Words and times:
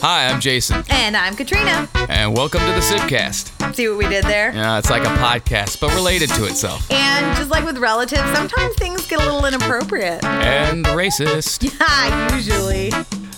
Hi, 0.00 0.28
I'm 0.28 0.40
Jason, 0.40 0.84
And 0.90 1.16
I'm 1.16 1.34
Katrina. 1.34 1.88
and 2.08 2.36
welcome 2.36 2.60
to 2.60 2.66
the 2.66 2.80
Sipcast. 2.80 3.74
See 3.74 3.88
what 3.88 3.98
we 3.98 4.08
did 4.08 4.24
there? 4.24 4.52
Yeah, 4.54 4.78
it's 4.78 4.90
like 4.90 5.02
a 5.02 5.16
podcast, 5.16 5.80
but 5.80 5.92
related 5.94 6.28
to 6.30 6.44
itself. 6.44 6.88
And 6.90 7.36
just 7.36 7.50
like 7.50 7.64
with 7.64 7.78
relatives, 7.78 8.22
sometimes 8.32 8.76
things 8.76 9.06
get 9.08 9.20
a 9.20 9.24
little 9.24 9.44
inappropriate. 9.44 10.24
And 10.24 10.84
racist. 10.86 11.74
Yeah, 11.80 12.34
usually. 12.36 12.92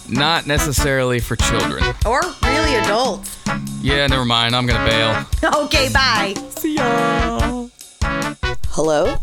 Not 0.09 0.47
necessarily 0.47 1.19
for 1.21 1.37
children. 1.37 1.83
Or 2.05 2.21
really 2.43 2.77
adults. 2.77 3.39
Yeah, 3.81 4.07
never 4.07 4.25
mind. 4.25 4.55
I'm 4.55 4.67
gonna 4.67 4.85
bail. 4.85 5.63
Okay, 5.65 5.89
bye. 5.93 6.35
See 6.57 6.77
ya. 6.77 7.69
Hello? 8.71 9.17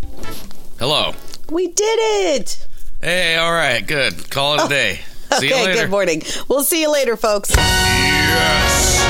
Hello. 0.80 1.14
We 1.52 1.68
did 1.68 2.00
it! 2.00 2.68
Hey, 3.02 3.36
all 3.38 3.52
right, 3.52 3.86
good. 3.86 4.30
Call 4.30 4.56
it 4.56 4.62
a 4.62 4.64
oh. 4.64 4.70
day. 4.70 5.02
See 5.40 5.48
you 5.48 5.54
okay, 5.54 5.66
later. 5.66 5.82
good 5.82 5.90
morning. 5.92 6.22
We'll 6.48 6.64
see 6.64 6.82
you 6.82 6.92
later, 6.92 7.18
folks. 7.18 7.52
Yes. 7.56 8.98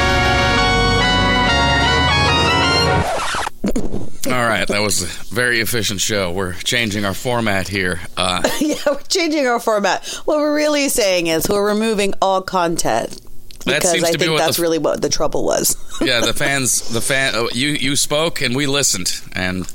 All 4.27 4.45
right, 4.45 4.67
that 4.67 4.81
was 4.81 5.03
a 5.03 5.33
very 5.33 5.61
efficient 5.61 6.01
show. 6.01 6.31
We're 6.33 6.53
changing 6.53 7.05
our 7.05 7.13
format 7.13 7.67
here. 7.69 8.01
Uh, 8.17 8.41
yeah, 8.59 8.75
we're 8.85 8.99
changing 9.03 9.47
our 9.47 9.59
format. 9.59 10.05
What 10.25 10.37
we're 10.37 10.53
really 10.55 10.89
saying 10.89 11.27
is 11.27 11.47
we're 11.47 11.65
removing 11.67 12.13
all 12.21 12.41
content. 12.41 13.21
That 13.65 13.81
Because 13.81 13.91
seems 13.91 14.03
I 14.03 14.11
to 14.11 14.17
be 14.17 14.25
think 14.25 14.37
that's 14.37 14.57
the- 14.57 14.63
really 14.63 14.79
what 14.79 15.01
the 15.01 15.09
trouble 15.09 15.45
was. 15.45 15.75
yeah, 16.01 16.19
the 16.21 16.33
fans, 16.33 16.89
the 16.89 17.01
fan, 17.01 17.33
oh, 17.35 17.49
you 17.53 17.69
you 17.69 17.95
spoke 17.95 18.41
and 18.41 18.55
we 18.55 18.67
listened, 18.67 19.21
and 19.33 19.71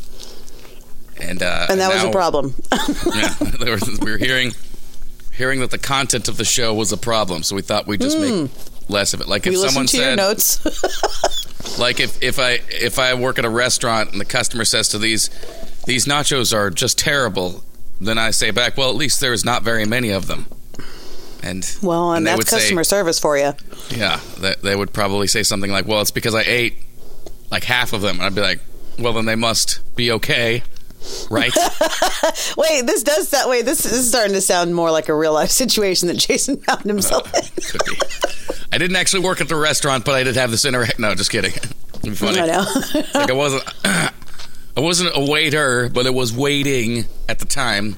and 1.21 1.43
uh, 1.43 1.67
And 1.71 1.81
that 1.81 1.93
was 1.93 2.05
a 2.05 2.11
problem. 2.11 2.55
Yeah, 3.15 3.29
there 3.59 3.73
was, 3.73 3.99
we 4.01 4.11
were 4.11 4.19
hearing 4.19 4.53
hearing 5.37 5.61
that 5.61 5.71
the 5.71 5.79
content 5.79 6.29
of 6.29 6.37
the 6.37 6.45
show 6.45 6.73
was 6.75 6.93
a 6.93 6.97
problem, 6.97 7.43
so 7.43 7.57
we 7.57 7.63
thought 7.63 7.87
we'd 7.87 8.01
just 8.01 8.19
make 8.19 8.51
less 8.89 9.15
of 9.15 9.21
it. 9.21 9.29
Like 9.29 9.47
if 9.47 9.55
Hmm. 9.55 9.61
we 9.61 9.69
someone 9.69 9.85
listened 9.85 9.89
to 9.89 9.97
your 9.99 10.05
said, 10.11 10.17
notes. 10.17 11.79
like 11.79 12.01
if 12.01 12.23
if 12.23 12.39
I 12.39 12.61
if 12.69 12.99
I 12.99 13.15
work 13.15 13.39
at 13.39 13.45
a 13.45 13.51
restaurant 13.51 14.13
and 14.13 14.21
the 14.21 14.25
customer 14.25 14.65
says 14.65 14.89
to 14.89 14.99
these 14.99 15.31
these 15.87 16.07
nachos 16.07 16.53
are 16.55 16.71
just 16.71 16.99
terrible, 16.99 17.65
then 18.01 18.19
I 18.19 18.31
say 18.31 18.51
back, 18.51 18.77
well, 18.77 18.91
at 18.91 18.97
least 18.97 19.21
there's 19.21 19.45
not 19.45 19.63
very 19.63 19.85
many 19.85 20.11
of 20.11 20.27
them. 20.27 20.47
And 21.43 21.69
well, 21.83 22.13
and, 22.13 22.25
they 22.25 22.31
that's 22.31 22.39
would 22.39 22.49
say- 22.49 22.59
customer 22.59 22.85
service 22.85 23.19
for 23.19 23.37
you. 23.37 23.53
yeah, 23.91 24.21
they, 24.39 24.55
they 24.63 24.77
would 24.77 24.93
probably 24.93 25.27
say 25.27 25.43
something 25.43 25.73
like, 25.73 25.87
"Well, 25.89 26.01
it's 26.01 26.13
because 26.13 26.35
I 26.37 26.43
ate 26.43 26.77
like 27.51 27.65
half 27.65 27.93
of 27.93 28.01
them," 28.01 28.17
and 28.19 28.23
I'd 28.27 28.35
be 28.35 28.43
like, 28.43 28.61
"Well, 28.99 29.13
then 29.15 29.25
they 29.25 29.35
must 29.35 29.81
be 29.97 30.13
okay, 30.13 30.63
right?" 31.31 31.53
Wait, 32.57 32.87
this 32.87 33.03
does 33.03 33.31
that 33.31 33.49
way. 33.49 33.63
This 33.63 33.85
is 33.85 34.09
starting 34.09 34.35
to 34.35 34.41
sound 34.41 34.75
more 34.75 34.91
like 34.91 35.09
a 35.09 35.15
real 35.15 35.33
life 35.33 35.51
situation 35.51 36.09
that 36.09 36.17
Jason 36.19 36.57
found 36.59 36.85
himself 36.85 37.33
in. 37.35 37.43
Could 37.65 37.85
be. 37.87 37.99
I 38.73 38.79
didn't 38.79 38.97
actually 38.97 39.25
work 39.25 39.41
at 39.41 39.49
the 39.49 39.57
restaurant, 39.57 40.05
but 40.05 40.15
I 40.15 40.23
did 40.23 40.37
have 40.37 40.51
this 40.51 40.65
interact. 40.65 40.99
No, 40.99 41.15
just 41.15 41.31
kidding. 41.31 41.53
It'd 41.55 42.03
be 42.03 42.11
funny. 42.15 42.41
I 42.41 42.47
know. 42.47 42.67
Like 43.15 43.31
I 43.31 43.35
wasn't. 43.35 43.65
I 44.75 44.81
wasn't 44.81 45.11
a 45.15 45.31
waiter, 45.31 45.91
but 45.91 46.07
I 46.07 46.11
was 46.11 46.33
waiting 46.33 47.05
at 47.29 47.39
the 47.39 47.45
time. 47.45 47.97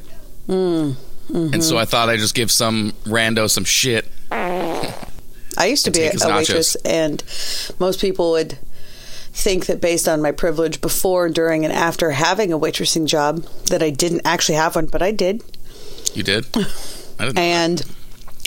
Mm, 0.48 0.96
And 1.28 1.36
mm-hmm. 1.36 1.60
so 1.60 1.78
I 1.78 1.84
thought 1.84 2.08
I'd 2.08 2.18
just 2.18 2.34
give 2.34 2.50
some 2.50 2.92
rando 3.04 3.48
some 3.48 3.62
shit. 3.64 4.10
I 4.32 5.66
used 5.66 5.84
to 5.84 5.92
be 5.92 6.02
a, 6.02 6.12
a 6.20 6.36
waitress, 6.36 6.74
and 6.84 7.22
most 7.78 8.00
people 8.00 8.32
would 8.32 8.58
think 9.34 9.66
that 9.66 9.80
based 9.80 10.08
on 10.08 10.22
my 10.22 10.30
privilege 10.32 10.80
before, 10.80 11.28
during, 11.28 11.64
and 11.64 11.72
after 11.74 12.12
having 12.12 12.52
a 12.52 12.58
waitressing 12.58 13.06
job, 13.06 13.42
that 13.68 13.82
I 13.82 13.90
didn't 13.90 14.22
actually 14.24 14.54
have 14.56 14.76
one, 14.76 14.86
but 14.86 15.02
I 15.02 15.10
did. 15.10 15.42
You 16.14 16.22
did? 16.22 16.46
I 17.18 17.24
didn't. 17.26 17.38
And 17.38 17.80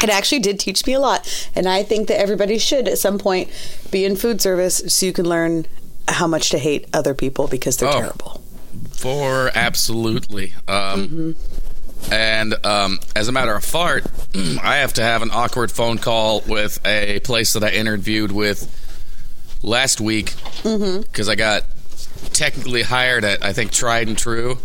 it 0.02 0.10
actually 0.10 0.40
did 0.40 0.60
teach 0.60 0.86
me 0.88 0.94
a 0.94 1.00
lot. 1.00 1.28
And 1.56 1.68
I 1.68 1.84
think 1.84 2.08
that 2.08 2.20
everybody 2.20 2.58
should 2.58 2.88
at 2.88 2.97
some 2.97 3.18
point 3.20 3.50
be 3.92 4.06
in 4.06 4.16
food 4.16 4.42
service 4.42 4.81
so 4.88 5.06
you 5.06 5.14
can 5.14 5.26
learn 5.28 5.66
how 6.08 6.26
much 6.28 6.50
to 6.52 6.58
hate 6.58 6.88
other 6.94 7.14
people 7.14 7.47
because 7.47 7.78
they're 7.78 7.90
Oh. 7.90 8.00
terrible. 8.00 8.42
For 8.94 9.52
absolutely. 9.53 10.53
Um, 10.68 11.36
And 12.12 12.53
um, 12.66 13.00
as 13.16 13.28
a 13.28 13.31
matter 13.31 13.53
of 13.56 13.66
fart, 13.66 14.06
I 14.64 14.78
have 14.78 14.94
to 14.94 15.02
have 15.02 15.22
an 15.24 15.31
awkward 15.34 15.72
phone 15.72 15.97
call 15.97 16.42
with 16.47 16.80
a 16.86 17.20
place 17.22 17.53
that 17.53 17.64
I 17.64 17.70
interviewed 17.72 18.31
with 18.31 18.70
last 19.63 20.00
week 20.01 20.34
because 20.63 21.29
I 21.29 21.35
got 21.35 21.63
technically 22.34 22.84
hired 22.84 23.23
at 23.25 23.44
I 23.44 23.53
think 23.53 23.72
Tried 23.72 24.07
and 24.07 24.18
True. 24.18 24.57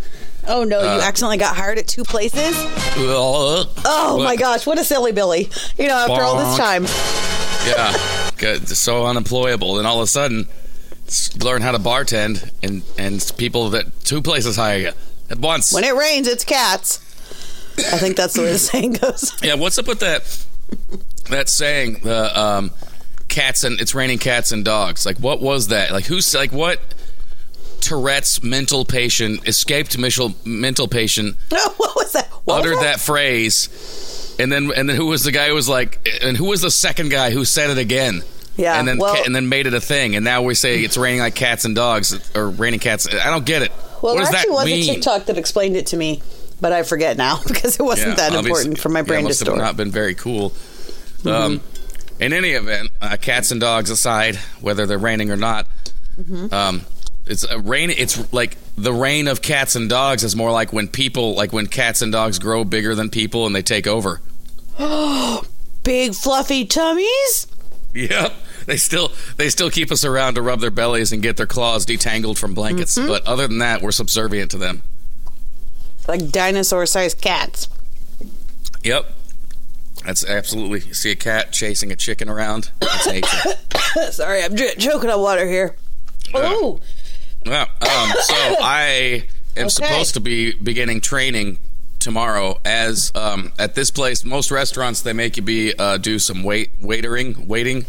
Oh 0.47 0.65
no, 0.65 0.81
you 0.81 1.01
accidentally 1.01 1.37
got 1.37 1.55
hired 1.55 1.79
at 1.79 1.87
two 1.87 2.03
places? 2.03 2.55
Oh 2.97 3.73
Oh 3.85 4.23
my 4.23 4.37
gosh, 4.37 4.67
what 4.67 4.79
a 4.79 4.85
silly 4.85 5.13
Billy. 5.13 5.49
You 5.79 5.89
know, 5.89 5.97
after 5.97 6.23
all 6.23 6.37
this 6.39 6.57
time. 6.59 6.85
Yeah, 7.67 8.31
good. 8.39 8.69
so 8.69 9.07
unemployable, 9.07 9.79
and 9.79 9.87
all 9.87 9.99
of 9.99 10.03
a 10.03 10.07
sudden, 10.09 10.49
learn 11.39 11.63
how 11.63 11.73
to 11.73 11.79
bartend, 11.79 12.51
and 12.63 12.83
and 12.99 13.33
people 13.37 13.71
that 13.71 14.05
two 14.05 14.21
places 14.21 14.57
hire 14.57 14.79
you 14.79 14.93
at 15.31 15.39
once. 15.39 15.73
When 15.73 15.85
it 15.85 15.95
rains, 15.95 16.27
it's 16.27 16.45
cats. 16.45 16.99
I 17.79 17.99
think 17.99 18.17
that's 18.17 18.35
the 18.35 18.43
way 18.43 18.53
the 18.53 18.59
saying 18.59 18.95
goes. 18.95 19.33
Yeah, 19.43 19.55
what's 19.55 19.79
up 19.79 19.87
with 19.87 20.01
that 20.01 20.45
that 21.31 21.49
saying? 21.49 22.01
The 22.03 22.39
um, 22.39 22.71
cats 23.33 23.65
and 23.65 23.81
it's 23.81 23.95
raining 23.95 24.19
cats 24.19 24.53
and 24.53 24.65
dogs. 24.65 25.05
Like, 25.05 25.19
what 25.19 25.41
was 25.43 25.69
that? 25.69 25.91
Like, 25.91 26.05
who's 26.05 26.33
like 26.35 26.53
what? 26.53 26.79
Tourette's 27.81 28.43
mental 28.45 28.85
patient, 28.85 29.49
escaped 29.49 29.99
mental 29.99 30.35
mental 30.45 30.87
patient, 30.87 31.37
No, 31.51 31.59
what 31.79 31.97
was 31.97 32.13
that? 32.13 32.27
What 32.45 32.61
uttered 32.61 32.77
that? 32.77 32.83
that 32.99 33.01
phrase, 33.01 34.37
and 34.39 34.53
then 34.53 34.71
and 34.77 34.89
then 34.89 34.95
who 34.97 35.07
was 35.07 35.25
the 35.25 35.33
guy 35.33 35.49
who 35.49 35.55
was 35.55 35.69
like, 35.69 36.09
and 36.23 36.37
who 36.37 36.45
was 36.45 36.61
the 36.61 36.71
second 36.71 37.11
guy 37.11 37.31
who 37.33 37.45
said 37.45 37.71
it 37.71 37.79
again? 37.79 38.23
Yeah, 38.57 38.79
and 38.79 38.87
then 38.87 38.99
well- 38.99 39.25
and 39.25 39.35
then 39.35 39.49
made 39.49 39.67
it 39.67 39.75
a 39.75 39.81
thing, 39.81 40.15
and 40.15 40.25
now 40.25 40.43
we 40.43 40.55
say 40.55 40.79
it's 40.81 40.97
raining 40.97 41.21
like 41.21 41.35
cats 41.35 41.65
and 41.65 41.75
dogs, 41.75 42.31
or 42.37 42.51
raining 42.51 42.79
cats. 42.81 43.09
I 43.13 43.31
don't 43.31 43.45
get 43.47 43.63
it. 43.63 43.73
Well, 44.01 44.15
what 44.15 44.31
there 44.31 44.37
actually 44.41 44.51
was 44.55 44.67
mean? 44.67 44.83
a 44.91 44.95
TikTok 44.95 45.25
that 45.27 45.39
explained 45.39 45.77
it 45.77 45.87
to 45.89 45.97
me, 45.97 46.23
but 46.61 46.73
I 46.73 46.85
forget 46.85 47.17
now 47.17 47.41
because 47.47 47.81
it 47.81 47.83
wasn't 47.83 48.17
that 48.19 48.33
important 48.33 48.79
for 48.79 48.91
my 48.91 49.01
yeah, 49.01 49.05
brain 49.05 49.23
to 49.23 49.29
must 49.29 49.41
have 49.41 49.47
store. 49.47 49.57
not 49.57 49.77
been 49.77 49.91
very 49.91 50.15
cool. 50.15 50.53
Um, 51.25 51.61
in 52.23 52.33
any 52.33 52.51
event, 52.51 52.91
uh, 53.01 53.17
cats 53.21 53.51
and 53.51 53.61
dogs 53.61 53.91
aside, 53.91 54.37
whether 54.61 54.87
they're 54.87 54.99
raining 54.99 55.31
or 55.31 55.37
not, 55.37 55.67
Mm-hmm. 56.21 56.53
um, 56.53 56.83
it's 57.25 57.45
a 57.45 57.59
rain. 57.59 57.89
It's 57.91 58.33
like 58.35 58.57
the 58.77 58.93
reign 58.93 59.29
of 59.29 59.41
cats 59.41 59.77
and 59.77 59.89
dogs 59.89 60.25
is 60.25 60.37
more 60.37 60.51
like 60.53 60.73
when 60.73 60.89
people, 60.89 61.35
like 61.35 61.53
when 61.53 61.67
cats 61.69 62.03
and 62.03 62.13
dogs 62.13 62.39
grow 62.39 62.65
bigger 62.65 62.95
than 62.95 63.09
people 63.11 63.47
and 63.47 63.55
they 63.55 63.63
take 63.63 63.87
over. 63.87 64.21
Big 65.85 66.15
fluffy 66.15 66.65
tummies? 66.67 67.47
Yep. 67.95 68.35
They 68.67 68.77
still 68.77 69.11
they 69.37 69.49
still 69.49 69.71
keep 69.71 69.91
us 69.91 70.05
around 70.05 70.35
to 70.35 70.43
rub 70.43 70.61
their 70.61 70.71
bellies 70.71 71.13
and 71.13 71.23
get 71.23 71.37
their 71.37 71.47
claws 71.47 71.87
detangled 71.87 72.39
from 72.39 72.55
blankets. 72.55 72.97
Mm-hmm. 72.99 73.09
But 73.09 73.27
other 73.27 73.49
than 73.49 73.59
that, 73.59 73.83
we're 73.83 73.91
subservient 73.91 74.51
to 74.53 74.59
them. 74.59 74.83
Like 76.07 76.31
dinosaur 76.31 76.87
sized 76.87 77.21
cats. 77.21 77.69
Yep. 78.85 79.11
That's 80.05 80.25
absolutely. 80.25 80.81
You 80.81 80.95
see 80.95 81.11
a 81.13 81.17
cat 81.17 81.53
chasing 81.53 81.93
a 81.93 81.97
chicken 81.97 82.29
around. 82.29 82.71
That's 82.81 83.07
nature. 83.07 84.11
Sorry, 84.13 84.43
I'm 84.43 84.57
j- 84.57 84.75
choking 84.77 85.11
on 85.11 85.21
water 85.21 85.47
here. 85.47 85.77
Oh, 86.35 86.81
Yeah. 87.45 87.63
Um, 87.63 88.11
so 88.21 88.35
I 88.61 89.25
am 89.57 89.69
supposed 89.69 90.15
to 90.15 90.21
be 90.21 90.55
beginning 90.55 91.01
training 91.01 91.59
tomorrow. 91.99 92.59
As 92.65 93.13
um, 93.15 93.53
at 93.59 93.75
this 93.75 93.91
place, 93.91 94.25
most 94.25 94.51
restaurants 94.51 95.03
they 95.03 95.13
make 95.13 95.37
you 95.37 95.43
be 95.43 95.75
uh, 95.79 95.99
do 95.99 96.19
some 96.19 96.43
wait 96.43 96.81
waitering, 96.81 97.47
waiting, 97.47 97.85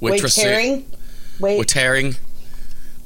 waitering? 0.00 0.84
Wait. 1.40 1.60
waitering. 1.66 2.18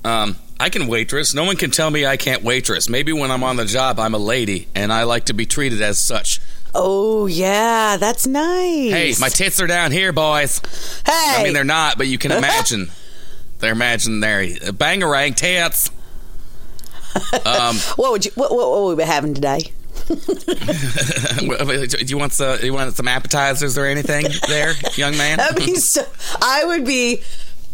Um, 0.04 0.36
I 0.60 0.70
can 0.70 0.86
waitress. 0.86 1.34
No 1.34 1.44
one 1.44 1.56
can 1.56 1.70
tell 1.70 1.90
me 1.90 2.04
I 2.06 2.16
can't 2.16 2.42
waitress. 2.42 2.88
Maybe 2.88 3.12
when 3.12 3.30
I'm 3.30 3.42
on 3.42 3.56
the 3.56 3.64
job, 3.64 3.98
I'm 3.98 4.14
a 4.14 4.18
lady, 4.18 4.68
and 4.74 4.92
I 4.92 5.04
like 5.04 5.26
to 5.26 5.32
be 5.32 5.46
treated 5.46 5.80
as 5.82 5.98
such. 5.98 6.40
Oh, 6.80 7.26
yeah, 7.26 7.96
that's 7.96 8.24
nice. 8.24 8.92
Hey, 8.92 9.12
my 9.18 9.28
tits 9.28 9.60
are 9.60 9.66
down 9.66 9.90
here, 9.90 10.12
boys. 10.12 10.60
Hey! 11.04 11.12
I 11.12 11.42
mean, 11.42 11.52
they're 11.52 11.64
not, 11.64 11.98
but 11.98 12.06
you 12.06 12.18
can 12.18 12.30
imagine. 12.38 12.92
they're 13.58 13.72
imaginary. 13.72 14.54
Bangarang 14.54 15.34
tits. 15.34 15.90
Um, 17.44 17.76
what 17.96 18.12
would 18.12 18.24
you? 18.26 18.30
What, 18.36 18.52
what, 18.52 18.70
what 18.70 18.82
would 18.82 18.96
we 18.96 19.02
be 19.02 19.06
having 19.06 19.34
today? 19.34 19.58
do 20.06 20.14
you 22.06 22.16
want 22.16 22.32
the, 22.34 22.60
you 22.62 22.72
want 22.72 22.94
some 22.94 23.08
appetizers 23.08 23.76
or 23.76 23.84
anything 23.84 24.26
there, 24.46 24.74
young 24.94 25.16
man? 25.16 25.38
That'd 25.38 25.56
be 25.56 25.74
so. 25.74 26.06
I 26.40 26.64
would 26.64 26.84
be. 26.84 27.22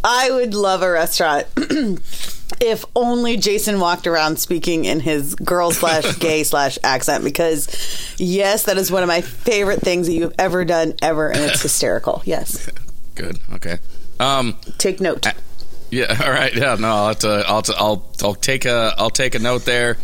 I 0.02 0.30
would 0.30 0.54
love 0.54 0.80
a 0.80 0.90
restaurant 0.90 1.46
if 2.60 2.84
only 2.94 3.36
Jason 3.36 3.80
walked 3.80 4.06
around 4.06 4.38
speaking 4.38 4.84
in 4.84 5.00
his 5.00 5.34
girl 5.34 5.70
slash 5.70 6.16
gay 6.18 6.44
slash 6.44 6.78
accent 6.84 7.24
because 7.24 8.14
yes, 8.18 8.64
that 8.64 8.76
is 8.76 8.90
one 8.90 9.02
of 9.02 9.08
my 9.08 9.20
favorite 9.20 9.80
things 9.80 10.06
that 10.06 10.12
you've 10.12 10.34
ever 10.38 10.64
done 10.64 10.94
ever, 11.02 11.30
and 11.30 11.40
it's 11.40 11.62
hysterical. 11.62 12.22
Yes, 12.24 12.68
Good. 13.14 13.38
Okay. 13.52 13.78
Um. 14.18 14.56
take 14.78 15.00
note. 15.00 15.26
Yeah. 15.90 16.20
All 16.24 16.30
right. 16.30 16.52
Yeah. 16.54 16.74
No. 16.78 16.88
I'll 16.88 17.14
to, 17.16 17.44
I'll, 17.46 17.62
I'll 17.76 18.10
I'll 18.22 18.34
take 18.34 18.64
a 18.64 18.92
I'll 18.98 19.10
take 19.10 19.34
a 19.34 19.38
note 19.38 19.64
there. 19.64 19.96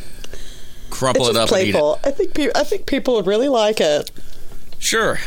Crumple 0.90 1.26
it 1.28 1.36
up 1.36 1.48
eat 1.48 1.70
it. 1.70 1.72
playful. 1.72 2.00
I 2.04 2.10
think 2.12 2.34
pe- 2.34 2.50
I 2.54 2.64
think 2.64 2.86
people 2.86 3.14
would 3.14 3.26
really 3.26 3.48
like 3.48 3.80
it. 3.80 4.10
Sure. 4.78 5.18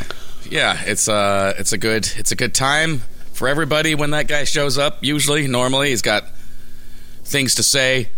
yeah, 0.50 0.82
it's 0.84 1.08
uh 1.08 1.54
it's 1.58 1.72
a 1.72 1.78
good 1.78 2.08
it's 2.16 2.32
a 2.32 2.36
good 2.36 2.54
time 2.54 3.02
for 3.32 3.48
everybody 3.48 3.94
when 3.94 4.10
that 4.10 4.28
guy 4.28 4.44
shows 4.44 4.78
up. 4.78 5.02
Usually, 5.02 5.46
normally 5.46 5.90
he's 5.90 6.02
got 6.02 6.24
things 7.24 7.54
to 7.56 7.62
say, 7.62 8.08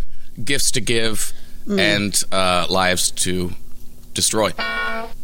gifts 0.43 0.73
to 0.73 0.81
give, 0.81 1.33
and 1.69 2.23
uh, 2.33 2.67
lives 2.71 3.11
to 3.13 3.51
destroy. 4.15 4.53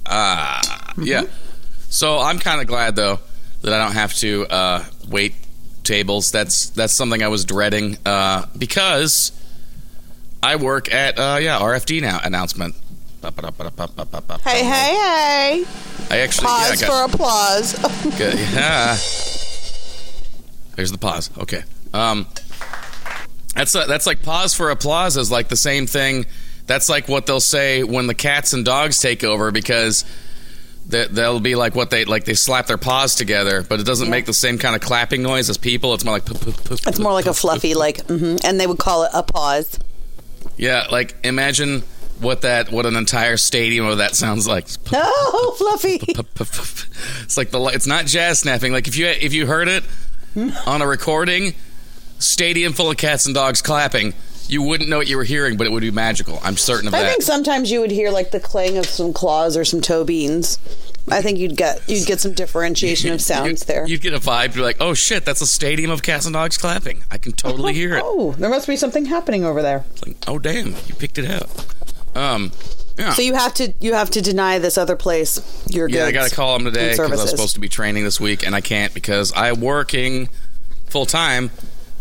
Ah, 0.06 0.93
yeah. 1.00 1.23
So 1.88 2.19
I'm 2.19 2.38
kind 2.38 2.61
of 2.61 2.67
glad 2.67 2.96
though 2.96 3.19
that 3.62 3.73
I 3.73 3.79
don't 3.84 3.93
have 3.94 4.14
to 4.14 4.46
uh, 4.49 4.84
wait 5.08 5.34
tables. 5.84 6.31
That's 6.32 6.70
that's 6.70 6.93
something 6.94 7.23
I 7.23 7.29
was 7.29 7.44
dreading 7.44 7.96
uh, 8.05 8.46
because 8.58 9.31
I 10.43 10.56
work 10.56 10.93
at 10.93 11.19
uh, 11.19 11.38
yeah 11.40 11.58
RFD 11.61 12.00
now. 12.02 12.20
Announcement. 12.23 12.75
Hey, 14.43 14.64
hey, 14.64 14.64
hey! 14.64 15.64
I 16.11 16.19
actually 16.19 16.49
yeah, 16.49 16.69
Pause 16.70 16.81
got- 16.81 17.08
for 17.08 17.14
applause. 17.14 17.73
Good. 18.19 18.34
Yeah. 18.38 18.96
There's 20.75 20.90
the 20.90 20.99
pause. 20.99 21.31
Okay. 21.38 21.62
Um, 21.94 22.26
that's 23.55 23.75
uh 23.75 23.87
that's 23.87 24.07
like 24.07 24.23
pause 24.23 24.55
for 24.55 24.71
applause 24.71 25.17
is 25.17 25.31
like 25.31 25.49
the 25.49 25.57
same 25.57 25.87
thing. 25.87 26.27
That's 26.67 26.89
like 26.89 27.09
what 27.09 27.27
they'll 27.27 27.41
say 27.41 27.83
when 27.83 28.07
the 28.07 28.15
cats 28.15 28.53
and 28.53 28.65
dogs 28.65 29.01
take 29.01 29.25
over 29.25 29.51
because 29.51 30.05
they, 30.87 31.07
they'll 31.07 31.41
be 31.41 31.55
like 31.55 31.75
what 31.75 31.91
they 31.91 32.05
like 32.05 32.25
they 32.25 32.35
slap 32.35 32.67
their 32.67 32.79
paws 32.79 33.15
together, 33.15 33.63
but 33.63 33.79
it 33.81 33.87
doesn't 33.87 34.09
make 34.11 34.27
the 34.27 34.33
same 34.35 34.59
kind 34.59 34.75
of 34.75 34.81
clapping 34.81 35.23
noise 35.23 35.49
as 35.51 35.59
people. 35.59 35.93
It's 35.95 36.05
more 36.05 36.15
like 36.15 36.25
It's 36.87 36.99
more 36.99 37.13
like 37.13 37.27
a 37.27 37.35
fluffy, 37.35 37.75
like, 37.75 38.07
hmm 38.07 38.37
and 38.45 38.59
they 38.61 38.67
would 38.67 38.79
call 38.79 39.05
it 39.05 39.11
a 39.15 39.23
pause. 39.23 39.79
yeah. 40.57 40.87
Like 40.91 41.15
imagine 41.25 41.83
what 42.21 42.43
that 42.43 42.71
what 42.71 42.87
an 42.87 42.95
entire 42.97 43.37
stadium 43.37 43.85
of 43.87 43.99
that 43.99 44.15
sounds 44.15 44.47
like. 44.47 44.67
Oh, 44.95 45.55
fluffy. 45.59 45.99
It's 47.25 47.37
like 47.37 47.51
the 47.51 47.61
it's 47.67 47.87
not 47.87 48.07
jazz 48.07 48.41
snapping. 48.41 48.73
Like 48.73 48.87
if 48.89 48.97
you 48.97 49.07
if 49.07 49.33
you 49.33 49.47
heard 49.47 49.69
it 49.69 49.85
on 50.67 50.83
a 50.83 50.87
recording, 50.87 51.55
stadium 52.23 52.73
full 52.73 52.91
of 52.91 52.97
cats 52.97 53.27
and 53.27 53.35
dogs 53.35 53.61
clapping, 53.63 54.15
you 54.49 54.63
wouldn't 54.63 54.89
know 54.91 54.99
what 54.99 55.09
you 55.09 55.17
were 55.17 55.25
hearing, 55.25 55.57
but 55.57 55.67
it 55.67 55.73
would 55.73 55.81
be 55.83 55.91
magical. 55.91 56.39
I'm 56.43 56.57
certain 56.57 56.89
of 56.89 56.95
I 56.95 57.01
that. 57.01 57.07
I 57.07 57.11
think 57.11 57.23
sometimes 57.23 57.71
you 57.71 57.81
would 57.81 57.91
hear 57.91 58.11
like 58.11 58.31
the 58.31 58.41
clang 58.41 58.77
of 58.79 58.87
some 58.87 59.13
claws 59.13 59.57
or 59.57 59.65
some 59.65 59.81
toe 59.81 60.05
beans. 60.05 60.59
I 61.11 61.21
think 61.21 61.39
you'd 61.39 61.57
get 61.57 61.89
you'd 61.89 62.07
get 62.07 62.21
some 62.21 62.33
differentiation 62.33 63.13
of 63.13 63.21
sounds 63.23 63.65
there. 63.65 63.87
You'd 63.87 64.03
get 64.03 64.15
a 64.15 64.19
vibe. 64.19 64.55
You're 64.55 64.65
like, 64.65 64.77
oh 64.81 64.95
shit, 64.95 65.25
that's 65.25 65.41
a 65.41 65.47
stadium 65.47 65.91
of 65.91 66.03
cats 66.03 66.27
and 66.27 66.33
dogs 66.33 66.59
clapping. 66.59 67.03
I 67.11 67.19
can 67.19 67.33
totally 67.33 67.75
hear 67.75 67.97
it. 67.97 68.03
Oh, 68.15 68.33
there 68.33 68.51
must 68.51 68.67
be 68.67 68.77
something 68.77 69.07
happening 69.07 69.45
over 69.45 69.63
there. 69.63 69.85
It's 69.93 70.07
like, 70.07 70.17
oh 70.29 70.39
damn, 70.39 70.69
you 70.87 70.95
picked 70.95 71.19
it 71.19 71.31
out. 71.31 71.49
Um, 72.15 72.53
yeah. 72.99 73.15
So 73.15 73.23
you 73.23 73.35
have 73.35 73.55
to 73.55 73.73
you 73.81 73.95
have 73.95 74.11
to 74.11 74.21
deny 74.21 74.59
this 74.59 74.77
other 74.77 74.97
place 74.97 75.41
your 75.69 75.89
Yeah, 75.89 76.05
I 76.05 76.13
got 76.13 76.29
to 76.29 76.35
call 76.35 76.57
him 76.57 76.65
today 76.65 76.91
because 76.91 76.99
I 76.99 77.03
was 77.03 77.11
services. 77.13 77.31
supposed 77.31 77.55
to 77.55 77.61
be 77.61 77.69
training 77.69 78.05
this 78.05 78.21
week, 78.21 78.45
and 78.47 78.55
I 78.55 78.61
can't 78.61 78.93
because 78.93 79.33
I'm 79.35 79.61
working 79.61 80.29
full 80.87 81.07
time 81.07 81.51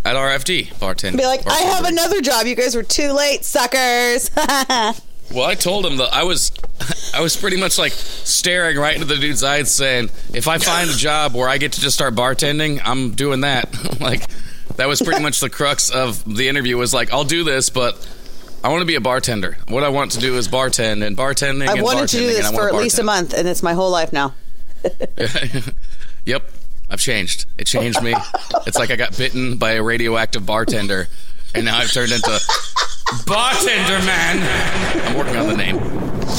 at 0.05 0.15
RFD 0.15 0.73
bartending. 0.75 1.17
Be 1.17 1.25
like, 1.25 1.47
I 1.47 1.59
have 1.59 1.85
another 1.85 2.21
job. 2.21 2.45
You 2.45 2.55
guys 2.55 2.75
were 2.75 2.83
too 2.83 3.11
late, 3.11 3.45
suckers. 3.45 4.31
Well, 5.33 5.45
I 5.45 5.55
told 5.55 5.85
him 5.85 5.97
that 5.97 6.13
I 6.13 6.23
was, 6.23 6.51
I 7.13 7.21
was 7.21 7.37
pretty 7.37 7.57
much 7.57 7.77
like 7.77 7.93
staring 7.93 8.77
right 8.77 8.93
into 8.93 9.07
the 9.07 9.15
dude's 9.15 9.43
eyes, 9.43 9.73
saying, 9.73 10.09
"If 10.33 10.47
I 10.47 10.57
find 10.57 10.89
a 10.89 10.93
job 10.93 11.35
where 11.35 11.47
I 11.47 11.57
get 11.57 11.73
to 11.73 11.81
just 11.81 11.95
start 11.95 12.15
bartending, 12.15 12.81
I'm 12.83 13.11
doing 13.11 13.41
that." 13.41 14.01
like, 14.01 14.29
that 14.75 14.87
was 14.87 15.01
pretty 15.01 15.21
much 15.21 15.39
the 15.39 15.49
crux 15.49 15.89
of 15.89 16.23
the 16.25 16.49
interview. 16.49 16.77
Was 16.77 16.93
like, 16.93 17.13
I'll 17.13 17.23
do 17.23 17.43
this, 17.43 17.69
but 17.69 18.05
I 18.63 18.69
want 18.69 18.81
to 18.81 18.85
be 18.85 18.95
a 18.95 19.01
bartender. 19.01 19.57
What 19.69 19.83
I 19.83 19.89
want 19.89 20.11
to 20.13 20.19
do 20.19 20.35
is 20.35 20.49
bartend 20.49 21.05
and 21.05 21.15
bartending. 21.15 21.67
I've 21.67 21.75
and 21.75 21.83
wanted 21.83 22.09
to 22.09 22.17
do 22.17 22.27
this 22.27 22.51
for 22.51 22.67
at 22.67 22.75
least 22.75 22.99
a 22.99 23.03
month, 23.03 23.33
and 23.33 23.47
it's 23.47 23.63
my 23.63 23.73
whole 23.73 23.89
life 23.89 24.11
now. 24.11 24.33
Yep, 26.25 26.43
I've 26.91 26.99
changed. 26.99 27.45
It 27.57 27.65
changed 27.67 28.01
me. 28.03 28.13
it's 28.67 28.77
like 28.77 28.91
I 28.91 28.95
got 28.97 29.17
bitten 29.17 29.57
by 29.57 29.71
a 29.71 29.81
radioactive 29.83 30.45
bartender, 30.45 31.07
and 31.55 31.65
now 31.65 31.77
I've 31.77 31.91
turned 31.91 32.11
into 32.11 32.39
bartender 33.25 34.05
man. 34.05 35.07
I'm 35.07 35.17
working 35.17 35.35
on 35.37 35.47
the 35.47 35.57
name, 35.57 35.77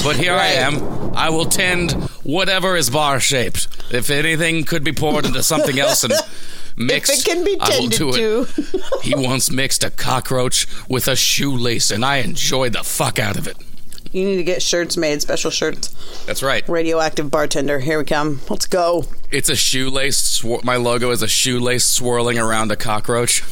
but 0.04 0.16
here 0.16 0.34
I 0.34 0.48
am. 0.48 1.14
I 1.14 1.30
will 1.30 1.46
tend 1.46 1.92
whatever 2.22 2.76
is 2.76 2.90
bar 2.90 3.18
shaped. 3.20 3.68
If 3.90 4.10
anything 4.10 4.64
could 4.64 4.84
be 4.84 4.92
poured 4.92 5.26
into 5.26 5.42
something 5.42 5.78
else 5.78 6.04
and 6.04 6.14
mixed, 6.76 7.12
If 7.12 7.18
it 7.20 7.24
can 7.24 7.44
be 7.44 7.56
I 7.60 7.68
will 7.78 7.88
tended 7.90 7.98
do 7.98 8.12
to. 8.12 8.46
it. 8.56 9.02
he 9.02 9.14
once 9.14 9.50
mixed 9.50 9.84
a 9.84 9.90
cockroach 9.90 10.66
with 10.88 11.08
a 11.08 11.16
shoelace, 11.16 11.90
and 11.90 12.04
I 12.04 12.18
enjoyed 12.18 12.72
the 12.74 12.82
fuck 12.82 13.18
out 13.18 13.36
of 13.36 13.46
it. 13.46 13.56
You 14.12 14.24
need 14.26 14.36
to 14.36 14.44
get 14.44 14.62
shirts 14.62 14.96
made, 14.96 15.22
special 15.22 15.50
shirts. 15.50 15.88
That's 16.26 16.42
right. 16.42 16.68
Radioactive 16.68 17.30
bartender. 17.30 17.80
Here 17.80 17.98
we 17.98 18.04
come. 18.04 18.40
Let's 18.50 18.66
go. 18.66 19.04
It's 19.30 19.48
a 19.48 19.56
shoelace. 19.56 20.20
Swir- 20.40 20.62
my 20.62 20.76
logo 20.76 21.10
is 21.10 21.22
a 21.22 21.28
shoelace 21.28 21.84
swirling 21.84 22.38
around 22.38 22.70
a 22.70 22.76
cockroach. 22.76 23.42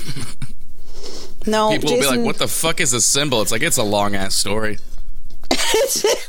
No, 1.46 1.70
People 1.70 1.92
will 1.92 2.00
be 2.00 2.06
like, 2.06 2.20
"What 2.20 2.36
the 2.38 2.46
fuck 2.48 2.80
is 2.82 2.90
this 2.90 3.06
symbol?" 3.06 3.40
It's 3.40 3.50
like 3.50 3.62
it's 3.62 3.78
a 3.78 3.82
long 3.82 4.14
ass 4.14 4.36
story, 4.36 4.76
it 5.50 6.20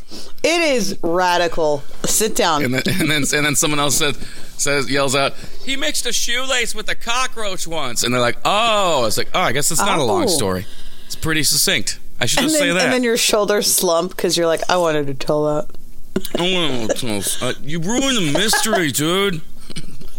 is 0.44 0.98
radical. 1.04 1.83
Sit 2.06 2.36
down. 2.36 2.63
and 2.63 2.74
then 2.74 2.83
and 2.88 3.12
then 3.12 3.24
and 3.33 3.45
then 3.45 3.56
someone 3.56 3.80
else 3.81 3.98
says 3.98 4.18
says 4.57 4.89
yells 4.89 5.16
out, 5.16 5.33
"He 5.66 5.75
mixed 5.75 6.06
a 6.06 6.13
shoelace 6.13 6.74
with 6.74 6.88
a 6.89 6.95
cockroach 6.95 7.68
once," 7.68 8.04
and 8.04 8.13
they're 8.13 8.22
like, 8.22 8.38
"Oh," 8.45 9.06
it's 9.06 9.18
like, 9.18 9.30
"Oh, 9.33 9.42
I 9.42 9.51
guess 9.51 9.69
it's 9.72 9.81
not 9.81 10.00
a 10.00 10.04
long 10.04 10.24
Oh. 10.24 10.28
story. 10.28 10.66
It's 11.07 11.16
pretty 11.18 11.44
succinct." 11.44 12.00
I 12.21 12.25
should 12.27 12.39
and 12.39 12.50
just 12.50 12.59
then, 12.59 12.69
say 12.69 12.73
that. 12.73 12.83
and 12.85 12.94
then 12.94 13.03
your 13.03 13.18
shoulders 13.18 13.73
slump 13.73 14.15
because 14.15 14.38
you're 14.38 14.47
like, 14.47 14.62
I 14.69 14.77
wanted 14.77 15.07
to 15.07 15.13
tell 15.15 15.44
that. 15.45 15.68
Oh, 16.38 17.27
uh, 17.47 17.53
you 17.63 17.79
ruined 17.79 18.18
the 18.18 18.31
mystery, 18.33 18.91
dude. 18.91 19.41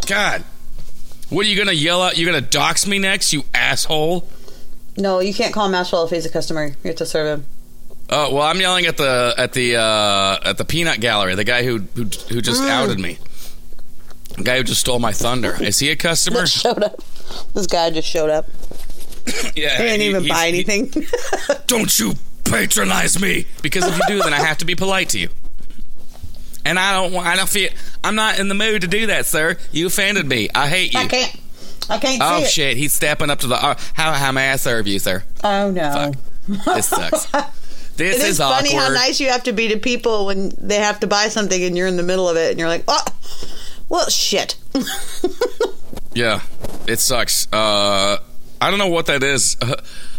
God, 0.07 0.43
what 1.31 1.47
are 1.47 1.49
you 1.49 1.57
gonna 1.57 1.73
yell 1.73 2.03
out? 2.03 2.19
You're 2.19 2.31
gonna 2.31 2.45
dox 2.45 2.87
me 2.87 2.99
next, 2.99 3.33
you 3.33 3.45
asshole? 3.55 4.29
No, 4.97 5.21
you 5.21 5.33
can't 5.33 5.55
call 5.55 5.67
him 5.67 5.73
Maxwell 5.73 6.05
if 6.05 6.11
he's 6.11 6.27
a 6.27 6.31
customer. 6.31 6.67
You 6.67 6.89
have 6.89 6.97
to 6.97 7.07
serve 7.07 7.39
him. 7.41 7.47
Oh 8.11 8.35
well, 8.35 8.43
I'm 8.43 8.61
yelling 8.61 8.87
at 8.87 8.97
the 8.97 9.35
at 9.39 9.53
the 9.53 9.77
uh, 9.77 10.39
at 10.45 10.59
the 10.59 10.65
peanut 10.65 11.01
gallery. 11.01 11.35
The 11.35 11.45
guy 11.45 11.63
who 11.63 11.79
who, 11.95 12.03
who 12.05 12.41
just 12.43 12.61
Mm. 12.63 12.69
outed 12.69 12.99
me. 12.99 13.19
The 14.37 14.43
guy 14.45 14.57
who 14.57 14.65
just 14.65 14.81
stole 14.81 14.99
my 14.99 15.13
thunder. 15.13 15.57
Is 15.63 15.79
he 15.79 15.91
a 15.91 15.97
customer? 15.97 16.41
That 16.41 16.49
showed 16.49 16.83
up. 16.83 17.01
This 17.55 17.67
guy 17.67 17.91
just 17.91 18.09
showed 18.09 18.29
up. 18.31 18.47
yeah, 19.57 19.77
He 19.79 19.83
didn't 19.85 20.01
even 20.03 20.23
he's- 20.25 20.37
buy 20.37 20.47
he- 20.47 20.49
anything. 20.49 21.05
don't 21.67 21.99
you 21.99 22.15
patronize 22.45 23.21
me? 23.21 23.47
Because 23.63 23.85
if 23.87 23.97
you 23.99 24.03
do, 24.09 24.23
then 24.23 24.33
I 24.35 24.41
have 24.41 24.59
to 24.59 24.65
be 24.65 24.75
polite 24.75 25.11
to 25.11 25.19
you. 25.19 25.29
And 26.65 26.79
I 26.79 26.93
don't. 26.93 27.13
want- 27.13 27.27
I 27.27 27.37
don't 27.37 27.49
feel. 27.49 27.71
I'm 28.05 28.15
not 28.15 28.39
in 28.39 28.49
the 28.49 28.55
mood 28.55 28.83
to 28.83 28.87
do 28.89 29.07
that, 29.07 29.27
sir. 29.27 29.57
You 29.73 29.87
offended 29.89 30.27
me. 30.27 30.49
I 30.55 30.69
hate 30.69 30.95
you. 30.95 31.01
I 31.01 31.07
can't. 31.07 31.37
I 31.91 31.99
can't 31.99 32.23
Oh 32.23 32.39
see 32.39 32.45
it. 32.45 32.51
shit! 32.51 32.77
He's 32.77 32.93
stepping 32.93 33.29
up 33.31 33.41
to 33.41 33.49
the. 33.49 33.57
Uh, 33.57 33.75
how 33.95 34.13
how 34.13 34.31
may 34.33 34.51
I 34.53 34.57
serve 34.57 34.87
you, 34.87 34.99
sir? 35.01 35.25
Oh 35.43 35.71
no. 35.73 36.13
This 36.47 36.87
sucks. 36.89 37.27
This 37.95 38.17
It 38.17 38.23
is 38.23 38.29
is 38.31 38.39
funny 38.39 38.71
awkward. 38.71 38.81
how 38.81 38.89
nice 38.95 39.21
you 39.21 39.29
have 39.29 39.43
to 39.43 39.53
be 39.53 39.69
to 39.69 39.79
people 39.79 40.25
when 40.25 40.51
they 40.57 40.77
have 40.77 41.01
to 41.01 41.07
buy 41.07 41.29
something 41.29 41.63
and 41.63 41.77
you're 41.77 41.87
in 41.87 41.99
the 41.99 42.03
middle 42.03 42.27
of 42.27 42.39
it 42.39 42.51
and 42.51 42.59
you're 42.59 42.69
like, 42.69 42.85
oh, 42.89 43.05
well, 43.91 44.09
shit. 44.09 44.57
Yeah, 46.15 46.41
it 46.87 47.01
sucks. 47.01 47.49
Uh, 47.53 48.17
I 48.63 48.71
don't 48.71 48.79
know 48.79 48.89
what 48.89 49.07
that 49.07 49.23
is. 49.23 49.57
Uh, 49.61 49.77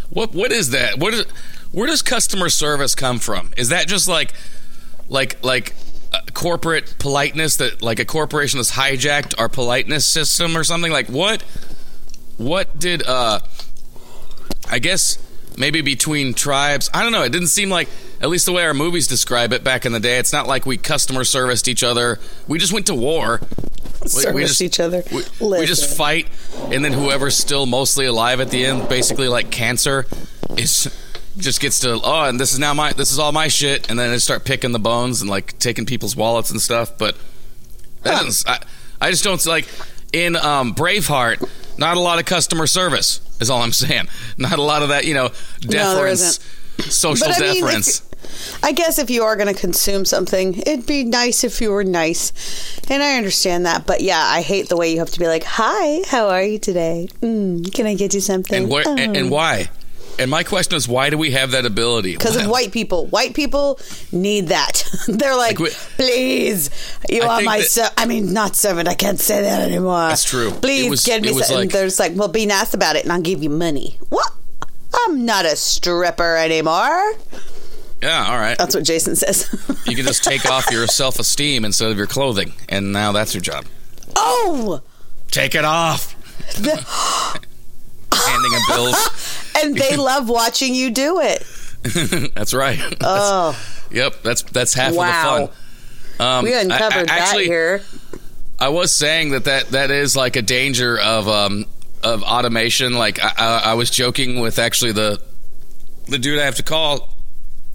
what 0.10 0.34
what 0.34 0.52
is 0.52 0.72
that? 0.72 1.00
What 1.00 1.14
is? 1.14 1.26
Where 1.72 1.88
does 1.88 2.02
customer 2.02 2.50
service 2.50 2.94
come 2.94 3.20
from? 3.20 3.52
Is 3.58 3.70
that 3.70 3.88
just 3.88 4.08
like, 4.08 4.34
like 5.10 5.44
like 5.44 5.74
corporate 6.34 6.96
politeness 7.00 7.56
that 7.58 7.82
like 7.82 8.00
a 8.00 8.06
corporation 8.06 8.58
has 8.58 8.72
hijacked 8.72 9.40
our 9.40 9.50
politeness 9.50 10.06
system 10.06 10.56
or 10.58 10.64
something? 10.64 10.92
Like 10.92 11.08
what? 11.08 11.42
What 12.38 12.78
did? 12.78 13.04
uh 13.08 13.40
I 14.70 14.80
guess 14.80 15.18
maybe 15.58 15.82
between 15.82 16.34
tribes. 16.34 16.90
I 16.94 17.04
don't 17.04 17.12
know. 17.12 17.24
It 17.24 17.32
didn't 17.32 17.48
seem 17.48 17.70
like, 17.70 17.90
at 18.22 18.30
least 18.30 18.46
the 18.46 18.52
way 18.52 18.64
our 18.64 18.74
movies 18.74 19.08
describe 19.08 19.54
it 19.54 19.64
back 19.64 19.86
in 19.86 19.92
the 19.92 20.00
day. 20.00 20.18
It's 20.18 20.34
not 20.34 20.48
like 20.48 20.66
we 20.66 20.78
customer 20.78 21.24
serviced 21.24 21.68
each 21.68 21.84
other. 21.84 22.20
We 22.48 22.60
just 22.60 22.74
went 22.74 22.88
to 22.88 22.96
war. 22.96 23.42
We- 24.16 24.16
we 24.16 24.22
Service 24.22 24.50
just- 24.50 24.62
each 24.62 24.80
other. 24.80 25.04
We, 25.12 25.24
we 25.60 25.66
just 25.66 25.96
fight, 25.98 26.28
and 26.72 26.84
then 26.84 26.94
whoever's 26.94 27.36
still 27.38 27.66
mostly 27.66 28.06
alive 28.06 28.40
at 28.40 28.50
the 28.50 28.66
end, 28.66 28.88
basically 28.90 29.28
like 29.28 29.50
cancer, 29.52 30.06
is 30.58 30.88
just 31.38 31.60
gets 31.62 31.80
to 31.80 32.00
oh, 32.04 32.26
and 32.26 32.40
this 32.40 32.54
is 32.54 32.60
now 32.60 32.74
my 32.74 32.94
this 32.94 33.12
is 33.12 33.18
all 33.20 33.32
my 33.32 33.48
shit, 33.48 33.90
and 33.90 33.98
then 33.98 34.12
they 34.12 34.18
start 34.20 34.46
picking 34.46 34.72
the 34.72 34.80
bones 34.80 35.22
and 35.22 35.30
like 35.30 35.58
taking 35.60 35.86
people's 35.86 36.16
wallets 36.16 36.52
and 36.52 36.62
stuff. 36.62 36.98
But 36.98 37.16
that 38.04 38.16
Huh. 38.18 38.24
doesn't. 38.24 38.50
I, 38.50 38.60
I 39.02 39.10
just 39.12 39.24
don't 39.24 39.44
like 39.46 39.68
in 40.12 40.36
um, 40.36 40.76
Braveheart. 40.76 41.50
Not 41.78 41.98
a 41.98 42.00
lot 42.00 42.20
of 42.20 42.26
customer 42.26 42.68
service 42.68 43.20
is 43.42 43.50
all 43.50 43.62
I'm 43.64 43.72
saying. 43.86 44.08
Not 44.38 44.60
a 44.60 44.62
lot 44.62 44.84
of 44.84 44.90
that, 44.90 45.06
you 45.06 45.16
know, 45.16 45.30
deference, 45.62 46.40
social 46.80 47.28
But 47.28 47.38
I 47.38 47.40
mean, 47.54 47.62
deference. 47.64 48.04
I 48.62 48.72
guess 48.72 49.00
if 49.00 49.10
you 49.10 49.24
are 49.24 49.36
going 49.36 49.54
to 49.54 49.60
consume 49.60 50.06
something, 50.06 50.56
it'd 50.66 50.86
be 50.86 51.04
nice 51.04 51.44
if 51.44 51.62
you 51.62 51.72
were 51.72 51.84
nice. 51.84 52.32
And 52.90 53.02
I 53.04 53.18
understand 53.18 53.66
that. 53.66 53.86
But 53.86 54.02
yeah, 54.02 54.22
I 54.24 54.42
hate 54.42 54.70
the 54.70 54.78
way 54.78 54.92
you 54.92 55.00
have 55.00 55.12
to 55.12 55.20
be 55.20 55.28
like, 55.28 55.44
hi, 55.44 56.02
how 56.08 56.30
are 56.30 56.44
you 56.44 56.60
today? 56.60 57.08
Mm, 57.22 57.74
can 57.74 57.86
I 57.88 57.96
get 57.96 58.14
you 58.14 58.20
something? 58.22 58.64
and 58.64 58.72
where 58.72 58.84
Oh. 58.88 58.96
and 58.98 59.30
why? 59.30 59.70
And 60.20 60.30
my 60.30 60.44
question 60.44 60.76
is, 60.76 60.88
why 60.88 61.10
do 61.10 61.18
we 61.18 61.32
have 61.32 61.52
that 61.52 61.66
ability? 61.66 62.12
Because 62.14 62.36
of 62.36 62.48
white 62.48 62.72
people. 62.72 63.08
White 63.08 63.34
people 63.34 63.80
need 64.12 64.50
that. 64.50 64.84
They're 65.08 65.36
like, 65.36 65.60
Like, 65.60 65.60
we- 65.60 65.70
please, 65.98 66.70
you 67.10 67.24
I 67.24 67.40
are 67.40 67.42
my 67.42 67.62
servant. 67.62 67.94
I 67.98 68.06
mean, 68.06 68.32
not 68.32 68.56
servant. 68.56 68.88
I 68.88 68.94
can't 68.94 69.20
say 69.20 69.42
that 69.42 69.62
anymore. 69.68 70.10
That's 70.10 70.24
true. 70.24 70.52
Please 70.52 70.88
was- 70.90 71.04
get 71.04 71.24
me 71.24 71.30
something. 71.30 71.56
like- 71.56 71.62
and 71.64 71.72
they're 71.72 71.88
just 71.88 72.00
like, 72.00 72.12
well, 72.16 72.28
be 72.28 72.46
nice 72.46 72.76
about 72.76 72.96
it, 72.96 73.04
and 73.04 73.12
I'll 73.12 73.22
give 73.22 73.42
you 73.42 73.50
money. 73.50 73.98
What? 74.10 74.30
I'm 75.08 75.26
not 75.26 75.46
a 75.46 75.56
stripper 75.56 76.38
anymore. 76.38 77.14
Yeah, 78.04 78.28
all 78.30 78.38
right. 78.38 78.58
That's 78.58 78.76
what 78.76 78.84
Jason 78.84 79.16
says. 79.16 79.48
You 79.86 79.96
can 79.98 80.06
just 80.06 80.24
take 80.24 80.46
off 80.50 80.72
your 80.72 80.88
self 80.88 81.20
esteem 81.20 81.66
instead 81.66 81.92
of 81.92 81.98
your 81.98 82.08
clothing, 82.08 82.54
and 82.70 82.94
now 82.94 83.12
that's 83.12 83.34
your 83.34 83.42
job. 83.42 83.66
oh, 84.16 84.82
Take 85.30 85.56
it 85.56 85.66
off. 85.66 86.16
Handing 88.14 88.52
him 88.54 88.62
bills. 88.70 89.54
and 89.64 89.76
they 89.76 89.96
love 89.98 90.30
watching 90.30 90.74
you 90.76 90.92
do 90.92 91.20
it. 91.22 91.44
That's 92.36 92.54
right. 92.54 92.78
That's- 92.78 93.00
Oh, 93.02 93.60
Yep, 93.92 94.24
that's 94.24 94.42
that's 94.44 94.74
half 94.74 94.94
Wow. 94.96 95.44
of 95.44 95.50
the 95.50 95.56
fun. 96.18 96.28
Um, 96.40 96.44
we 96.46 96.54
I- 96.56 96.60
I- 96.60 96.62
uncovered 96.62 97.10
actually, 97.10 97.44
that 97.44 97.50
here. 97.52 97.82
I 98.60 98.70
was 98.70 98.92
saying 98.92 99.32
that, 99.32 99.44
that 99.46 99.70
that 99.70 99.92
is 99.92 100.16
like 100.16 100.36
a 100.36 100.42
danger 100.42 100.98
of 101.00 101.28
um 101.28 101.66
of 102.02 102.24
automation. 102.24 102.94
Like 102.94 103.24
I, 103.24 103.34
I, 103.38 103.58
I 103.72 103.74
was 103.76 103.90
joking 103.92 104.40
with 104.40 104.58
actually 104.60 104.94
the 104.94 105.22
the 106.08 106.18
dude 106.18 106.40
I 106.40 106.46
have 106.46 106.56
to 106.56 106.64
call 106.64 107.10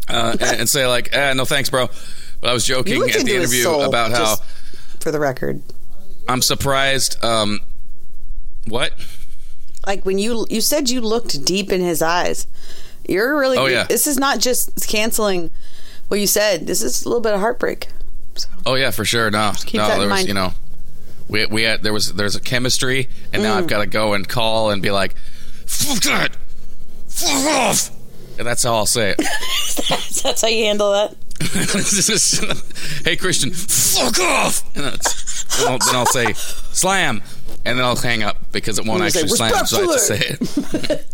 uh, 0.08 0.36
and, 0.40 0.60
and 0.60 0.68
say 0.68 0.86
like, 0.86 1.14
eh, 1.14 1.32
no 1.34 1.44
thanks, 1.44 1.70
bro. 1.70 1.88
But 2.40 2.50
I 2.50 2.52
was 2.52 2.64
joking 2.64 3.02
at 3.02 3.24
the 3.24 3.34
interview 3.34 3.62
soul, 3.64 3.82
about 3.82 4.10
how 4.12 4.36
for 5.00 5.10
the 5.10 5.18
record. 5.20 5.62
I'm 6.28 6.42
surprised. 6.42 7.22
Um, 7.24 7.60
what? 8.66 8.92
like 9.86 10.04
when 10.04 10.18
you 10.18 10.46
you 10.50 10.60
said 10.60 10.90
you 10.90 11.00
looked 11.00 11.44
deep 11.46 11.70
in 11.72 11.80
his 11.80 12.02
eyes 12.02 12.46
you're 13.08 13.38
really 13.38 13.56
Oh, 13.56 13.66
yeah. 13.66 13.84
this 13.84 14.06
is 14.06 14.18
not 14.18 14.38
just 14.40 14.86
canceling 14.88 15.50
what 16.08 16.20
you 16.20 16.26
said 16.26 16.66
this 16.66 16.82
is 16.82 17.04
a 17.04 17.08
little 17.08 17.22
bit 17.22 17.32
of 17.32 17.40
heartbreak 17.40 17.88
so, 18.34 18.48
Oh 18.66 18.74
yeah, 18.74 18.90
for 18.90 19.04
sure. 19.06 19.30
No, 19.30 19.52
keep 19.64 19.78
no, 19.78 19.88
there 19.88 19.98
was 20.00 20.08
mind. 20.10 20.28
you 20.28 20.34
know, 20.34 20.52
we 21.28 21.46
we 21.46 21.62
had 21.62 21.82
there 21.82 21.92
was 21.92 22.12
there's 22.14 22.36
a 22.36 22.40
chemistry, 22.40 23.08
and 23.32 23.42
now 23.42 23.56
I've 23.56 23.64
Mm. 23.64 23.68
got 23.68 23.78
to 23.78 23.86
go 23.86 24.12
and 24.14 24.28
call 24.28 24.70
and 24.70 24.82
be 24.82 24.90
like, 24.90 25.16
fuck 25.66 26.02
that, 26.02 26.36
fuck 27.08 27.46
off, 27.46 27.90
that's 28.46 28.62
how 28.62 28.74
I'll 28.74 28.86
say 28.86 29.14
it. 29.16 29.18
that's 30.22 30.42
how 30.42 30.48
you 30.48 30.64
handle 30.64 30.92
that 30.92 31.14
hey 33.04 33.14
Christian, 33.16 33.52
fuck 33.52 34.18
off, 34.18 34.76
and 34.76 34.84
then, 34.86 34.98
I'll, 35.68 35.78
then 35.78 35.94
I'll 35.94 36.04
say 36.06 36.32
slam, 36.32 37.22
and 37.64 37.78
then 37.78 37.84
I'll 37.84 37.94
hang 37.94 38.24
up 38.24 38.50
because 38.50 38.78
it 38.80 38.84
won't 38.84 39.04
You 39.04 39.10
say, 39.10 39.20
actually 39.20 39.36
slam, 39.36 39.66
so 39.66 39.76
I 39.78 39.80
have 39.82 39.92
to 39.92 39.98
say 40.00 40.18
it. 40.18 41.06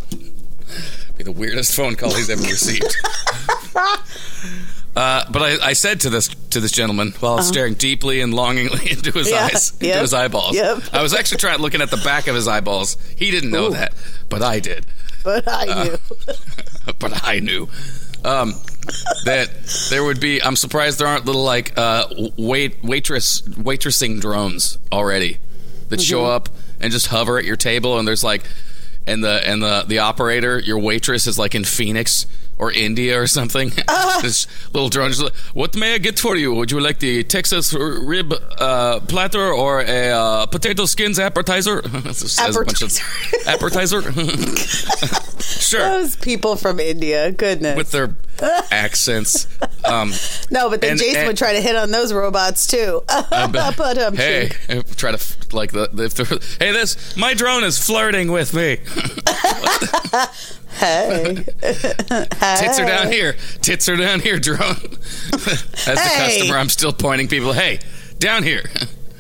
be 1.19 1.25
the 1.25 1.33
weirdest 1.33 1.77
phone 1.77 1.95
call 1.95 2.15
he's 2.15 2.31
ever 2.31 2.41
received. 2.43 2.97
Uh, 4.97 5.25
but 5.31 5.43
I, 5.43 5.71
I 5.71 5.73
said 5.73 6.01
to 6.03 6.11
this 6.11 6.29
to 6.29 6.61
this 6.61 6.71
gentleman 6.71 7.13
while 7.19 7.43
staring 7.43 7.75
deeply 7.75 8.21
and 8.21 8.33
longingly 8.33 8.93
into 8.93 9.11
his 9.11 9.27
Uh-huh. 9.31 9.37
Yeah, 9.37 9.45
eyes, 9.57 9.73
into 9.73 9.99
his 10.01 10.15
eyeballs. 10.15 10.55
yep. 10.55 10.83
I 10.93 11.03
was 11.03 11.13
actually 11.13 11.39
trying 11.39 11.59
looking 11.59 11.83
at 11.83 11.91
the 11.91 11.97
back 11.99 12.29
of 12.29 12.35
his 12.37 12.47
eyeballs. 12.47 12.97
He 13.17 13.31
didn't 13.33 13.51
know 13.51 13.67
Ooh. 13.67 13.73
that, 13.73 13.93
but 14.29 14.41
I 14.43 14.61
did. 14.61 14.87
But 15.25 15.49
i 15.49 15.67
Uh, 15.67 15.85
knew 15.85 15.99
but 17.01 17.27
I 17.27 17.41
knew 17.41 17.67
um, 18.25 18.55
that 19.25 19.49
there 19.91 20.05
would 20.05 20.21
be. 20.21 20.43
I'm 20.43 20.57
surprised 20.57 20.99
there 20.99 21.07
aren't 21.09 21.25
little 21.27 21.43
like 21.45 21.77
uh, 21.79 22.07
wait 22.39 22.83
waitress 22.85 23.41
waitressing 23.43 24.21
drones 24.21 24.79
already 24.93 25.39
that 25.89 26.01
show 26.01 26.21
Mm-hmm. 26.23 26.31
up 26.37 26.49
and 26.81 26.93
just 26.93 27.07
hover 27.09 27.39
at 27.39 27.45
your 27.45 27.57
table, 27.57 27.99
and 27.99 28.07
there's 28.09 28.23
like, 28.25 28.45
and 29.07 29.23
the 29.25 29.47
and 29.49 29.63
the 29.63 29.85
the 29.89 29.99
operator, 29.99 30.59
your 30.59 30.79
waitress 30.79 31.27
is 31.27 31.39
like 31.39 31.55
in 31.55 31.65
Phoenix. 31.65 32.27
Or 32.57 32.71
India 32.73 33.21
or 33.21 33.27
something. 33.27 33.73
Uh-huh. 33.89 34.21
this 34.23 34.47
little 34.73 34.89
drone. 34.89 35.13
What 35.55 35.77
may 35.77 35.95
I 35.95 35.99
get 35.99 36.19
for 36.19 36.37
you? 36.37 36.55
Would 36.55 36.71
you 36.71 36.81
like 36.81 36.99
the 37.01 37.23
Texas 37.25 37.73
rib 37.75 38.33
uh, 38.59 39.01
platter 39.01 39.53
or 39.53 39.81
a 39.81 40.11
uh, 40.11 40.47
potato 40.47 40.87
skins 40.87 41.19
appetizer? 41.19 41.83
It 42.05 42.15
says 42.15 42.57
a 42.57 42.65
bunch 42.65 42.83
of- 42.83 43.47
appetizer. 43.47 44.03
sure 45.43 45.81
those 45.81 46.17
people 46.17 46.57
from 46.57 46.81
india 46.81 47.31
goodness 47.33 47.77
with 47.77 47.91
their 47.91 48.17
accents. 48.71 49.47
Um, 49.85 50.13
no 50.51 50.69
but 50.71 50.81
then 50.81 50.93
and- 50.93 51.01
jason 51.01 51.17
and- 51.21 51.27
would 51.29 51.37
try 51.37 51.53
to 51.53 51.61
hit 51.61 51.77
on 51.77 51.91
those 51.91 52.13
robots 52.13 52.67
too 52.67 53.03
but- 53.07 53.99
um 53.99 54.17
hey, 54.17 54.51
try 54.97 55.13
to 55.13 55.37
like 55.55 55.73
the, 55.73 55.89
the 55.93 56.05
if 56.05 56.59
hey 56.59 56.73
this 56.73 57.17
my 57.17 57.35
drone 57.35 57.65
is 57.65 57.79
flirting 57.85 58.31
with 58.33 58.55
me. 58.55 58.79
Hey 60.75 61.45
Tits 61.61 62.79
are 62.79 62.87
down 62.87 63.11
here. 63.13 63.37
Tits 63.61 63.89
are 63.89 63.97
down 63.97 64.21
here, 64.21 64.39
drone. 64.39 64.61
As 65.33 65.85
the 65.85 66.13
customer, 66.17 66.57
I'm 66.57 66.69
still 66.69 66.93
pointing 66.93 67.29
people. 67.29 67.53
Hey, 67.53 67.81
down 68.19 68.43
here. 68.43 68.65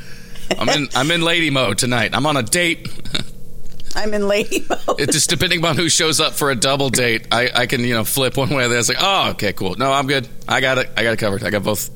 I'm 0.58 0.68
in 0.68 0.88
I'm 0.94 1.10
in 1.10 1.22
lady 1.22 1.50
mode 1.50 1.78
tonight. 1.78 2.14
I'm 2.14 2.26
on 2.26 2.36
a 2.36 2.42
date. 2.42 2.88
i'm 3.96 4.12
in 4.12 4.26
lady 4.26 4.66
mode 4.68 5.00
It 5.00 5.12
just 5.12 5.30
depending 5.30 5.64
on 5.64 5.76
who 5.76 5.88
shows 5.88 6.20
up 6.20 6.32
for 6.32 6.50
a 6.50 6.56
double 6.56 6.90
date, 6.90 7.28
I, 7.30 7.48
I 7.54 7.66
can 7.66 7.80
you 7.80 7.94
know 7.94 8.04
flip 8.04 8.36
one 8.36 8.50
way 8.50 8.64
or 8.64 8.68
the 8.68 8.74
other. 8.74 8.78
It's 8.78 8.88
like, 8.88 8.98
oh, 9.00 9.30
okay, 9.30 9.52
cool. 9.52 9.76
No, 9.76 9.92
I'm 9.92 10.06
good. 10.06 10.28
I 10.48 10.60
got 10.60 10.78
it. 10.78 10.90
I 10.96 11.02
got 11.02 11.12
it 11.14 11.18
covered. 11.18 11.42
I 11.44 11.50
got 11.50 11.62
both. 11.62 11.90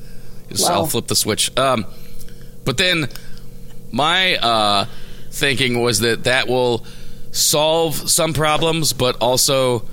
Just, 0.49 0.67
Wow. 0.67 0.75
I'll 0.77 0.87
flip 0.87 1.07
the 1.07 1.15
switch. 1.15 1.55
Um, 1.57 1.85
but 2.65 2.77
then 2.77 3.07
my 3.91 4.35
uh, 4.37 4.85
thinking 5.31 5.81
was 5.81 5.99
that 5.99 6.23
that 6.23 6.47
will 6.47 6.85
solve 7.31 7.95
some 8.09 8.33
problems, 8.33 8.93
but 8.93 9.17
also 9.21 9.85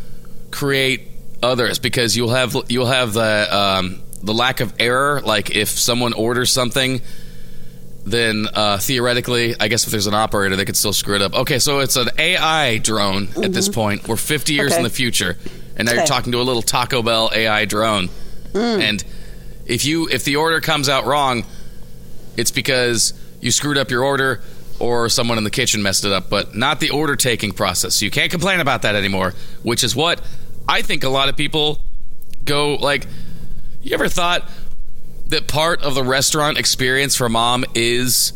create 0.51 1.03
others 1.43 1.79
because 1.79 2.17
you'll 2.17 2.31
have 2.31 2.57
you'll 2.69 2.87
have 2.87 3.13
the 3.13 3.49
um, 3.57 4.03
the 4.23 4.33
lack 4.35 4.61
of 4.61 4.73
error. 4.79 5.21
Like 5.21 5.51
if 5.55 5.69
someone 5.69 6.13
orders 6.13 6.51
something 6.53 7.01
then 8.09 8.47
uh, 8.55 8.79
theoretically, 8.79 9.57
I 9.59 9.67
guess 9.67 9.85
if 9.85 9.91
there's 9.91 10.07
an 10.07 10.15
operator, 10.15 10.55
they 10.55 10.65
could 10.65 10.77
still 10.77 10.93
screw 10.93 11.17
it 11.17 11.23
up. 11.23 11.35
Okay, 11.35 11.59
so 11.59 11.81
it's 11.81 11.97
an 11.97 12.09
AI 12.19 12.79
drone 12.79 13.29
at 13.43 13.53
this 13.53 13.69
point. 13.69 14.07
We're 14.07 14.15
50 14.15 14.53
years 14.55 14.71
Okay. 14.71 14.77
in 14.79 14.85
the 14.85 14.91
future, 14.91 15.37
and 15.77 15.87
now 15.87 15.95
you're 15.95 16.07
talking 16.07 16.31
to 16.31 16.39
a 16.41 16.43
little 16.45 16.63
Taco 16.63 17.03
Bell 17.03 17.31
AI 17.35 17.65
drone. 17.65 18.09
And 18.55 19.03
if 19.67 19.85
you 19.85 20.09
if 20.09 20.23
the 20.25 20.37
order 20.37 20.61
comes 20.61 20.89
out 20.89 21.05
wrong, 21.05 21.45
it's 22.37 22.53
because 22.53 23.13
you 23.41 23.51
screwed 23.51 23.77
up 23.77 23.91
your 23.91 24.05
order 24.05 24.41
or 24.79 25.09
someone 25.09 25.39
in 25.39 25.45
the 25.45 25.51
kitchen 25.51 25.83
messed 25.83 26.05
it 26.05 26.13
up, 26.13 26.29
but 26.31 26.55
not 26.55 26.81
the 26.81 26.91
order 26.91 27.17
taking 27.17 27.53
process. 27.53 27.97
So 27.97 28.05
you 28.05 28.11
can't 28.11 28.31
complain 28.31 28.61
about 28.61 28.83
that 28.83 28.95
anymore, 28.95 29.35
which 29.63 29.85
is 29.85 29.95
what 29.95 30.21
I 30.69 30.83
think 30.83 31.05
a 31.05 31.09
lot 31.09 31.29
of 31.29 31.37
people 31.37 31.81
go 32.45 32.75
like. 32.75 33.07
You 33.83 33.95
ever 33.95 34.09
thought 34.09 34.49
that 35.29 35.47
part 35.47 35.83
of 35.83 35.95
the 35.95 36.03
restaurant 36.03 36.59
experience 36.59 37.17
for 37.17 37.29
mom 37.29 37.65
is 37.75 38.33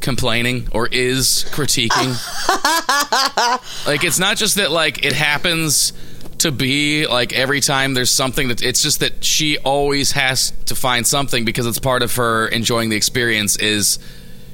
complaining 0.00 0.68
or 0.72 0.88
is 0.88 1.44
critiquing? 1.50 2.16
like 3.86 4.04
it's 4.04 4.18
not 4.18 4.36
just 4.36 4.56
that 4.56 4.70
like 4.70 5.04
it 5.04 5.12
happens 5.12 5.92
to 6.38 6.52
be 6.52 7.06
like 7.06 7.32
every 7.32 7.60
time 7.60 7.94
there's 7.94 8.10
something 8.10 8.48
that 8.48 8.62
it's 8.62 8.82
just 8.82 9.00
that 9.00 9.24
she 9.24 9.58
always 9.58 10.12
has 10.12 10.52
to 10.66 10.74
find 10.74 11.06
something 11.06 11.44
because 11.44 11.66
it's 11.66 11.80
part 11.80 12.02
of 12.02 12.14
her 12.14 12.46
enjoying 12.48 12.90
the 12.90 12.96
experience 12.96 13.56
is 13.56 13.98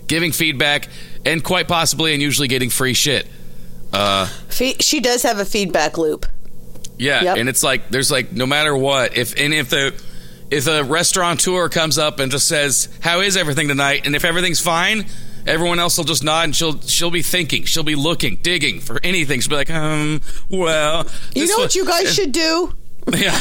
giving 0.07 0.33
feedback 0.33 0.89
and 1.27 1.43
quite 1.43 1.69
possibly 1.69 2.13
and 2.13 2.23
usually 2.23 2.49
getting 2.49 2.71
free 2.71 2.95
shit. 2.95 3.27
Uh 3.93 4.27
Fe- 4.49 4.77
she 4.81 5.01
does 5.01 5.23
have 5.23 5.39
a 5.39 5.45
feedback 5.45 5.97
loop 5.99 6.27
yeah, 6.97 7.23
Yep. 7.25 7.37
and 7.39 7.49
it's 7.49 7.63
like 7.65 7.89
there's 7.91 8.11
like 8.11 8.31
no 8.33 8.47
matter 8.47 8.77
what, 8.77 9.17
if 9.17 9.39
and 9.39 9.53
if 9.53 9.69
the 9.71 9.93
if 10.51 10.67
a 10.69 10.85
restaurateur 10.85 11.69
comes 11.69 11.99
up 11.99 12.21
and 12.21 12.31
just 12.31 12.47
says, 12.47 12.89
"How 13.01 13.21
is 13.21 13.37
everything 13.37 13.67
tonight?" 13.67 14.03
and 14.07 14.15
if 14.15 14.25
everything's 14.25 14.61
fine, 14.61 15.07
everyone 15.45 15.81
else 15.81 15.99
will 15.99 16.05
just 16.05 16.23
nod 16.23 16.45
and 16.45 16.55
she'll 16.55 16.81
she'll 16.83 17.11
be 17.11 17.23
thinking, 17.23 17.65
she'll 17.65 17.83
be 17.83 17.97
looking, 17.97 18.37
digging 18.43 18.79
for 18.79 19.01
anything. 19.03 19.41
She'll 19.41 19.51
be 19.51 19.57
like, 19.57 19.71
"Um, 19.71 20.21
well, 20.49 21.05
you 21.35 21.49
know 21.49 21.59
what 21.59 21.75
you 21.75 21.85
guys 21.85 22.15
should 22.15 22.31
do 22.31 22.73
yeah, 23.15 23.39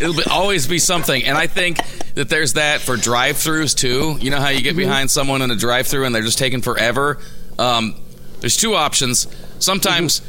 it'll 0.00 0.14
be, 0.14 0.24
always 0.30 0.66
be 0.66 0.78
something. 0.78 1.24
And 1.24 1.36
I 1.38 1.46
think 1.46 1.78
that 2.14 2.28
there's 2.28 2.54
that 2.54 2.80
for 2.80 2.96
drive-throughs 2.96 3.76
too. 3.76 4.16
You 4.20 4.30
know 4.30 4.38
how 4.40 4.48
you 4.48 4.60
get 4.60 4.76
behind 4.76 5.10
someone 5.10 5.40
in 5.42 5.50
a 5.50 5.56
drive-through 5.56 6.04
and 6.04 6.14
they're 6.14 6.22
just 6.22 6.38
taking 6.38 6.60
forever. 6.62 7.18
Um, 7.58 7.94
there's 8.40 8.56
two 8.56 8.74
options. 8.74 9.26
Sometimes 9.60 10.20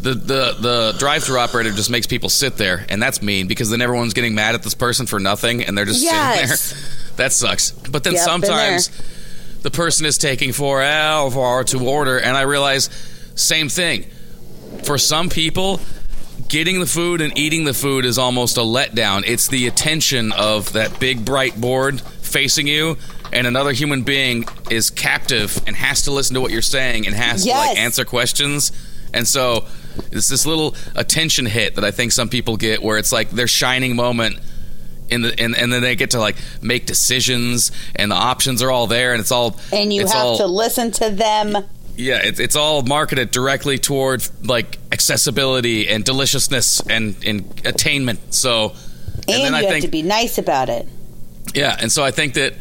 the, 0.00 0.14
the 0.14 0.56
the 0.60 0.94
drive-through 0.98 1.38
operator 1.38 1.70
just 1.72 1.90
makes 1.90 2.06
people 2.06 2.28
sit 2.28 2.56
there, 2.56 2.86
and 2.88 3.02
that's 3.02 3.20
mean 3.22 3.48
because 3.48 3.70
then 3.70 3.80
everyone's 3.82 4.14
getting 4.14 4.34
mad 4.34 4.54
at 4.54 4.62
this 4.62 4.74
person 4.74 5.06
for 5.06 5.18
nothing, 5.18 5.64
and 5.64 5.76
they're 5.76 5.84
just 5.84 6.02
Yes. 6.02 6.60
sitting 6.60 6.78
there. 6.82 6.96
That 7.16 7.32
sucks. 7.32 7.72
But 7.72 8.02
then 8.04 8.14
Yep, 8.14 8.22
sometimes 8.24 8.90
the 9.62 9.70
person 9.70 10.06
is 10.06 10.16
taking 10.16 10.52
forever 10.52 11.64
to 11.64 11.86
order, 11.86 12.18
and 12.18 12.34
I 12.34 12.42
realize 12.42 12.88
same 13.34 13.68
thing. 13.68 14.06
For 14.84 14.96
some 14.96 15.28
people, 15.28 15.80
getting 16.50 16.80
the 16.80 16.86
food 16.86 17.22
and 17.22 17.36
eating 17.38 17.64
the 17.64 17.72
food 17.72 18.04
is 18.04 18.18
almost 18.18 18.58
a 18.58 18.60
letdown. 18.60 19.22
It's 19.26 19.48
the 19.48 19.66
attention 19.66 20.32
of 20.32 20.72
that 20.74 21.00
big 21.00 21.24
bright 21.24 21.58
board 21.58 22.00
facing 22.00 22.66
you, 22.66 22.98
and 23.32 23.46
another 23.46 23.72
human 23.72 24.02
being 24.02 24.44
is 24.70 24.90
captive 24.90 25.58
and 25.66 25.74
has 25.76 26.02
to 26.02 26.10
listen 26.10 26.34
to 26.34 26.40
what 26.40 26.50
you're 26.50 26.60
saying 26.60 27.06
and 27.06 27.14
has 27.16 27.44
to 27.44 27.50
like 27.50 27.78
answer 27.78 28.04
questions. 28.04 28.72
And 29.14 29.26
so 29.26 29.66
It's 30.12 30.28
this 30.28 30.46
little 30.46 30.74
attention 30.94 31.46
hit 31.46 31.74
that 31.76 31.84
I 31.84 31.90
think 31.90 32.12
some 32.12 32.28
people 32.28 32.56
get, 32.56 32.82
where 32.82 32.98
it's 32.98 33.12
like 33.12 33.30
their 33.30 33.48
shining 33.48 33.96
moment. 33.96 34.38
In 35.08 35.22
the, 35.22 35.34
and, 35.40 35.56
and 35.56 35.72
then 35.72 35.82
they 35.82 35.96
get 35.96 36.10
to 36.12 36.20
like 36.20 36.36
make 36.62 36.86
decisions 36.86 37.72
and 37.96 38.12
the 38.12 38.14
options 38.14 38.62
are 38.62 38.70
all 38.70 38.86
there 38.86 39.10
and 39.10 39.20
it's 39.20 39.32
all 39.32 39.58
And 39.72 39.92
you 39.92 40.06
have 40.06 40.14
all, 40.14 40.36
to 40.38 40.46
listen 40.46 40.92
to 40.92 41.10
them. 41.10 41.56
Yeah, 42.00 42.20
it's, 42.22 42.40
it's 42.40 42.56
all 42.56 42.82
marketed 42.82 43.30
directly 43.30 43.78
toward 43.78 44.26
like 44.44 44.78
accessibility 44.92 45.88
and 45.88 46.04
deliciousness 46.04 46.80
and, 46.88 47.16
and 47.24 47.60
attainment. 47.64 48.34
So, 48.34 48.72
And, 49.28 49.44
then 49.44 49.52
you 49.52 49.58
I 49.58 49.62
have 49.62 49.70
think, 49.70 49.84
to 49.84 49.90
be 49.90 50.02
nice 50.02 50.38
about 50.38 50.68
it. 50.68 50.86
yeah, 51.54 51.76
and 51.80 51.90
so 51.92 52.02
I 52.02 52.10
think 52.10 52.34
that 52.34 52.54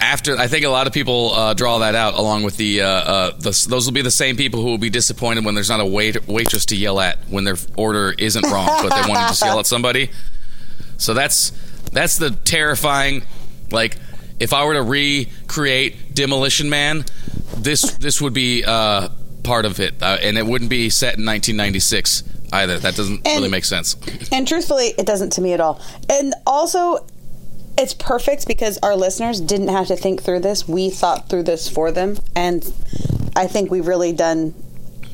after 0.00 0.36
I 0.36 0.46
think 0.46 0.64
a 0.64 0.70
lot 0.70 0.86
of 0.86 0.94
people 0.94 1.32
uh, 1.34 1.52
draw 1.54 1.78
that 1.78 1.94
out 1.94 2.14
along 2.14 2.42
with 2.44 2.56
the, 2.56 2.80
uh, 2.80 2.86
uh, 2.86 3.30
the 3.38 3.66
those 3.68 3.84
will 3.86 3.92
be 3.92 4.00
the 4.02 4.10
same 4.10 4.36
people 4.36 4.60
who 4.62 4.68
will 4.68 4.78
be 4.78 4.88
disappointed 4.88 5.44
when 5.44 5.54
there's 5.54 5.68
not 5.68 5.80
a 5.80 5.84
wait, 5.86 6.26
waitress 6.26 6.64
to 6.66 6.76
yell 6.76 7.00
at 7.00 7.18
when 7.28 7.44
their 7.44 7.56
order 7.76 8.14
isn't 8.16 8.44
wrong, 8.50 8.66
but 8.82 8.88
they 8.94 9.08
want 9.08 9.20
to 9.20 9.28
just 9.28 9.42
yell 9.42 9.58
at 9.58 9.66
somebody. 9.66 10.10
So 10.96 11.12
that's 11.12 11.50
that's 11.92 12.16
the 12.18 12.30
terrifying 12.30 13.24
like 13.70 13.96
if 14.40 14.52
I 14.52 14.64
were 14.64 14.74
to 14.74 14.82
recreate 14.82 16.14
Demolition 16.14 16.68
Man, 16.70 17.04
this 17.56 17.82
this 17.98 18.20
would 18.20 18.32
be 18.34 18.64
uh, 18.64 19.08
part 19.44 19.64
of 19.64 19.78
it, 19.80 19.94
uh, 20.02 20.16
and 20.20 20.36
it 20.38 20.46
wouldn't 20.46 20.70
be 20.70 20.90
set 20.90 21.18
in 21.18 21.24
1996 21.26 22.24
either. 22.52 22.78
That 22.78 22.96
doesn't 22.96 23.26
And- 23.26 23.36
really 23.36 23.48
make 23.50 23.64
sense. 23.64 23.96
And 24.32 24.46
truthfully, 24.48 24.94
it 24.98 25.06
doesn't 25.06 25.30
to 25.34 25.40
me 25.40 25.52
at 25.52 25.60
all. 25.60 25.80
And 26.08 26.34
also, 26.46 27.06
it's 27.78 27.94
perfect 27.94 28.46
because 28.48 28.78
our 28.82 28.96
listeners 28.96 29.40
didn't 29.40 29.68
have 29.68 29.86
to 29.88 29.96
think 29.96 30.22
through 30.22 30.40
this. 30.40 30.66
We 30.66 30.90
thought 30.90 31.28
through 31.28 31.44
this 31.44 31.68
for 31.68 31.92
them. 31.92 32.18
And 32.34 32.64
I 33.36 33.46
think 33.46 33.70
we've 33.70 33.86
really 33.86 34.12
done 34.12 34.54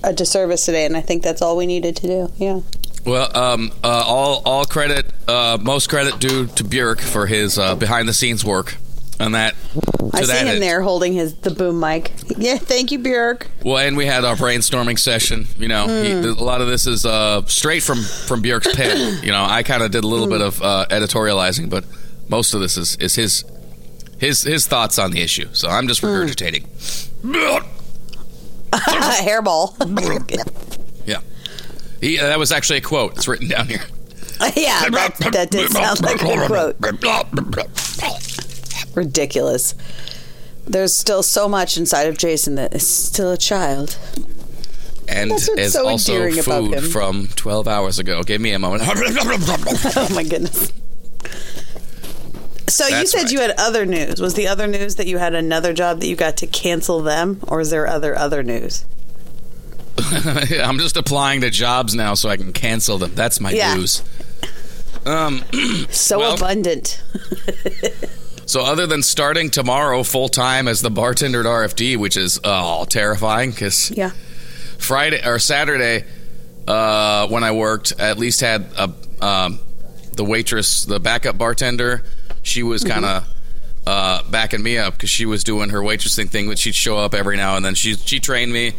a 0.02 0.12
disservice 0.12 0.64
today. 0.64 0.87
And 0.87 0.97
I 0.97 1.00
think 1.02 1.23
that's 1.23 1.42
all 1.42 1.56
we 1.56 1.66
needed 1.66 1.97
to 1.97 2.06
do. 2.06 2.33
Yeah. 2.38 2.61
Well, 3.04 3.30
um, 3.37 3.71
uh, 3.85 4.02
all 4.04 4.42
all 4.45 4.64
credit, 4.64 5.06
uh, 5.28 5.59
most 5.61 5.88
credit 5.88 6.18
due 6.18 6.47
to 6.47 6.64
Björk 6.64 7.00
for 7.00 7.26
his 7.26 7.56
uh, 7.59 7.76
behind 7.76 8.09
the 8.09 8.12
scenes 8.14 8.45
work 8.45 8.76
on 9.18 9.32
that. 9.32 9.54
I 10.12 10.20
see 10.20 10.26
that 10.26 10.42
him 10.42 10.49
end. 10.49 10.62
there 10.62 10.82
holding 10.82 11.12
his 11.14 11.35
the 11.37 11.50
boom 11.50 11.80
mic. 11.80 12.12
Yeah, 12.37 12.56
thank 12.58 12.92
you, 12.92 12.99
Björk. 12.99 13.46
Well, 13.64 13.78
and 13.78 13.96
we 13.96 14.06
had 14.06 14.25
our 14.25 14.37
brainstorming 14.37 14.99
session. 14.99 15.46
You 15.58 15.68
know, 15.68 15.87
he, 15.87 16.12
Hmm. 16.12 16.25
a 16.25 16.32
lot 16.44 16.61
of 16.61 16.68
this 16.68 16.87
is 16.87 17.04
uh, 17.06 17.44
straight 17.46 17.82
from 17.82 18.02
from 18.02 18.42
Björk's 18.42 18.75
pen. 18.75 19.20
You 19.25 19.32
know, 19.32 19.44
I 19.44 19.62
kind 19.62 19.82
of 19.82 19.90
did 19.90 20.04
a 20.04 20.06
little 20.06 20.26
bit 20.28 20.40
Hmm. 20.40 20.46
of 20.46 20.62
uh, 20.62 20.87
editorializing, 20.90 21.70
but 21.70 21.85
most 22.28 22.54
of 22.54 22.61
this 22.61 22.76
is 22.76 22.96
is 22.96 23.14
his 23.14 23.44
his 24.18 24.42
his 24.42 24.66
thoughts 24.66 24.99
on 24.99 25.11
the 25.12 25.20
issue. 25.23 25.49
So 25.52 25.68
I'm 25.68 25.85
Hmm. 25.85 25.88
just 25.88 26.02
regurgitating. 26.02 26.66
Hairball. 28.73 29.75
Yeah, 31.06 31.20
he, 32.00 32.18
uh, 32.18 32.26
that 32.26 32.38
was 32.38 32.50
actually 32.50 32.78
a 32.78 32.82
quote. 32.82 33.16
It's 33.16 33.28
written 33.28 33.46
down 33.49 33.68
here. 33.68 33.80
yeah, 34.56 34.88
that, 34.90 35.16
that 35.32 35.50
did 35.50 35.70
sound 35.70 36.02
like 36.02 36.20
a 36.20 36.46
quote. 36.46 36.76
Ridiculous. 38.96 39.74
There's 40.66 40.92
still 40.96 41.22
so 41.22 41.48
much 41.48 41.76
inside 41.76 42.08
of 42.08 42.18
Jason 42.18 42.56
that 42.56 42.74
is 42.74 42.84
still 42.84 43.30
a 43.30 43.36
child. 43.36 43.96
And 45.08 45.30
That's 45.30 45.48
is 45.50 45.72
so 45.74 45.86
also 45.86 46.28
food 46.42 46.74
him. 46.74 46.84
from 46.90 47.28
12 47.28 47.68
hours 47.68 48.00
ago. 48.00 48.22
Give 48.24 48.40
me 48.40 48.50
a 48.52 48.58
moment. 48.58 48.82
Oh 48.88 50.08
my 50.12 50.24
goodness. 50.24 50.72
So 52.68 52.86
you 52.88 53.06
said 53.06 53.22
right. 53.22 53.30
you 53.32 53.40
had 53.40 53.52
other 53.58 53.86
news. 53.86 54.20
Was 54.20 54.34
the 54.34 54.48
other 54.48 54.66
news 54.66 54.96
that 54.96 55.06
you 55.06 55.18
had 55.18 55.34
another 55.36 55.72
job 55.72 56.00
that 56.00 56.08
you 56.08 56.16
got 56.16 56.36
to 56.38 56.46
cancel 56.48 57.00
them, 57.00 57.38
or 57.46 57.60
is 57.60 57.70
there 57.70 57.86
other 57.86 58.18
other 58.18 58.42
news? 58.42 58.84
I'm 59.98 60.78
just 60.78 60.96
applying 60.96 61.42
to 61.42 61.50
jobs 61.50 61.94
now 61.94 62.14
so 62.14 62.28
I 62.28 62.36
can 62.36 62.52
cancel 62.52 62.98
them. 62.98 63.14
That's 63.14 63.40
my 63.40 63.52
Yeah. 63.52 63.74
news. 63.76 64.02
Um, 65.06 65.44
So 65.90 66.18
Well- 66.18 66.34
abundant. 66.34 67.00
so 68.46 68.62
other 68.64 68.87
than 68.87 69.02
starting 69.02 69.50
tomorrow 69.50 70.02
full 70.02 70.28
time 70.28 70.66
as 70.68 70.80
the 70.80 70.90
bartender 70.90 71.40
at 71.40 71.46
RFD, 71.46 71.96
which 71.98 72.16
is 72.16 72.40
oh 72.44 72.85
terrifying 72.87 73.50
because 73.50 73.90
Yeah. 73.90 74.11
Friday 74.78 75.20
or 75.24 75.38
Saturday 75.38 76.04
uh, 76.68 77.28
when 77.28 77.44
I 77.44 77.52
worked, 77.52 77.92
I 77.98 78.09
at 78.11 78.18
least 78.18 78.40
had 78.40 78.66
a 78.78 78.92
um, 79.24 79.59
the 80.16 80.24
waitress, 80.24 80.85
the 80.85 80.98
backup 81.00 81.38
bartender. 81.38 82.02
She 82.42 82.62
was 82.62 82.85
kind 82.85 83.04
of 83.04 83.24
uh, 83.87 84.22
backing 84.30 84.62
me 84.62 84.78
up 84.78 84.94
because 84.94 85.11
she 85.11 85.26
was 85.26 85.44
doing 85.44 85.70
her 85.70 85.80
waitressing 85.80 86.28
thing, 86.28 86.48
but 86.48 86.59
she'd 86.59 86.74
show 86.74 86.98
up 86.98 87.14
every 87.14 87.37
now 87.37 87.56
and 87.56 87.64
then. 87.64 87.74
She 87.74 87.94
she 87.94 88.20
trained 88.20 88.52
me, 88.52 88.72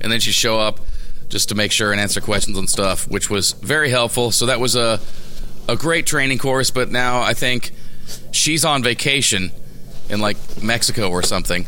and 0.00 0.10
then 0.12 0.20
she'd 0.20 0.32
show 0.32 0.58
up 0.58 0.80
just 1.28 1.48
to 1.50 1.54
make 1.54 1.72
sure 1.72 1.92
and 1.92 2.00
answer 2.00 2.20
questions 2.20 2.58
and 2.58 2.68
stuff, 2.68 3.08
which 3.08 3.30
was 3.30 3.52
very 3.52 3.90
helpful. 3.90 4.30
So 4.30 4.46
that 4.46 4.60
was 4.60 4.76
a 4.76 5.00
a 5.68 5.76
great 5.76 6.06
training 6.06 6.38
course. 6.38 6.70
But 6.70 6.90
now 6.90 7.22
I 7.22 7.34
think 7.34 7.72
she's 8.32 8.64
on 8.64 8.82
vacation 8.82 9.50
in 10.08 10.20
like 10.20 10.36
Mexico 10.62 11.10
or 11.10 11.22
something. 11.22 11.66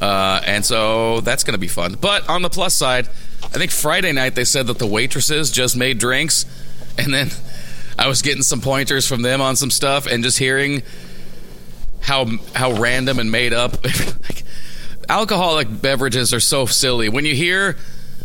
Uh, 0.00 0.40
and 0.44 0.64
so 0.64 1.20
that's 1.20 1.42
going 1.42 1.54
to 1.54 1.58
be 1.58 1.68
fun. 1.68 1.96
But 2.00 2.28
on 2.28 2.42
the 2.42 2.50
plus 2.50 2.74
side, 2.74 3.08
I 3.42 3.58
think 3.58 3.70
Friday 3.70 4.12
night 4.12 4.34
they 4.34 4.44
said 4.44 4.66
that 4.66 4.78
the 4.78 4.86
waitresses 4.86 5.50
just 5.50 5.76
made 5.76 5.98
drinks, 5.98 6.44
and 6.98 7.12
then 7.12 7.30
I 7.98 8.08
was 8.08 8.22
getting 8.22 8.42
some 8.42 8.60
pointers 8.60 9.06
from 9.06 9.22
them 9.22 9.40
on 9.40 9.56
some 9.56 9.70
stuff, 9.70 10.06
and 10.06 10.22
just 10.22 10.38
hearing 10.38 10.82
how 12.02 12.26
how 12.54 12.72
random 12.72 13.18
and 13.18 13.32
made 13.32 13.52
up. 13.52 13.82
like, 13.84 14.44
alcoholic 15.08 15.68
beverages 15.80 16.34
are 16.34 16.40
so 16.40 16.66
silly. 16.66 17.08
When 17.08 17.24
you 17.24 17.34
hear 17.34 17.76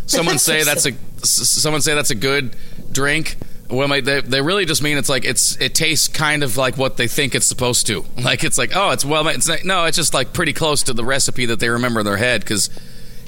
someone 0.06 0.40
say 0.40 0.64
that's 0.64 0.86
a 0.86 0.94
someone 1.26 1.82
say 1.82 1.96
that's 1.96 2.12
a 2.12 2.16
good 2.16 2.56
drink. 2.92 3.38
Well, 3.72 3.88
my, 3.88 4.02
they, 4.02 4.22
they 4.22 4.42
really 4.42 4.66
just 4.66 4.84
mean 4.84 4.98
it's 4.98 5.10
like 5.10 5.24
it's 5.24 5.56
it 5.62 5.74
tastes 5.74 6.08
kind 6.08 6.44
of 6.44 6.58
like 6.58 6.78
what 6.78 6.98
they 6.98 7.08
think 7.08 7.36
it's 7.36 7.48
supposed 7.48 7.88
to. 7.88 8.06
Like 8.22 8.44
it's 8.44 8.58
like 8.58 8.72
oh, 8.76 8.92
it's 8.92 9.04
well, 9.04 9.28
it's 9.30 9.48
not, 9.48 9.64
no, 9.66 9.86
it's 9.86 9.98
just 9.98 10.14
like 10.14 10.32
pretty 10.32 10.54
close 10.54 10.84
to 10.84 10.94
the 10.94 11.04
recipe 11.04 11.48
that 11.48 11.60
they 11.60 11.70
remember 11.70 12.02
in 12.02 12.06
their 12.06 12.18
head. 12.18 12.42
Because 12.42 12.70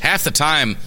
half 0.01 0.23
the 0.23 0.31
time, 0.31 0.77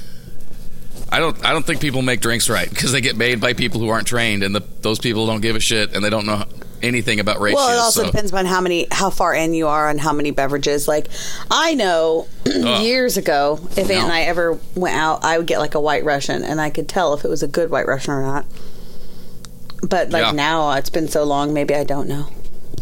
I 1.11 1.19
don't 1.19 1.45
I 1.45 1.53
don't 1.53 1.67
think 1.67 1.81
people 1.81 2.03
make 2.03 2.21
drinks 2.21 2.49
right 2.49 2.69
because 2.69 2.93
they 2.93 3.01
get 3.01 3.17
made 3.17 3.41
by 3.41 3.53
people 3.53 3.81
who 3.81 3.89
aren't 3.89 4.07
trained, 4.07 4.43
and 4.43 4.55
the, 4.55 4.63
those 4.83 4.99
people 4.99 5.27
don't 5.27 5.41
give 5.41 5.57
a 5.57 5.61
shit 5.61 5.95
and 5.95 6.05
they 6.05 6.11
don't 6.11 6.27
know 6.27 6.45
anything 6.83 7.21
about 7.21 7.41
ratios. 7.41 7.59
Well, 7.59 7.77
it 7.77 7.81
also 7.81 8.01
so- 8.03 8.07
depends 8.07 8.33
on 8.33 8.47
how 8.47 8.61
many, 8.61 8.87
how 8.91 9.11
far 9.11 9.35
in 9.35 9.55
you 9.55 9.67
are, 9.69 9.89
and 9.89 10.01
how 10.01 10.13
many 10.13 10.31
beverages. 10.31 10.87
Like, 10.87 11.09
I 11.51 11.75
know 11.75 12.29
years 12.47 13.17
ago, 13.17 13.59
if 13.73 13.91
Aunt 13.91 14.05
and 14.05 14.13
I 14.13 14.23
ever 14.23 14.59
went 14.75 14.97
out, 14.97 15.25
I 15.25 15.39
would 15.39 15.47
get 15.47 15.59
like 15.59 15.75
a 15.75 15.81
White 15.81 16.05
Russian, 16.05 16.43
and 16.43 16.61
I 16.61 16.71
could 16.71 16.89
tell 16.89 17.15
if 17.15 17.25
it 17.25 17.29
was 17.29 17.43
a 17.43 17.49
good 17.49 17.71
White 17.71 17.87
Russian 17.87 18.15
or 18.15 18.23
not. 18.23 18.47
But 19.83 20.11
like 20.11 20.23
Yeah. 20.25 20.31
now, 20.33 20.73
it's 20.73 20.91
been 20.91 21.09
so 21.09 21.25
long, 21.25 21.53
maybe 21.55 21.75
I 21.75 21.85
don't 21.85 22.09
know. 22.09 22.27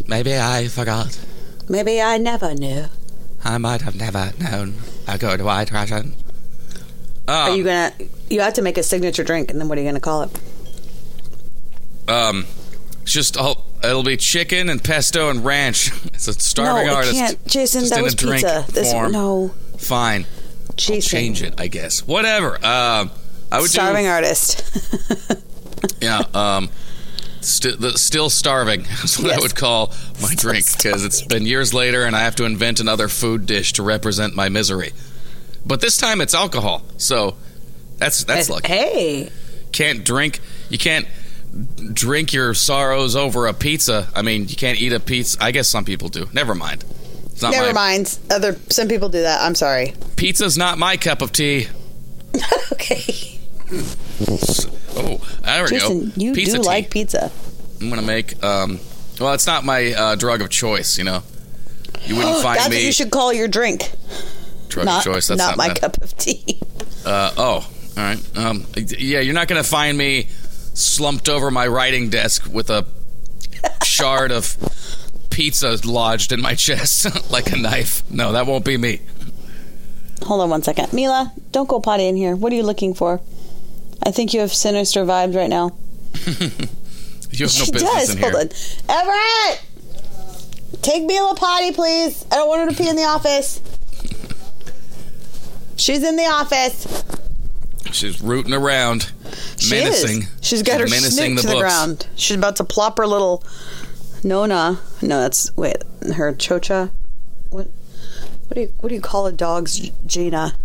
Maybe 0.07 0.35
I 0.37 0.67
forgot. 0.67 1.17
Maybe 1.69 2.01
I 2.01 2.17
never 2.17 2.53
knew. 2.53 2.85
I 3.43 3.57
might 3.57 3.81
have 3.81 3.95
never 3.95 4.33
known 4.39 4.75
a 5.07 5.17
good 5.17 5.41
white 5.41 5.71
Russian. 5.71 6.15
Are 7.27 7.49
Um, 7.49 7.57
you 7.57 7.63
gonna? 7.63 7.91
You 8.29 8.41
have 8.41 8.53
to 8.53 8.61
make 8.61 8.77
a 8.77 8.83
signature 8.83 9.23
drink, 9.23 9.51
and 9.51 9.59
then 9.59 9.67
what 9.67 9.77
are 9.77 9.81
you 9.81 9.87
gonna 9.87 9.99
call 9.99 10.23
it? 10.23 10.29
um, 12.07 12.45
it's 13.01 13.11
just 13.11 13.37
I'll, 13.37 13.65
it'll 13.83 14.03
be 14.03 14.17
chicken 14.17 14.69
and 14.69 14.83
pesto 14.83 15.29
and 15.29 15.43
ranch. 15.43 15.91
It's 16.15 16.27
a 16.29 16.33
starving 16.33 16.87
no, 16.87 16.93
it 16.93 16.95
artist. 16.95 17.13
can't. 17.15 17.45
Jason, 17.47 17.81
just 17.81 17.91
that 17.91 17.97
in 17.99 18.03
was 18.05 18.13
a 18.13 18.17
drink 18.17 18.43
pizza. 18.45 18.65
This 18.71 18.91
form. 18.93 19.11
no, 19.11 19.49
Fine, 19.77 20.25
Jason. 20.75 21.01
change 21.17 21.41
it. 21.43 21.53
I 21.59 21.67
guess 21.67 22.05
whatever. 22.07 22.55
Um, 22.65 23.11
I 23.51 23.59
would 23.61 23.69
Starving 23.69 24.05
do, 24.05 24.09
artist. 24.09 24.63
Yeah. 26.01 26.23
Um, 26.33 26.69
st- 27.41 27.79
the, 27.79 27.97
still 27.97 28.29
starving. 28.29 28.83
That's 28.89 29.19
what 29.19 29.31
I 29.31 29.39
would 29.39 29.55
call 29.55 29.93
my 30.21 30.33
drink 30.35 30.65
because 30.71 31.05
it's 31.05 31.21
been 31.21 31.45
years 31.45 31.73
later 31.73 32.03
and 32.03 32.15
I 32.15 32.19
have 32.21 32.35
to 32.37 32.45
invent 32.45 32.79
another 32.79 33.07
food 33.07 33.45
dish 33.45 33.73
to 33.73 33.83
represent 33.83 34.35
my 34.35 34.49
misery. 34.49 34.91
But 35.65 35.81
this 35.81 35.97
time 35.97 36.21
it's 36.21 36.33
alcohol, 36.33 36.83
so 36.97 37.35
that's 37.97 38.23
that's 38.25 38.49
lucky. 38.49 38.67
hey, 38.67 39.29
can't 39.71 40.03
drink 40.03 40.39
you 40.69 40.77
can't 40.77 41.07
drink 41.93 42.33
your 42.33 42.53
sorrows 42.53 43.15
over 43.15 43.47
a 43.47 43.53
pizza 43.53 44.09
i 44.13 44.21
mean 44.21 44.47
you 44.49 44.55
can't 44.57 44.79
eat 44.81 44.91
a 44.91 44.99
pizza 44.99 45.37
i 45.41 45.51
guess 45.51 45.69
some 45.69 45.85
people 45.85 46.09
do 46.09 46.27
never 46.33 46.53
mind 46.53 46.83
it's 47.27 47.41
not 47.41 47.51
never 47.51 47.67
my 47.67 47.73
mind. 47.73 48.19
Other 48.29 48.57
some 48.69 48.87
people 48.89 49.07
do 49.09 49.21
that. 49.21 49.41
I'm 49.41 49.55
sorry. 49.55 49.93
pizza's 50.17 50.57
not 50.57 50.77
my 50.77 50.97
cup 50.97 51.21
of 51.21 51.31
tea 51.31 51.67
Okay, 52.73 53.39
oh 54.95 55.39
there 55.43 55.63
we 55.63 55.69
Jason, 55.69 56.05
go 56.09 56.11
you 56.15 56.33
pizza 56.33 56.57
do 56.57 56.61
tea. 56.63 56.67
like 56.67 56.89
pizza. 56.89 57.31
i'm 57.81 57.89
gonna 57.89 58.01
make 58.01 58.41
um 58.43 58.79
well 59.19 59.33
it's 59.33 59.47
not 59.47 59.63
my 59.63 59.93
uh, 59.93 60.15
drug 60.15 60.41
of 60.41 60.49
choice 60.49 60.97
you 60.97 61.03
know 61.03 61.21
you 62.05 62.15
wouldn't 62.15 62.37
find 62.41 62.57
That's 62.59 62.69
me 62.69 62.75
what 62.77 62.83
you 62.83 62.91
should 62.91 63.11
call 63.11 63.33
your 63.33 63.47
drink. 63.47 63.91
drug 64.69 64.85
Not, 64.85 65.05
of 65.05 65.13
choice 65.13 65.27
that's 65.27 65.37
not, 65.39 65.57
my 65.57 65.67
bad. 65.69 65.81
cup 65.81 65.97
of 66.01 66.15
tea. 66.17 66.59
Uh, 67.05 67.31
oh 67.37 67.43
all 67.45 68.03
right 68.03 68.37
um 68.37 68.65
yeah 68.75 69.19
you're 69.19 69.35
not 69.35 69.47
gonna 69.47 69.63
find 69.63 69.95
me 69.95 70.27
slumped 70.73 71.29
over 71.29 71.51
my 71.51 71.67
writing 71.67 72.09
desk 72.09 72.47
with 72.51 72.71
a 72.71 72.83
shard 73.83 74.31
of 74.31 74.57
pizza 75.29 75.77
lodged 75.85 76.31
in 76.31 76.41
my 76.41 76.55
chest 76.55 77.05
like 77.31 77.51
a 77.51 77.55
knife 77.57 78.01
no 78.09 78.31
that 78.31 78.47
won't 78.47 78.65
be 78.65 78.75
me 78.77 79.01
Hold 80.23 80.41
on 80.41 80.49
one 80.49 80.63
second, 80.63 80.91
Mila. 80.93 81.31
Don't 81.51 81.67
go 81.69 81.79
potty 81.79 82.07
in 82.07 82.15
here. 82.15 82.35
What 82.35 82.51
are 82.51 82.55
you 82.55 82.63
looking 82.63 82.93
for? 82.95 83.21
I 84.05 84.11
think 84.11 84.33
you 84.33 84.39
have 84.41 84.53
sinister 84.53 85.03
vibes 85.05 85.35
right 85.35 85.49
now. 85.49 85.71
You 87.31 87.45
have 87.45 87.57
no 87.59 87.65
she 87.65 87.71
business 87.71 87.81
does. 87.81 88.09
in 88.11 88.17
here. 88.19 88.31
Hold 88.31 88.43
on. 88.43 88.49
Everett! 88.89 89.65
Take 90.81 91.03
me 91.03 91.17
a 91.17 91.33
potty, 91.35 91.71
please. 91.71 92.25
I 92.31 92.35
don't 92.35 92.47
want 92.47 92.61
her 92.61 92.69
to 92.69 92.81
pee 92.83 92.87
in 92.89 92.95
the 92.95 93.03
office. 93.03 93.59
She's 95.75 96.03
in 96.03 96.15
the 96.15 96.23
office. 96.25 97.03
She's 97.91 98.21
rooting 98.21 98.53
around, 98.53 99.11
She 99.57 99.71
menacing. 99.75 100.23
is. 100.23 100.31
She's 100.41 100.63
got 100.63 100.79
her 100.81 100.87
menacing 100.87 101.11
snoot 101.11 101.35
the 101.37 101.41
to 101.43 101.47
the 101.47 101.53
books. 101.53 101.61
ground. 101.63 102.07
She's 102.15 102.37
about 102.37 102.55
to 102.57 102.63
plop 102.63 102.97
her 102.97 103.07
little 103.07 103.43
Nona. 104.23 104.79
No, 105.01 105.21
that's 105.21 105.55
wait, 105.55 105.77
her 106.15 106.33
chocha. 106.33 106.91
What? 107.49 107.67
What 108.47 108.55
do 108.55 108.61
you 108.61 108.73
what 108.79 108.89
do 108.89 108.95
you 108.95 109.01
call 109.01 109.27
a 109.27 109.31
dog's 109.31 109.79
Gina? 110.05 110.55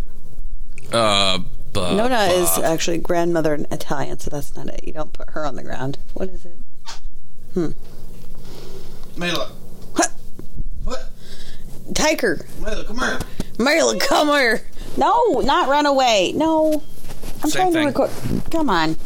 Uh, 0.92 1.40
bu- 1.72 1.96
Nona 1.96 2.28
bu- 2.28 2.34
is 2.34 2.58
actually 2.58 2.98
grandmother 2.98 3.54
in 3.54 3.66
Italian, 3.70 4.18
so 4.18 4.30
that's 4.30 4.54
not 4.56 4.68
it. 4.68 4.84
You 4.84 4.92
don't 4.92 5.12
put 5.12 5.30
her 5.30 5.46
on 5.46 5.56
the 5.56 5.62
ground. 5.62 5.98
What 6.14 6.28
is 6.28 6.44
it? 6.44 6.56
Hmm. 7.54 7.68
Mela. 9.16 9.50
What? 9.94 10.12
What? 10.84 11.10
Tiger. 11.94 12.46
Mela, 12.60 12.84
come 12.84 12.98
here. 12.98 13.18
Marla, 13.58 14.00
come 14.00 14.28
here. 14.28 14.62
No, 14.96 15.40
not 15.40 15.68
run 15.68 15.86
away. 15.86 16.32
No. 16.34 16.82
I'm 17.42 17.50
Same 17.50 17.72
trying 17.72 17.72
thing. 17.72 17.92
to 17.92 18.02
record. 18.02 18.10
Come 18.50 18.70
on. 18.70 18.96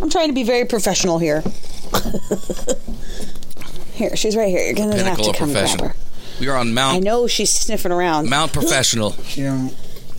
I'm 0.00 0.10
trying 0.10 0.28
to 0.28 0.34
be 0.34 0.42
very 0.42 0.64
professional 0.64 1.18
here. 1.18 1.42
here, 3.92 4.16
she's 4.16 4.36
right 4.36 4.48
here. 4.48 4.64
You're 4.64 4.74
going 4.74 4.90
to 4.90 5.04
have 5.04 5.18
to 5.18 5.30
of 5.30 5.36
come 5.36 5.52
grab 5.52 5.80
her. 5.80 5.94
We 6.40 6.48
are 6.48 6.56
on 6.56 6.74
Mount. 6.74 6.96
I 6.96 7.00
know 7.00 7.26
she's 7.26 7.50
sniffing 7.50 7.92
around. 7.92 8.28
Mount 8.30 8.52
Professional. 8.52 9.14
Yeah. 9.34 9.68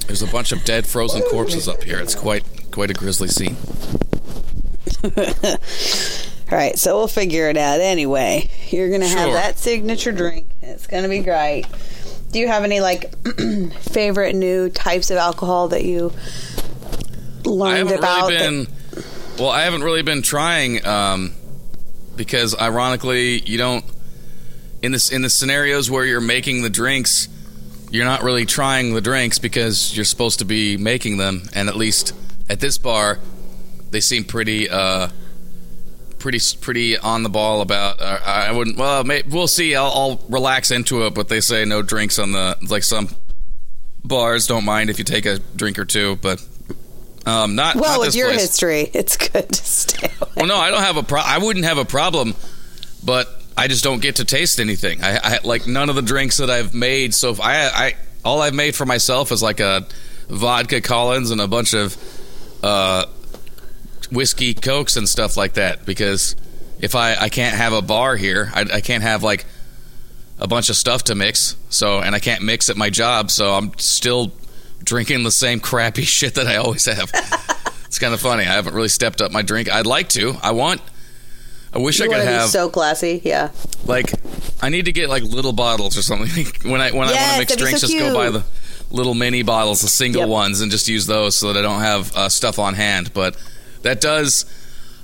There's 0.08 0.22
a 0.22 0.28
bunch 0.28 0.52
of 0.52 0.64
dead, 0.64 0.86
frozen 0.86 1.22
corpses 1.24 1.68
up 1.68 1.84
here. 1.84 2.00
It's 2.00 2.16
quite 2.16 2.44
quite 2.72 2.90
a 2.90 2.94
grisly 2.94 3.28
scene. 3.28 3.56
All 5.04 5.12
right, 6.58 6.78
so 6.78 6.98
we'll 6.98 7.08
figure 7.08 7.50
it 7.50 7.58
out 7.58 7.80
anyway. 7.82 8.50
You're 8.70 8.90
going 8.90 9.02
to 9.02 9.08
have 9.08 9.34
that 9.34 9.58
signature 9.58 10.12
drink. 10.12 10.48
It's 10.62 10.88
going 10.88 11.04
to 11.04 11.10
be 11.10 11.20
great. 11.20 11.66
Do 12.32 12.40
you 12.40 12.48
have 12.48 12.64
any 12.64 12.80
like 12.82 13.14
favorite 13.82 14.36
new 14.36 14.70
types 14.70 15.12
of 15.12 15.18
alcohol 15.18 15.70
that 15.70 15.84
you 15.86 16.12
learned 17.46 17.92
about? 17.92 18.30
really 18.30 18.66
that- 18.66 19.06
Well, 19.40 19.50
I 19.50 19.64
haven't 19.64 19.84
really 19.84 20.02
been 20.04 20.22
trying 20.22 20.86
um, 20.86 21.34
because, 22.16 22.56
ironically, 22.60 23.40
you 23.40 23.58
don't 23.58 23.86
in 24.82 24.92
this 24.92 25.12
in 25.12 25.22
the 25.22 25.30
scenarios 25.30 25.90
where 25.90 26.06
you're 26.06 26.22
making 26.22 26.62
the 26.62 26.70
drinks, 26.70 27.28
you're 27.94 28.06
not 28.06 28.24
really 28.24 28.46
trying 28.46 28.94
the 28.94 29.00
drinks 29.02 29.40
because 29.40 29.96
you're 29.96 30.04
supposed 30.04 30.40
to 30.40 30.46
be 30.46 30.76
making 30.76 31.16
them. 31.18 31.44
And 31.54 31.70
at 31.70 31.78
least 31.78 32.14
at 32.50 32.60
this 32.60 32.78
bar, 32.78 33.20
they 33.92 34.02
seem 34.02 34.26
pretty. 34.26 34.70
Uh, 34.70 35.08
Pretty, 36.20 36.40
pretty 36.62 36.98
on 36.98 37.24
the 37.24 37.30
ball 37.30 37.60
about. 37.60 38.02
Uh, 38.02 38.18
I 38.26 38.54
wouldn't. 38.54 38.78
Well, 38.78 39.04
may, 39.04 39.24
we'll 39.28 39.46
see. 39.46 39.76
I'll, 39.76 39.92
I'll 39.94 40.22
relax 40.30 40.72
into 40.72 41.06
it, 41.06 41.14
but 41.14 41.28
they 41.28 41.42
say 41.42 41.66
no 41.66 41.82
drinks 41.82 42.18
on 42.18 42.32
the 42.32 42.56
like 42.70 42.84
some 42.84 43.10
bars 44.06 44.48
don't 44.48 44.64
mind 44.64 44.90
if 44.90 44.98
you 45.00 45.04
take 45.04 45.26
a 45.26 45.40
drink 45.40 45.78
or 45.78 45.84
two, 45.84 46.16
but 46.22 46.40
um, 47.26 47.56
not 47.56 47.76
well, 47.76 48.00
not 48.00 48.00
with 48.00 48.16
your 48.16 48.30
place. 48.30 48.40
history, 48.40 48.90
it's 48.94 49.18
good 49.18 49.50
to 49.52 49.66
stay 49.66 50.08
away. 50.22 50.32
Well, 50.38 50.46
no, 50.46 50.56
I 50.56 50.72
don't 50.72 50.80
have 50.80 50.96
a 50.96 51.04
pro. 51.04 51.20
I 51.20 51.40
wouldn't 51.40 51.66
have 51.66 51.78
a 51.78 51.84
problem, 51.84 52.36
but 53.04 53.28
I 53.56 53.68
just 53.68 53.84
don't 53.84 54.02
get 54.02 54.18
to 54.18 54.26
taste 54.26 54.60
anything. 54.60 55.04
I, 55.04 55.20
I 55.24 55.40
like 55.44 55.68
none 55.68 55.90
of 55.90 55.96
the 55.96 56.02
drinks 56.02 56.38
that 56.38 56.50
I've 56.50 56.74
made. 56.74 57.14
So 57.14 57.30
if 57.32 57.40
I, 57.42 57.68
I 57.68 57.96
all 58.26 58.42
I've 58.42 58.54
made 58.54 58.76
for 58.76 58.86
myself 58.86 59.32
is 59.32 59.44
like 59.44 59.60
a 59.60 59.86
vodka 60.28 60.82
Collins 60.82 61.32
and 61.32 61.40
a 61.40 61.48
bunch 61.48 61.74
of 61.74 61.98
uh, 62.64 63.06
whiskey 64.12 64.54
cokes 64.54 64.98
and 64.98 65.08
stuff 65.08 65.38
like 65.38 65.54
that. 65.54 65.86
Because 65.86 66.36
if 66.80 66.96
I 66.96 67.16
I 67.16 67.30
can't 67.30 67.56
have 67.56 67.74
a 67.74 67.82
bar 67.82 68.16
here, 68.16 68.52
I, 68.54 68.62
I 68.62 68.82
can't 68.82 69.04
have 69.04 69.24
like 69.24 69.46
a 70.40 70.48
bunch 70.48 70.70
of 70.70 70.76
stuff 70.76 71.04
to 71.06 71.16
mix. 71.16 71.56
So 71.70 72.00
and 72.00 72.16
I 72.16 72.20
can't 72.20 72.44
mix 72.44 72.70
at 72.70 72.78
my 72.78 72.90
job. 72.90 73.30
So 73.30 73.54
I'm 73.54 73.78
still 73.78 74.32
drinking 74.84 75.24
the 75.24 75.32
same 75.32 75.60
crappy 75.60 76.02
shit 76.04 76.36
that 76.36 76.48
I 76.48 76.56
always 76.58 76.86
have. 76.86 77.12
it's 77.86 78.00
kind 78.00 78.14
of 78.14 78.20
funny. 78.20 78.44
I 78.44 78.54
haven't 78.54 78.74
really 78.74 78.90
stepped 78.90 79.22
up 79.22 79.32
my 79.32 79.44
drink. 79.44 79.72
I'd 79.72 79.86
like 79.86 80.10
to. 80.10 80.36
I 80.42 80.52
want. 80.52 80.82
I 81.74 81.80
wish 81.80 82.00
You 82.00 82.06
I 82.06 82.08
could 82.10 82.26
have 82.28 82.50
so 82.50 82.70
classy, 82.70 83.22
yeah. 83.24 83.50
like. 83.86 84.14
I 84.62 84.70
need 84.70 84.86
to 84.86 84.92
get 84.92 85.10
like 85.10 85.24
little 85.24 85.54
bottles 85.54 85.98
or 85.98 86.02
something. 86.02 86.46
when 86.72 86.80
I 86.82 86.92
when 86.92 87.08
I 87.08 87.12
want 87.14 87.32
to 87.32 87.38
mix 87.40 87.56
drinks, 87.56 87.82
so 87.82 87.88
just 87.88 87.98
go 88.00 88.14
buy 88.14 88.30
the 88.30 88.44
little 88.92 89.14
mini 89.16 89.42
bottles, 89.44 89.82
the 89.82 89.88
single 89.88 90.22
Yep. 90.22 90.30
ones, 90.30 90.62
and 90.62 90.72
just 90.72 90.88
use 90.88 91.06
those 91.08 91.36
so 91.36 91.52
that 91.52 91.60
I 91.60 91.62
don't 91.64 91.82
have 91.82 92.16
uh, 92.16 92.30
stuff 92.30 92.60
on 92.60 92.76
hand. 92.76 93.12
But 93.14 93.36
that 93.82 94.00
does 94.02 94.46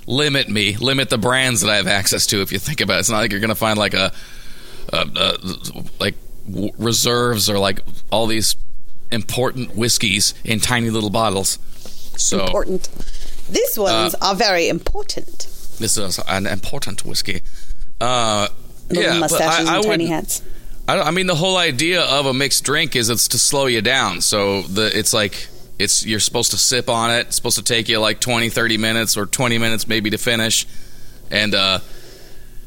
limit 0.06 0.48
me, 0.48 0.76
limit 0.76 1.10
the 1.10 1.18
brands 1.18 1.60
that 1.60 1.70
I 1.70 1.76
have 1.76 1.86
access 1.88 2.26
to. 2.28 2.40
If 2.40 2.52
you 2.52 2.58
think 2.58 2.80
about 2.80 2.96
it, 2.96 3.00
it's 3.00 3.10
not 3.10 3.18
like 3.18 3.32
you're 3.32 3.40
going 3.40 3.48
to 3.50 3.54
find 3.54 3.78
like 3.78 3.94
a, 3.94 4.12
a, 4.92 5.06
a 5.16 5.36
like 5.98 6.14
w- 6.48 6.72
reserves 6.78 7.50
or 7.50 7.58
like 7.58 7.80
all 8.10 8.26
these 8.26 8.56
important 9.12 9.74
whiskeys 9.76 10.34
in 10.44 10.60
tiny 10.60 10.88
little 10.90 11.10
bottles. 11.10 11.58
So 12.16 12.44
Important. 12.44 12.88
These 13.50 13.76
ones 13.78 14.14
Uh, 14.14 14.18
are 14.28 14.34
very 14.36 14.68
important. 14.68 15.48
This 15.80 15.96
is 15.96 16.18
an 16.28 16.46
important 16.46 17.04
whiskey. 17.04 17.42
Uh, 18.00 18.48
Little 18.88 19.02
yeah, 19.04 19.10
but 19.14 19.20
mustaches 19.30 19.68
I, 19.68 19.72
I 19.72 19.76
and 19.76 19.84
tiny 19.84 20.04
would- 20.04 20.12
hats. 20.12 20.42
I, 20.88 21.00
I 21.00 21.10
mean, 21.10 21.26
the 21.26 21.34
whole 21.34 21.56
idea 21.56 22.02
of 22.02 22.26
a 22.26 22.32
mixed 22.34 22.64
drink 22.64 22.96
is 22.96 23.10
it's 23.10 23.28
to 23.28 23.38
slow 23.38 23.66
you 23.66 23.80
down. 23.82 24.20
So 24.20 24.62
the 24.62 24.96
it's 24.98 25.12
like 25.12 25.46
it's 25.78 26.04
you're 26.04 26.20
supposed 26.20 26.50
to 26.52 26.56
sip 26.58 26.88
on 26.88 27.10
it. 27.12 27.26
It's 27.28 27.36
supposed 27.36 27.58
to 27.58 27.64
take 27.64 27.88
you 27.88 27.98
like 28.00 28.20
20, 28.20 28.48
30 28.48 28.76
minutes 28.78 29.16
or 29.16 29.26
20 29.26 29.58
minutes 29.58 29.86
maybe 29.86 30.10
to 30.10 30.18
finish, 30.18 30.66
and 31.30 31.54
uh, 31.54 31.78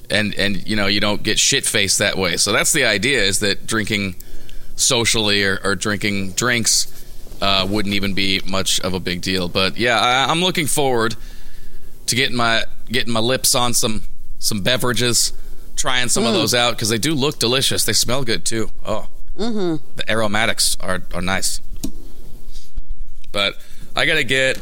and 0.09 0.33
and 0.35 0.65
you 0.67 0.75
know 0.75 0.87
you 0.87 0.99
don't 1.01 1.21
get 1.23 1.37
shit 1.39 1.65
faced 1.65 1.99
that 1.99 2.17
way. 2.17 2.37
So 2.37 2.51
that's 2.53 2.71
the 2.71 2.85
idea 2.85 3.21
is 3.23 3.39
that 3.39 3.67
drinking 3.67 4.15
socially 4.75 5.43
or, 5.43 5.59
or 5.63 5.75
drinking 5.75 6.31
drinks 6.31 6.87
uh, 7.41 7.67
wouldn't 7.69 7.93
even 7.93 8.13
be 8.13 8.41
much 8.47 8.79
of 8.81 8.93
a 8.93 8.99
big 8.99 9.21
deal. 9.21 9.49
But 9.49 9.77
yeah, 9.77 9.99
I, 9.99 10.31
I'm 10.31 10.41
looking 10.41 10.67
forward 10.67 11.15
to 12.07 12.15
getting 12.15 12.35
my 12.35 12.63
getting 12.87 13.13
my 13.13 13.19
lips 13.19 13.55
on 13.55 13.73
some 13.73 14.03
some 14.39 14.61
beverages, 14.61 15.33
trying 15.75 16.09
some 16.09 16.25
of 16.25 16.33
those 16.33 16.53
out 16.53 16.71
because 16.71 16.89
they 16.89 16.97
do 16.97 17.13
look 17.13 17.39
delicious. 17.39 17.85
They 17.85 17.93
smell 17.93 18.23
good 18.23 18.45
too. 18.45 18.69
Oh, 18.85 19.07
mm-hmm. 19.37 19.83
the 19.95 20.11
aromatics 20.11 20.77
are 20.79 21.01
are 21.13 21.21
nice. 21.21 21.59
But 23.31 23.55
I 23.95 24.05
gotta 24.05 24.23
get 24.23 24.59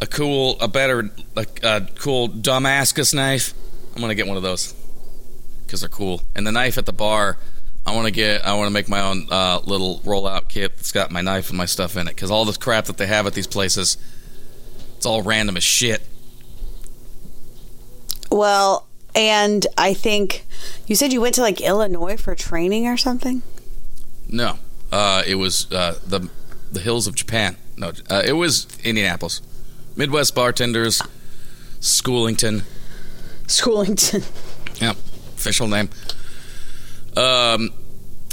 a 0.00 0.06
cool, 0.06 0.58
a 0.60 0.68
better, 0.68 1.10
like 1.34 1.62
a 1.64 1.86
cool 1.98 2.28
Damascus 2.28 3.14
knife. 3.14 3.54
I'm 3.94 4.00
gonna 4.00 4.14
get 4.14 4.26
one 4.26 4.36
of 4.36 4.42
those 4.42 4.74
because 5.64 5.80
they're 5.80 5.88
cool. 5.88 6.22
And 6.34 6.46
the 6.46 6.52
knife 6.52 6.78
at 6.78 6.86
the 6.86 6.92
bar, 6.92 7.38
I 7.86 7.94
want 7.94 8.06
to 8.06 8.10
get. 8.10 8.44
I 8.44 8.54
want 8.54 8.66
to 8.66 8.72
make 8.72 8.88
my 8.88 9.00
own 9.00 9.26
uh, 9.30 9.60
little 9.64 10.00
rollout 10.00 10.48
kit 10.48 10.76
that's 10.76 10.92
got 10.92 11.10
my 11.10 11.22
knife 11.22 11.48
and 11.48 11.58
my 11.58 11.66
stuff 11.66 11.96
in 11.96 12.08
it. 12.08 12.14
Because 12.14 12.30
all 12.30 12.44
this 12.44 12.56
crap 12.56 12.86
that 12.86 12.98
they 12.98 13.06
have 13.06 13.26
at 13.26 13.34
these 13.34 13.46
places, 13.46 13.96
it's 14.96 15.06
all 15.06 15.22
random 15.22 15.56
as 15.56 15.64
shit. 15.64 16.02
Well, 18.30 18.86
and 19.14 19.66
I 19.78 19.94
think 19.94 20.44
you 20.86 20.94
said 20.94 21.12
you 21.12 21.20
went 21.20 21.34
to 21.36 21.40
like 21.40 21.60
Illinois 21.60 22.16
for 22.16 22.34
training 22.34 22.86
or 22.86 22.96
something. 22.96 23.42
No, 24.28 24.58
uh, 24.92 25.22
it 25.26 25.36
was 25.36 25.70
uh, 25.72 25.98
the 26.06 26.28
the 26.70 26.80
hills 26.80 27.06
of 27.06 27.14
Japan. 27.14 27.56
No, 27.76 27.92
uh, 28.10 28.22
it 28.24 28.32
was 28.32 28.66
Indianapolis. 28.84 29.40
Midwest 29.96 30.34
bartenders, 30.34 31.00
Schoolington. 31.80 32.64
Schoolington. 33.46 34.24
Yeah, 34.78 34.90
official 34.90 35.68
name. 35.68 35.88
Um, 37.16 37.70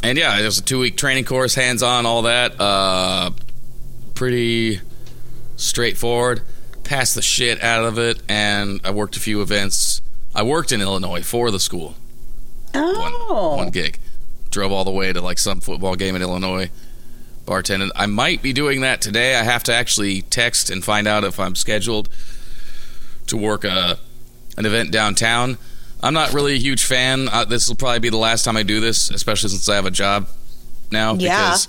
and 0.04 0.18
yeah, 0.18 0.38
it 0.38 0.44
was 0.44 0.58
a 0.58 0.62
two 0.62 0.80
week 0.80 0.98
training 0.98 1.24
course, 1.24 1.56
hands 1.56 1.82
on, 1.82 2.06
all 2.06 2.24
that. 2.24 2.60
Uh, 2.60 3.32
pretty 4.14 4.82
straightforward. 5.56 6.42
Passed 6.84 7.16
the 7.16 7.22
shit 7.22 7.62
out 7.64 7.86
of 7.86 7.98
it, 7.98 8.22
and 8.28 8.82
I 8.84 8.92
worked 8.92 9.16
a 9.16 9.20
few 9.20 9.42
events. 9.42 10.02
I 10.36 10.44
worked 10.44 10.72
in 10.72 10.82
Illinois 10.82 11.24
for 11.24 11.50
the 11.52 11.60
school. 11.60 11.96
One, 12.74 13.14
Oh, 13.16 13.56
one 13.58 13.70
gig. 13.70 14.00
Drove 14.52 14.72
all 14.72 14.84
the 14.84 14.92
way 14.92 15.14
to 15.14 15.22
like 15.22 15.40
some 15.40 15.62
football 15.62 15.96
game 15.96 16.16
in 16.16 16.22
Illinois. 16.22 16.70
Bartended. 17.46 17.90
I 17.96 18.06
might 18.06 18.42
be 18.42 18.54
doing 18.54 18.82
that 18.82 19.02
today. 19.02 19.36
I 19.36 19.44
have 19.44 19.64
to 19.64 19.74
actually 19.74 20.22
text 20.24 20.70
and 20.70 20.84
find 20.84 21.08
out 21.08 21.24
if 21.24 21.40
I'm 21.40 21.56
scheduled 21.56 22.10
to 23.28 23.38
work 23.38 23.64
a 23.64 23.98
an 24.58 24.66
event 24.66 24.92
downtown. 24.92 25.58
I'm 26.02 26.14
not 26.14 26.34
really 26.34 26.54
a 26.54 26.60
huge 26.60 26.84
fan. 26.86 27.28
Uh, 27.32 27.46
this 27.46 27.68
will 27.68 27.76
probably 27.76 28.00
be 28.00 28.10
the 28.10 28.18
last 28.18 28.44
time 28.44 28.56
I 28.58 28.64
do 28.64 28.80
this, 28.80 29.10
especially 29.10 29.50
since 29.50 29.68
I 29.70 29.76
have 29.76 29.86
a 29.86 29.92
job 29.92 30.28
now. 30.92 31.14
Yeah. 31.16 31.38
Because 31.52 31.68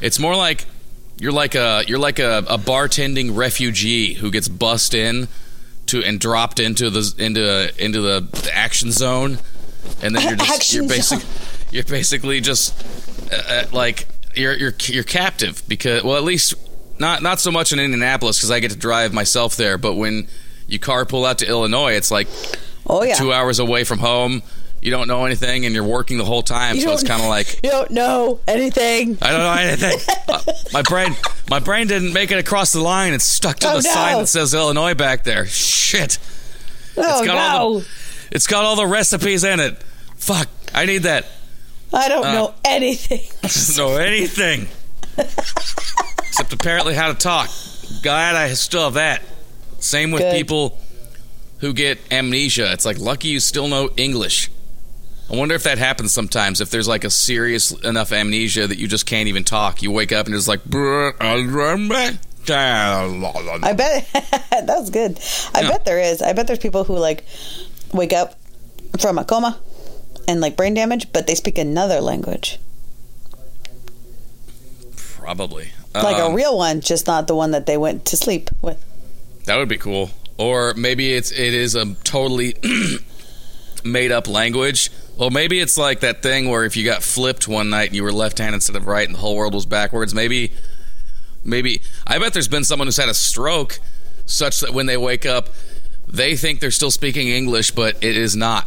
it's 0.00 0.18
more 0.18 0.36
like 0.36 0.66
you're 1.18 1.32
like 1.32 1.54
a 1.54 1.84
you're 1.86 1.98
like 1.98 2.18
a, 2.18 2.38
a 2.48 2.58
bartending 2.58 3.36
refugee 3.36 4.14
who 4.14 4.30
gets 4.30 4.48
bussed 4.48 4.94
in 4.94 5.28
to 5.86 6.02
and 6.02 6.20
dropped 6.20 6.60
into 6.60 6.90
the 6.90 7.14
into 7.18 7.72
into 7.82 8.00
the, 8.00 8.20
the 8.42 8.50
action 8.54 8.90
zone, 8.92 9.38
and 10.02 10.14
then 10.14 10.22
you're 10.22 10.36
just 10.36 10.50
Action 10.50 10.80
you're 10.82 10.88
basic 10.88 11.20
zone. 11.20 11.30
you're 11.70 11.84
basically 11.84 12.40
just 12.40 12.74
uh, 13.32 13.36
uh, 13.48 13.64
like 13.72 14.06
you're 14.34 14.56
you're 14.56 14.74
you're 14.86 15.04
captive 15.04 15.62
because 15.68 16.02
well 16.02 16.16
at 16.16 16.24
least 16.24 16.54
not 16.98 17.22
not 17.22 17.40
so 17.40 17.50
much 17.50 17.72
in 17.72 17.78
Indianapolis 17.78 18.38
because 18.38 18.50
I 18.50 18.60
get 18.60 18.70
to 18.70 18.76
drive 18.76 19.12
myself 19.12 19.56
there, 19.56 19.78
but 19.78 19.94
when 19.94 20.28
you 20.66 20.78
carpool 20.78 21.28
out 21.28 21.38
to 21.38 21.46
Illinois, 21.46 21.92
it's 21.92 22.10
like 22.10 22.28
Oh 22.86 23.02
yeah. 23.02 23.14
two 23.14 23.32
hours 23.32 23.58
away 23.58 23.84
from 23.84 23.98
home. 23.98 24.42
You 24.82 24.90
don't 24.90 25.06
know 25.06 25.24
anything, 25.24 25.64
and 25.64 25.74
you're 25.74 25.84
working 25.84 26.18
the 26.18 26.24
whole 26.24 26.42
time. 26.42 26.74
You 26.74 26.82
so 26.82 26.92
it's 26.92 27.04
kind 27.04 27.22
of 27.22 27.28
like 27.28 27.60
You 27.62 27.70
don't 27.70 27.90
know 27.92 28.40
anything. 28.48 29.16
I 29.22 29.30
don't 29.30 29.40
know 29.40 29.52
anything. 29.52 29.98
Uh, 30.32 30.40
my 30.72 30.80
brain, 30.82 31.14
my 31.50 31.58
brain 31.58 31.86
didn't 31.86 32.12
make 32.14 32.30
it 32.30 32.38
across 32.38 32.72
the 32.72 32.80
line. 32.80 33.12
It's 33.12 33.24
stuck 33.24 33.58
to 33.58 33.68
Oh, 33.70 33.76
the 33.76 33.82
sign 33.82 34.18
that 34.18 34.28
says 34.28 34.54
Illinois 34.54 34.94
back 34.94 35.24
there. 35.24 35.44
Shit. 35.46 36.18
Oh 36.96 37.24
got 37.24 37.34
no. 37.34 37.38
all 37.58 37.74
the- 37.80 37.86
It's 38.30 38.46
got 38.46 38.64
all 38.64 38.76
the 38.76 38.86
recipes 38.86 39.44
in 39.44 39.60
it. 39.60 39.76
Fuck. 40.16 40.48
I 40.74 40.86
need 40.86 41.02
that. 41.02 41.26
I 41.92 42.08
don't 42.08 42.24
Uh, 42.24 42.32
know 42.32 42.54
anything. 42.64 43.20
Doesn't 43.42 43.76
know 43.76 43.96
anything. 43.96 44.68
Except 45.18 46.52
apparently 46.52 46.94
how 46.94 47.08
to 47.08 47.14
talk. 47.14 47.50
Glad 48.02 48.34
I 48.34 48.54
still 48.54 48.84
have 48.84 48.94
that. 48.94 49.20
Same 49.80 50.12
with 50.12 50.22
Good. 50.22 50.34
people 50.34 50.78
who 51.58 51.72
get 51.74 51.98
amnesia. 52.10 52.72
It's 52.72 52.86
like 52.86 52.98
lucky 52.98 53.28
you 53.28 53.38
still 53.40 53.68
know 53.68 53.90
English. 53.98 54.50
I 55.32 55.36
wonder 55.36 55.54
if 55.54 55.62
that 55.62 55.78
happens 55.78 56.12
sometimes. 56.12 56.60
If 56.60 56.68
there's 56.70 56.86
like 56.88 57.04
a 57.04 57.10
serious 57.10 57.70
enough 57.70 58.12
amnesia 58.12 58.66
that 58.66 58.78
you 58.78 58.86
just 58.86 59.06
can't 59.06 59.28
even 59.28 59.44
talk. 59.44 59.82
You 59.82 59.90
wake 59.90 60.12
up 60.12 60.26
and 60.26 60.34
it's 60.34 60.46
like. 60.46 60.60
I 63.64 63.72
bet 63.74 64.06
that's 64.66 64.90
good. 64.90 65.18
I 65.54 65.62
Yeah. 65.62 65.68
bet 65.70 65.84
there 65.86 66.00
is. 66.00 66.20
I 66.20 66.32
bet 66.34 66.46
there's 66.48 66.58
people 66.58 66.84
who 66.84 66.98
like 66.98 67.24
wake 67.94 68.12
up 68.12 68.38
from 69.00 69.16
a 69.18 69.24
coma 69.24 69.58
and 70.28 70.40
like 70.42 70.56
brain 70.56 70.74
damage, 70.74 71.10
but 71.12 71.26
they 71.26 71.34
speak 71.34 71.56
another 71.56 72.00
language, 72.00 72.58
Probably. 74.96 75.70
like 75.94 76.16
Um, 76.16 76.32
a 76.32 76.34
real 76.34 76.56
one, 76.58 76.80
just 76.80 77.06
not 77.06 77.26
the 77.26 77.34
one 77.34 77.52
that 77.52 77.66
they 77.66 77.76
went 77.76 78.04
to 78.06 78.16
sleep 78.16 78.50
with. 78.60 78.82
That 79.46 79.56
would 79.56 79.68
be 79.68 79.78
cool. 79.78 80.10
Or 80.38 80.74
maybe 80.76 81.12
it's 81.14 81.30
it 81.30 81.54
is 81.54 81.74
a 81.74 81.94
totally 82.04 82.54
made 83.84 84.10
up 84.12 84.28
language. 84.28 84.90
Well, 85.16 85.30
maybe 85.30 85.60
it's 85.60 85.76
like 85.76 86.00
that 86.00 86.22
thing 86.22 86.48
where 86.48 86.64
if 86.64 86.76
you 86.76 86.84
got 86.84 87.02
flipped 87.02 87.46
one 87.46 87.68
night 87.68 87.88
and 87.88 87.96
you 87.96 88.02
were 88.02 88.12
left 88.12 88.38
hand 88.38 88.54
instead 88.54 88.76
of 88.76 88.86
right 88.86 89.06
and 89.06 89.14
the 89.14 89.20
whole 89.20 89.36
world 89.36 89.54
was 89.54 89.66
backwards, 89.66 90.14
maybe 90.14 90.52
maybe 91.44 91.82
I 92.06 92.18
bet 92.18 92.32
there's 92.32 92.48
been 92.48 92.64
someone 92.64 92.86
who's 92.86 92.96
had 92.96 93.08
a 93.08 93.14
stroke 93.14 93.78
such 94.26 94.60
that 94.60 94.72
when 94.72 94.86
they 94.86 94.96
wake 94.96 95.26
up 95.26 95.48
they 96.06 96.36
think 96.36 96.60
they're 96.60 96.70
still 96.70 96.90
speaking 96.90 97.28
English 97.28 97.72
but 97.72 98.02
it 98.02 98.16
is 98.16 98.34
not. 98.34 98.66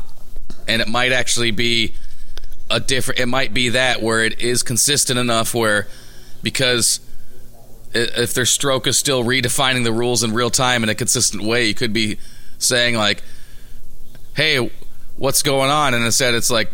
And 0.67 0.81
it 0.81 0.87
might 0.87 1.11
actually 1.11 1.51
be 1.51 1.95
a 2.69 2.79
different 2.79 3.19
it 3.19 3.27
might 3.27 3.53
be 3.53 3.69
that 3.69 4.01
where 4.01 4.23
it 4.23 4.39
is 4.39 4.61
consistent 4.61 5.17
enough 5.17 5.55
where 5.55 5.87
because 6.43 6.99
if 7.93 8.33
their 8.33 8.45
stroke 8.45 8.87
is 8.87 8.97
still 8.97 9.23
redefining 9.23 9.83
the 9.83 9.93
rules 9.93 10.21
in 10.21 10.33
real 10.33 10.49
time 10.49 10.83
in 10.83 10.89
a 10.89 10.95
consistent 10.95 11.43
way, 11.43 11.65
you 11.65 11.73
could 11.73 11.93
be 11.93 12.17
saying 12.57 12.95
like, 12.95 13.23
"Hey, 14.35 14.69
what's 15.17 15.41
going 15.41 15.69
on?" 15.69 15.93
And 15.93 16.05
instead, 16.05 16.35
it's 16.35 16.49
like 16.51 16.69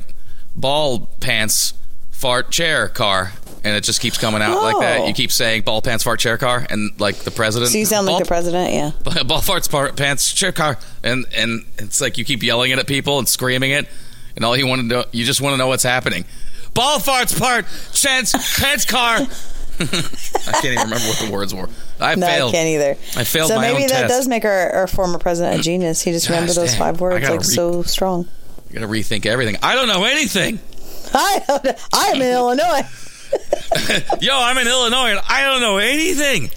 ball 0.56 1.10
pants, 1.19 1.73
fart 2.12 2.51
chair 2.51 2.88
car, 2.88 3.34
and 3.63 3.75
it 3.75 3.84
just 3.84 4.01
keeps 4.01 4.17
coming 4.17 4.41
out 4.41 4.62
like 4.62 4.80
that. 4.80 5.01
Oh. 5.01 5.08
You 5.08 5.13
keep 5.13 5.32
saying 5.32 5.63
ball 5.63 5.82
pants, 5.82 6.04
fart 6.04 6.19
chair 6.19 6.38
car, 6.38 6.65
and 6.69 6.99
like 6.99 7.17
the 7.17 7.32
president. 7.32 7.71
So 7.71 7.77
you 7.77 7.86
sound 7.86 8.08
like 8.08 8.19
the 8.19 8.27
president, 8.27 8.73
yeah. 8.73 9.23
ball 9.23 9.41
farts, 9.41 9.69
part, 9.69 9.95
pants, 9.95 10.34
chair 10.34 10.51
car, 10.51 10.77
and 11.04 11.25
and 11.36 11.65
it's 11.77 12.01
like 12.01 12.17
you 12.17 12.25
keep 12.25 12.43
yelling 12.43 12.71
it 12.71 12.80
at 12.80 12.88
people 12.88 13.19
and 13.19 13.27
screaming 13.27 13.71
it, 13.71 13.88
and 14.36 14.45
all 14.45 14.58
you 14.58 14.67
want 14.67 14.82
to 14.82 14.88
know, 14.88 15.06
you 15.12 15.25
just 15.25 15.41
want 15.41 15.54
to 15.54 15.58
know 15.58 15.67
what's 15.67 15.84
happening. 15.84 16.25
Ball 16.73 16.99
farts, 16.99 17.38
part, 17.38 17.65
chance, 17.93 18.32
pants, 18.60 18.86
car. 18.86 19.19
I 19.81 20.51
can't 20.53 20.65
even 20.65 20.83
remember 20.83 21.07
what 21.07 21.17
the 21.19 21.29
words 21.31 21.53
were. 21.53 21.69
I 21.99 22.15
No, 22.15 22.25
failed. 22.25 22.49
I 22.49 22.51
can't 22.57 22.67
either. 22.69 22.91
I 23.15 23.23
failed 23.23 23.49
so 23.49 23.59
maybe 23.59 23.83
that 23.87 23.89
test. 23.89 24.07
does 24.09 24.27
make 24.27 24.45
our, 24.45 24.71
our 24.71 24.87
former 24.87 25.19
president 25.19 25.57
a 25.57 25.59
mm. 25.59 25.63
genius. 25.63 26.01
He 26.01 26.11
just 26.11 26.27
Gosh, 26.27 26.35
remembered 26.35 26.55
those 26.55 26.71
dang. 26.71 26.79
five 26.79 27.01
words 27.01 27.29
like 27.29 27.39
re- 27.39 27.43
so 27.43 27.83
strong. 27.83 28.27
You 28.69 28.79
gotta 28.79 28.91
rethink 28.91 29.25
everything. 29.25 29.57
I 29.61 29.75
don't 29.75 29.87
know 29.87 30.05
anything. 30.05 30.59
I 31.13 31.41
don't. 31.47 31.67
I 31.93 32.07
am 32.07 32.21
in 32.21 32.31
Illinois. 32.33 32.87
Yo, 34.21 34.33
I'm 34.33 34.57
in 34.57 34.67
Illinois 34.67 35.11
and 35.11 35.19
I 35.27 35.43
don't 35.43 35.61
know 35.61 35.77
anything. 35.77 36.49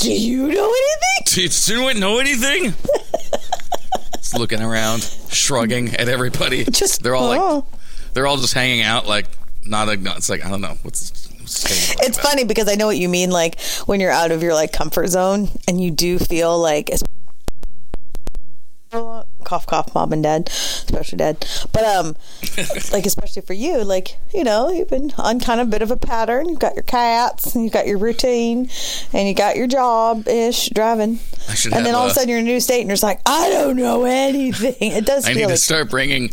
Do 0.00 0.12
you 0.12 0.48
know 0.48 0.74
anything? 0.74 1.24
Do 1.26 1.42
you 1.42 1.48
do 1.48 1.72
you 1.74 2.00
know 2.00 2.18
anything? 2.18 2.74
Just 4.16 4.38
looking 4.38 4.62
around, 4.62 5.02
shrugging 5.30 5.94
at 5.96 6.08
everybody. 6.08 6.64
Just 6.64 7.02
they're 7.02 7.14
all 7.14 7.32
oh. 7.32 7.54
like, 7.56 7.64
they're 8.14 8.26
all 8.26 8.36
just 8.36 8.54
hanging 8.54 8.82
out, 8.82 9.06
like 9.06 9.26
not. 9.66 9.88
A, 9.88 9.92
it's 10.16 10.28
like 10.28 10.44
I 10.44 10.48
don't 10.48 10.60
know 10.60 10.76
what's. 10.82 11.21
What's 11.52 11.62
taking 11.62 11.96
place 11.96 12.08
It's 12.08 12.18
about. 12.18 12.30
funny 12.30 12.44
because 12.44 12.68
I 12.68 12.74
know 12.74 12.86
what 12.86 12.98
you 12.98 13.08
mean. 13.08 13.30
Like 13.30 13.60
when 13.86 14.00
you're 14.00 14.10
out 14.10 14.30
of 14.30 14.42
your 14.42 14.54
like 14.54 14.72
comfort 14.72 15.08
zone 15.08 15.48
and 15.68 15.80
you 15.80 15.90
do 15.90 16.18
feel 16.18 16.58
like 16.58 16.90
cough 19.42 19.66
cough 19.66 19.94
mom 19.94 20.12
and 20.12 20.22
dad 20.22 20.48
especially 20.50 21.16
dad 21.16 21.46
but 21.72 21.82
um 21.82 22.14
like 22.92 23.06
especially 23.06 23.40
for 23.40 23.54
you 23.54 23.82
like 23.84 24.18
you 24.34 24.44
know 24.44 24.68
you've 24.70 24.88
been 24.90 25.10
on 25.16 25.40
kind 25.40 25.62
of 25.62 25.68
a 25.68 25.70
bit 25.70 25.80
of 25.80 25.90
a 25.90 25.96
pattern 25.96 26.46
you've 26.48 26.58
got 26.58 26.74
your 26.74 26.82
cats 26.82 27.54
and 27.54 27.64
you've 27.64 27.72
got 27.72 27.86
your 27.86 27.96
routine 27.96 28.68
and 29.14 29.26
you 29.26 29.34
got 29.34 29.56
your 29.56 29.66
job 29.66 30.28
ish 30.28 30.68
driving 30.70 31.18
I 31.48 31.54
should 31.54 31.72
and 31.72 31.86
then 31.86 31.94
all 31.94 32.02
of 32.04 32.08
uh, 32.08 32.12
a 32.12 32.14
sudden 32.14 32.28
you're 32.28 32.38
in 32.38 32.44
a 32.44 32.48
new 32.48 32.60
state 32.60 32.80
and 32.80 32.88
you're 32.88 32.94
just 32.96 33.02
like 33.02 33.20
i 33.24 33.48
don't 33.48 33.76
know 33.76 34.04
anything 34.04 34.74
it 34.92 35.06
does 35.06 35.24
I 35.24 35.32
feel 35.32 35.48
need 35.48 35.54
to 35.54 35.56
start 35.56 35.88
bringing 35.88 36.30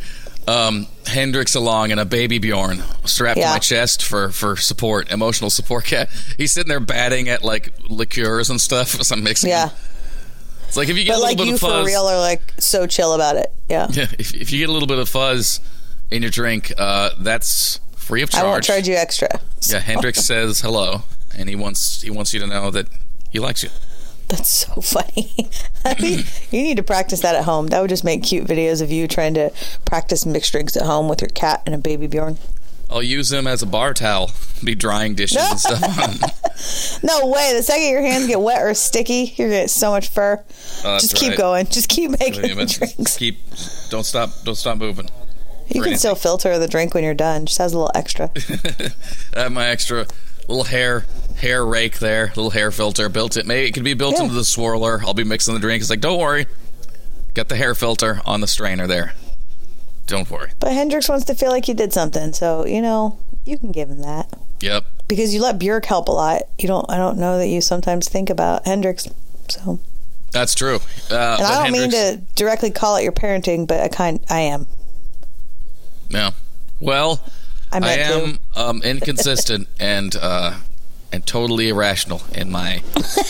um, 0.49 0.88
Hendrix 1.05 1.55
along 1.55 1.91
and 1.91 1.99
a 1.99 2.05
baby 2.05 2.39
Bjorn 2.39 2.81
strapped 3.05 3.38
Yeah. 3.38 3.47
to 3.47 3.53
my 3.55 3.59
chest 3.59 4.03
for 4.03 4.29
for 4.31 4.55
support, 4.55 5.12
emotional 5.12 5.49
support. 5.49 5.85
Cat. 5.91 6.09
He's 6.38 6.51
sitting 6.51 6.69
there 6.69 6.79
batting 6.79 7.29
at 7.29 7.43
like 7.43 7.73
liqueurs 7.89 8.49
and 8.49 8.59
stuff 8.59 8.99
as 8.99 9.12
I'm 9.12 9.23
mixing. 9.23 9.49
yeah 9.49 9.69
It's 10.67 10.77
like 10.77 10.89
if 10.89 10.97
you 10.97 11.03
get 11.03 11.12
but 11.13 11.17
a 11.17 11.19
little 11.21 11.29
like 11.29 11.38
bit 11.38 11.47
you 11.47 11.53
of 11.55 11.59
for 11.59 11.67
fuzz. 11.69 11.88
real 11.88 12.05
are 12.07 12.19
like 12.19 12.53
so 12.59 12.88
chill 12.88 13.13
about 13.13 13.35
it 13.38 13.51
yeah 13.69 13.88
Yeah, 13.91 14.07
if, 14.17 14.33
if 14.33 14.51
you 14.51 14.59
get 14.59 14.69
a 14.69 14.71
little 14.73 14.88
bit 14.88 14.99
of 14.99 15.07
fuzz 15.09 15.59
in 16.12 16.21
your 16.23 16.31
drink, 16.31 16.73
uh, 16.77 17.12
that's 17.19 17.79
free 17.95 18.23
of 18.23 18.29
charge. 18.31 18.43
i 18.43 18.47
won't 18.47 18.63
charge 18.63 18.88
you 18.88 18.95
extra 18.95 19.27
Yeah, 19.69 19.79
Hendrix 19.79 20.19
says 20.25 20.62
hello, 20.62 21.03
and 21.38 21.47
he 21.49 21.55
wants 21.55 22.01
he 22.01 22.09
wants 22.09 22.33
you 22.33 22.39
to 22.39 22.47
know 22.47 22.71
that 22.71 22.88
he 23.29 23.39
likes 23.39 23.62
you. 23.63 23.69
That's 24.29 24.49
so 24.49 24.73
funny. 24.81 25.49
I 25.83 25.99
mean, 26.01 26.23
you 26.51 26.61
need 26.61 26.77
to 26.77 26.83
practice 26.83 27.19
that 27.21 27.35
at 27.35 27.43
home. 27.43 27.67
That 27.67 27.81
would 27.81 27.89
just 27.89 28.03
make 28.03 28.23
cute 28.23 28.47
videos 28.47 28.81
of 28.81 28.91
you 28.91 29.07
trying 29.07 29.33
to 29.33 29.51
practice 29.85 30.25
mixed 30.25 30.51
drinks 30.51 30.77
at 30.77 30.83
home 30.83 31.09
with 31.09 31.21
your 31.21 31.29
cat 31.29 31.63
and 31.65 31.75
a 31.75 31.77
baby 31.77 32.07
Bjorn. 32.07 32.37
I'll 32.91 33.03
use 33.03 33.29
them 33.29 33.45
as 33.45 33.61
a 33.61 33.67
bar 33.67 33.93
towel, 33.93 34.31
be 34.63 34.73
drying 34.73 35.13
dishes 35.13 35.37
and 35.37 35.59
stuff. 35.59 36.45
No 37.03 37.27
way. 37.27 37.53
The 37.55 37.63
second 37.63 37.87
your 37.89 38.01
hands 38.01 38.27
get 38.27 38.41
wet 38.41 38.61
or 38.61 38.73
sticky, 38.73 39.33
you're 39.37 39.47
gonna 39.47 39.61
get 39.61 39.69
so 39.69 39.91
much 39.91 40.09
fur. 40.09 40.43
Oh, 40.83 40.99
just 40.99 41.15
keep 41.15 41.29
right. 41.29 41.37
going. 41.37 41.65
Just 41.67 41.87
keep 41.87 42.11
making 42.19 42.43
Yeah, 42.43 42.65
drinks. 42.65 43.17
Keep, 43.17 43.37
don't 43.89 44.03
stop, 44.05 44.31
don't 44.43 44.55
stop 44.55 44.77
moving. 44.77 45.07
You 45.69 45.81
can 45.81 45.97
still 45.97 46.15
filter 46.15 46.57
the 46.59 46.67
drink 46.67 46.93
when 46.93 47.03
you're 47.03 47.13
done. 47.13 47.45
Just 47.45 47.59
has 47.59 47.73
a 47.73 47.77
little 47.77 47.91
extra. 47.95 48.31
I 49.35 49.41
have 49.41 49.51
my 49.51 49.67
extra 49.67 50.07
little 50.49 50.65
hair 50.65 51.05
hair 51.38 51.65
rake 51.65 51.99
there, 51.99 52.27
little 52.35 52.49
hair 52.49 52.69
filter 52.71 53.07
built 53.07 53.38
it. 53.38 53.45
Maybe 53.45 53.67
it 53.69 53.71
could 53.71 53.83
be 53.85 53.93
built 53.93 54.15
Yeah. 54.17 54.23
into 54.23 54.35
the 54.35 54.41
swirler. 54.41 55.01
I'll 55.05 55.13
be 55.13 55.23
mixing 55.23 55.53
the 55.53 55.59
drink. 55.59 55.79
It's 55.81 55.89
like, 55.89 56.01
don't 56.01 56.19
worry, 56.19 56.47
got 57.33 57.47
the 57.49 57.55
hair 57.55 57.73
filter 57.75 58.21
on 58.25 58.41
the 58.41 58.47
strainer 58.47 58.85
there. 58.88 59.13
Don't 60.07 60.29
worry. 60.29 60.51
But 60.59 60.73
Hendrix 60.73 61.07
wants 61.07 61.25
to 61.25 61.35
feel 61.35 61.51
like 61.51 61.65
he 61.65 61.73
did 61.73 61.93
something, 61.93 62.33
so 62.33 62.65
you 62.65 62.81
know 62.81 63.19
you 63.45 63.57
can 63.57 63.71
give 63.71 63.89
him 63.89 64.01
that 64.01 64.27
Yep. 64.62 64.83
because 65.07 65.33
you 65.33 65.41
let 65.41 65.57
Bjork 65.59 65.85
help 65.85 66.07
a 66.09 66.12
lot. 66.12 66.41
You 66.57 66.67
don't. 66.67 66.89
I 66.91 66.97
don't 66.97 67.17
know 67.17 67.38
that 67.38 67.47
you 67.47 67.62
sometimes 67.62 68.09
think 68.09 68.29
about 68.29 68.65
Hendrix. 68.67 69.07
So, 69.47 69.79
That's 70.31 70.53
true. 70.55 70.75
Uh, 71.09 71.38
and 71.39 71.43
I 71.47 71.63
don't 71.63 71.71
mean 71.71 71.91
to 71.91 72.21
directly 72.35 72.69
call 72.71 72.97
it 72.97 73.03
your 73.03 73.12
parenting, 73.12 73.65
but 73.67 73.79
I 73.81 73.88
kind 73.88 74.19
I 74.29 74.41
am. 74.41 74.67
No. 76.09 76.31
Well, 76.79 77.21
I 77.71 77.77
I 77.79 77.91
am 77.97 78.39
um, 78.55 78.82
inconsistent 78.84 79.67
and 79.79 80.15
uh, 80.15 80.58
and 81.12 81.25
totally 81.25 81.69
irrational 81.69 82.21
in 82.34 82.51
my 82.51 82.82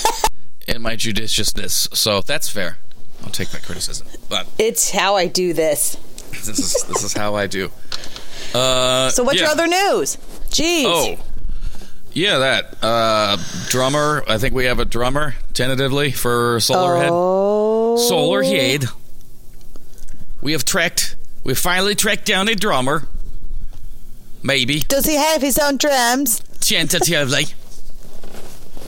in 0.68 0.82
my 0.82 0.96
judiciousness. 0.96 1.90
So 1.94 2.22
that's 2.22 2.50
fair. 2.50 2.78
I'll 3.24 3.30
take 3.32 3.50
that 3.50 3.64
criticism. 3.64 4.08
But 4.30 4.48
It's 4.58 4.92
how 4.92 5.16
I 5.16 5.28
do 5.28 5.54
this. 5.54 5.96
this 6.32 6.60
is 6.60 6.86
this 6.88 7.04
is 7.04 7.14
how 7.14 7.36
I 7.36 7.48
do. 7.48 7.70
Uh, 8.54 9.10
So 9.10 9.24
what's 9.24 9.38
yeah. 9.40 9.44
your 9.46 9.52
other 9.52 9.68
news? 9.68 10.18
Jeez. 10.50 10.86
Oh, 10.86 11.18
yeah, 12.14 12.38
that 12.40 12.76
uh, 12.82 13.38
drummer. 13.70 14.24
I 14.28 14.38
think 14.38 14.56
we 14.56 14.66
have 14.66 14.80
a 14.80 14.86
drummer 14.86 15.36
tentatively 15.54 16.12
for 16.12 16.58
Solarhead. 16.58 17.10
Oh. 17.12 17.98
Solarhead. 18.10 18.88
We 20.42 20.54
have 20.54 20.66
tracked. 20.66 21.16
We 21.44 21.54
finally 21.54 21.94
tracked 21.96 22.26
down 22.26 22.48
a 22.50 22.56
drummer. 22.56 23.08
Maybe 24.44 24.80
Does 24.80 25.06
he 25.06 25.16
have 25.16 25.42
his 25.42 25.58
own 25.60 25.78
drums? 25.78 26.40
tentatively. 26.62 27.46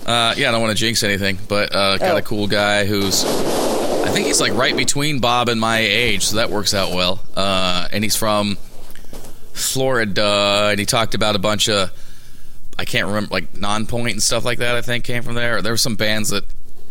Uh, 0.03 0.33
yeah, 0.35 0.49
I 0.49 0.51
don't 0.51 0.61
want 0.61 0.75
to 0.75 0.83
jinx 0.83 1.03
anything, 1.03 1.37
but 1.47 1.73
uh, 1.75 1.97
got 1.99 2.15
Oh. 2.15 2.17
a 2.17 2.21
cool 2.23 2.47
guy 2.47 2.85
who's. 2.85 3.23
I 3.23 4.09
think 4.09 4.25
he's 4.25 4.41
like 4.41 4.51
right 4.55 4.75
between 4.75 5.19
Bob 5.19 5.47
and 5.47 5.61
my 5.61 5.77
age, 5.77 6.25
so 6.25 6.37
that 6.37 6.49
works 6.49 6.73
out 6.73 6.91
well. 6.91 7.21
Uh, 7.35 7.87
and 7.91 8.03
he's 8.03 8.15
from 8.15 8.57
Florida, 9.53 10.69
and 10.71 10.79
he 10.79 10.85
talked 10.87 11.13
about 11.13 11.35
a 11.35 11.39
bunch 11.39 11.69
of 11.69 11.91
I 12.79 12.85
can't 12.85 13.07
remember 13.07 13.29
like 13.31 13.53
Nonpoint 13.53 14.11
and 14.11 14.23
stuff 14.23 14.43
like 14.43 14.57
that. 14.57 14.75
I 14.75 14.81
think 14.81 15.03
came 15.03 15.21
from 15.21 15.35
there. 15.35 15.61
There 15.61 15.71
were 15.73 15.77
some 15.77 15.95
bands 15.95 16.29
that 16.29 16.45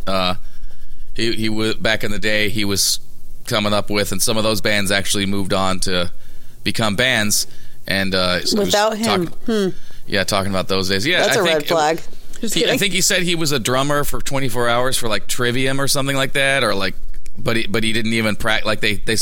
uh, 0.07 0.35
he 1.13 1.33
he 1.33 1.49
was 1.49 1.75
back 1.75 2.03
in 2.05 2.11
the 2.11 2.19
day 2.19 2.47
he 2.49 2.63
was 2.63 2.99
coming 3.45 3.73
up 3.73 3.89
with, 3.89 4.13
and 4.13 4.21
some 4.21 4.37
of 4.37 4.43
those 4.43 4.61
bands 4.61 4.89
actually 4.89 5.25
moved 5.25 5.51
on 5.53 5.79
to 5.81 6.11
become 6.63 6.95
bands. 6.95 7.45
And 7.87 8.13
uh, 8.13 8.45
so 8.45 8.59
Without 8.59 8.97
him, 8.97 9.27
talk- 9.27 9.73
yeah, 10.05 10.23
talking 10.23 10.51
about 10.51 10.67
those 10.67 10.89
days. 10.89 11.05
Yeah, 11.05 11.21
That's 11.21 11.37
a 11.37 11.41
a 11.41 11.43
red 11.43 11.67
flag. 11.67 12.01
Just 12.39 12.55
he, 12.55 12.69
I 12.69 12.77
think 12.77 12.93
he 12.93 13.01
said 13.01 13.21
he 13.21 13.35
was 13.35 13.51
a 13.51 13.59
drummer 13.59 14.03
for 14.03 14.19
24 14.19 14.67
hours 14.67 14.97
for 14.97 15.07
like 15.07 15.27
Trivium 15.27 15.79
or 15.79 15.87
something 15.87 16.15
like 16.15 16.33
that, 16.33 16.63
or 16.63 16.73
like, 16.73 16.95
but 17.37 17.55
he, 17.55 17.67
but 17.67 17.83
he 17.83 17.93
didn't 17.93 18.13
even 18.13 18.35
practice. 18.35 18.65
Like 18.65 18.81
they 18.81 18.95
they 18.95 19.15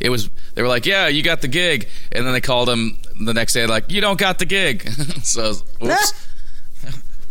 it 0.00 0.08
was 0.08 0.30
they 0.54 0.62
were 0.62 0.68
like, 0.68 0.86
yeah, 0.86 1.08
you 1.08 1.22
got 1.22 1.40
the 1.40 1.48
gig, 1.48 1.88
and 2.12 2.24
then 2.24 2.32
they 2.32 2.40
called 2.40 2.68
him 2.68 2.98
the 3.20 3.34
next 3.34 3.54
day 3.54 3.66
like, 3.66 3.90
you 3.90 4.00
don't 4.00 4.18
got 4.18 4.38
the 4.38 4.46
gig. 4.46 4.88
so 5.22 5.54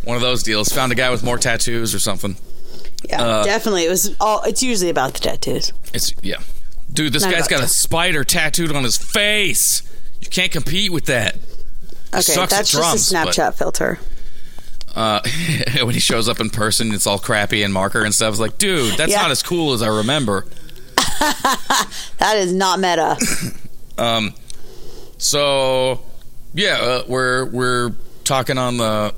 one 0.04 0.16
of 0.16 0.22
those 0.22 0.42
deals. 0.42 0.68
Found 0.70 0.92
a 0.92 0.94
guy 0.94 1.10
with 1.10 1.22
more 1.22 1.38
tattoos 1.38 1.94
or 1.94 1.98
something. 1.98 2.36
yeah, 3.08 3.22
uh, 3.22 3.44
definitely. 3.44 3.86
It 3.86 3.90
was 3.90 4.14
all. 4.20 4.42
It's 4.42 4.62
usually 4.62 4.90
about 4.90 5.14
the 5.14 5.20
tattoos. 5.20 5.72
It's 5.94 6.12
yeah, 6.22 6.38
dude. 6.92 7.12
This 7.12 7.24
Not 7.24 7.32
guy's 7.32 7.48
got 7.48 7.62
a 7.62 7.68
spider 7.68 8.24
tattooed 8.24 8.72
on 8.72 8.84
his 8.84 8.98
face. 8.98 9.82
You 10.20 10.28
can't 10.28 10.50
compete 10.52 10.92
with 10.92 11.06
that. 11.06 11.34
Okay, 12.14 12.46
that's 12.46 12.70
drums, 12.70 13.10
just 13.10 13.12
a 13.12 13.14
but- 13.14 13.28
Snapchat 13.34 13.54
filter. 13.54 13.98
Uh, 14.94 15.20
when 15.82 15.92
he 15.94 16.00
shows 16.00 16.28
up 16.28 16.38
in 16.40 16.50
person, 16.50 16.92
it's 16.92 17.06
all 17.06 17.18
crappy 17.18 17.64
and 17.64 17.74
marker 17.74 18.04
and 18.04 18.14
stuff. 18.14 18.30
It's 18.30 18.38
like, 18.40 18.58
dude, 18.58 18.96
that's 18.96 19.10
Yeah. 19.10 19.22
not 19.22 19.30
as 19.32 19.42
cool 19.42 19.72
as 19.72 19.82
I 19.82 19.88
remember. 19.88 20.46
That 22.18 22.36
is 22.38 22.52
not 22.52 22.80
meta. 22.80 23.16
Um, 23.96 24.34
so 25.18 26.00
yeah, 26.52 26.78
uh, 26.80 27.02
we're 27.06 27.44
we're 27.46 27.92
talking 28.24 28.58
on 28.58 28.76
the 28.76 29.14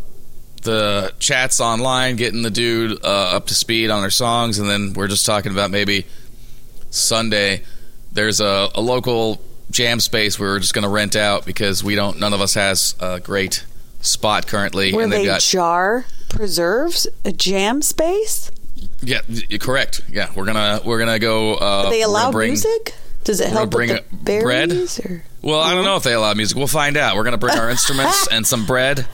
the 0.64 1.14
chats 1.18 1.60
online, 1.62 2.16
getting 2.16 2.42
the 2.42 2.50
dude 2.50 3.02
uh, 3.02 3.36
up 3.36 3.46
to 3.46 3.54
speed 3.54 3.88
on 3.88 4.02
our 4.02 4.10
songs, 4.10 4.58
and 4.58 4.68
then 4.68 4.92
we're 4.92 5.08
just 5.08 5.24
talking 5.24 5.50
about 5.50 5.70
maybe 5.70 6.04
Sunday. 6.90 7.62
There's 8.12 8.40
a, 8.40 8.68
a 8.74 8.80
local 8.82 9.40
jam 9.76 10.00
space 10.00 10.38
we 10.38 10.46
we're 10.46 10.58
just 10.58 10.72
going 10.72 10.84
to 10.84 10.88
rent 10.88 11.14
out 11.16 11.44
because 11.44 11.84
we 11.84 11.94
don't. 11.94 12.18
None 12.18 12.32
of 12.32 12.40
us 12.40 12.54
has 12.54 12.94
a 12.98 13.20
great 13.20 13.64
spot 14.00 14.46
currently, 14.46 14.94
Where 14.94 15.04
and 15.04 15.12
they've 15.12 15.20
they 15.20 15.26
got 15.26 15.42
jar 15.42 16.06
preserves 16.30 17.06
a 17.26 17.32
jam 17.32 17.82
space. 17.82 18.50
yeah, 19.02 19.20
correct. 19.60 20.00
Yeah, 20.10 20.30
we're 20.34 20.46
gonna 20.46 20.80
we're 20.84 20.98
gonna 20.98 21.18
go. 21.18 21.54
Uh, 21.54 21.90
they 21.90 22.00
allow 22.02 22.32
bring- 22.32 22.50
music? 22.50 22.94
Does 23.24 23.40
it 23.40 23.48
help 23.48 23.70
bring 23.70 23.90
with 23.90 24.04
the 24.24 24.40
bread? 24.40 24.72
Or? 24.72 25.22
Well, 25.42 25.60
I 25.60 25.74
don't 25.74 25.84
know 25.84 25.96
if 25.96 26.04
they 26.04 26.14
allow 26.14 26.32
music. 26.34 26.56
We'll 26.56 26.68
find 26.68 26.96
out. 26.96 27.16
We're 27.16 27.24
going 27.24 27.32
to 27.32 27.38
bring 27.38 27.58
our 27.58 27.68
instruments 27.68 28.28
and 28.32 28.46
some 28.46 28.66
bread, 28.66 29.04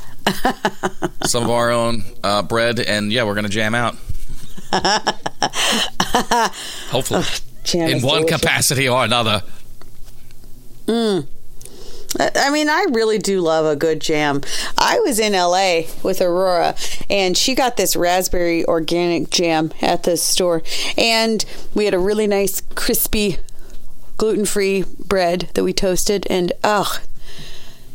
some 1.24 1.44
of 1.44 1.50
our 1.50 1.70
own 1.70 2.04
uh, 2.22 2.42
bread, 2.42 2.78
and 2.78 3.10
yeah, 3.10 3.24
we're 3.24 3.32
going 3.34 3.44
to 3.46 3.50
jam 3.50 3.74
out. 3.74 3.96
Hopefully, 6.90 7.24
Jam 7.64 7.88
in 7.88 8.02
one 8.02 8.22
delicious. 8.22 8.40
capacity 8.40 8.88
or 8.88 9.02
another. 9.02 9.42
I 10.88 12.30
I 12.36 12.50
mean, 12.50 12.68
I 12.68 12.86
really 12.90 13.18
do 13.18 13.40
love 13.40 13.64
a 13.64 13.74
good 13.76 14.00
jam. 14.00 14.42
I 14.76 15.00
was 15.00 15.18
in 15.18 15.32
LA 15.32 15.82
with 16.02 16.20
Aurora, 16.20 16.74
and 17.08 17.36
she 17.36 17.54
got 17.54 17.76
this 17.76 17.96
raspberry 17.96 18.64
organic 18.66 19.30
jam 19.30 19.72
at 19.80 20.02
the 20.02 20.16
store, 20.16 20.62
and 20.98 21.44
we 21.74 21.86
had 21.86 21.94
a 21.94 21.98
really 21.98 22.26
nice 22.26 22.60
crispy 22.74 23.38
gluten-free 24.18 24.84
bread 25.06 25.48
that 25.54 25.64
we 25.64 25.72
toasted, 25.72 26.26
and 26.28 26.52
ugh, 26.62 27.00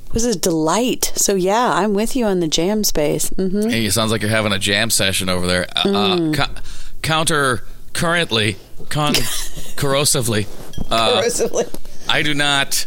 it 0.07 0.13
was 0.13 0.25
a 0.25 0.37
delight. 0.37 1.11
So 1.15 1.35
yeah, 1.35 1.71
I'm 1.73 1.93
with 1.93 2.15
you 2.15 2.25
on 2.25 2.39
the 2.39 2.47
jam 2.47 2.83
space. 2.83 3.29
hmm 3.29 3.69
Hey, 3.69 3.85
it 3.85 3.91
sounds 3.93 4.11
like 4.11 4.21
you're 4.21 4.31
having 4.31 4.51
a 4.51 4.59
jam 4.59 4.89
session 4.89 5.29
over 5.29 5.45
there. 5.45 5.67
Uh, 5.75 5.89
uh, 5.89 6.33
co- 6.33 6.61
counter 7.03 7.63
currently, 7.93 8.55
con 8.89 9.13
corrosively. 9.75 10.47
Uh, 10.89 11.21
I 12.09 12.21
do 12.23 12.33
not. 12.33 12.85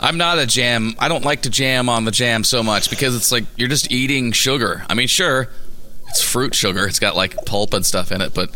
I'm 0.00 0.16
not 0.16 0.38
a 0.38 0.46
jam. 0.46 0.94
I 0.98 1.08
don't 1.08 1.24
like 1.24 1.42
to 1.42 1.50
jam 1.50 1.88
on 1.88 2.04
the 2.04 2.10
jam 2.10 2.42
so 2.42 2.62
much 2.62 2.90
because 2.90 3.14
it's 3.14 3.30
like 3.30 3.44
you're 3.56 3.68
just 3.68 3.92
eating 3.92 4.32
sugar. 4.32 4.84
I 4.88 4.94
mean, 4.94 5.06
sure, 5.06 5.48
it's 6.08 6.22
fruit 6.22 6.54
sugar. 6.54 6.86
It's 6.86 6.98
got 6.98 7.14
like 7.14 7.36
pulp 7.46 7.72
and 7.74 7.86
stuff 7.86 8.10
in 8.10 8.20
it, 8.20 8.34
but 8.34 8.50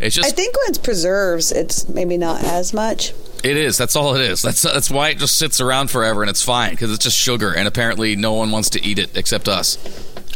it's 0.00 0.18
I 0.18 0.30
think 0.30 0.56
when 0.56 0.68
it's 0.68 0.78
preserves, 0.78 1.52
it's 1.52 1.88
maybe 1.88 2.16
not 2.18 2.42
as 2.42 2.72
much. 2.74 3.12
it 3.44 3.56
is. 3.56 3.76
That's 3.78 3.94
all 3.96 4.14
it 4.16 4.22
is. 4.22 4.42
That's 4.42 4.62
that's 4.62 4.90
why 4.90 5.10
it 5.10 5.18
just 5.18 5.38
sits 5.38 5.60
around 5.60 5.90
forever 5.90 6.22
and 6.22 6.30
it's 6.30 6.42
fine 6.42 6.70
because 6.72 6.92
it's 6.92 7.04
just 7.04 7.16
sugar 7.16 7.52
and 7.52 7.68
apparently 7.68 8.16
no 8.16 8.32
one 8.32 8.50
wants 8.50 8.70
to 8.70 8.82
eat 8.84 8.98
it 8.98 9.16
except 9.16 9.48
us. 9.48 9.78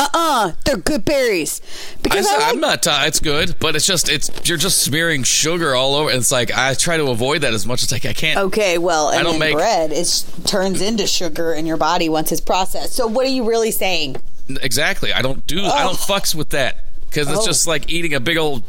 Uh-uh, 0.00 0.52
they're 0.64 0.76
good 0.76 1.04
berries. 1.04 1.60
Because 2.02 2.24
I, 2.24 2.36
like 2.38 2.54
am 2.54 2.60
not. 2.60 2.86
Uh, 2.86 3.00
it's 3.06 3.18
good, 3.18 3.56
but 3.58 3.74
it's 3.74 3.84
just 3.84 4.08
it's 4.08 4.30
you're 4.48 4.56
just 4.56 4.78
smearing 4.78 5.24
sugar 5.24 5.74
all 5.74 5.96
over. 5.96 6.08
And 6.10 6.20
it's 6.20 6.30
like 6.30 6.56
I 6.56 6.74
try 6.74 6.96
to 6.98 7.06
avoid 7.10 7.40
that 7.40 7.52
as 7.52 7.66
much 7.66 7.82
as 7.82 7.90
like 7.90 8.06
I 8.06 8.12
can't. 8.12 8.38
Okay, 8.38 8.78
well, 8.78 9.08
and 9.08 9.18
I 9.18 9.22
don't 9.24 9.40
make- 9.40 9.54
bread 9.54 9.90
it 9.90 10.24
turns 10.44 10.80
into 10.80 11.08
sugar 11.08 11.52
in 11.52 11.66
your 11.66 11.76
body 11.78 12.08
once 12.08 12.30
it's 12.30 12.40
processed. 12.40 12.92
So 12.92 13.08
what 13.08 13.26
are 13.26 13.30
you 13.30 13.44
really 13.48 13.72
saying? 13.72 14.16
Exactly. 14.62 15.12
I 15.12 15.20
don't 15.20 15.44
do. 15.48 15.64
I 15.64 15.82
don't 15.82 15.96
fucks 15.98 16.32
with 16.32 16.50
that 16.50 16.84
because 17.10 17.28
it's 17.28 17.40
Oh. 17.40 17.46
just 17.46 17.66
like 17.66 17.90
eating 17.90 18.14
a 18.14 18.20
big 18.20 18.36
old 18.36 18.62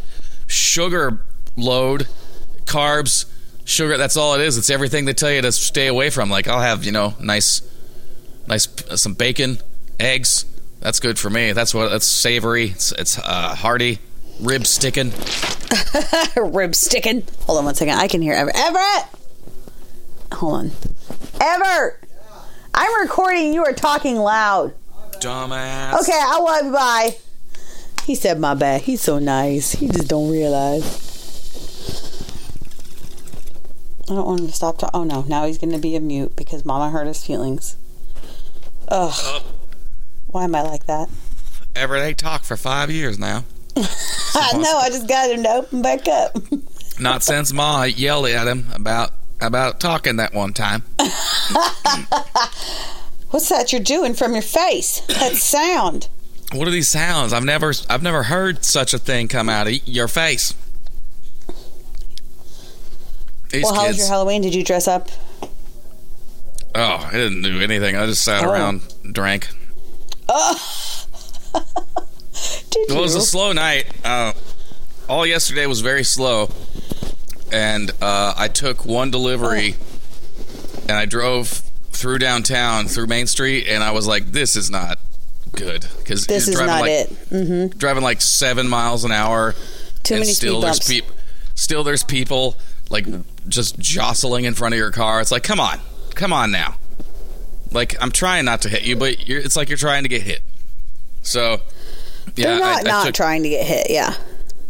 sugar 0.50 1.22
load, 1.56 2.08
carbs, 2.66 3.26
sugar. 3.64 3.98
That's 3.98 4.18
all 4.18 4.36
it 4.36 4.42
is. 4.42 4.58
It's 4.58 4.70
everything 4.70 5.06
they 5.06 5.14
tell 5.14 5.32
you 5.32 5.42
to 5.42 5.52
stay 5.52 5.88
away 5.88 6.10
from. 6.10 6.30
Like 6.30 6.48
I'll 6.48 6.62
have 6.62 6.84
you 6.84 6.92
know 6.92 7.14
nice, 7.22 7.62
nice 8.48 8.68
uh, 8.90 8.98
some 8.98 9.14
bacon, 9.14 9.60
eggs. 10.00 10.46
That's 10.82 11.00
good 11.00 11.18
for 11.18 11.30
me. 11.30 11.54
That's 11.54 11.74
what. 11.74 11.90
That's 11.90 12.06
savory. 12.06 12.70
It's, 12.70 12.92
it's 12.94 13.18
uh, 13.18 13.56
hearty. 13.56 14.00
Rib 14.40 14.66
sticking. 14.66 15.12
Rib 16.36 16.74
sticking. 16.74 17.24
Hold 17.46 17.60
on 17.60 17.66
one 17.66 17.76
second. 17.76 17.96
I 17.96 18.08
can 18.08 18.22
hear 18.22 18.34
Everett. 18.34 18.56
Everett! 18.58 19.06
Hold 20.34 20.54
on. 20.54 20.72
Everett! 21.42 21.98
I'm 22.74 23.02
recording. 23.02 23.54
You 23.54 23.66
are 23.66 23.74
talking 23.74 24.16
loud. 24.16 24.74
Dumbass. 25.20 26.02
Okay, 26.02 26.14
I 26.14 26.40
love 26.40 26.66
you. 26.66 26.72
Bye. 26.72 27.18
He 28.10 28.16
said 28.16 28.40
my 28.40 28.56
bad. 28.56 28.82
He's 28.82 29.02
so 29.02 29.20
nice. 29.20 29.74
He 29.74 29.88
just 29.88 30.08
don't 30.08 30.32
realize. 30.32 30.84
I 34.10 34.16
don't 34.16 34.26
want 34.26 34.40
him 34.40 34.48
to 34.48 34.52
stop 34.52 34.80
talking. 34.80 35.00
Oh 35.00 35.04
no, 35.04 35.22
now 35.28 35.46
he's 35.46 35.60
going 35.60 35.74
to 35.74 35.78
be 35.78 35.96
a 35.96 36.00
mute 36.00 36.36
because 36.36 36.66
Mama 36.66 36.90
hurt 36.90 37.06
his 37.06 37.24
feelings. 37.24 37.78
Ugh. 38.88 39.44
Why 40.26 40.46
am 40.46 40.56
I 40.56 40.64
like 40.64 40.88
that? 40.88 41.08
Ever 41.76 42.00
they 42.00 42.16
talk 42.16 42.46
for 42.46 42.58
five 42.58 42.90
years 42.90 43.20
now. 43.20 43.44
I 43.78 44.58
know. 44.58 44.80
I 44.80 44.90
just 44.90 45.08
got 45.08 45.30
him 45.30 45.44
to 45.44 45.50
open 45.52 45.84
back 45.84 46.08
up. 46.08 46.36
Not 47.00 47.22
since 47.22 47.54
Ma 47.54 47.84
yelled 47.84 48.26
at 48.26 48.48
him 48.48 48.70
about 48.74 49.12
about 49.40 49.80
talking 49.80 50.16
that 50.16 50.34
one 50.34 50.54
time. 50.54 50.82
What's 53.30 53.50
that 53.50 53.72
you're 53.72 53.80
doing 53.80 54.16
from 54.16 54.34
your 54.34 54.42
face? 54.42 55.02
That 55.02 55.34
sound. 55.36 56.08
What 56.52 56.68
are 56.68 56.72
these 56.72 56.88
sounds? 56.88 57.32
I've 57.32 57.44
never 57.46 57.74
I've 57.90 58.02
never 58.04 58.24
heard 58.24 58.64
such 58.66 58.94
a 58.94 58.98
thing 59.00 59.28
come 59.28 59.50
out 59.50 59.68
of 59.68 59.88
your 59.88 60.08
face. 60.08 60.54
These 63.52 63.64
well, 63.64 63.74
how 63.76 63.88
was 63.88 63.98
your 63.98 64.08
Halloween? 64.08 64.42
Did 64.42 64.54
you 64.56 64.64
dress 64.64 64.88
up? 64.88 65.10
oh, 66.76 67.08
I 67.08 67.12
didn't 67.12 67.42
do 67.42 67.60
anything. 67.62 67.96
I 67.96 68.06
just 68.06 68.24
sat 68.24 68.44
Oh. 68.44 68.50
around, 68.52 68.82
drank. 69.12 69.48
Did 72.70 72.90
It 72.90 72.90
you? 72.90 72.96
was 73.02 73.16
a 73.16 73.22
slow 73.22 73.52
night. 73.54 73.86
Uh, 74.06 74.34
all 75.08 75.26
yesterday 75.26 75.66
was 75.66 75.82
very 75.82 76.04
slow, 76.04 76.50
and 77.52 77.90
uh, 78.02 78.34
I 78.38 78.48
took 78.48 78.86
one 78.86 79.10
delivery, 79.10 79.76
and 80.84 80.92
I 80.92 81.06
drove 81.06 81.48
through 81.92 82.20
downtown 82.20 82.86
through 82.88 83.08
Main 83.08 83.26
Street, 83.28 83.68
and 83.68 83.84
I 83.84 83.90
was 83.92 84.06
like, 84.08 84.32
"This 84.32 84.56
is 84.56 84.70
not 84.70 85.00
good." 85.54 85.86
Because 85.98 86.28
this 86.28 86.48
is 86.48 86.60
not 86.60 86.82
like, 86.82 86.92
it. 86.92 87.10
Mm-hmm. 87.30 87.78
driving 87.78 88.04
like 88.04 88.22
seven 88.22 88.68
miles 88.68 89.04
an 89.04 89.12
hour. 89.12 89.56
Too 90.04 90.16
many 90.16 90.26
still 90.28 90.62
speed 90.62 90.64
there's 90.64 90.80
bumps. 90.80 90.88
peop 90.88 91.06
still 91.56 91.84
there's 91.84 92.04
people 92.04 92.56
like 92.90 93.06
just 93.48 93.78
jostling 93.78 94.46
in 94.46 94.54
front 94.54 94.74
of 94.74 94.78
your 94.78 94.92
car. 94.92 95.22
It's 95.22 95.32
like, 95.32 95.44
come 95.44 95.60
on, 95.60 95.80
come 96.16 96.32
on 96.34 96.52
now. 96.52 96.76
Like 97.72 98.02
I'm 98.02 98.12
trying 98.12 98.46
not 98.46 98.62
to 98.64 98.70
hit 98.70 98.84
you, 98.84 98.96
but 98.96 99.28
you're, 99.28 99.40
it's 99.40 99.56
like 99.56 99.70
you're 99.70 99.78
trying 99.78 100.04
to 100.04 100.10
get 100.10 100.22
hit. 100.24 100.42
So 101.22 101.62
yeah, 102.36 102.48
They're 102.48 102.60
not 102.60 102.78
I, 102.78 102.80
I 102.80 102.84
not 102.84 103.06
took- 103.08 103.16
trying 103.16 103.44
to 103.44 103.50
get 103.50 103.66
hit. 103.66 103.88
Yeah. 103.90 104.14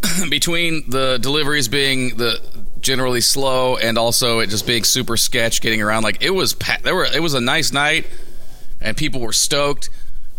between 0.29 0.89
the 0.89 1.17
deliveries 1.19 1.67
being 1.67 2.17
the 2.17 2.39
generally 2.79 3.21
slow 3.21 3.75
and 3.75 3.97
also 3.97 4.39
it 4.39 4.47
just 4.47 4.65
being 4.65 4.85
super 4.85 5.17
sketch 5.17 5.59
getting 5.59 5.81
around 5.81 6.01
like 6.03 6.23
it 6.23 6.29
was 6.29 6.53
pa- 6.53 6.77
there 6.81 6.95
were 6.95 7.03
it 7.05 7.21
was 7.21 7.33
a 7.33 7.41
nice 7.41 7.73
night 7.73 8.07
and 8.79 8.95
people 8.95 9.19
were 9.19 9.33
stoked 9.33 9.89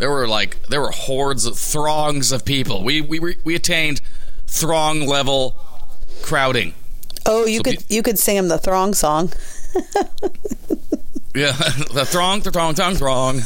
there 0.00 0.10
were 0.10 0.26
like 0.26 0.66
there 0.66 0.80
were 0.80 0.90
hordes 0.90 1.46
of 1.46 1.56
throngs 1.56 2.32
of 2.32 2.44
people 2.44 2.82
we 2.82 3.00
we 3.00 3.36
we 3.44 3.54
attained 3.54 4.00
throng 4.48 5.06
level 5.06 5.54
crowding 6.22 6.74
Oh, 7.26 7.44
you 7.46 7.58
So 7.58 7.62
could 7.64 7.78
pe- 7.80 7.94
you 7.94 8.02
could 8.02 8.18
sing 8.18 8.36
him 8.36 8.48
the 8.48 8.58
Throng 8.58 8.94
song. 8.94 9.30
yeah 11.34 11.52
the 11.92 12.04
throng 12.08 12.40
the 12.40 12.50
throng 12.50 12.74
throng 12.74 12.94
throng 12.96 13.36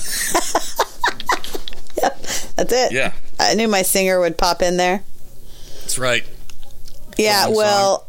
yep, 2.01 2.19
That's 2.57 2.73
it. 2.73 2.93
Yeah. 2.93 3.13
I 3.39 3.55
knew 3.55 3.67
my 3.69 3.83
singer 3.83 4.21
would 4.21 4.39
pop 4.39 4.63
in 4.63 4.77
there. 4.77 5.03
That's 5.81 5.99
right. 5.99 6.25
Yeah, 7.19 7.47
Wrong 7.47 7.55
well, 7.57 8.07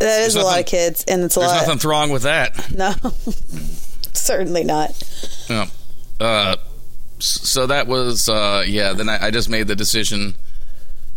that 0.00 0.22
is 0.22 0.34
There's 0.34 0.44
a 0.44 0.46
lot 0.46 0.58
of 0.60 0.66
kids, 0.66 1.04
and 1.06 1.22
it's 1.22 1.36
a 1.36 1.40
There's 1.40 1.52
lot. 1.52 1.66
nothing 1.68 1.88
wrong 1.88 2.10
with 2.10 2.22
that. 2.24 2.74
No, 2.74 2.92
certainly 4.14 4.64
not. 4.64 4.90
No. 5.48 5.66
Uh, 6.20 6.56
so 7.18 7.66
that 7.66 7.86
was 7.86 8.28
uh, 8.28 8.64
yeah. 8.66 8.92
Then 8.92 9.08
I, 9.08 9.26
I 9.26 9.30
just 9.30 9.48
made 9.48 9.66
the 9.68 9.76
decision 9.76 10.34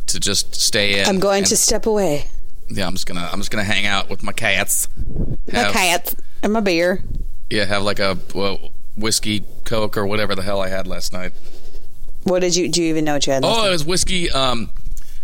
to 0.08 0.20
just 0.20 0.56
stay 0.56 1.00
in. 1.00 1.08
I'm 1.08 1.20
going 1.20 1.40
and- 1.40 1.48
to 1.48 1.58
step 1.58 1.86
away. 1.86 2.26
Yeah, 2.70 2.88
I'm 2.88 2.94
just 2.94 3.06
gonna 3.06 3.28
I'm 3.32 3.40
just 3.40 3.52
gonna 3.52 3.64
hang 3.66 3.86
out 3.86 4.10
with 4.10 4.24
my 4.24 4.32
cats. 4.32 4.88
My 5.52 5.60
Have- 5.60 5.74
cat 5.74 6.14
and 6.42 6.54
my 6.54 6.62
beer. 6.62 7.04
Yeah, 7.50 7.66
have 7.66 7.84
like 7.84 8.00
a 8.00 8.18
well, 8.34 8.70
whiskey 8.96 9.44
coke 9.66 9.98
or 9.98 10.06
whatever 10.08 10.36
the 10.36 10.42
hell 10.42 10.62
I 10.62 10.70
had 10.70 10.88
last 10.88 11.12
night. 11.12 11.34
What 12.24 12.40
did 12.40 12.56
you? 12.56 12.70
Do 12.70 12.82
you 12.82 12.90
even 12.90 13.04
know 13.04 13.14
what 13.14 13.28
you 13.28 13.34
had? 13.34 13.44
last 13.44 13.58
Oh, 13.58 13.62
night? 13.64 13.68
it 13.68 13.72
was 13.72 13.84
whiskey. 13.86 14.32
Um, 14.32 14.70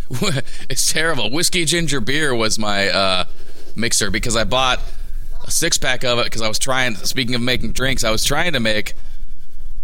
it's 0.70 0.92
terrible. 0.92 1.30
Whiskey 1.32 1.64
ginger 1.64 2.02
beer 2.02 2.36
was 2.36 2.60
my 2.60 2.90
uh, 2.90 3.26
mixer 3.78 4.12
because 4.12 4.36
I 4.36 4.44
bought 4.44 4.80
a 5.46 5.52
six 5.52 5.78
pack 5.78 6.04
of 6.04 6.20
it 6.20 6.26
because 6.26 6.42
I 6.42 6.50
was 6.50 6.60
trying. 6.60 6.96
Speaking 6.96 7.34
of 7.36 7.42
making 7.42 7.72
drinks, 7.72 8.04
I 8.04 8.12
was 8.12 8.26
trying 8.26 8.52
to 8.54 8.60
make 8.60 8.94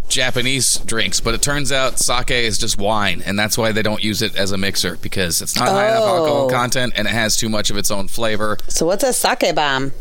Japanese 0.08 0.78
drinks, 0.78 1.20
but 1.20 1.34
it 1.34 1.42
turns 1.42 1.72
out 1.72 1.98
sake 1.98 2.30
is 2.30 2.58
just 2.58 2.78
wine, 2.78 3.22
and 3.24 3.38
that's 3.38 3.56
why 3.58 3.72
they 3.72 3.82
don't 3.82 4.02
use 4.04 4.22
it 4.22 4.36
as 4.36 4.52
a 4.52 4.56
mixer 4.58 4.96
because 4.96 5.40
it's 5.42 5.56
not 5.56 5.68
high 5.68 5.88
enough 5.90 6.02
alcohol 6.04 6.46
Oh. 6.46 6.50
content 6.50 6.92
and 6.96 7.08
it 7.08 7.12
has 7.12 7.36
too 7.36 7.48
much 7.48 7.70
of 7.70 7.76
its 7.76 7.90
own 7.90 8.08
flavor. 8.08 8.58
So 8.68 8.86
what's 8.86 9.02
a 9.02 9.12
sake 9.12 9.54
bomb? 9.54 9.92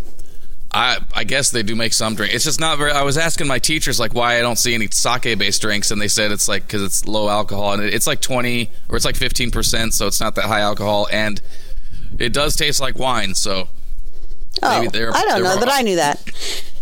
I 0.75 0.99
I 1.13 1.23
guess 1.23 1.51
they 1.51 1.61
do 1.63 1.75
make 1.75 1.93
some 1.93 2.15
drink. 2.15 2.33
It's 2.33 2.43
just 2.45 2.59
not 2.59 2.77
very. 2.79 2.91
I 2.91 3.03
was 3.03 3.17
asking 3.17 3.47
my 3.47 3.59
teachers 3.59 3.99
like 3.99 4.13
why 4.15 4.37
I 4.39 4.41
don't 4.41 4.57
see 4.57 4.73
any 4.73 4.87
sake 4.91 5.37
based 5.37 5.61
drinks, 5.61 5.91
and 5.91 6.01
they 6.01 6.07
said 6.07 6.31
it's 6.31 6.47
like 6.47 6.63
because 6.67 6.81
it's 6.81 7.05
low 7.07 7.29
alcohol 7.29 7.73
and 7.73 7.83
it, 7.83 7.93
it's 7.93 8.07
like 8.07 8.21
twenty 8.21 8.71
or 8.89 8.95
it's 8.95 9.05
like 9.05 9.15
fifteen 9.15 9.51
percent, 9.51 9.93
so 9.93 10.07
it's 10.07 10.19
not 10.19 10.33
that 10.35 10.45
high 10.45 10.61
alcohol, 10.61 11.07
and 11.11 11.41
it 12.17 12.33
does 12.33 12.55
taste 12.55 12.79
like 12.81 12.97
wine. 12.97 13.35
So 13.35 13.69
Oh, 14.61 14.79
Maybe 14.79 14.87
they're- 14.91 15.11
I 15.11 15.21
don't 15.25 15.41
they're 15.41 15.55
know 15.55 15.59
that. 15.59 15.69
I 15.71 15.81
knew 15.81 15.95
that. 15.95 16.21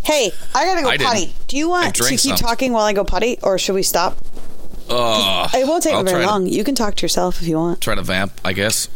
Hey, 0.04 0.32
I 0.56 0.66
gotta 0.66 0.82
go 0.82 0.90
I 0.90 0.98
didn't. 0.98 1.08
potty. 1.10 1.34
Do 1.48 1.58
you 1.58 1.70
want 1.70 1.96
to 1.96 2.04
keep 2.04 2.20
some. 2.20 2.36
talking 2.36 2.74
while 2.74 2.86
I 2.86 2.94
go 2.94 3.04
potty, 3.04 3.38
or 3.44 3.58
should 3.60 3.76
we 3.76 3.84
stop? 3.84 4.18
uh, 4.90 5.48
It 5.54 5.68
won't 5.68 5.84
take 5.84 5.94
I'll 5.94 6.04
very 6.04 6.16
try 6.18 6.22
to- 6.26 6.28
long. 6.28 6.48
You 6.48 6.64
can 6.64 6.76
talk 6.76 6.96
to 6.96 7.02
yourself 7.04 7.42
if 7.42 7.48
you 7.48 7.58
want. 7.58 7.82
try 7.82 7.96
to 7.96 8.02
vamp, 8.02 8.34
I 8.44 8.54
guess. 8.54 8.88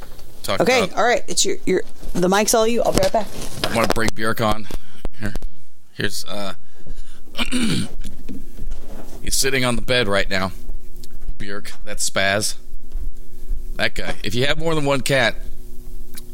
Talk 0.44 0.60
Okay, 0.62 0.84
about- 0.86 0.98
all 0.98 1.04
right. 1.06 1.24
It's 1.28 1.46
your 1.46 1.58
your 1.66 1.84
the 2.14 2.28
mic's 2.30 2.54
all 2.54 2.68
you. 2.68 2.82
I'll 2.84 2.92
be 2.92 3.00
right 3.00 3.12
back. 3.14 3.28
I 3.64 3.76
want 3.76 3.90
to 3.90 3.94
bring 3.96 4.10
Bjork 4.14 4.42
on. 4.42 4.68
Here, 5.20 5.34
here's 5.94 6.26
uh, 6.26 6.54
he's 9.22 9.36
sitting 9.36 9.66
on 9.66 9.76
the 9.76 9.82
bed 9.82 10.08
right 10.08 10.30
now. 10.30 10.52
Bjork, 11.38 11.72
that's 11.84 12.08
Spaz. 12.10 12.56
That 13.76 13.96
guy. 13.96 14.16
If 14.24 14.36
you 14.36 14.46
have 14.48 14.58
more 14.58 14.74
than 14.76 14.86
one 14.86 15.02
cat, 15.02 15.36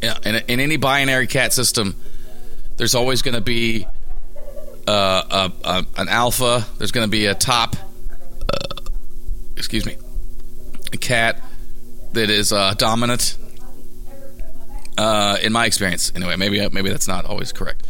yeah, 0.02 0.18
in, 0.24 0.36
in 0.48 0.60
any 0.60 0.78
binary 0.78 1.28
cat 1.28 1.54
system, 1.54 1.96
there's 2.78 2.94
always 2.96 3.22
going 3.22 3.34
to 3.36 3.42
be 3.42 3.88
uh, 4.92 5.52
a, 5.64 5.68
a, 5.68 5.86
an 5.98 6.10
alpha. 6.10 6.66
There's 6.78 6.92
going 6.92 7.08
to 7.08 7.12
be 7.12 7.26
a 7.28 7.36
top. 7.36 7.76
Uh, 8.42 8.82
excuse 9.56 9.86
me, 9.86 9.96
a 10.92 10.98
cat 10.98 11.42
that 12.14 12.30
is 12.30 12.52
uh, 12.52 12.74
dominant. 12.78 13.38
Uh, 14.98 15.38
in 15.42 15.54
my 15.54 15.66
experience, 15.66 16.12
anyway, 16.16 16.36
maybe 16.36 16.68
maybe 16.70 16.89
that's 16.89 17.08
not 17.08 17.26
always 17.26 17.54
correct. 17.54 17.88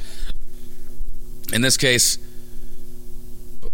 In 1.51 1.61
this 1.61 1.75
case, 1.75 2.19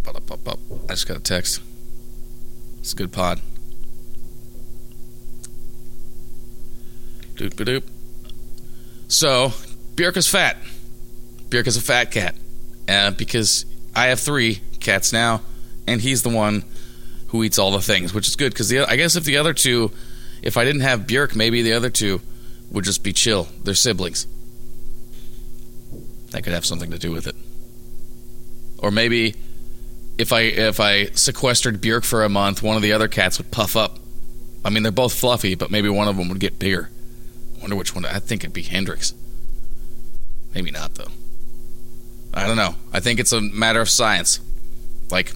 I 0.07 0.93
just 0.93 1.07
got 1.07 1.17
a 1.17 1.19
text. 1.19 1.61
It's 2.79 2.93
a 2.93 2.95
good 2.95 3.11
pod. 3.11 3.41
Doop 7.35 7.53
doop. 7.53 7.83
So, 9.09 9.49
Björk 9.95 10.15
is 10.15 10.27
fat. 10.27 10.57
Björk 11.49 11.67
is 11.67 11.77
a 11.77 11.81
fat 11.81 12.09
cat. 12.11 12.35
Uh, 12.87 13.11
because 13.11 13.65
I 13.95 14.07
have 14.07 14.19
three 14.19 14.61
cats 14.79 15.11
now, 15.11 15.41
and 15.87 16.01
he's 16.01 16.23
the 16.23 16.29
one 16.29 16.63
who 17.27 17.43
eats 17.43 17.59
all 17.59 17.71
the 17.71 17.81
things, 17.81 18.13
which 18.13 18.27
is 18.27 18.35
good. 18.35 18.53
Because 18.53 18.71
I 18.73 18.95
guess 18.95 19.15
if 19.15 19.23
the 19.23 19.37
other 19.37 19.53
two, 19.53 19.91
if 20.41 20.57
I 20.57 20.63
didn't 20.63 20.81
have 20.81 21.01
Björk, 21.01 21.35
maybe 21.35 21.61
the 21.61 21.73
other 21.73 21.89
two 21.89 22.21
would 22.71 22.85
just 22.85 23.03
be 23.03 23.13
chill. 23.13 23.47
They're 23.63 23.73
siblings. 23.73 24.27
That 26.31 26.43
could 26.43 26.53
have 26.53 26.65
something 26.65 26.91
to 26.91 26.99
do 26.99 27.11
with 27.11 27.27
it. 27.27 27.35
Or 28.79 28.91
maybe 28.91 29.35
if 30.17 30.33
I 30.33 30.41
if 30.41 30.79
I 30.79 31.05
sequestered 31.07 31.81
Björk 31.81 32.05
for 32.05 32.23
a 32.23 32.29
month, 32.29 32.61
one 32.61 32.75
of 32.75 32.81
the 32.81 32.93
other 32.93 33.07
cats 33.07 33.37
would 33.37 33.51
puff 33.51 33.75
up. 33.75 33.99
I 34.63 34.69
mean, 34.69 34.83
they're 34.83 34.91
both 34.91 35.13
fluffy, 35.13 35.55
but 35.55 35.71
maybe 35.71 35.89
one 35.89 36.07
of 36.07 36.17
them 36.17 36.29
would 36.29 36.39
get 36.39 36.59
bigger. 36.59 36.89
I 37.57 37.61
wonder 37.61 37.75
which 37.75 37.95
one. 37.95 38.05
I 38.05 38.19
think 38.19 38.43
it'd 38.43 38.53
be 38.53 38.63
Hendrix. 38.63 39.13
Maybe 40.53 40.71
not 40.71 40.95
though. 40.95 41.11
I 42.37 42.45
don't 42.45 42.55
know. 42.55 42.75
I 42.93 42.99
think 42.99 43.19
it's 43.19 43.31
a 43.31 43.41
matter 43.41 43.81
of 43.81 43.89
science. 43.89 44.39
Like, 45.09 45.33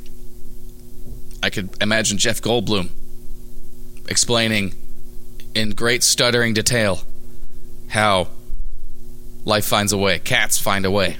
I 1.41 1.49
could 1.49 1.69
imagine 1.81 2.19
Jeff 2.19 2.41
Goldblum 2.41 2.89
explaining 4.07 4.75
in 5.55 5.71
great 5.71 6.03
stuttering 6.03 6.53
detail 6.53 7.01
how 7.89 8.27
life 9.45 9.65
finds 9.65 9.91
a 9.91 9.97
way, 9.97 10.19
cats 10.19 10.59
find 10.59 10.85
a 10.85 10.91
way 10.91 11.17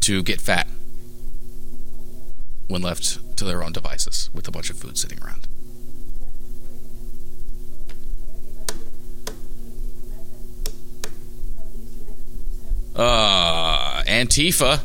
to 0.00 0.22
get 0.22 0.40
fat 0.40 0.68
when 2.68 2.82
left 2.82 3.36
to 3.38 3.44
their 3.44 3.64
own 3.64 3.72
devices 3.72 4.28
with 4.34 4.46
a 4.48 4.50
bunch 4.50 4.68
of 4.68 4.76
food 4.76 4.98
sitting 4.98 5.18
around. 5.22 5.48
Uh, 12.94 13.61
Antifa. 14.12 14.80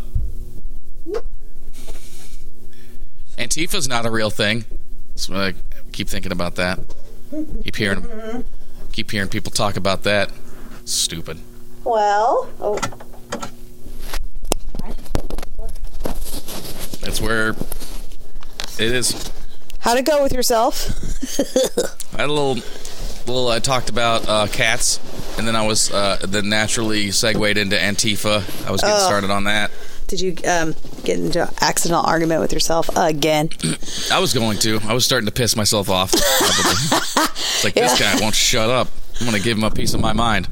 Antifa's 3.38 3.90
not 3.90 4.06
a 4.06 4.10
real 4.10 4.30
thing. 4.30 4.64
So 5.16 5.36
I 5.36 5.54
keep 5.92 6.08
thinking 6.08 6.32
about 6.32 6.56
that. 6.56 6.80
Keep 7.64 7.76
hearing, 7.76 8.46
keep 8.94 9.12
hearing 9.12 9.28
people 9.28 9.52
talk 9.52 9.76
about 9.76 10.04
that. 10.04 10.32
Stupid. 10.86 11.40
Well, 11.84 12.50
oh, 12.62 12.80
That's 17.02 17.20
where 17.22 17.50
it 18.80 18.80
is. 18.80 19.30
how'd 19.80 19.98
it 19.98 20.06
go 20.06 20.24
with 20.24 20.32
yourself? 20.32 20.90
I 22.16 22.22
had 22.22 22.30
a 22.30 22.34
little, 22.34 22.56
little. 23.32 23.50
I 23.50 23.60
talked 23.60 23.90
about 23.90 24.28
uh, 24.28 24.48
cats, 24.48 25.00
and 25.38 25.48
then 25.48 25.56
I 25.56 25.66
was 25.66 25.92
uh, 25.92 26.18
then 26.28 26.50
naturally 26.50 27.12
segued 27.12 27.58
into 27.58 27.76
Antifa. 27.76 28.68
I 28.68 28.72
was 28.72 28.82
getting 28.82 29.00
started 29.00 29.30
on 29.30 29.46
that. 29.46 29.72
Did 30.08 30.22
you 30.22 30.36
um, 30.48 30.74
get 31.04 31.20
into 31.20 31.44
an 31.44 31.54
accidental 31.60 32.06
argument 32.06 32.40
with 32.40 32.54
yourself 32.54 32.90
again? 32.96 33.50
I 34.12 34.20
was 34.20 34.34
going 34.34 34.58
to. 34.60 34.80
I 34.86 34.94
was 34.94 35.06
starting 35.06 35.26
to 35.26 35.34
piss 35.34 35.56
myself 35.56 35.90
off. 35.90 36.14
it's 36.14 37.64
like 37.64 37.74
this 37.74 38.00
guy 38.00 38.18
won't 38.22 38.36
shut 38.36 38.70
up. 38.70 38.88
I'm 39.20 39.26
gonna 39.26 39.40
give 39.40 39.58
him 39.58 39.64
a 39.64 39.72
piece 39.72 39.94
of 39.94 40.00
my 40.00 40.14
mind. 40.14 40.48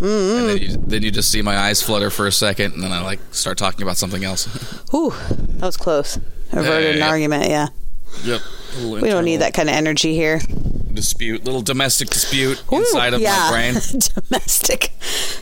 And 0.00 0.48
then 0.48 0.58
you, 0.58 0.76
then 0.76 1.02
you 1.02 1.10
just 1.10 1.30
see 1.30 1.42
my 1.42 1.56
eyes 1.56 1.82
flutter 1.82 2.10
for 2.10 2.26
a 2.26 2.32
second, 2.32 2.74
and 2.74 2.82
then 2.82 2.92
I 2.92 3.02
like 3.02 3.20
start 3.30 3.58
talking 3.58 3.82
about 3.82 3.96
something 3.96 4.24
else. 4.24 4.46
Whew, 4.90 5.10
that 5.10 5.66
was 5.66 5.76
close. 5.76 6.18
Averted 6.52 6.96
Yeah, 6.96 7.04
an 7.04 7.10
argument. 7.10 7.48
Yeah, 7.48 7.68
yep. 8.24 8.40
we 8.84 9.10
don't 9.10 9.24
need 9.24 9.38
that 9.38 9.54
kind 9.54 9.68
of 9.68 9.74
energy 9.74 10.14
here. 10.14 10.40
Dispute, 10.94 11.44
little 11.44 11.62
domestic 11.62 12.08
dispute 12.10 12.62
inside 12.70 13.14
of 13.14 13.20
yeah. 13.20 13.30
my 13.30 13.50
brain. 13.50 13.72
Domestic. 14.28 14.92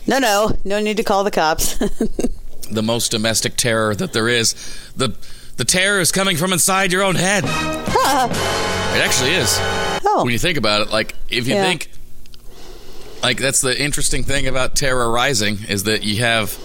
No, 0.07 0.19
no, 0.19 0.53
no 0.65 0.81
need 0.81 0.97
to 0.97 1.05
call 1.05 1.25
the 1.25 1.31
cops. 1.31 1.77
the 2.71 2.83
most 2.83 3.11
domestic 3.11 3.57
terror 3.57 3.95
that 3.95 4.13
there 4.13 4.29
is. 4.29 4.55
The 4.97 5.17
the 5.57 5.65
terror 5.65 6.01
is 6.01 6.11
coming 6.11 6.37
from 6.37 6.53
inside 6.53 6.91
your 6.93 7.03
own 7.03 7.17
head. 7.17 7.45
it 7.45 9.03
actually 9.05 9.33
is. 9.35 9.57
oh, 10.05 10.23
When 10.25 10.33
you 10.33 10.39
think 10.39 10.57
about 10.57 10.81
it, 10.83 10.91
like 10.91 11.15
if 11.29 11.47
you 11.47 11.55
Yeah. 11.55 11.65
think 11.65 11.91
like 13.23 13.39
that's 13.39 13.61
the 13.61 13.79
interesting 13.79 14.23
thing 14.25 14.47
about 14.47 14.75
terrorizing 14.75 15.59
is 15.69 15.85
that 15.85 16.03
you 16.03 16.21
have 16.23 16.59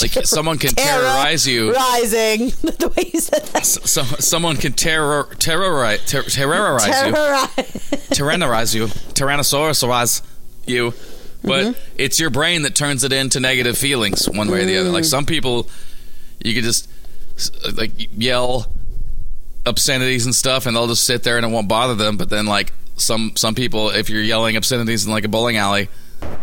like 0.00 0.12
someone 0.26 0.58
can 0.58 0.74
terrorize 0.74 1.46
you. 1.46 1.72
Rising. 1.74 2.38
the 2.62 2.92
way 2.96 3.10
you 3.12 3.20
said 3.20 3.42
that. 3.46 3.66
So, 3.66 4.02
someone 4.02 4.56
can 4.56 4.72
terror 4.72 5.28
terrorize 5.38 6.04
ter- 6.06 6.22
terrorize 6.22 6.86
you. 6.86 7.12
Terrorize. 7.12 8.08
tyrannize 8.12 8.74
you, 8.74 8.86
tyrannosaurus 8.86 10.22
you, 10.66 10.92
but 11.42 11.64
Mm-hmm. 11.66 11.80
it's 11.98 12.20
your 12.20 12.30
brain 12.30 12.62
that 12.62 12.74
turns 12.74 13.02
it 13.04 13.12
into 13.12 13.40
negative 13.40 13.76
feelings 13.76 14.28
one 14.28 14.48
way 14.50 14.62
or 14.62 14.64
the 14.64 14.78
other. 14.78 14.90
Like 14.90 15.02
Mm. 15.04 15.10
some 15.10 15.26
people, 15.26 15.68
you 16.44 16.54
could 16.54 16.64
just 16.64 16.88
like 17.76 17.92
yell 18.16 18.72
obscenities 19.66 20.24
and 20.26 20.34
stuff, 20.34 20.66
and 20.66 20.76
they'll 20.76 20.86
just 20.88 21.04
sit 21.04 21.22
there 21.24 21.36
and 21.36 21.46
it 21.46 21.50
won't 21.50 21.68
bother 21.68 21.94
them. 21.94 22.16
But 22.16 22.28
then, 22.30 22.46
like 22.46 22.72
some 22.96 23.32
some 23.36 23.54
people, 23.54 23.90
if 23.90 24.08
you're 24.10 24.22
yelling 24.22 24.56
obscenities 24.56 25.04
in 25.06 25.12
like 25.12 25.24
a 25.24 25.28
bowling 25.28 25.56
alley, 25.56 25.88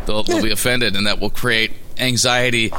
they'll, 0.05 0.23
they'll 0.23 0.43
be 0.43 0.51
offended, 0.59 0.95
and 0.95 1.07
that 1.07 1.19
will 1.19 1.29
create 1.29 1.71
anxiety 1.99 2.71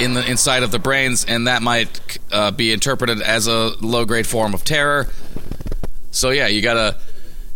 in 0.00 0.14
the 0.14 0.24
inside 0.28 0.62
of 0.62 0.70
the 0.70 0.78
brains, 0.78 1.24
and 1.24 1.46
that 1.46 1.62
might 1.62 2.18
uh, 2.32 2.50
be 2.50 2.72
interpreted 2.72 3.20
as 3.22 3.46
a 3.46 3.72
low 3.80 4.04
grade 4.04 4.26
form 4.26 4.54
of 4.54 4.64
terror. 4.64 5.08
So 6.10 6.30
yeah, 6.30 6.46
you 6.46 6.62
gotta. 6.62 6.96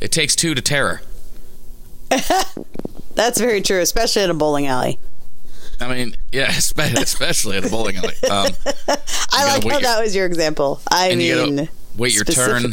It 0.00 0.12
takes 0.12 0.36
two 0.36 0.54
to 0.54 0.60
terror. 0.62 1.00
That's 3.14 3.38
very 3.38 3.60
true, 3.60 3.80
especially 3.80 4.22
in 4.24 4.30
a 4.30 4.34
bowling 4.34 4.66
alley. 4.66 4.98
I 5.80 5.92
mean, 5.92 6.16
yeah, 6.32 6.48
especially 6.56 7.56
at 7.56 7.64
a 7.66 7.70
bowling 7.70 7.96
alley. 7.96 8.14
Um, 8.30 8.48
I 9.32 9.46
like 9.46 9.64
how 9.64 9.70
your- 9.70 9.80
that 9.80 10.02
was 10.02 10.14
your 10.14 10.26
example. 10.26 10.80
I 10.90 11.08
and 11.08 11.18
mean, 11.18 11.68
wait 11.96 12.14
your 12.14 12.24
turn. 12.24 12.72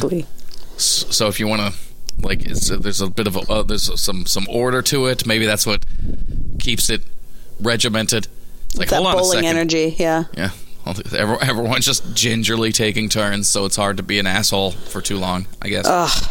So 0.76 1.28
if 1.28 1.38
you 1.38 1.46
want 1.46 1.72
to, 1.72 1.78
like, 2.20 2.44
it's, 2.44 2.68
there's 2.68 3.00
a 3.00 3.08
bit 3.08 3.26
of 3.26 3.36
a, 3.36 3.40
uh, 3.40 3.62
there's 3.62 4.00
some 4.00 4.26
some 4.26 4.46
order 4.48 4.82
to 4.82 5.06
it. 5.06 5.26
Maybe 5.26 5.46
that's 5.46 5.66
what 5.66 5.84
keeps 6.58 6.90
it 6.90 7.02
regimented. 7.62 8.28
It's 8.66 8.78
like, 8.78 8.88
That 8.90 8.96
hold 8.96 9.06
on 9.08 9.14
a 9.14 9.16
bowling 9.18 9.38
second. 9.42 9.46
energy, 9.56 9.94
yeah. 9.98 10.24
Yeah, 10.36 10.50
everyone's 11.40 11.84
just 11.86 12.14
gingerly 12.14 12.72
taking 12.72 13.08
turns, 13.08 13.48
so 13.48 13.64
it's 13.64 13.76
hard 13.76 13.96
to 13.98 14.02
be 14.02 14.18
an 14.18 14.26
asshole 14.26 14.70
for 14.72 15.00
too 15.00 15.18
long. 15.18 15.46
I 15.60 15.68
guess. 15.68 15.86
Ugh. 15.86 16.28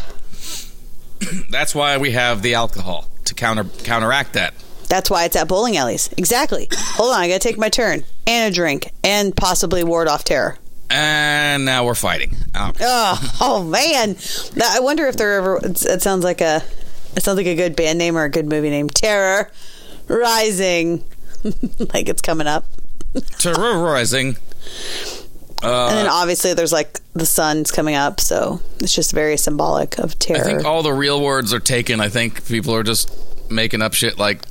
That's 1.50 1.74
why 1.74 1.98
we 1.98 2.10
have 2.12 2.42
the 2.42 2.54
alcohol 2.54 3.08
to 3.26 3.34
counter 3.34 3.64
counteract 3.84 4.32
that. 4.34 4.54
That's 4.88 5.08
why 5.08 5.24
it's 5.24 5.36
at 5.36 5.48
bowling 5.48 5.76
alleys. 5.76 6.10
Exactly. 6.18 6.68
Hold 6.72 7.14
on, 7.14 7.20
I 7.20 7.28
gotta 7.28 7.38
take 7.38 7.56
my 7.58 7.68
turn 7.68 8.04
and 8.26 8.52
a 8.52 8.54
drink 8.54 8.90
and 9.04 9.34
possibly 9.34 9.84
ward 9.84 10.08
off 10.08 10.24
terror. 10.24 10.58
And 10.90 11.64
now 11.64 11.86
we're 11.86 11.94
fighting. 11.94 12.34
Oh, 12.54 12.72
Oh, 12.80 13.36
oh 13.40 13.64
man! 13.64 14.16
I 14.62 14.80
wonder 14.80 15.06
if 15.06 15.16
there 15.16 15.34
ever. 15.38 15.60
It 15.62 16.02
sounds 16.02 16.24
like 16.24 16.40
a. 16.42 16.62
It 17.16 17.22
sounds 17.22 17.36
like 17.38 17.46
a 17.46 17.54
good 17.54 17.76
band 17.76 17.98
name 17.98 18.16
or 18.18 18.24
a 18.24 18.28
good 18.30 18.46
movie 18.46 18.68
name. 18.70 18.90
Terror 18.90 19.50
Rising, 20.08 21.04
like 21.92 22.08
it's 22.08 22.22
coming 22.22 22.46
up. 22.46 22.64
terrorizing. 23.38 24.36
Uh, 25.62 25.88
and 25.88 25.96
then 25.98 26.08
obviously 26.08 26.54
there's 26.54 26.72
like 26.72 26.98
the 27.14 27.26
sun's 27.26 27.70
coming 27.70 27.94
up, 27.94 28.20
so 28.20 28.60
it's 28.80 28.94
just 28.94 29.12
very 29.12 29.36
symbolic 29.36 29.98
of 29.98 30.18
terror. 30.18 30.40
I 30.40 30.44
think 30.44 30.64
all 30.64 30.82
the 30.82 30.92
real 30.92 31.22
words 31.22 31.52
are 31.52 31.60
taken. 31.60 32.00
I 32.00 32.08
think 32.08 32.46
people 32.46 32.74
are 32.74 32.82
just 32.82 33.10
making 33.50 33.80
up 33.82 33.94
shit 33.94 34.18
like 34.18 34.42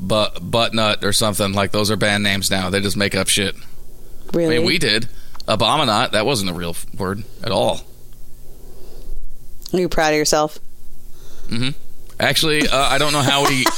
butt 0.00 0.50
butt 0.50 0.74
nut 0.74 1.04
or 1.04 1.12
something. 1.12 1.52
Like 1.52 1.70
those 1.70 1.90
are 1.90 1.96
band 1.96 2.24
names 2.24 2.50
now. 2.50 2.70
They 2.70 2.80
just 2.80 2.96
make 2.96 3.14
up 3.14 3.28
shit. 3.28 3.54
I 3.54 4.36
really, 4.36 4.58
mean, 4.58 4.66
we 4.66 4.78
did. 4.78 5.08
Abominat, 5.46 6.12
that 6.12 6.26
wasn't 6.26 6.50
a 6.50 6.54
real 6.54 6.74
word 6.96 7.22
at 7.42 7.52
all. 7.52 7.82
are 9.72 9.78
you 9.78 9.88
proud 9.88 10.12
of 10.12 10.16
yourself? 10.16 10.58
Actually, 12.18 12.66
uh, 12.68 12.76
I 12.76 12.98
don't 12.98 13.12
know 13.12 13.20
how 13.20 13.46
we. 13.46 13.64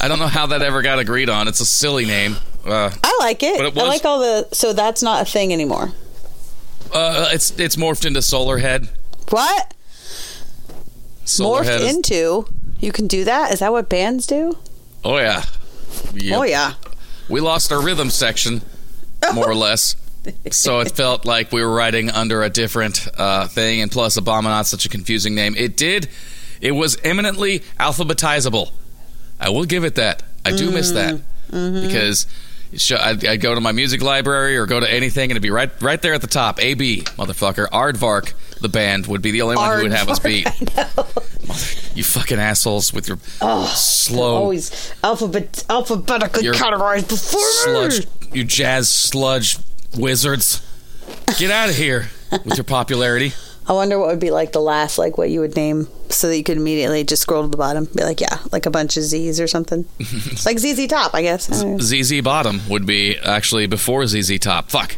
I 0.00 0.08
don't 0.08 0.18
know 0.18 0.26
how 0.26 0.46
that 0.46 0.62
ever 0.62 0.82
got 0.82 0.98
agreed 0.98 1.28
on. 1.30 1.48
It's 1.48 1.60
a 1.60 1.66
silly 1.66 2.04
name. 2.06 2.36
Uh, 2.64 2.90
I 3.02 3.16
like 3.20 3.42
it. 3.42 3.56
But 3.58 3.66
it 3.66 3.78
I 3.78 3.86
like 3.88 4.04
all 4.04 4.20
the. 4.20 4.48
So 4.54 4.72
that's 4.72 5.02
not 5.02 5.22
a 5.22 5.24
thing 5.24 5.52
anymore. 5.52 5.92
uh, 6.92 7.28
it's 7.32 7.50
it's 7.58 7.76
morphed 7.76 8.06
into 8.06 8.22
Solar 8.22 8.58
Head. 8.58 8.88
What 9.30 9.74
Solar 11.24 11.62
morphed 11.62 11.66
Head 11.66 11.80
is- 11.82 11.94
into? 11.96 12.46
You 12.80 12.92
can 12.92 13.06
do 13.06 13.24
that. 13.24 13.52
Is 13.52 13.60
that 13.60 13.72
what 13.72 13.88
bands 13.88 14.26
do? 14.26 14.58
oh 15.04 15.16
yeah. 15.18 15.44
Yep. 16.14 16.38
Oh 16.38 16.42
yeah. 16.42 16.74
We 17.28 17.40
lost 17.40 17.72
our 17.72 17.80
rhythm 17.82 18.10
section, 18.10 18.60
more 19.34 19.50
or 19.50 19.54
less. 19.68 19.96
So 20.50 20.80
it 20.80 20.92
felt 20.92 21.24
like 21.26 21.52
we 21.52 21.62
were 21.62 21.72
writing 21.74 22.10
under 22.10 22.42
a 22.42 22.50
different 22.50 23.06
uh, 23.16 23.46
thing, 23.48 23.80
and 23.82 23.90
plus, 23.90 24.16
Abominat's 24.16 24.68
such 24.70 24.86
a 24.86 24.88
confusing 24.88 25.34
name. 25.34 25.54
It 25.56 25.76
did. 25.76 26.08
It 26.60 26.72
was 26.72 26.96
eminently 27.04 27.60
alphabetizable. 27.78 28.70
I 29.44 29.50
will 29.50 29.66
give 29.66 29.84
it 29.84 29.96
that. 29.96 30.22
I 30.44 30.52
do 30.52 30.70
miss 30.70 30.92
that 30.92 31.14
mm-hmm. 31.14 31.56
Mm-hmm. 31.56 31.86
because 31.86 32.26
it 32.72 32.80
sho- 32.80 32.96
I'd, 32.96 33.24
I'd 33.24 33.40
go 33.40 33.54
to 33.54 33.60
my 33.60 33.72
music 33.72 34.02
library 34.02 34.56
or 34.56 34.66
go 34.66 34.80
to 34.80 34.90
anything, 34.90 35.24
and 35.24 35.32
it'd 35.32 35.42
be 35.42 35.50
right, 35.50 35.70
right 35.82 36.00
there 36.00 36.14
at 36.14 36.22
the 36.22 36.26
top. 36.26 36.62
A 36.62 36.74
B, 36.74 37.02
motherfucker. 37.02 37.68
Aardvark, 37.68 38.32
the 38.60 38.70
band, 38.70 39.06
would 39.06 39.20
be 39.20 39.30
the 39.32 39.42
only 39.42 39.56
one 39.56 39.76
who 39.76 39.82
would 39.84 39.92
have 39.92 40.08
us 40.08 40.18
beat. 40.18 40.48
You 41.94 42.02
fucking 42.02 42.38
assholes 42.38 42.92
with 42.92 43.06
your 43.06 43.18
oh, 43.40 43.66
slow 43.76 44.36
Always 44.36 44.92
alphabet 45.04 45.62
alphabetically 45.68 46.42
categorized 46.44 47.08
before 47.08 47.40
me. 47.40 47.90
sludge, 47.90 48.06
you 48.32 48.44
jazz 48.44 48.90
sludge 48.90 49.58
wizards. 49.96 50.66
Get 51.38 51.50
out 51.50 51.68
of 51.68 51.76
here 51.76 52.08
with 52.44 52.56
your 52.56 52.64
popularity. 52.64 53.32
I 53.66 53.72
wonder 53.72 53.98
what 53.98 54.08
would 54.08 54.20
be 54.20 54.30
like 54.30 54.52
the 54.52 54.60
last, 54.60 54.98
like 54.98 55.16
what 55.16 55.30
you 55.30 55.40
would 55.40 55.56
name, 55.56 55.88
so 56.10 56.28
that 56.28 56.36
you 56.36 56.44
could 56.44 56.58
immediately 56.58 57.02
just 57.02 57.22
scroll 57.22 57.42
to 57.42 57.48
the 57.48 57.56
bottom, 57.56 57.86
be 57.86 58.04
like, 58.04 58.20
yeah, 58.20 58.38
like 58.52 58.66
a 58.66 58.70
bunch 58.70 58.96
of 58.98 59.04
Z's 59.04 59.40
or 59.40 59.46
something, 59.46 59.86
like 60.44 60.58
ZZ 60.58 60.86
Top, 60.86 61.14
I 61.14 61.22
guess. 61.22 61.50
I. 61.50 61.78
ZZ 61.78 62.20
Bottom 62.20 62.60
would 62.68 62.84
be 62.86 63.16
actually 63.18 63.66
before 63.66 64.06
ZZ 64.06 64.38
Top. 64.38 64.70
Fuck. 64.70 64.96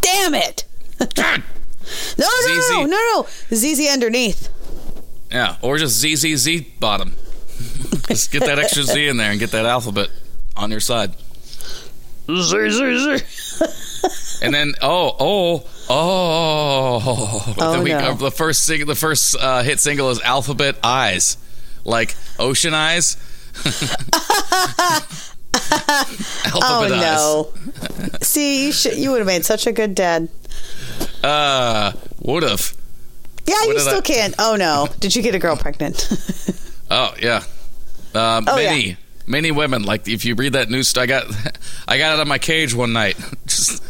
Damn 0.00 0.34
it! 0.34 0.64
No, 2.16 2.24
no, 2.24 2.46
no, 2.46 2.60
ZZ. 2.60 2.70
no, 2.70 2.86
no, 2.86 2.96
no, 2.96 3.26
ZZ 3.54 3.92
underneath. 3.92 4.48
Yeah, 5.30 5.56
or 5.60 5.76
just 5.76 6.00
ZZZ 6.00 6.62
Bottom. 6.80 7.14
just 8.08 8.32
get 8.32 8.40
that 8.46 8.58
extra 8.58 8.84
Z 8.84 9.06
in 9.06 9.18
there 9.18 9.30
and 9.30 9.38
get 9.38 9.50
that 9.50 9.66
alphabet 9.66 10.08
on 10.56 10.70
your 10.70 10.80
side. 10.80 11.12
ZZZ. 12.30 13.22
And 14.42 14.54
then 14.54 14.72
oh 14.80 15.14
oh 15.20 15.68
oh, 15.88 17.54
Oh, 17.58 17.76
the, 17.76 17.82
week, 17.82 17.92
no. 17.92 18.14
the 18.14 18.30
first 18.30 18.64
sing, 18.64 18.86
the 18.86 18.94
first 18.94 19.36
uh, 19.38 19.62
hit 19.62 19.80
single 19.80 20.10
is 20.10 20.20
Alphabet 20.22 20.76
Eyes, 20.82 21.36
like 21.84 22.14
Ocean 22.38 22.74
Eyes. 22.74 23.16
Alphabet 25.54 26.56
Oh 26.56 26.84
Eyes. 26.84 26.90
no! 26.90 27.52
See, 28.22 28.66
you 28.66 28.72
should, 28.72 28.96
you 28.98 29.10
would 29.10 29.18
have 29.18 29.26
made 29.26 29.44
such 29.44 29.66
a 29.66 29.72
good 29.72 29.94
dad. 29.94 30.28
Uh, 31.22 31.92
would 32.20 32.42
have. 32.42 32.74
Yeah, 33.46 33.62
you 33.64 33.78
still 33.78 33.98
I- 33.98 34.00
can. 34.02 34.34
Oh 34.38 34.56
no! 34.56 34.88
Did 35.00 35.14
you 35.14 35.22
get 35.22 35.34
a 35.34 35.38
girl 35.38 35.56
pregnant? 35.56 36.08
Oh 36.90 37.14
yeah. 37.20 37.42
Um, 38.14 38.44
Oh, 38.46 38.56
many, 38.56 38.88
yeah. 38.90 38.94
many 39.26 39.50
women. 39.50 39.84
Like 39.84 40.06
if 40.06 40.26
you 40.26 40.34
read 40.34 40.52
that 40.52 40.68
news, 40.68 40.94
I 40.98 41.06
got, 41.06 41.24
I 41.88 41.96
got 41.96 42.12
out 42.12 42.20
of 42.20 42.28
my 42.28 42.36
cage 42.38 42.74
one 42.74 42.92
night, 42.92 43.16
just 43.46 43.82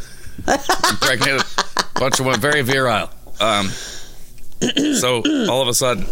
impregnated 0.49 1.42
a 1.42 2.01
bunch 2.01 2.20
of 2.20 2.26
women, 2.26 2.40
very 2.40 2.62
virile. 2.62 3.11
Um, 3.40 3.68
so 3.68 5.22
all 5.49 5.62
of 5.62 5.68
a 5.68 5.74
sudden, 5.74 6.07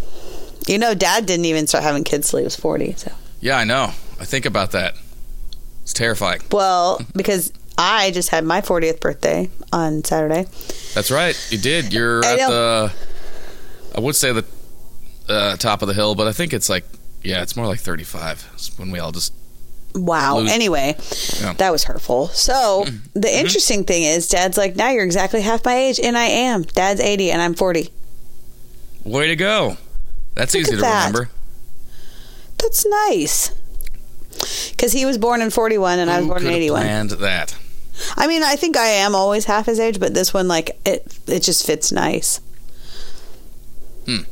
you 0.67 0.79
know, 0.79 0.95
dad 0.95 1.27
didn't 1.27 1.47
even 1.47 1.67
start 1.67 1.85
having 1.85 2.05
kids 2.05 2.31
till 2.31 2.39
he 2.39 2.45
was 2.45 2.57
forty. 2.57 2.93
So 2.95 3.13
yeah, 3.41 3.57
I 3.57 3.65
know. 3.65 3.93
I 4.21 4.25
think 4.25 4.47
about 4.47 4.73
that. 4.73 4.95
It's 5.83 5.93
terrifying. 5.93 6.41
well, 6.53 7.01
because 7.17 7.53
I 7.77 8.11
just 8.13 8.29
had 8.29 8.45
my 8.45 8.61
fortieth 8.61 9.01
birthday 9.01 9.51
on 9.73 10.05
Saturday. 10.05 10.47
That's 10.95 11.11
right. 11.11 11.37
You 11.51 11.59
did. 11.59 11.93
You're 11.93 12.25
I 12.25 12.33
at 12.33 12.39
know. 12.39 12.51
the. 12.51 12.93
I 13.97 14.01
would 14.01 14.17
say 14.17 14.33
the 14.33 14.45
uh, 15.29 15.57
top 15.57 15.83
of 15.83 15.89
the 15.89 15.95
hill, 15.95 16.15
but 16.15 16.27
I 16.27 16.33
think 16.33 16.53
it's 16.53 16.69
like, 16.69 16.85
yeah, 17.23 17.43
it's 17.43 17.57
more 17.57 17.67
like 17.67 17.81
35. 17.81 18.51
It's 18.55 18.79
when 18.79 18.91
we 18.91 18.99
all 19.01 19.13
just. 19.13 19.35
Wow. 19.95 20.39
Lose- 20.39 20.51
Anyway, 20.51 20.97
Yeah. 21.41 21.53
that 21.55 21.71
was 21.73 21.85
hurtful. 21.85 22.29
So 22.29 22.87
the 23.15 23.35
interesting 23.39 23.85
thing 23.85 24.05
is, 24.05 24.29
Dad's 24.29 24.57
like, 24.57 24.75
now 24.77 24.91
you're 24.91 25.05
exactly 25.05 25.41
half 25.43 25.65
my 25.65 25.75
age, 25.77 26.01
and 26.01 26.17
I 26.17 26.25
am. 26.27 26.63
Dad's 26.63 27.01
eighty, 27.01 27.31
and 27.31 27.43
I'm 27.43 27.55
forty. 27.55 27.91
Way 29.05 29.27
to 29.29 29.37
go. 29.37 29.77
That's 30.35 30.55
Look 30.55 30.63
easy 30.63 30.71
to 30.77 30.77
that. 30.83 31.07
remember. 31.09 31.31
That's 32.59 32.87
nice. 33.09 33.51
Because 34.71 34.93
he 34.93 35.05
was 35.05 35.19
born 35.19 35.43
in 35.43 35.51
forty 35.51 35.77
one, 35.79 35.99
and 35.99 36.11
I 36.11 36.19
was 36.21 36.27
born 36.29 36.47
in 36.47 36.53
eighty 36.53 36.71
one. 36.71 36.83
planned 36.83 37.11
that? 37.11 37.57
I 38.17 38.27
mean, 38.27 38.43
I 38.43 38.57
think 38.57 38.77
I 38.77 38.87
am 38.87 39.15
always 39.15 39.45
half 39.45 39.67
his 39.67 39.79
age, 39.79 40.01
but 40.01 40.15
this 40.15 40.33
one, 40.33 40.49
like, 40.49 40.81
it 40.87 41.07
it 41.27 41.41
just 41.41 41.67
fits 41.67 41.93
nice. 41.93 42.41
Hmm. 44.07 44.23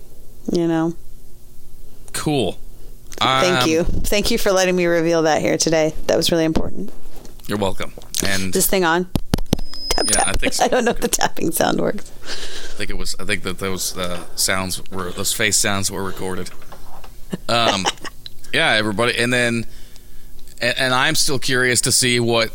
You 0.50 0.66
know. 0.66 0.94
Cool. 2.12 2.58
Thank 3.20 3.62
Um, 3.64 3.68
you. 3.68 3.84
Thank 3.84 4.30
you 4.30 4.38
for 4.38 4.50
letting 4.50 4.74
me 4.76 4.86
reveal 4.86 5.22
that 5.22 5.42
here 5.42 5.58
today. 5.58 5.94
That 6.06 6.16
was 6.16 6.30
really 6.32 6.44
important. 6.44 6.90
You're 7.46 7.58
welcome. 7.58 7.92
And 8.24 8.52
This 8.52 8.66
thing 8.66 8.84
on. 8.84 9.08
Tap 9.90 10.06
Yeah, 10.08 10.20
I 10.22 10.24
tap. 10.24 10.40
think 10.40 10.52
so. 10.54 10.64
I 10.64 10.68
don't 10.68 10.84
know 10.84 10.92
if 10.92 11.00
the 11.00 11.08
tapping 11.08 11.50
sound 11.52 11.80
works. 11.80 12.10
I 12.24 12.74
think 12.76 12.90
it 12.90 12.96
was. 12.96 13.14
I 13.20 13.24
think 13.24 13.42
that 13.42 13.58
those 13.58 13.96
uh, 13.96 14.24
sounds 14.36 14.82
were 14.90 15.10
those 15.12 15.32
face 15.32 15.56
sounds 15.56 15.90
were 15.90 16.02
recorded. 16.02 16.50
Um, 17.48 17.84
yeah, 18.54 18.72
everybody, 18.72 19.16
and 19.18 19.32
then, 19.32 19.66
and, 20.60 20.78
and 20.78 20.94
I'm 20.94 21.14
still 21.14 21.38
curious 21.38 21.80
to 21.82 21.92
see 21.92 22.18
what 22.20 22.50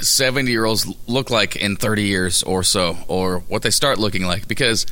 70 0.00 0.50
year 0.50 0.64
olds 0.66 0.86
look 1.06 1.30
like 1.30 1.56
in 1.56 1.76
30 1.76 2.02
years 2.02 2.42
or 2.42 2.62
so, 2.62 2.98
or 3.08 3.38
what 3.48 3.62
they 3.62 3.70
start 3.70 3.98
looking 3.98 4.24
like, 4.24 4.46
because 4.48 4.84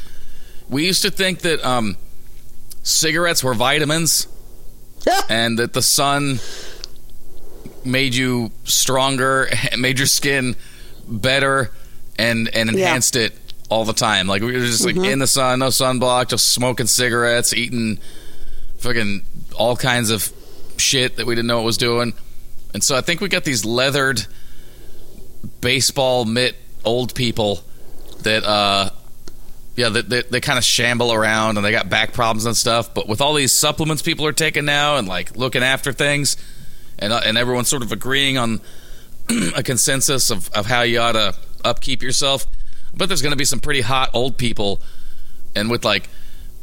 we 0.69 0.87
used 0.87 1.03
to 1.03 1.11
think 1.11 1.41
that 1.41 1.65
um, 1.65 1.97
cigarettes 2.83 3.43
were 3.45 3.55
vitamins, 3.55 4.27
and 5.29 5.59
that 5.59 5.73
the 5.73 5.83
sun 5.83 6.41
made 7.85 8.15
you 8.15 8.51
stronger, 8.65 9.49
made 9.79 9.99
your 9.99 10.07
skin 10.07 10.57
better, 11.09 11.71
and 12.19 12.49
and 12.55 12.71
Yeah. 12.71 12.87
enhanced 12.87 13.17
it 13.17 13.33
all 13.71 13.85
the 13.85 13.93
time. 13.93 14.27
Like 14.27 14.43
we 14.43 14.53
were 14.53 14.61
just 14.67 14.85
like 14.85 14.97
in 14.97 15.19
the 15.19 15.27
sun, 15.27 15.59
no 15.61 15.69
sunblock, 15.69 16.29
just 16.29 16.51
smoking 16.53 16.87
cigarettes, 16.87 17.53
eating 17.55 17.99
fucking 18.79 19.23
all 19.57 19.77
kinds 19.77 20.11
of 20.11 20.33
shit 20.77 21.17
that 21.17 21.27
we 21.27 21.35
didn't 21.35 21.49
know 21.49 21.57
what 21.57 21.65
was 21.67 21.79
doing. 21.79 22.13
And 22.75 22.83
so 22.85 22.97
I 22.97 23.01
think 23.01 23.21
we 23.21 23.29
got 23.29 23.45
these 23.45 23.65
leathered 23.65 24.27
baseball 25.61 26.25
mitt 26.25 26.57
old 26.85 27.15
people 27.15 27.61
that 28.23 28.45
uh 28.45 28.88
yeah, 29.79 29.91
they, 29.91 30.03
they, 30.03 30.23
they 30.23 30.41
kind 30.41 30.59
of 30.59 30.65
shamble 30.65 31.13
around 31.13 31.57
and 31.57 31.65
they 31.65 31.71
got 31.71 31.89
back 31.89 32.13
problems 32.13 32.47
and 32.47 32.57
stuff. 32.57 32.93
But 32.93 33.07
with 33.07 33.21
all 33.21 33.33
these 33.35 33.53
supplements 33.53 34.03
people 34.03 34.27
are 34.27 34.33
taking 34.33 34.65
now 34.65 34.97
and 34.97 35.07
like 35.07 35.37
looking 35.37 35.63
after 35.63 35.93
things, 35.93 36.37
and 36.99 37.13
uh, 37.13 37.21
and 37.25 37.39
everyone's 37.39 37.69
sort 37.69 37.85
of 37.85 37.93
agreeing 37.93 38.37
on 38.39 38.61
a 39.55 39.63
consensus 39.63 40.31
of, 40.31 40.51
of 40.51 40.67
how 40.67 40.83
you 40.83 40.99
ought 40.99 41.13
to 41.13 41.33
upkeep 41.65 42.03
yourself. 42.03 42.45
But 42.93 43.09
there's 43.09 43.23
going 43.23 43.31
to 43.31 43.37
be 43.37 43.45
some 43.45 43.61
pretty 43.61 43.83
hot 43.83 44.11
old 44.15 44.37
people, 44.37 44.83
and 45.55 45.71
with 45.71 45.85
like 45.85 46.09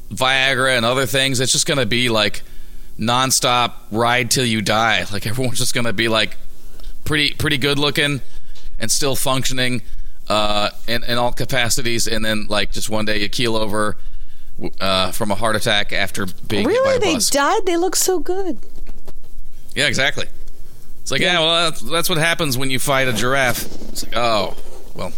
Viagra 0.10 0.76
and 0.76 0.86
other 0.86 1.06
things, 1.06 1.40
it's 1.40 1.54
just 1.54 1.66
going 1.66 1.80
to 1.80 1.86
be 1.86 2.10
like 2.10 2.44
nonstop 3.00 3.76
ride 3.92 4.30
till 4.30 4.46
you 4.46 4.62
die. 4.62 5.06
Like 5.10 5.26
everyone's 5.26 5.60
just 5.60 5.74
going 5.74 5.86
to 5.86 5.94
be 5.94 6.10
like 6.10 6.36
pretty 7.06 7.34
pretty 7.34 7.60
good 7.60 7.80
looking 7.80 8.20
and 8.78 8.92
still 8.92 9.16
functioning 9.16 9.84
uh, 10.28 10.70
in, 10.88 11.04
in 11.04 11.18
all 11.18 11.32
capacities, 11.32 12.08
and 12.08 12.24
then 12.24 12.48
like 12.48 12.72
just 12.72 12.90
one 12.90 13.06
day 13.06 13.22
you 13.22 13.30
keel 13.30 13.56
over 13.56 13.98
uh, 14.80 15.12
from 15.12 15.32
a 15.32 15.36
heart 15.36 15.56
attack 15.56 15.92
after 15.92 16.26
being 16.48 16.66
Really? 16.66 17.00
They 17.00 17.14
bus. 17.14 17.30
died? 17.30 17.66
They 17.66 17.78
look 17.78 17.96
so 17.96 18.20
good. 18.20 18.60
Yeah, 19.76 19.88
exactly. 19.88 20.28
It's 21.02 21.12
like, 21.12 21.22
yeah, 21.22 21.40
well, 21.40 21.70
that's, 21.70 21.82
that's 21.82 22.10
what 22.10 22.18
happens 22.18 22.58
when 22.58 22.72
you 22.72 22.80
fight 22.80 23.08
a 23.08 23.14
giraffe. 23.14 23.66
It's 23.90 24.04
like, 24.06 24.16
oh, 24.16 24.58
well, 24.96 25.12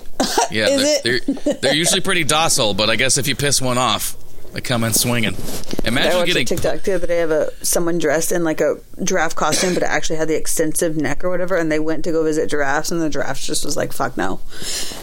yeah, 0.50 0.66
they're, 0.76 1.00
they're, 1.02 1.54
they're 1.54 1.74
usually 1.74 2.00
pretty 2.00 2.22
docile, 2.22 2.74
but 2.74 2.90
I 2.90 2.96
guess 2.96 3.18
if 3.18 3.26
you 3.26 3.34
piss 3.34 3.60
one 3.60 3.78
off, 3.78 4.16
they 4.52 4.60
come 4.60 4.84
in 4.84 4.92
swinging. 4.92 5.34
I 5.34 5.88
Imagine 5.88 6.18
watched 6.18 6.26
getting 6.26 6.42
a 6.42 6.46
TikTok 6.46 6.82
the 6.82 6.94
other 6.94 7.06
day 7.06 7.22
of 7.22 7.30
a 7.30 7.50
someone 7.64 7.98
dressed 7.98 8.32
in 8.32 8.44
like 8.44 8.60
a 8.60 8.76
giraffe 9.02 9.34
costume, 9.34 9.72
but 9.74 9.82
it 9.82 9.88
actually 9.88 10.16
had 10.16 10.28
the 10.28 10.36
extensive 10.36 10.96
neck 10.96 11.24
or 11.24 11.30
whatever, 11.30 11.56
and 11.56 11.72
they 11.72 11.78
went 11.78 12.04
to 12.04 12.12
go 12.12 12.22
visit 12.22 12.50
giraffes, 12.50 12.90
and 12.90 13.00
the 13.00 13.08
giraffe 13.08 13.40
just 13.40 13.64
was 13.64 13.76
like, 13.76 13.92
"Fuck 13.92 14.16
no," 14.16 14.40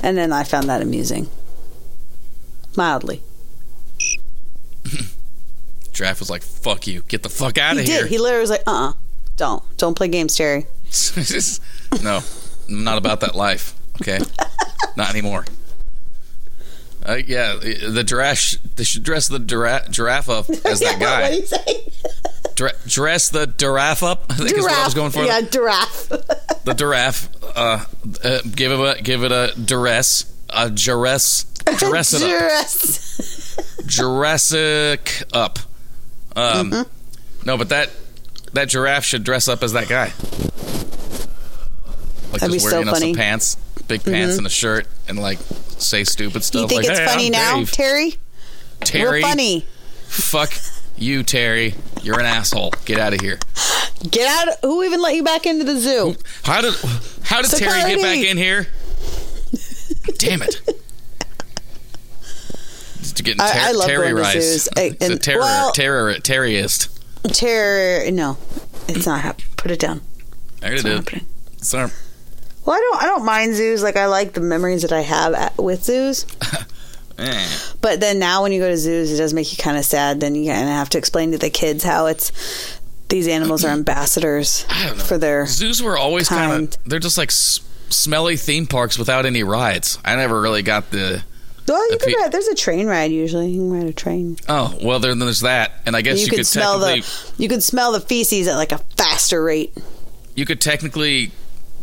and 0.04 0.18
then 0.18 0.32
I 0.32 0.44
found 0.44 0.70
that 0.70 0.84
amusing, 0.84 1.30
mildly. 2.76 3.24
giraffe 5.94 6.20
was 6.20 6.30
like, 6.30 6.44
"Fuck 6.44 6.86
you, 6.86 7.02
get 7.08 7.24
the 7.24 7.30
fuck 7.30 7.58
out 7.58 7.74
He 7.74 7.80
of 7.82 7.86
did. 7.88 7.94
here." 7.94 8.08
He 8.08 8.20
literally 8.20 8.42
was 8.42 8.52
like, 8.52 8.64
"Uh, 8.68 8.90
uh 8.90 8.94
don't, 9.36 9.64
don't 9.78 9.96
play 9.96 10.10
games, 10.10 10.36
Terry." 10.36 10.68
no, 12.04 12.22
I'm 12.68 12.84
not 12.84 13.00
about 13.00 13.22
that 13.22 13.36
life. 13.36 13.76
Okay, 14.00 14.20
not 14.96 15.10
anymore. 15.10 15.46
Uh, 17.06 17.18
yeah, 17.26 17.54
the 17.56 18.04
giraffe. 18.06 18.56
They 18.76 18.84
should 18.84 19.04
dress 19.04 19.28
the 19.28 19.40
gira- 19.40 19.90
giraffe 19.90 20.30
up 20.30 20.50
as 20.66 20.80
that 20.82 20.94
what 20.94 21.00
guy. 21.00 21.40
do 21.40 21.46
you? 21.72 21.80
Dra- 22.56 22.74
dress 22.86 23.30
the 23.30 23.46
giraffe 23.48 24.04
up. 24.04 24.26
I 24.30 24.36
think 24.36 24.52
is 24.58 24.64
what 24.64 24.74
I 24.74 24.84
was 24.84 24.94
going 24.94 25.12
for. 25.12 25.24
Yeah, 25.24 25.42
giraffe. 25.42 26.10
the 26.10 26.74
giraffe. 26.78 27.30
Uh, 27.56 27.86
uh, 28.24 28.40
give 28.56 28.72
it 28.72 28.80
a 29.00 29.02
give 29.02 29.24
it 29.24 29.32
a 29.32 29.54
duress. 29.60 30.26
A 30.50 30.70
duress. 30.70 31.46
Duress 31.78 32.14
it 32.14 32.24
up. 33.82 33.86
Jurassic 33.88 35.24
up. 35.34 35.60
Um, 36.36 36.72
Mm-hmm. 36.72 37.46
No, 37.48 37.58
but 37.58 37.70
that 37.70 37.90
that 38.54 38.68
giraffe 38.70 39.06
should 39.06 39.24
dress 39.24 39.48
up 39.48 39.64
as 39.64 39.72
that 39.74 39.88
guy. 39.88 40.12
Like 42.32 42.42
That'd 42.42 42.50
be 42.52 42.58
just 42.60 42.66
wear 42.72 42.84
so 42.84 42.92
funny. 42.92 43.14
some 43.14 43.18
pants, 43.18 43.58
big 43.90 44.04
pants, 44.04 44.34
mm-hmm. 44.34 44.38
and 44.40 44.48
a 44.48 44.50
shirt, 44.50 44.88
and 45.10 45.20
like 45.20 45.40
say 45.78 46.06
stupid 46.06 46.44
stuff. 46.46 46.62
You 46.64 46.68
think 46.70 46.84
like, 46.84 46.90
it's 46.92 47.00
"Hey, 47.00 47.06
funny 47.06 47.26
I'm 47.28 47.32
now, 47.34 47.56
Dave." 47.58 47.72
Terry? 47.72 48.14
Terry, 48.82 49.12
Real 49.20 49.28
funny. 49.28 49.66
fuck 50.08 50.54
you, 50.98 51.24
Terry. 51.24 51.76
You're 52.02 52.20
an 52.20 52.26
asshole. 52.26 52.72
Get 52.86 52.98
out 53.00 53.14
of 53.14 53.20
here. 53.20 53.40
Get 54.10 54.26
out! 54.48 54.56
Who 54.64 54.82
even 54.84 55.02
let 55.02 55.16
you 55.16 55.24
back 55.24 55.46
into 55.46 55.66
the 55.66 55.78
zoo? 55.78 56.16
How 56.44 56.62
did 56.62 56.74
how 57.24 57.42
did 57.42 57.52
Terry 57.52 57.82
get 57.96 58.02
back 58.02 58.18
in 58.20 58.38
here? 58.38 58.68
Damn 60.18 60.42
it. 60.44 60.62
To 63.16 63.24
get 63.24 63.40
I- 63.40 63.52
ter- 63.52 63.60
I 63.60 63.72
love 63.72 63.88
Terry 63.88 64.04
going 64.12 64.16
to 64.16 64.22
rice. 64.22 64.34
zoos. 64.34 64.70
I- 64.78 64.82
It's 65.00 65.10
a 65.10 65.18
terror, 65.18 65.40
well- 65.42 65.72
terror, 65.74 66.14
terrorist. 66.20 66.88
Terror? 67.34 68.10
No, 68.12 68.38
it's 68.88 69.06
not 69.06 69.22
happening. 69.22 69.48
Put 69.58 69.72
it 69.72 69.80
down. 69.80 70.02
I 70.62 70.68
already 70.68 70.76
It's 70.76 70.84
not 70.86 70.90
did. 70.90 70.98
happening. 71.04 71.26
Sorry. 71.62 71.92
Well, 72.70 72.78
I 72.78 72.82
don't. 72.82 73.02
I 73.02 73.06
don't 73.08 73.26
mind 73.26 73.56
zoos. 73.56 73.82
Like 73.82 73.96
I 73.96 74.06
like 74.06 74.34
the 74.34 74.42
memories 74.42 74.84
that 74.84 74.92
I 74.92 75.02
have 75.02 75.34
at, 75.34 75.58
with 75.58 75.84
zoos. 75.84 76.28
Eh. 77.18 77.48
But 77.82 78.00
then 78.00 78.18
now, 78.18 78.44
when 78.44 78.54
you 78.54 78.62
go 78.62 78.70
to 78.70 78.78
zoos, 78.78 79.12
it 79.12 79.18
does 79.18 79.34
make 79.34 79.52
you 79.52 79.62
kind 79.62 79.78
of 79.78 79.84
sad. 79.84 80.22
Then 80.22 80.36
you 80.36 80.50
kind 80.54 80.64
of 80.64 80.70
have 80.70 80.88
to 80.92 80.98
explain 80.98 81.32
to 81.34 81.38
the 81.38 81.50
kids 81.50 81.84
how 81.84 82.06
it's 82.06 82.32
these 83.10 83.28
animals 83.28 83.66
are 83.66 83.70
ambassadors 83.70 84.66
I 84.70 84.86
don't 84.88 84.98
know. 85.00 85.04
for 85.04 85.18
their. 85.18 85.46
Zoos 85.46 85.82
were 85.84 85.98
always 85.98 86.30
kind 86.30 86.74
of 86.74 86.84
they're 86.86 87.00
just 87.00 87.18
like 87.18 87.28
s- 87.30 87.60
smelly 87.90 88.38
theme 88.38 88.68
parks 88.68 88.98
without 88.98 89.26
any 89.26 89.44
rides. 89.44 89.98
I 90.06 90.16
never 90.16 90.40
really 90.40 90.62
got 90.62 90.92
the 90.92 91.22
Well, 91.68 91.92
you 91.92 91.98
the 91.98 92.06
pe- 92.06 92.14
ride. 92.14 92.32
There's 92.32 92.48
a 92.48 92.56
train 92.56 92.88
ride 92.88 93.12
usually. 93.12 93.50
You 93.50 93.62
can 93.64 93.72
ride 93.74 93.88
a 93.88 93.94
train. 93.94 94.38
oh 94.48 94.78
well 94.82 95.00
there, 95.00 95.14
there's 95.14 95.42
that 95.42 95.74
and 95.86 95.98
I 95.98 96.02
guess 96.02 96.20
you, 96.20 96.26
you, 96.26 96.30
could 96.30 96.38
could 96.38 96.48
smell 96.48 96.80
technically 96.80 97.02
the. 97.36 97.44
You 97.44 97.50
could 97.50 97.64
smell 97.64 97.92
the 97.92 98.00
feces 98.00 98.48
at 98.48 98.56
like 98.56 98.72
a 98.72 98.78
faster 98.96 99.44
rate. 99.44 99.76
you 100.36 100.46
could 100.46 100.62
technically 100.62 101.32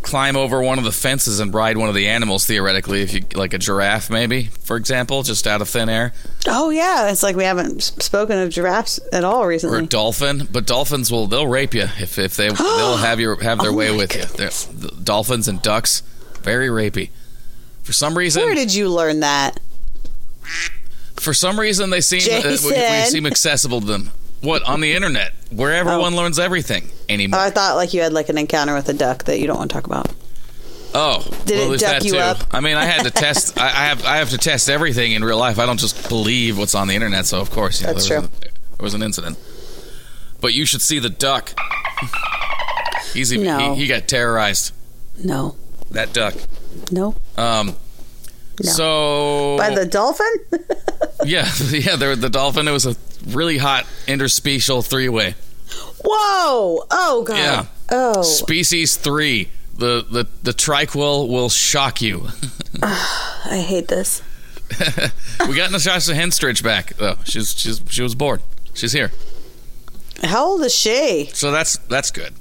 climb 0.07 0.37
over 0.37 0.63
one 0.63 0.79
of 0.79 0.85
the 0.85 0.93
fences 0.93 1.41
and 1.41 1.53
ride 1.53 1.77
one 1.77 1.89
of 1.89 1.95
the 1.95 2.07
animals 2.07 2.47
theoretically 2.47 3.03
if 3.03 3.13
you 3.13 3.25
like 3.35 3.53
a 3.53 3.59
giraffe 3.59 4.09
maybe 4.09 4.45
for 4.45 4.77
example 4.77 5.25
just 5.25 5.47
out 5.49 5.61
of 5.61 5.69
thin 5.69 5.89
air? 5.89 6.13
Oh 6.47 6.71
yeah, 6.71 7.11
it's 7.11 7.25
like 7.25 7.35
we 7.35 7.43
haven't 7.43 7.83
spoken 7.83 8.39
of 8.39 8.51
giraffes 8.51 9.01
at 9.13 9.25
all 9.25 9.45
recently 9.47 9.79
or 9.79 9.83
a 9.83 9.87
dolphin 9.87 10.49
but 10.51 10.65
dolphins 10.65 11.11
will 11.11 11.27
they'll 11.27 11.49
rape 11.49 11.75
you 11.75 11.89
if, 11.99 12.19
if 12.19 12.37
they 12.37 12.49
they'll 12.51 12.97
have 12.99 13.19
your 13.19 13.43
have 13.43 13.59
their 13.59 13.73
Oh 13.73 13.77
way 13.77 13.95
with 13.95 14.15
you. 14.15 14.25
They're, 14.25 14.49
the 14.49 14.97
dolphins 15.03 15.49
and 15.49 15.61
ducks 15.61 16.03
very 16.41 16.69
rapey. 16.69 17.11
For 17.83 17.93
some 17.93 18.17
reason 18.17 18.45
Where 18.45 18.55
did 18.55 18.73
you 18.73 18.89
learn 18.89 19.21
that? 19.21 19.59
For 21.17 21.35
some 21.35 21.59
reason, 21.59 21.91
they 21.91 22.01
seem 22.01 22.21
uh, 22.31 22.57
we, 22.63 22.71
we 22.71 23.05
seem 23.07 23.27
accessible 23.27 23.81
to 23.81 23.87
them. 23.87 24.11
What 24.43 24.63
on 24.65 24.81
the 24.81 24.93
internet, 24.95 25.33
where 25.51 25.73
everyone 25.75 26.15
learns 26.15 26.39
everything 26.39 26.89
anymore? 27.09 27.41
Oh, 27.41 27.43
I 27.43 27.51
thought 27.51 27.77
like 27.77 27.95
you 27.95 28.03
had 28.03 28.13
like 28.13 28.29
an 28.29 28.39
encounter 28.39 28.75
with 28.75 28.89
a 28.89 28.93
duck 28.95 29.25
that 29.25 29.39
you 29.41 29.47
don't 29.47 29.57
want 29.59 29.71
to 29.71 29.75
talk 29.75 29.87
about. 29.87 30.13
oh, 30.95 31.23
Did 31.47 31.59
well, 31.59 31.73
it 31.73 31.81
duck 31.81 31.91
that 31.91 32.05
you 32.05 32.13
too. 32.13 32.19
up? 32.19 32.39
I 32.53 32.61
mean, 32.61 32.77
I 32.77 32.85
had 32.85 33.05
to 33.05 33.11
test. 33.11 33.59
I, 33.59 33.67
I 33.67 33.85
have 33.87 34.05
I 34.05 34.17
have 34.19 34.31
to 34.31 34.39
test 34.39 34.69
everything 34.69 35.13
in 35.13 35.25
real 35.25 35.39
life. 35.39 35.59
I 35.59 35.67
don't 35.67 35.81
just 35.81 36.09
believe 36.09 36.59
what's 36.59 36.75
on 36.75 36.87
the 36.89 36.95
internet. 36.95 37.27
So 37.27 37.41
of 37.41 37.51
course, 37.51 37.81
you 37.81 37.87
know, 37.87 37.95
That's 37.95 38.09
there 38.09 38.21
true. 38.21 38.29
Was, 38.29 38.41
there 38.41 38.51
was 38.85 38.95
an 38.95 39.03
incident. 39.03 39.39
But 40.41 40.53
you 40.53 40.67
should 40.67 40.83
see 40.83 40.99
the 40.99 41.09
duck. 41.11 41.55
He's 43.15 43.33
even, 43.33 43.47
No. 43.47 43.75
he, 43.75 43.83
he 43.83 43.87
got 43.87 44.07
terrorized. 44.07 44.73
No, 45.25 45.57
That 45.93 46.13
duck. 46.13 46.35
no. 46.91 47.15
Um. 47.39 47.75
No. 48.63 48.71
So 48.73 49.57
By 49.59 49.75
the 49.75 49.85
dolphin? 49.87 50.27
yeah, 51.25 51.49
yeah, 51.71 51.97
the, 51.97 52.17
the 52.19 52.31
dolphin. 52.31 52.67
It 52.69 52.73
was 52.73 52.87
a 52.87 52.97
really 53.27 53.59
hot 53.59 53.85
interspecial 54.07 54.87
three 54.87 55.09
way. 55.09 55.35
Whoa! 56.05 56.85
Oh 56.91 57.25
god! 57.27 57.37
Yeah. 57.37 57.67
Oh, 57.91 58.23
Species 58.23 58.97
three. 58.97 59.49
The 59.77 60.07
the 60.11 60.27
the 60.43 60.53
triquil 60.53 61.29
will 61.29 61.49
shock 61.49 62.01
you. 62.01 62.29
I 62.83 63.65
hate 63.67 63.89
this. 63.89 64.23
we 65.49 65.55
got 65.57 65.71
Natasha 65.71 66.13
Henstridge 66.13 66.63
back 66.63 66.95
though. 66.97 67.17
She's 67.25 67.59
she's 67.59 67.83
she 67.89 68.03
was 68.03 68.15
bored. 68.15 68.43
She's 68.75 68.93
here, 68.93 69.11
How 70.23 70.45
old 70.47 70.63
is 70.63 70.75
she? 70.75 71.31
so 71.33 71.51
that's 71.51 71.77
that's 71.79 72.11
good. 72.11 72.35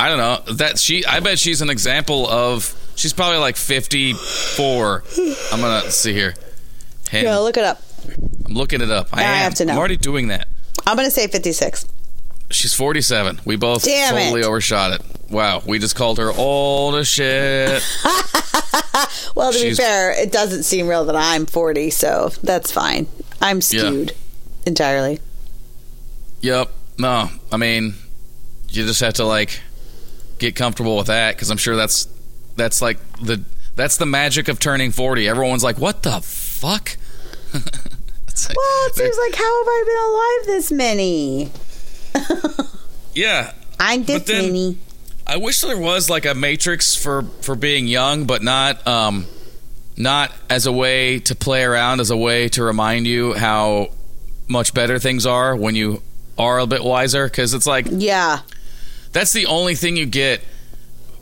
I 0.00 0.08
don't 0.08 0.18
know 0.18 0.54
that 0.54 0.78
she. 0.78 1.04
I 1.04 1.20
bet 1.20 1.38
she's 1.38 1.60
an 1.62 1.70
example 1.70 2.26
of. 2.28 2.74
She's 2.96 3.12
probably 3.12 3.38
like 3.38 3.56
fifty 3.56 4.12
four. 4.14 5.04
I'm 5.52 5.60
gonna 5.60 5.90
see 5.90 6.12
here. 6.12 6.34
Yeah, 7.12 7.38
look 7.38 7.56
it 7.56 7.64
up. 7.64 7.82
I'm 8.46 8.54
looking 8.54 8.80
it 8.80 8.90
up. 8.90 9.08
I, 9.12 9.20
I 9.20 9.22
have 9.24 9.54
to 9.56 9.64
know. 9.64 9.72
I'm 9.72 9.78
already 9.78 9.96
doing 9.96 10.28
that. 10.28 10.48
I'm 10.86 10.96
gonna 10.96 11.10
say 11.10 11.26
56. 11.26 11.86
She's 12.50 12.74
47. 12.74 13.40
We 13.44 13.56
both 13.56 13.84
Damn 13.84 14.16
it. 14.16 14.20
totally 14.24 14.42
overshot 14.44 14.92
it. 14.92 15.02
Wow, 15.30 15.62
we 15.66 15.78
just 15.78 15.94
called 15.94 16.18
her 16.18 16.32
old 16.32 16.96
as 16.96 17.06
shit. 17.08 17.82
Well, 19.34 19.52
to 19.52 19.58
She's- 19.58 19.76
be 19.78 19.82
fair, 19.82 20.12
it 20.12 20.32
doesn't 20.32 20.64
seem 20.64 20.86
real 20.88 21.04
that 21.06 21.16
I'm 21.16 21.46
40, 21.46 21.90
so 21.90 22.30
that's 22.42 22.70
fine. 22.72 23.06
I'm 23.40 23.60
skewed 23.60 24.12
entirely. 24.66 25.20
Yep. 26.40 26.70
No, 26.98 27.30
I 27.50 27.56
mean, 27.56 27.94
you 28.68 28.84
just 28.86 29.00
have 29.00 29.14
to 29.14 29.24
like 29.24 29.60
get 30.40 30.56
comfortable 30.56 30.96
with 30.96 31.06
that 31.06 31.36
because 31.36 31.50
I'm 31.50 31.56
sure 31.58 31.76
that's 31.76 32.08
that's 32.56 32.82
like 32.82 32.98
the 33.20 33.44
that's 33.76 33.96
the 33.98 34.06
magic 34.06 34.48
of 34.48 34.58
turning 34.58 34.90
40. 34.90 35.28
Everyone's 35.28 35.62
like, 35.62 35.78
"What 35.78 36.02
the 36.02 36.20
fuck?" 36.20 36.96
Well, 38.48 38.86
it 38.86 38.94
seems 38.94 39.18
like 39.18 39.34
how 39.34 39.58
have 39.64 39.68
I 39.68 39.84
been 39.86 40.46
alive 40.48 40.56
this 40.56 40.72
many? 40.72 41.50
yeah. 43.14 43.52
I'm 43.78 44.04
this 44.04 44.22
then- 44.24 44.46
many. 44.46 44.78
I 45.26 45.36
wish 45.36 45.60
there 45.60 45.76
was 45.78 46.10
like 46.10 46.24
a 46.26 46.34
matrix 46.34 46.96
for 46.96 47.22
for 47.42 47.54
being 47.54 47.86
young, 47.86 48.24
but 48.24 48.42
not 48.42 48.84
um 48.88 49.26
not 49.96 50.32
as 50.48 50.66
a 50.66 50.72
way 50.72 51.18
to 51.20 51.34
play 51.36 51.62
around, 51.62 52.00
as 52.00 52.10
a 52.10 52.16
way 52.16 52.48
to 52.48 52.62
remind 52.64 53.06
you 53.06 53.34
how 53.34 53.90
much 54.48 54.74
better 54.74 54.98
things 54.98 55.26
are 55.26 55.54
when 55.54 55.74
you 55.76 56.02
are 56.38 56.58
a 56.58 56.66
bit 56.66 56.82
wiser. 56.82 57.26
Because 57.26 57.52
it's 57.54 57.66
like 57.66 57.86
Yeah. 57.90 58.40
That's 59.12 59.32
the 59.32 59.46
only 59.46 59.74
thing 59.74 59.96
you 59.96 60.06
get 60.06 60.40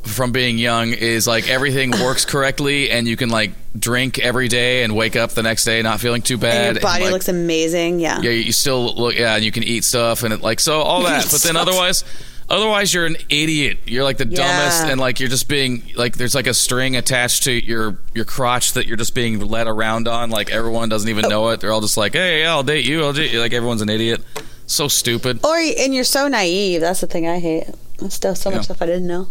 from 0.03 0.33
being 0.33 0.59
young 0.59 0.93
is 0.93 1.27
like 1.27 1.49
everything 1.49 1.91
works 1.91 2.25
correctly 2.25 2.91
and 2.91 3.07
you 3.07 3.17
can 3.17 3.29
like 3.29 3.53
drink 3.79 4.19
every 4.19 4.49
day 4.49 4.83
and 4.83 4.95
wake 4.95 5.17
up 5.17 5.31
the 5.31 5.43
next 5.43 5.65
day 5.65 5.83
not 5.83 6.01
feeling 6.01 6.23
too 6.23 6.39
bad. 6.39 6.69
and 6.69 6.77
your 6.77 6.83
body 6.83 7.05
like, 7.05 7.13
looks 7.13 7.29
amazing. 7.29 8.01
Yeah. 8.01 8.21
yeah, 8.21 8.31
you 8.31 8.53
still 8.53 8.95
look 8.95 9.17
yeah, 9.17 9.37
and 9.37 9.45
you 9.45 9.53
can 9.53 9.63
eat 9.63 9.85
stuff 9.85 10.23
and 10.23 10.33
it, 10.33 10.41
like 10.41 10.61
so 10.61 10.81
all 10.81 11.03
that. 11.05 11.29
But 11.31 11.43
then 11.43 11.57
otherwise 11.57 12.05
otherwise 12.49 12.95
you're 12.95 13.07
an 13.07 13.17
idiot. 13.29 13.79
You're 13.87 14.05
like 14.05 14.17
the 14.17 14.25
dumbest 14.25 14.85
and 14.85 14.99
like 15.01 15.21
you're 15.21 15.29
just 15.29 15.49
being 15.49 15.83
like 15.95 16.17
there's 16.17 16.35
like 16.35 16.47
a 16.47 16.55
string 16.55 16.97
attached 16.97 17.45
to 17.45 17.53
your 17.53 17.99
your 18.15 18.25
crotch 18.25 18.73
that 18.75 18.87
you're 18.87 18.97
just 18.97 19.15
being 19.15 19.41
led 19.41 19.67
around 19.67 20.09
on 20.09 20.31
like 20.31 20.51
everyone 20.51 20.89
doesn't 20.89 21.09
even 21.09 21.27
oh. 21.27 21.29
know 21.29 21.49
it. 21.51 21.61
They're 21.61 21.73
all 21.73 21.81
just 21.81 21.97
like, 21.97 22.13
"Hey, 22.13 22.47
I'll 22.47 22.63
date 22.63 22.87
you. 22.87 23.05
I'll 23.05 23.13
date 23.13 23.33
you." 23.33 23.41
Like 23.41 23.53
everyone's 23.53 23.83
an 23.83 23.91
idiot. 23.91 24.23
So 24.69 24.87
stupid. 24.87 25.45
Or 25.45 25.57
and 25.57 25.93
you're 25.95 26.05
so 26.05 26.29
naive. 26.29 26.81
That's 26.83 27.01
the 27.01 27.07
thing 27.09 27.27
I 27.27 27.41
hate. 27.41 27.67
There's 27.99 28.15
Stuff 28.15 28.37
so 28.37 28.51
much 28.51 28.59
Yeah. 28.59 28.63
stuff 28.63 28.83
I 28.83 28.87
didn't 28.87 29.09
know. 29.09 29.27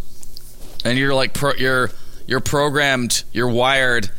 and 0.83 0.97
you're 0.97 1.13
like 1.13 1.33
pro- 1.33 1.53
you're 1.55 1.89
you're 2.27 2.39
programmed 2.41 3.23
you're 3.31 3.47
wired 3.47 4.09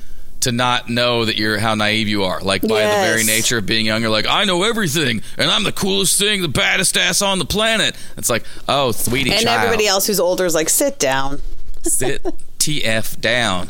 to 0.40 0.52
not 0.52 0.88
know 0.88 1.24
that 1.24 1.36
you're 1.36 1.58
how 1.58 1.74
naive 1.74 2.08
you 2.08 2.22
are 2.24 2.40
like 2.40 2.62
by 2.62 2.68
the 2.82 2.88
very 3.02 3.24
nature 3.24 3.58
of 3.58 3.66
being 3.66 3.84
young 3.86 4.00
you're 4.00 4.10
like 4.10 4.26
i 4.26 4.44
know 4.44 4.62
everything 4.62 5.20
and 5.36 5.50
i'm 5.50 5.62
the 5.64 5.72
coolest 5.72 6.18
thing 6.18 6.40
the 6.42 6.48
baddest 6.48 6.96
ass 6.96 7.20
on 7.22 7.38
the 7.38 7.44
planet 7.44 7.94
it's 8.16 8.30
like 8.30 8.44
oh 8.68 8.92
sweetie 8.92 9.30
And 9.32 9.40
child 9.42 9.60
everybody 9.64 9.86
else 9.86 10.06
who's 10.06 10.18
older 10.20 10.46
is 10.46 10.54
like, 10.54 10.68
sit 10.68 10.98
down. 10.98 11.40
sit 11.82 12.24
tf 12.58 13.20
down 13.20 13.68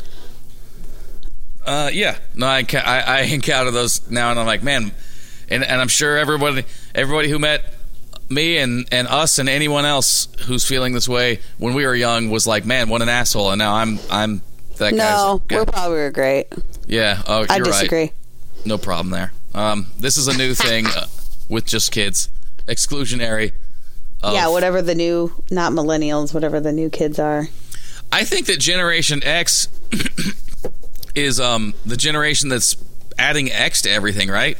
uh 1.65 1.89
yeah 1.91 2.17
no 2.35 2.47
I, 2.47 2.65
I 2.73 2.99
i 3.07 3.19
encounter 3.21 3.71
those 3.71 4.09
now 4.09 4.31
and 4.31 4.39
i'm 4.39 4.45
like 4.45 4.63
man 4.63 4.91
and 5.49 5.63
and 5.63 5.81
i'm 5.81 5.87
sure 5.89 6.17
everybody 6.17 6.63
everybody 6.95 7.29
who 7.29 7.39
met 7.39 7.73
me 8.29 8.57
and 8.57 8.87
and 8.91 9.07
us 9.07 9.39
and 9.39 9.49
anyone 9.49 9.85
else 9.85 10.27
who's 10.45 10.65
feeling 10.65 10.93
this 10.93 11.07
way 11.09 11.39
when 11.57 11.73
we 11.73 11.85
were 11.85 11.95
young 11.95 12.29
was 12.29 12.45
like 12.45 12.65
man 12.65 12.89
what 12.89 13.01
an 13.01 13.09
asshole 13.09 13.49
and 13.51 13.57
now 13.59 13.73
i'm 13.75 13.97
i'm 14.11 14.41
that 14.77 14.91
guy. 14.91 14.97
No, 14.97 15.41
guy's 15.47 15.59
we're 15.59 15.65
probably 15.65 15.97
were 15.97 16.11
great. 16.11 16.47
yeah 16.87 17.21
oh 17.27 17.45
I 17.49 17.59
disagree. 17.59 17.99
right 17.99 18.13
no 18.65 18.77
problem 18.77 19.09
there 19.09 19.31
um 19.55 19.87
this 19.97 20.15
is 20.17 20.27
a 20.27 20.37
new 20.37 20.53
thing 20.53 20.85
uh, 20.95 21.07
with 21.49 21.65
just 21.65 21.91
kids 21.91 22.29
exclusionary 22.67 23.53
of- 24.21 24.33
Yeah, 24.33 24.49
whatever 24.49 24.81
the 24.81 24.93
new, 24.95 25.33
not 25.49 25.71
millennials, 25.71 26.33
whatever 26.33 26.59
the 26.59 26.73
new 26.73 26.89
kids 26.89 27.19
are. 27.19 27.47
I 28.11 28.25
think 28.25 28.47
that 28.47 28.59
Generation 28.59 29.23
X 29.23 29.69
is 31.15 31.39
um 31.39 31.73
the 31.85 31.97
generation 31.97 32.49
that's 32.49 32.75
adding 33.17 33.51
X 33.51 33.81
to 33.83 33.89
everything, 33.89 34.29
right? 34.29 34.57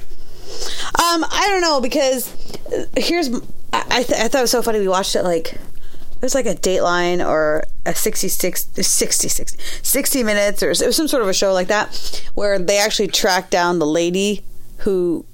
Um, 0.96 1.26
I 1.30 1.48
don't 1.50 1.62
know 1.62 1.82
because 1.82 2.34
uh, 2.68 2.86
here's 2.98 3.30
I 3.74 3.86
I, 3.90 4.04
th- 4.04 4.20
I 4.20 4.28
thought 4.28 4.40
it 4.40 4.42
was 4.42 4.52
so 4.52 4.62
funny. 4.62 4.80
We 4.80 4.88
watched 4.88 5.16
it 5.16 5.24
like 5.24 5.54
it 5.54 6.22
was 6.22 6.36
like 6.36 6.46
a 6.46 6.56
Dateline 6.56 7.26
or 7.26 7.64
a 7.86 7.96
66 7.96 8.70
66 8.74 9.56
60 9.82 10.24
minutes 10.24 10.62
or 10.62 10.72
it 10.72 10.82
was 10.82 10.96
some 10.96 11.08
sort 11.08 11.24
of 11.24 11.30
a 11.30 11.34
show 11.34 11.54
like 11.54 11.68
that 11.68 12.24
where 12.34 12.60
they 12.60 12.78
actually 12.78 13.08
tracked 13.08 13.52
down 13.52 13.80
the 13.80 13.86
lady 13.86 14.44
who 14.80 15.26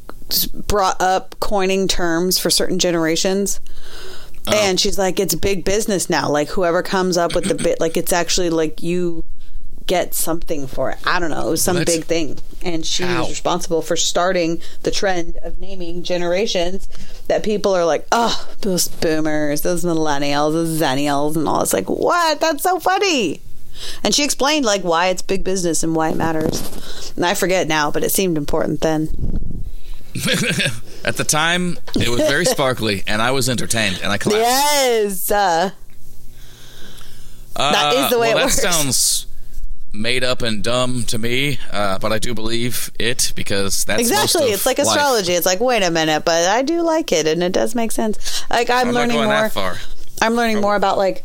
brought 0.67 0.99
up 1.01 1.39
coining 1.39 1.87
terms 1.87 2.37
for 2.39 2.49
certain 2.49 2.79
generations. 2.79 3.59
And 4.47 4.79
she's 4.79 4.99
like, 4.99 5.19
it's 5.19 5.33
big 5.33 5.65
business 5.65 6.07
now. 6.07 6.29
Like 6.29 6.49
whoever 6.49 6.83
comes 6.83 7.17
up 7.17 7.33
with 7.33 7.45
the 7.45 7.55
bit, 7.55 7.79
like 7.79 7.97
it's 7.97 8.13
actually 8.13 8.51
like 8.51 8.83
you 8.83 9.23
get 9.87 10.13
something 10.13 10.67
for 10.67 10.91
it. 10.91 10.97
I 11.05 11.19
don't 11.19 11.29
know. 11.29 11.47
It 11.47 11.51
was 11.51 11.61
some 11.61 11.83
big 11.85 12.05
thing. 12.05 12.37
And 12.61 12.85
she 12.85 13.03
Ow. 13.03 13.19
was 13.21 13.29
responsible 13.29 13.81
for 13.81 13.95
starting 13.95 14.61
the 14.83 14.91
trend 14.91 15.37
of 15.43 15.59
naming 15.59 16.03
generations 16.03 16.87
that 17.27 17.43
people 17.43 17.73
are 17.75 17.85
like, 17.85 18.07
oh, 18.11 18.47
those 18.61 18.87
boomers, 18.87 19.61
those 19.61 19.83
millennials, 19.85 20.53
those 20.53 20.79
zennials, 20.81 21.35
and 21.35 21.47
all. 21.47 21.61
It's 21.61 21.73
like, 21.73 21.89
what? 21.89 22.39
That's 22.39 22.63
so 22.63 22.79
funny. 22.79 23.41
And 24.03 24.15
she 24.15 24.23
explained 24.23 24.65
like 24.65 24.83
why 24.83 25.07
it's 25.07 25.21
big 25.21 25.43
business 25.43 25.83
and 25.83 25.95
why 25.95 26.09
it 26.09 26.15
matters. 26.15 27.13
And 27.15 27.25
I 27.25 27.33
forget 27.33 27.67
now, 27.67 27.91
but 27.91 28.03
it 28.03 28.11
seemed 28.11 28.37
important 28.37 28.81
then. 28.81 29.09
At 31.03 31.17
the 31.17 31.25
time, 31.27 31.77
it 31.95 32.07
was 32.09 32.21
very 32.21 32.45
sparkly, 32.45 33.03
and 33.05 33.21
I 33.21 33.31
was 33.31 33.49
entertained, 33.49 33.99
and 34.01 34.11
I 34.11 34.17
clapped. 34.17 34.37
Yes. 34.39 35.29
Uh, 35.29 35.71
Uh, 37.57 37.71
that 37.71 37.93
is 37.93 38.09
the 38.09 38.17
way 38.19 38.29
well, 38.33 38.37
it 38.37 38.39
that 38.39 38.45
works. 38.45 38.61
sounds 38.61 39.27
made 40.01 40.23
up 40.23 40.41
and 40.41 40.63
dumb 40.63 41.03
to 41.03 41.17
me, 41.17 41.59
uh, 41.71 41.99
but 41.99 42.11
I 42.11 42.19
do 42.19 42.33
believe 42.33 42.91
it 42.99 43.33
because 43.35 43.85
that's 43.85 44.01
exactly. 44.01 44.51
It's 44.51 44.65
like 44.65 44.77
life. 44.77 44.87
astrology. 44.87 45.33
It's 45.33 45.45
like, 45.45 45.59
wait 45.59 45.83
a 45.83 45.91
minute, 45.91 46.25
but 46.25 46.47
I 46.47 46.61
do 46.61 46.81
like 46.81 47.11
it 47.11 47.27
and 47.27 47.41
it 47.43 47.51
does 47.51 47.75
make 47.75 47.91
sense. 47.91 48.43
Like 48.49 48.69
I'm, 48.69 48.89
I'm 48.89 48.93
learning 48.93 49.23
more. 49.23 49.75
I'm 50.21 50.35
learning 50.35 50.61
more 50.61 50.75
about 50.75 50.97
like 50.97 51.23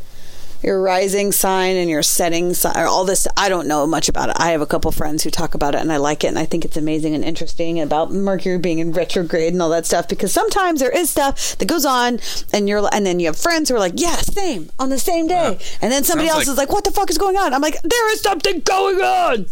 your 0.63 0.81
rising 0.83 1.33
sign 1.33 1.77
and 1.77 1.89
your 1.89 2.03
setting 2.03 2.53
sign 2.55 2.77
or 2.77 2.87
all 2.87 3.05
this 3.05 3.27
I 3.37 3.49
don't 3.49 3.67
know 3.67 3.87
much 3.87 4.09
about 4.09 4.29
it. 4.31 4.37
I 4.39 4.51
have 4.51 4.61
a 4.61 4.67
couple 4.67 4.91
friends 4.93 5.23
who 5.25 5.31
talk 5.31 5.55
about 5.55 5.75
it 5.75 5.81
and 5.81 5.93
I 5.93 5.97
like 5.97 6.25
it 6.25 6.29
and 6.29 6.39
I 6.39 6.45
think 6.45 6.65
it's 6.65 6.77
amazing 6.77 7.15
and 7.15 7.25
interesting 7.25 7.81
about 7.81 8.13
Mercury 8.13 8.59
being 8.59 8.79
in 8.79 8.93
retrograde 8.93 9.53
and 9.53 9.63
all 9.63 9.71
that 9.71 9.87
stuff 9.87 10.09
because 10.09 10.33
sometimes 10.33 10.81
there 10.81 10.91
is 10.91 11.11
stuff 11.11 11.57
that 11.59 11.67
goes 11.67 11.85
on 11.87 12.19
and 12.53 12.69
you're 12.69 12.87
and 12.93 13.07
then 13.07 13.21
you 13.21 13.27
have 13.27 13.37
friends 13.37 13.69
who 13.69 13.77
are 13.77 13.79
like, 13.79 13.95
Yeah, 13.97 14.17
same 14.17 14.71
on 14.79 14.91
the 14.91 14.99
same 14.99 15.27
day. 15.27 15.59
And 15.81 15.91
then 15.93 16.05
somebody 16.05 16.29
Sounds 16.29 16.39
else 16.41 16.47
like- 16.49 16.53
is 16.53 16.59
like, 16.59 16.73
What 16.73 16.85
the 16.85 16.91
fuck 16.91 17.11
is 17.11 17.19
going 17.19 17.37
on? 17.37 17.55
I'm 17.55 17.63
like, 17.63 17.81
There 17.83 18.13
is 18.13 18.21
something 18.21 18.61
going 18.61 19.01
on. 19.01 19.47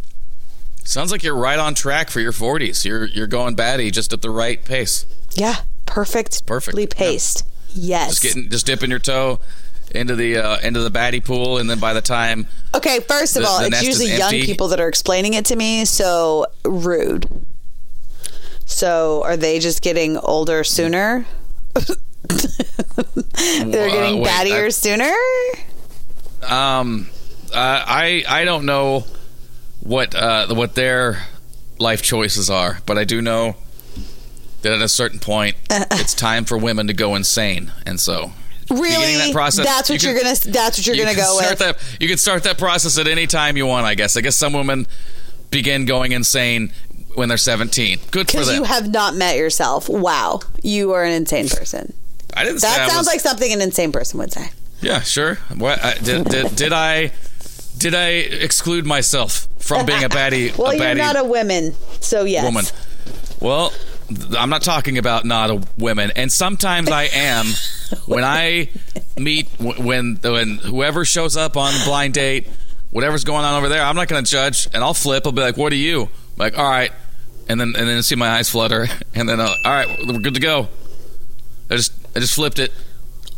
Sounds 0.85 1.13
like 1.13 1.23
you're 1.23 1.37
right 1.37 1.59
on 1.59 1.75
track 1.75 2.09
for 2.09 2.21
your 2.21 2.33
40s. 2.33 2.85
You're 2.85 3.07
you're 3.07 3.27
going 3.27 3.55
batty 3.55 3.91
just 3.91 4.13
at 4.13 4.23
the 4.23 4.31
right 4.31 4.65
pace. 4.65 5.05
Yeah. 5.35 5.57
Perfect. 5.85 6.47
Perfect, 6.47 6.79
yeah. 6.79 6.87
paced. 6.91 7.45
Yes. 7.71 8.11
Just 8.11 8.23
getting 8.23 8.51
just 8.51 8.67
dipping 8.67 8.91
your 8.91 8.99
toe 8.99 9.41
into 9.93 10.14
the 10.16 10.36
uh, 10.39 10.59
into 10.61 10.80
the 10.80 10.91
batty 10.91 11.20
pool, 11.20 11.59
and 11.59 11.68
then 11.68 11.78
by 11.78 11.93
the 11.95 12.01
time 12.03 12.47
Okay, 12.74 13.01
first 13.01 13.36
of 13.36 13.43
The- 13.43 13.49
all, 13.49 13.61
the 13.61 13.66
it's 13.68 13.82
usually 13.82 14.07
young 14.09 14.32
empty. 14.34 14.45
people 14.47 14.68
that 14.68 14.80
are 14.80 14.89
explaining 14.89 15.34
it 15.34 15.45
to 15.47 15.57
me, 15.57 15.84
so 15.84 16.47
rude. 16.64 17.28
So 18.66 19.22
are 19.24 19.36
they 19.36 19.59
just 19.59 19.80
getting 19.82 20.16
older 20.18 20.62
sooner? 20.64 21.24
They're 22.28 23.89
Uh, 23.89 23.93
getting 23.93 24.20
wait, 24.20 24.28
battier 24.28 24.66
I- 24.66 24.68
sooner? 24.70 25.12
Um, 26.43 27.09
uh, 27.53 27.82
I 27.86 28.24
I 28.28 28.45
don't 28.45 28.66
know 28.66 29.05
what 29.80 30.14
uh, 30.14 30.47
what 30.55 30.74
their 30.74 31.26
life 31.78 32.03
choices 32.03 32.51
are, 32.51 32.80
but 32.86 32.99
I 32.99 33.05
do 33.05 33.22
know 33.22 33.57
that 34.62 34.72
at 34.72 34.80
a 34.82 34.89
certain 34.89 35.18
point, 35.20 35.57
it's 35.70 36.14
time 36.14 36.45
for 36.45 36.59
women 36.59 36.86
to 36.89 36.93
go 36.93 37.14
insane, 37.14 37.72
and 37.86 37.99
so 38.01 38.32
Really? 38.71 39.16
that 39.16 39.33
process, 39.33 39.64
that's 39.66 39.89
what 39.91 40.03
you 40.03 40.11
are 40.11 40.14
gonna 40.14 40.35
that's 40.35 40.79
what 40.79 40.87
you're 40.87 40.97
you 40.97 41.03
gonna 41.03 41.14
can 41.14 41.25
go 41.25 41.37
start 41.39 41.51
with. 41.51 41.59
That, 41.59 41.97
you 42.01 42.09
can 42.09 42.19
start 42.19 42.43
that 42.45 42.59
process 42.59 42.99
at 42.99 43.07
any 43.07 43.27
time 43.27 43.57
you 43.57 43.66
want. 43.66 43.87
I 43.87 43.95
guess. 43.95 44.16
I 44.16 44.21
guess 44.21 44.37
some 44.37 44.53
women 44.53 44.87
begin 45.51 45.87
going 45.87 46.12
insane 46.12 46.73
when 47.14 47.29
they're 47.29 47.37
17. 47.39 47.99
Good 48.11 48.31
for 48.31 48.37
them. 48.37 48.45
Because 48.45 48.55
you 48.55 48.64
have 48.64 48.91
not 48.93 49.14
met 49.14 49.37
yourself. 49.37 49.89
Wow. 49.89 50.41
You 50.62 50.93
are 50.93 51.05
an 51.05 51.12
insane 51.12 51.49
person. 51.49 51.93
I 52.37 52.45
didn't 52.45 52.61
That 52.61 52.89
sounds 52.91 52.99
was- 52.99 53.07
like 53.07 53.21
something 53.21 53.53
an 53.53 53.61
insane 53.61 53.91
person 53.91 54.19
would 54.19 54.33
say. 54.33 54.51
Yeah, 54.81 55.01
sure. 55.01 55.37
What 55.57 55.85
I, 55.85 55.95
did, 55.95 56.27
did 56.27 56.55
did 56.55 56.73
I 56.73 57.11
did 57.79 57.95
I 57.95 58.09
exclude 58.11 58.87
myself 58.87 59.49
from 59.59 59.87
being 59.87 60.05
a 60.05 60.09
baddie? 60.09 60.53
Well, 60.59 60.71
a 60.71 60.77
you're 60.77 60.95
not 60.95 61.19
a 61.19 61.25
woman, 61.25 61.75
so 62.01 62.25
yes. 62.25 62.45
woman. 62.45 62.64
Well, 63.41 63.73
I'm 64.37 64.49
not 64.49 64.63
talking 64.63 64.97
about 64.99 65.25
not 65.25 65.51
a 65.51 65.63
women, 65.77 66.11
and 66.17 66.33
sometimes 66.33 66.91
I 66.91 67.05
am 67.05 67.47
when 68.07 68.25
I 68.25 68.69
meet 69.19 69.49
when 69.59 70.19
when 70.23 70.57
whoever 70.59 71.05
shows 71.05 71.37
up 71.37 71.57
on 71.57 71.73
blind 71.85 72.15
date, 72.15 72.49
whatever's 72.91 73.25
going 73.25 73.45
on 73.45 73.59
over 73.59 73.69
there. 73.69 73.83
I'm 73.83 73.97
not 73.97 74.09
going 74.09 74.25
to 74.25 74.31
judge, 74.31 74.67
and 74.73 74.83
I'll 74.83 74.95
flip. 74.95 75.27
I'll 75.27 75.33
be 75.33 75.43
like, 75.43 75.57
"What 75.57 75.73
are 75.73 75.77
you?" 75.77 76.09
like, 76.37 76.57
"All 76.57 76.69
right," 76.69 76.93
and 77.49 77.61
then 77.61 77.75
and 77.77 77.87
then 77.87 78.03
see 78.03 78.15
my 78.15 78.29
eyes 78.29 78.49
flutter, 78.49 78.87
and 79.15 79.29
then 79.29 79.41
uh, 79.41 79.55
all 79.65 79.73
right, 79.73 79.89
we're 80.07 80.19
good 80.21 80.35
to 80.35 80.41
go. 80.41 80.69
I 81.71 81.77
just 81.77 81.93
I 82.17 82.21
just 82.21 82.35
flipped 82.35 82.59
it. 82.59 82.73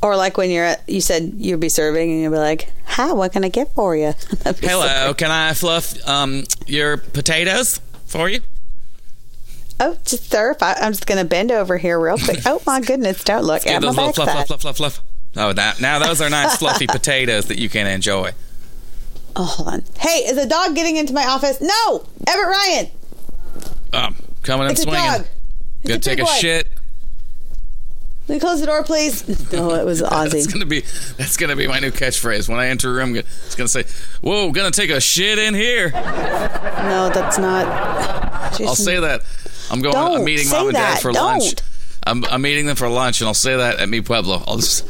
Or 0.02 0.16
like 0.16 0.38
when 0.38 0.50
you're 0.50 0.64
at, 0.64 0.88
you 0.88 1.02
said 1.02 1.34
you'd 1.36 1.60
be 1.60 1.68
serving 1.68 2.10
and 2.10 2.22
you'd 2.22 2.30
be 2.30 2.38
like, 2.38 2.72
"Hi, 2.86 3.12
what 3.12 3.32
can 3.32 3.44
I 3.44 3.48
get 3.48 3.74
for 3.74 3.96
you?" 3.96 4.14
So 4.44 4.52
Hello, 4.54 5.14
can 5.14 5.30
I 5.30 5.52
fluff 5.52 6.08
um 6.08 6.44
your 6.66 6.96
potatoes 6.96 7.80
for 8.06 8.28
you? 8.28 8.40
Oh, 9.82 9.96
just 10.04 10.34
I, 10.34 10.54
I'm 10.80 10.92
just 10.92 11.06
gonna 11.06 11.24
bend 11.24 11.50
over 11.50 11.78
here 11.78 11.98
real 11.98 12.18
quick. 12.18 12.40
Oh 12.46 12.60
my 12.66 12.80
goodness, 12.80 13.24
don't 13.24 13.44
look 13.44 13.66
at 13.66 13.74
my 13.74 13.88
those 13.88 13.96
little 13.96 14.12
fluff, 14.12 14.26
backside. 14.28 14.46
fluff, 14.46 14.60
fluff, 14.60 14.76
fluff, 14.76 14.94
fluff. 14.94 15.06
Oh, 15.36 15.52
that, 15.52 15.80
now 15.80 15.98
those 15.98 16.20
are 16.20 16.28
nice 16.28 16.56
fluffy 16.56 16.86
potatoes 16.88 17.46
that 17.46 17.58
you 17.58 17.68
can 17.68 17.86
enjoy. 17.86 18.32
Oh, 19.36 19.44
hold 19.44 19.68
on. 19.68 19.84
Hey, 19.98 20.24
is 20.26 20.36
a 20.36 20.46
dog 20.48 20.74
getting 20.74 20.96
into 20.96 21.12
my 21.14 21.24
office? 21.24 21.60
No, 21.60 22.04
Everett 22.26 22.48
Ryan. 22.48 22.86
Um, 23.92 24.16
coming 24.42 24.66
and 24.66 24.72
It's 24.72 24.80
a 24.80 24.84
swinging. 24.84 25.00
dog. 25.02 25.20
It's 25.82 25.88
Gonna 25.88 25.96
a 25.96 26.00
take 26.00 26.18
a 26.18 26.24
boy. 26.24 26.30
shit. 26.32 26.68
Will 28.26 28.34
you 28.36 28.40
close 28.40 28.60
the 28.60 28.66
door, 28.66 28.84
please? 28.84 29.26
No, 29.52 29.70
it 29.74 29.84
was 29.86 30.00
That's 30.00 30.34
Ozzy. 30.34 30.52
gonna 30.52 30.66
be 30.66 30.80
that's 31.16 31.36
gonna 31.36 31.56
be 31.56 31.66
my 31.66 31.80
new 31.80 31.90
catchphrase 31.90 32.48
when 32.48 32.58
I 32.60 32.66
enter 32.68 32.90
a 32.90 32.94
room. 32.94 33.16
It's 33.16 33.54
gonna 33.56 33.66
say, 33.68 33.84
"Whoa, 34.20 34.52
gonna 34.52 34.70
take 34.70 34.90
a 34.90 35.00
shit 35.00 35.38
in 35.38 35.54
here." 35.54 35.90
No, 35.90 37.10
that's 37.12 37.38
not. 37.38 37.66
I'll 38.60 38.74
say 38.76 39.00
that. 39.00 39.22
I'm 39.70 39.80
going. 39.80 39.94
Don't 39.94 40.18
I'm 40.18 40.24
meeting 40.24 40.48
mom 40.50 40.68
and 40.68 40.74
dad 40.74 40.96
that. 40.96 41.02
for 41.02 41.12
Don't. 41.12 41.40
lunch. 41.40 41.54
I'm, 42.06 42.24
I'm 42.24 42.42
meeting 42.42 42.66
them 42.66 42.76
for 42.76 42.88
lunch, 42.88 43.20
and 43.20 43.28
I'll 43.28 43.34
say 43.34 43.56
that 43.56 43.78
at 43.78 43.88
Mi 43.88 44.00
Pueblo. 44.00 44.42
I'll 44.46 44.56
just 44.56 44.86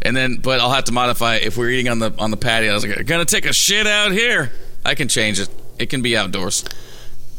And 0.00 0.16
then, 0.16 0.36
but 0.36 0.60
I'll 0.60 0.70
have 0.72 0.84
to 0.84 0.92
modify 0.92 1.36
if 1.36 1.56
we're 1.56 1.70
eating 1.70 1.88
on 1.88 1.98
the 1.98 2.14
on 2.18 2.30
the 2.30 2.36
patio. 2.36 2.70
I 2.70 2.74
was 2.74 2.86
like, 2.86 3.06
gonna 3.06 3.24
take 3.24 3.46
a 3.46 3.52
shit 3.52 3.86
out 3.86 4.12
here. 4.12 4.52
I 4.84 4.94
can 4.94 5.08
change 5.08 5.40
it. 5.40 5.48
It 5.78 5.90
can 5.90 6.02
be 6.02 6.16
outdoors. 6.16 6.64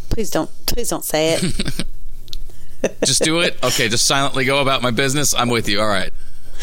Please 0.10 0.30
don't. 0.30 0.50
Please 0.66 0.90
don't 0.90 1.06
say 1.06 1.34
it. 1.34 1.86
Just 3.06 3.24
do 3.24 3.40
it. 3.40 3.58
Okay, 3.64 3.90
just 3.90 4.06
silently 4.06 4.46
go 4.46 4.62
about 4.62 4.84
my 4.84 4.92
business. 4.92 5.34
I'm 5.34 5.50
with 5.50 5.68
you. 5.68 5.82
All 5.82 5.88
right. 5.88 6.14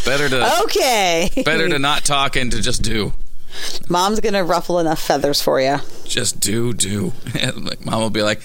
Better 0.04 0.28
to 0.28 0.62
okay. 0.62 1.28
better 1.44 1.68
to 1.68 1.78
not 1.78 2.04
talk 2.04 2.36
and 2.36 2.52
to 2.52 2.62
just 2.62 2.82
do. 2.82 3.14
Mom's 3.88 4.20
gonna 4.20 4.44
ruffle 4.44 4.78
enough 4.78 5.00
feathers 5.00 5.42
for 5.42 5.60
you. 5.60 5.78
Just 6.04 6.38
do 6.38 6.72
do. 6.72 7.12
mom 7.84 8.00
will 8.00 8.10
be 8.10 8.22
like. 8.22 8.40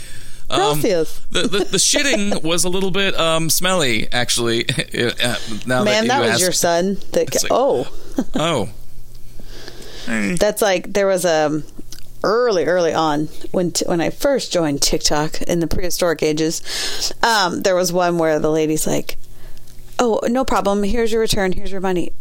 Um, 0.52 0.80
Gracias. 0.82 1.20
the, 1.32 1.42
the 1.44 1.60
the 1.60 1.78
shitting 1.78 2.42
was 2.52 2.64
a 2.64 2.70
little 2.70 2.92
bit 2.92 3.18
um, 3.20 3.50
smelly, 3.50 4.12
actually. 4.12 4.68
Uh, 4.70 5.36
now 5.68 5.84
Man, 5.84 6.08
that, 6.08 6.08
that 6.08 6.20
was 6.22 6.30
asked- 6.32 6.42
your 6.42 6.52
son. 6.52 6.96
That 7.12 7.28
It's 7.34 7.44
like- 7.44 7.52
oh, 7.54 7.88
Oh, 8.36 8.70
that's 10.08 10.62
like 10.62 10.94
there 10.94 11.06
was 11.08 11.24
a 11.26 11.62
early, 12.24 12.66
early 12.66 12.94
on 12.94 13.28
when 13.52 13.72
t- 13.72 13.86
when 13.86 14.02
I 14.02 14.10
first 14.10 14.52
joined 14.52 14.82
TikTok 14.82 15.42
in 15.44 15.60
the 15.60 15.68
prehistoric 15.68 16.24
ages. 16.24 17.14
Um, 17.22 17.62
there 17.62 17.76
was 17.76 17.94
one 17.94 18.18
where 18.18 18.40
the 18.40 18.50
lady's 18.50 18.88
like, 18.88 19.18
"Oh, 20.00 20.20
no 20.28 20.44
problem. 20.44 20.82
Here's 20.84 21.12
your 21.12 21.22
return. 21.22 21.52
Here's 21.52 21.72
your 21.72 21.82
money." 21.82 22.12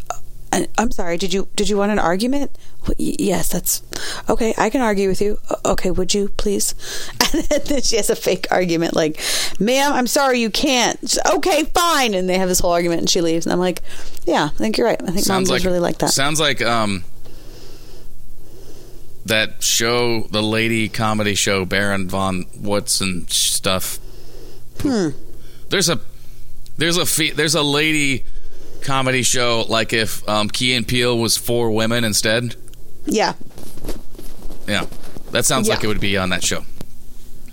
I'm 0.53 0.91
sorry. 0.91 1.17
Did 1.19 1.33
you 1.33 1.49
did 1.57 1.69
you 1.69 1.77
want 1.77 1.93
an 1.93 1.99
argument? 1.99 2.57
Yes, 2.97 3.51
that's 3.51 3.83
okay. 4.29 4.55
I 4.57 4.71
can 4.71 4.81
argue 4.81 5.09
with 5.09 5.21
you. 5.21 5.39
Okay, 5.65 5.91
would 5.91 6.15
you 6.15 6.29
please? 6.31 6.75
And 7.51 7.63
then 7.65 7.83
she 7.83 7.97
has 7.97 8.09
a 8.09 8.17
fake 8.17 8.47
argument 8.51 8.97
like, 8.97 9.21
"Ma'am, 9.61 9.93
I'm 9.93 10.07
sorry, 10.07 10.41
you 10.41 10.49
can't." 10.49 10.99
She's, 11.01 11.19
okay, 11.35 11.65
fine. 11.65 12.15
And 12.15 12.29
they 12.29 12.39
have 12.39 12.49
this 12.49 12.61
whole 12.61 12.73
argument, 12.73 13.01
and 13.01 13.11
she 13.11 13.21
leaves. 13.21 13.45
And 13.45 13.53
I'm 13.53 13.59
like, 13.59 13.83
"Yeah, 14.25 14.45
I 14.45 14.57
think 14.57 14.79
you're 14.79 14.87
right. 14.87 15.01
I 15.03 15.07
think 15.07 15.27
sounds 15.27 15.49
does 15.49 15.59
like 15.59 15.67
really 15.67 15.79
like 15.79 15.99
that." 15.99 16.11
Sounds 16.11 16.41
like 16.41 16.63
um 16.63 17.05
that 19.27 19.63
show, 19.63 20.23
the 20.31 20.43
lady 20.43 20.89
comedy 20.89 21.35
show, 21.35 21.65
Baron 21.65 22.09
von 22.09 22.47
and 23.01 23.31
stuff. 23.31 23.99
Hmm. 24.81 25.11
There's 25.69 25.89
a 25.89 26.01
there's 26.79 26.97
a 26.97 27.07
fe- 27.07 27.33
there's 27.33 27.55
a 27.55 27.63
lady 27.63 28.25
comedy 28.83 29.23
show 29.23 29.65
like 29.69 29.93
if 29.93 30.27
um, 30.29 30.49
Key 30.49 30.75
and 30.75 30.87
Peele 30.87 31.17
was 31.19 31.37
for 31.37 31.71
women 31.71 32.05
instead. 32.05 32.57
Yeah, 33.07 33.35
Yeah, 34.67 34.87
that 35.31 35.45
sounds 35.47 35.69
like 35.69 35.83
it 35.83 35.87
would 35.87 36.01
be 36.01 36.17
on 36.19 36.29
that 36.31 36.45
show. 36.45 36.65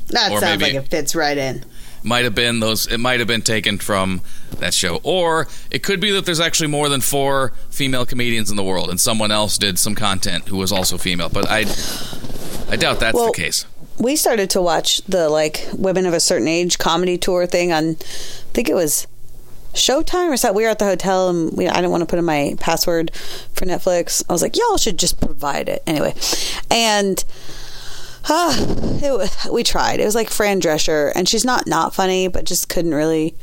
that 0.09 0.31
Or 0.31 0.39
sounds 0.41 0.61
like 0.61 0.73
it 0.73 0.89
fits 0.89 1.15
right 1.15 1.37
in. 1.37 1.63
Might 2.03 2.23
have 2.25 2.35
been 2.35 2.59
those. 2.59 2.85
It 2.87 2.99
might 2.99 3.19
have 3.19 3.27
been 3.27 3.41
taken 3.41 3.77
from 3.79 4.21
that 4.59 4.73
show, 4.73 4.99
or 5.01 5.47
it 5.71 5.81
could 5.81 5.99
be 5.99 6.11
that 6.11 6.25
there's 6.25 6.39
actually 6.39 6.67
more 6.67 6.87
than 6.87 7.01
four 7.01 7.51
female 7.71 8.05
comedians 8.05 8.51
in 8.51 8.57
the 8.57 8.63
world, 8.63 8.89
and 8.91 8.99
someone 8.99 9.31
else 9.31 9.57
did 9.57 9.79
some 9.79 9.95
content 9.95 10.47
who 10.49 10.57
was 10.57 10.71
also 10.71 10.97
female. 10.99 11.29
But 11.29 11.47
I, 11.49 11.61
I 12.71 12.75
doubt 12.75 12.99
that's 12.99 13.15
Well, 13.15 13.27
the 13.27 13.33
case. 13.41 13.65
we 13.97 14.15
started 14.15 14.49
to 14.51 14.61
watch 14.61 15.01
the 15.03 15.29
like 15.29 15.65
women 15.73 16.05
of 16.05 16.13
a 16.13 16.19
certain 16.19 16.47
age 16.47 16.77
comedy 16.77 17.17
tour 17.17 17.47
thing 17.47 17.71
on 17.73 17.91
I 17.91 18.53
think 18.53 18.69
it 18.69 18.75
was 18.75 19.07
Showtime 19.75 20.29
or 20.31 20.37
something. 20.37 20.55
We 20.57 20.63
were 20.63 20.69
at 20.69 20.79
the 20.79 20.85
hotel 20.85 21.29
and 21.29 21.55
we, 21.55 21.67
I 21.67 21.75
didn't 21.75 21.91
want 21.91 22.01
to 22.01 22.05
put 22.07 22.17
in 22.19 22.25
my 22.25 22.55
password 22.59 23.11
for 23.53 23.65
Netflix. 23.65 24.23
I 24.29 24.33
was 24.33 24.41
like, 24.41 24.57
y'all 24.57 24.77
should 24.77 24.97
just 24.97 25.19
provide 25.21 25.69
it 25.69 25.83
anyway. 25.85 26.13
And 26.71 27.23
uh, 28.27 28.55
it, 29.03 29.51
we 29.53 29.63
tried. 29.63 29.99
It 29.99 30.05
was 30.05 30.15
like 30.15 30.29
Fran 30.29 30.59
Drescher, 30.61 31.11
and 31.15 31.27
she's 31.29 31.45
not 31.45 31.67
not 31.67 31.93
funny, 31.93 32.27
but 32.27 32.45
just 32.45 32.69
couldn't 32.69 32.93
really 32.95 33.35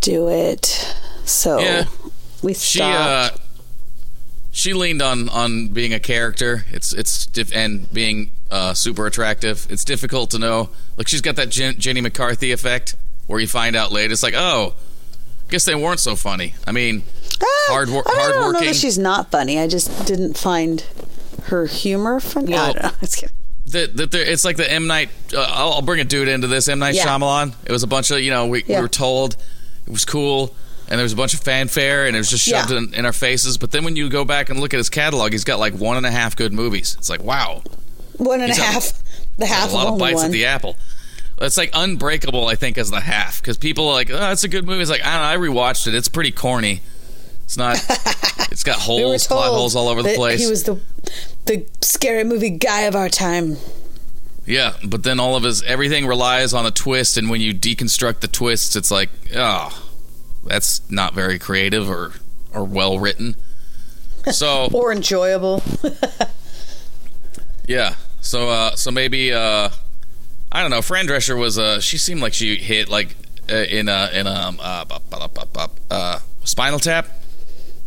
do 0.00 0.28
it. 0.28 0.66
So 1.24 1.58
Yeah. 1.60 1.84
we 2.42 2.54
She 2.54 2.78
stopped. 2.78 3.36
uh, 3.36 3.38
she 4.52 4.72
leaned 4.74 5.02
on 5.02 5.28
on 5.30 5.68
being 5.68 5.92
a 5.94 6.00
character. 6.00 6.64
It's 6.70 6.92
it's 6.92 7.26
diff- 7.26 7.54
and 7.54 7.90
being 7.92 8.30
uh, 8.50 8.74
super 8.74 9.06
attractive. 9.06 9.66
It's 9.70 9.84
difficult 9.84 10.30
to 10.32 10.38
know. 10.38 10.68
Like 10.96 11.08
she's 11.08 11.20
got 11.22 11.36
that 11.36 11.48
Jen- 11.50 11.76
Jenny 11.78 12.00
McCarthy 12.00 12.52
effect, 12.52 12.94
where 13.26 13.40
you 13.40 13.48
find 13.48 13.74
out 13.74 13.90
later. 13.90 14.12
It's 14.12 14.22
like, 14.22 14.34
oh, 14.36 14.74
guess 15.50 15.64
they 15.64 15.74
weren't 15.74 16.00
so 16.00 16.16
funny. 16.16 16.54
I 16.66 16.72
mean, 16.72 17.02
Ah, 17.42 17.46
hard 17.68 17.90
wor- 17.90 18.02
I 18.06 18.12
mean, 18.12 18.20
I 18.20 18.32
don't 18.32 18.52
know 18.54 18.60
that 18.60 18.76
she's 18.76 18.98
not 18.98 19.30
funny. 19.30 19.58
I 19.58 19.66
just 19.68 20.06
didn't 20.06 20.36
find 20.38 20.84
her 21.46 21.66
humor 21.66 22.20
funny. 22.20 22.54
I 22.54 22.70
Well. 22.72 22.92
Just 23.00 23.16
kidding. 23.18 23.34
that 23.66 23.96
that 23.96 24.14
it's 24.14 24.44
like 24.44 24.56
the 24.56 24.70
M 24.70 24.86
Night. 24.86 25.10
Uh, 25.34 25.40
I'll, 25.48 25.72
I'll 25.74 25.82
bring 25.82 26.00
a 26.00 26.04
dude 26.04 26.28
into 26.28 26.46
this 26.46 26.68
M 26.68 26.78
Night 26.78 26.94
Yeah. 26.94 27.06
Shyamalan. 27.06 27.54
It 27.66 27.72
was 27.72 27.82
a 27.82 27.86
bunch 27.86 28.10
of 28.10 28.20
you 28.20 28.30
know 28.30 28.46
we, 28.46 28.64
Yeah. 28.64 28.78
we 28.78 28.82
were 28.82 28.88
told 28.88 29.36
it 29.86 29.90
was 29.92 30.04
cool, 30.04 30.54
and 30.88 30.98
there 30.98 31.02
was 31.04 31.12
a 31.12 31.16
bunch 31.16 31.34
of 31.34 31.40
fanfare, 31.40 32.06
and 32.06 32.16
it 32.16 32.18
was 32.18 32.30
just 32.30 32.44
shoved 32.46 32.70
Yeah. 32.70 32.78
in, 32.78 32.94
in 32.94 33.04
our 33.06 33.12
faces. 33.12 33.58
But 33.58 33.70
then 33.72 33.84
when 33.84 33.96
you 33.96 34.08
go 34.08 34.24
back 34.24 34.48
and 34.48 34.60
look 34.60 34.72
at 34.72 34.78
his 34.78 34.88
catalog, 34.90 35.32
he's 35.32 35.44
got 35.44 35.58
like 35.58 35.74
one 35.74 35.96
and 35.98 36.06
a 36.06 36.10
half 36.10 36.36
good 36.36 36.52
movies. 36.52 36.94
It's 36.98 37.10
like 37.10 37.22
wow, 37.22 37.62
One 38.16 38.40
and 38.40 38.50
a 38.52 38.54
He's 38.54 38.58
got- 38.58 38.92
The 39.36 39.46
half 39.46 39.72
a 39.72 39.74
lot 39.74 39.86
of 39.88 39.92
of 39.94 39.98
bites 39.98 40.16
one. 40.16 40.26
at 40.26 40.30
the 40.32 40.46
apple. 40.46 40.76
It's 41.40 41.56
like 41.56 41.70
Unbreakable, 41.74 42.46
I 42.46 42.54
think, 42.54 42.78
as 42.78 42.90
the 42.90 43.00
half 43.00 43.40
because 43.40 43.58
people 43.58 43.88
are 43.88 43.92
like, 43.92 44.10
oh, 44.10 44.30
it's 44.30 44.44
a 44.44 44.48
good 44.48 44.66
movie. 44.66 44.82
It's 44.82 44.90
like 44.90 45.04
I 45.04 45.14
don't 45.14 45.22
know, 45.22 45.46
I 45.46 45.48
rewatched 45.48 45.86
it. 45.88 45.94
It's 45.94 46.08
pretty 46.08 46.30
corny. 46.30 46.80
It's 47.44 47.56
not. 47.56 47.76
it's 48.50 48.62
got 48.62 48.76
holes, 48.76 49.26
plot 49.26 49.48
holes 49.48 49.76
all 49.76 49.88
over 49.88 50.02
the 50.02 50.14
place. 50.14 50.40
He 50.40 50.48
was 50.48 50.64
the 50.64 50.80
the 51.46 51.66
scary 51.82 52.24
movie 52.24 52.50
guy 52.50 52.82
of 52.82 52.94
our 52.94 53.08
time. 53.08 53.56
Yeah, 54.46 54.74
but 54.86 55.02
then 55.02 55.18
all 55.20 55.36
of 55.36 55.42
his 55.42 55.62
everything 55.62 56.06
relies 56.06 56.52
on 56.54 56.66
a 56.66 56.70
twist, 56.70 57.16
and 57.16 57.30
when 57.30 57.40
you 57.40 57.54
deconstruct 57.54 58.20
the 58.20 58.28
twists, 58.28 58.76
it's 58.76 58.90
like, 58.90 59.10
oh, 59.34 59.90
that's 60.44 60.88
not 60.90 61.14
very 61.14 61.38
creative 61.38 61.88
or 61.88 62.12
or 62.52 62.64
well 62.64 62.98
written. 62.98 63.36
So 64.32 64.70
Or 64.72 64.90
enjoyable. 64.90 65.62
yeah, 67.66 67.96
so 68.22 68.48
uh, 68.48 68.74
so 68.74 68.90
maybe 68.90 69.34
uh, 69.34 69.68
I 70.54 70.62
don't 70.62 70.70
know. 70.70 70.80
Fran 70.82 71.06
Drescher 71.08 71.36
was 71.38 71.58
uh, 71.58 71.80
she 71.80 71.98
seemed 71.98 72.20
like 72.22 72.32
she 72.32 72.56
hit 72.56 72.88
like 72.88 73.16
uh, 73.50 73.56
in 73.56 73.88
a 73.88 74.08
in 74.12 74.26
a 74.26 74.30
um, 74.32 74.58
uh, 74.62 74.84
uh, 75.90 76.18
Spinal 76.44 76.78
Tap, 76.78 77.08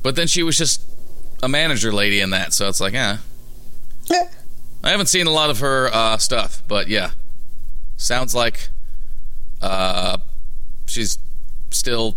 but 0.04 0.16
then 0.18 0.28
she 0.28 0.44
was 0.44 0.58
just 0.58 0.82
a 1.42 1.48
manager 1.48 1.92
lady 1.94 2.20
in 2.20 2.32
that, 2.32 2.52
so 2.54 2.68
it's 2.68 2.82
like, 2.82 2.94
yeah. 2.94 3.18
I 4.84 4.90
haven't 4.92 5.08
seen 5.08 5.28
a 5.28 5.32
lot 5.32 5.50
of 5.50 5.60
her 5.60 5.90
uh, 5.94 6.18
stuff, 6.18 6.62
but 6.68 6.88
yeah, 6.88 7.12
sounds 7.98 8.34
like 8.36 8.70
uh, 9.62 10.18
she's 10.86 11.20
still 11.72 12.16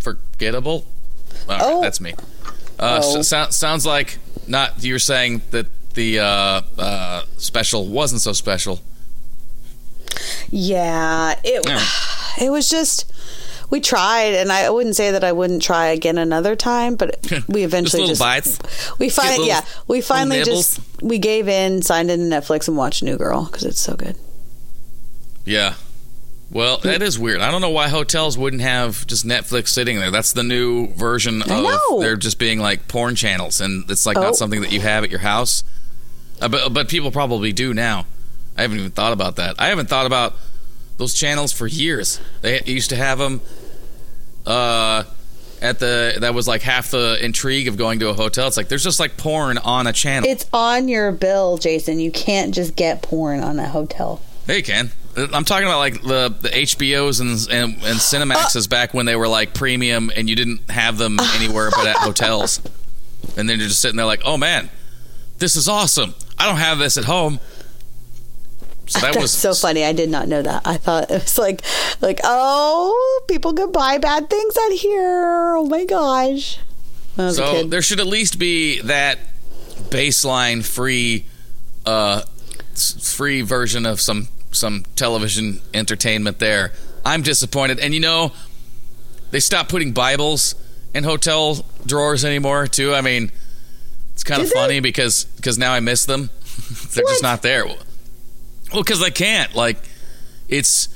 forgettable. 0.00 0.86
All 1.48 1.56
right, 1.56 1.60
Oh. 1.62 1.80
that's 1.82 2.00
me. 2.00 2.14
Uh, 2.78 3.00
Oh. 3.02 3.14
so, 3.14 3.22
so- 3.22 3.50
sounds 3.50 3.84
like 3.86 4.18
not. 4.46 4.82
You're 4.84 4.98
saying 4.98 5.42
that 5.50 5.66
the 5.94 6.20
uh, 6.20 6.62
uh, 6.78 7.22
special 7.38 7.86
wasn't 7.86 8.20
so 8.22 8.32
special. 8.32 8.80
Yeah, 10.50 11.34
it 11.44 11.64
Yeah. 11.66 11.84
it 12.46 12.50
was 12.50 12.68
just 12.68 13.12
we 13.70 13.80
tried, 13.80 14.34
and 14.34 14.50
I 14.50 14.70
wouldn't 14.70 14.96
say 14.96 15.10
that 15.10 15.22
I 15.22 15.32
wouldn't 15.32 15.62
try 15.62 15.88
again 15.88 16.16
another 16.16 16.56
time, 16.56 16.96
but 16.96 17.30
we 17.48 17.64
eventually 17.64 18.02
little 18.02 18.14
just, 18.14 18.20
bites. 18.20 18.98
We 18.98 19.10
finally, 19.10 19.48
yeah, 19.48 19.60
we 19.86 20.00
finally 20.00 20.42
just 20.42 20.80
we 21.02 21.18
gave 21.18 21.48
in, 21.48 21.82
signed 21.82 22.10
into 22.10 22.34
Netflix, 22.34 22.68
and 22.68 22.76
watched 22.76 23.02
New 23.02 23.16
Girl 23.16 23.44
because 23.44 23.64
it's 23.64 23.80
so 23.80 23.94
good. 23.94 24.16
Yeah. 25.44 25.74
Well, 26.50 26.78
that 26.78 27.02
is 27.02 27.18
weird. 27.18 27.42
I 27.42 27.50
don't 27.50 27.60
know 27.60 27.68
why 27.70 27.88
hotels 27.88 28.38
wouldn't 28.38 28.62
have 28.62 29.06
just 29.06 29.26
Netflix 29.26 29.68
sitting 29.68 29.98
there. 29.98 30.10
That's 30.10 30.32
the 30.32 30.42
new 30.42 30.86
version 30.94 31.42
of 31.42 32.00
they're 32.00 32.16
just 32.16 32.38
being 32.38 32.58
like 32.58 32.88
porn 32.88 33.16
channels, 33.16 33.60
and 33.60 33.90
it's 33.90 34.06
like 34.06 34.16
Oh. 34.16 34.22
not 34.22 34.36
something 34.36 34.62
that 34.62 34.72
you 34.72 34.80
have 34.80 35.04
at 35.04 35.10
your 35.10 35.20
house. 35.20 35.62
Uh, 36.40 36.48
but 36.48 36.72
but 36.72 36.88
people 36.88 37.10
probably 37.10 37.52
do 37.52 37.74
now. 37.74 38.06
I 38.58 38.62
haven't 38.62 38.80
even 38.80 38.90
thought 38.90 39.12
about 39.12 39.36
that. 39.36 39.54
I 39.58 39.68
haven't 39.68 39.88
thought 39.88 40.06
about 40.06 40.34
those 40.96 41.14
channels 41.14 41.52
for 41.52 41.66
years. 41.66 42.20
They 42.42 42.60
used 42.64 42.90
to 42.90 42.96
have 42.96 43.18
them. 43.18 43.40
Uh, 44.44 45.04
at 45.60 45.78
the 45.78 46.16
that 46.20 46.34
was 46.34 46.46
like 46.46 46.62
half 46.62 46.90
the 46.90 47.18
intrigue 47.20 47.68
of 47.68 47.76
going 47.76 48.00
to 48.00 48.08
a 48.08 48.14
hotel. 48.14 48.46
It's 48.46 48.56
like 48.56 48.68
there's 48.68 48.84
just 48.84 49.00
like 49.00 49.16
porn 49.16 49.58
on 49.58 49.86
a 49.86 49.92
channel. 49.92 50.28
It's 50.28 50.46
on 50.52 50.88
your 50.88 51.12
bill, 51.12 51.58
Jason. 51.58 51.98
You 51.98 52.10
can't 52.10 52.54
just 52.54 52.76
get 52.76 53.02
porn 53.02 53.40
on 53.40 53.58
a 53.58 53.68
hotel. 53.68 54.22
Hey, 54.46 54.58
you 54.58 54.62
can. 54.62 54.90
Uh, 55.16 55.26
I'm 55.32 55.44
talking 55.44 55.66
about 55.66 55.78
like 55.78 56.02
the 56.02 56.34
the 56.40 56.48
HBOs 56.48 57.20
and 57.20 57.30
and, 57.52 57.74
and 57.84 57.98
Cinemaxes 57.98 58.66
uh. 58.66 58.68
back 58.68 58.94
when 58.94 59.06
they 59.06 59.16
were 59.16 59.28
like 59.28 59.54
premium 59.54 60.10
and 60.14 60.28
you 60.28 60.36
didn't 60.36 60.70
have 60.70 60.98
them 60.98 61.18
uh. 61.18 61.32
anywhere 61.36 61.70
but 61.70 61.86
at 61.86 61.96
hotels. 61.96 62.60
And 63.36 63.48
then 63.48 63.58
you're 63.58 63.68
just 63.68 63.80
sitting 63.80 63.96
there 63.96 64.06
like, 64.06 64.22
oh 64.24 64.36
man, 64.36 64.70
this 65.38 65.56
is 65.56 65.68
awesome. 65.68 66.14
I 66.38 66.46
don't 66.46 66.56
have 66.56 66.78
this 66.78 66.96
at 66.96 67.04
home. 67.04 67.40
So 68.88 69.00
that 69.00 69.12
That's 69.14 69.22
was 69.22 69.32
so 69.32 69.54
funny. 69.54 69.84
I 69.84 69.92
did 69.92 70.08
not 70.10 70.28
know 70.28 70.42
that. 70.42 70.62
I 70.66 70.76
thought 70.76 71.10
it 71.10 71.22
was 71.22 71.38
like, 71.38 71.62
like, 72.00 72.20
oh, 72.24 73.22
people 73.28 73.52
could 73.52 73.72
buy 73.72 73.98
bad 73.98 74.28
things 74.30 74.56
out 74.56 74.72
here. 74.72 75.54
Oh 75.56 75.66
my 75.66 75.84
gosh. 75.84 76.58
When 77.14 77.24
I 77.26 77.28
was 77.28 77.38
a 77.38 77.46
So 77.46 77.64
there 77.64 77.82
should 77.82 78.00
at 78.00 78.06
least 78.06 78.38
be 78.38 78.80
that 78.82 79.18
baseline 79.90 80.64
free, 80.64 81.26
uh, 81.86 82.22
free 83.02 83.42
version 83.42 83.86
of 83.86 84.00
some 84.00 84.28
some 84.50 84.84
television 84.96 85.60
entertainment. 85.74 86.38
There, 86.38 86.72
I'm 87.04 87.22
disappointed, 87.22 87.78
and 87.80 87.92
you 87.92 88.00
know, 88.00 88.32
they 89.30 89.40
stopped 89.40 89.68
putting 89.70 89.92
Bibles 89.92 90.54
in 90.94 91.04
hotel 91.04 91.64
drawers 91.84 92.24
anymore, 92.24 92.66
too. 92.66 92.94
I 92.94 93.02
mean, 93.02 93.30
it's 94.14 94.24
kind 94.24 94.40
of 94.40 94.48
funny 94.50 94.80
because 94.80 95.24
because 95.36 95.58
now 95.58 95.72
I 95.72 95.80
miss 95.80 96.06
them. 96.06 96.30
They're 96.94 97.04
What? 97.04 97.10
just 97.10 97.22
not 97.22 97.42
there. 97.42 97.66
Well, 98.72 98.82
because 98.82 99.00
they 99.00 99.10
can't. 99.10 99.54
Like, 99.54 99.78
it's. 100.48 100.88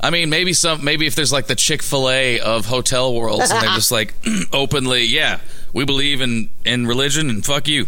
I 0.00 0.10
mean, 0.10 0.30
maybe 0.30 0.52
some. 0.52 0.84
Maybe 0.84 1.06
if 1.06 1.14
there's 1.14 1.32
like 1.32 1.46
the 1.48 1.56
Chick 1.56 1.82
Fil 1.82 2.08
A 2.08 2.40
of 2.40 2.66
hotel 2.66 3.12
worlds, 3.14 3.50
and 3.50 3.62
they're 3.62 3.74
just 3.74 3.90
like 3.90 4.14
openly, 4.52 5.04
yeah, 5.04 5.40
we 5.72 5.84
believe 5.84 6.20
in 6.20 6.50
in 6.64 6.86
religion, 6.86 7.28
and 7.30 7.44
fuck 7.44 7.66
you. 7.68 7.86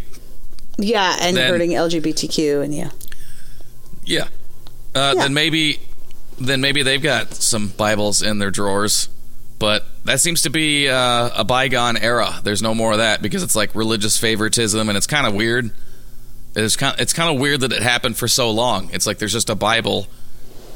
Yeah, 0.78 1.16
and 1.20 1.36
Then- 1.36 1.50
hurting 1.50 1.70
LGBTQ 1.70 2.64
and 2.64 2.74
yeah. 2.74 2.90
Yeah. 4.04 4.28
Uh, 4.94 5.12
Yeah. 5.14 5.22
Then 5.22 5.34
maybe, 5.34 5.78
then 6.38 6.60
maybe 6.60 6.82
they've 6.82 7.02
got 7.02 7.34
some 7.34 7.68
Bibles 7.68 8.22
in 8.22 8.38
their 8.38 8.50
drawers, 8.50 9.08
but 9.58 9.86
that 10.04 10.20
seems 10.20 10.42
to 10.42 10.50
be 10.50 10.88
uh, 10.88 11.30
a 11.36 11.44
bygone 11.44 11.96
era. 11.98 12.40
There's 12.42 12.62
no 12.62 12.74
more 12.74 12.92
of 12.92 12.98
that 12.98 13.20
because 13.20 13.42
it's 13.42 13.54
like 13.54 13.74
religious 13.74 14.16
favoritism, 14.16 14.88
and 14.88 14.96
it's 14.96 15.06
kind 15.06 15.26
of 15.26 15.34
weird. 15.34 15.70
It's 16.54 16.76
kind, 16.76 16.98
it's 16.98 17.12
kind 17.12 17.32
of 17.34 17.40
weird 17.40 17.60
that 17.60 17.72
it 17.72 17.82
happened 17.82 18.16
for 18.16 18.28
so 18.28 18.50
long. 18.50 18.90
It's 18.92 19.06
like 19.06 19.18
there's 19.18 19.32
just 19.32 19.50
a 19.50 19.54
Bible 19.54 20.06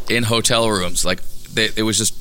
in 0.09 0.25
hotel 0.25 0.71
rooms. 0.71 1.05
Like 1.05 1.23
they, 1.53 1.71
it 1.77 1.83
was 1.83 1.99
just 1.99 2.21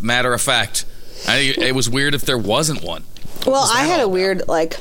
matter 0.00 0.32
of 0.32 0.42
fact. 0.42 0.84
I, 1.26 1.54
it 1.58 1.74
was 1.74 1.88
weird 1.88 2.14
if 2.14 2.22
there 2.22 2.38
wasn't 2.38 2.82
one. 2.82 3.04
Well, 3.46 3.62
was 3.62 3.74
I 3.74 3.84
had 3.84 4.00
a 4.00 4.08
weird 4.08 4.46
like 4.48 4.80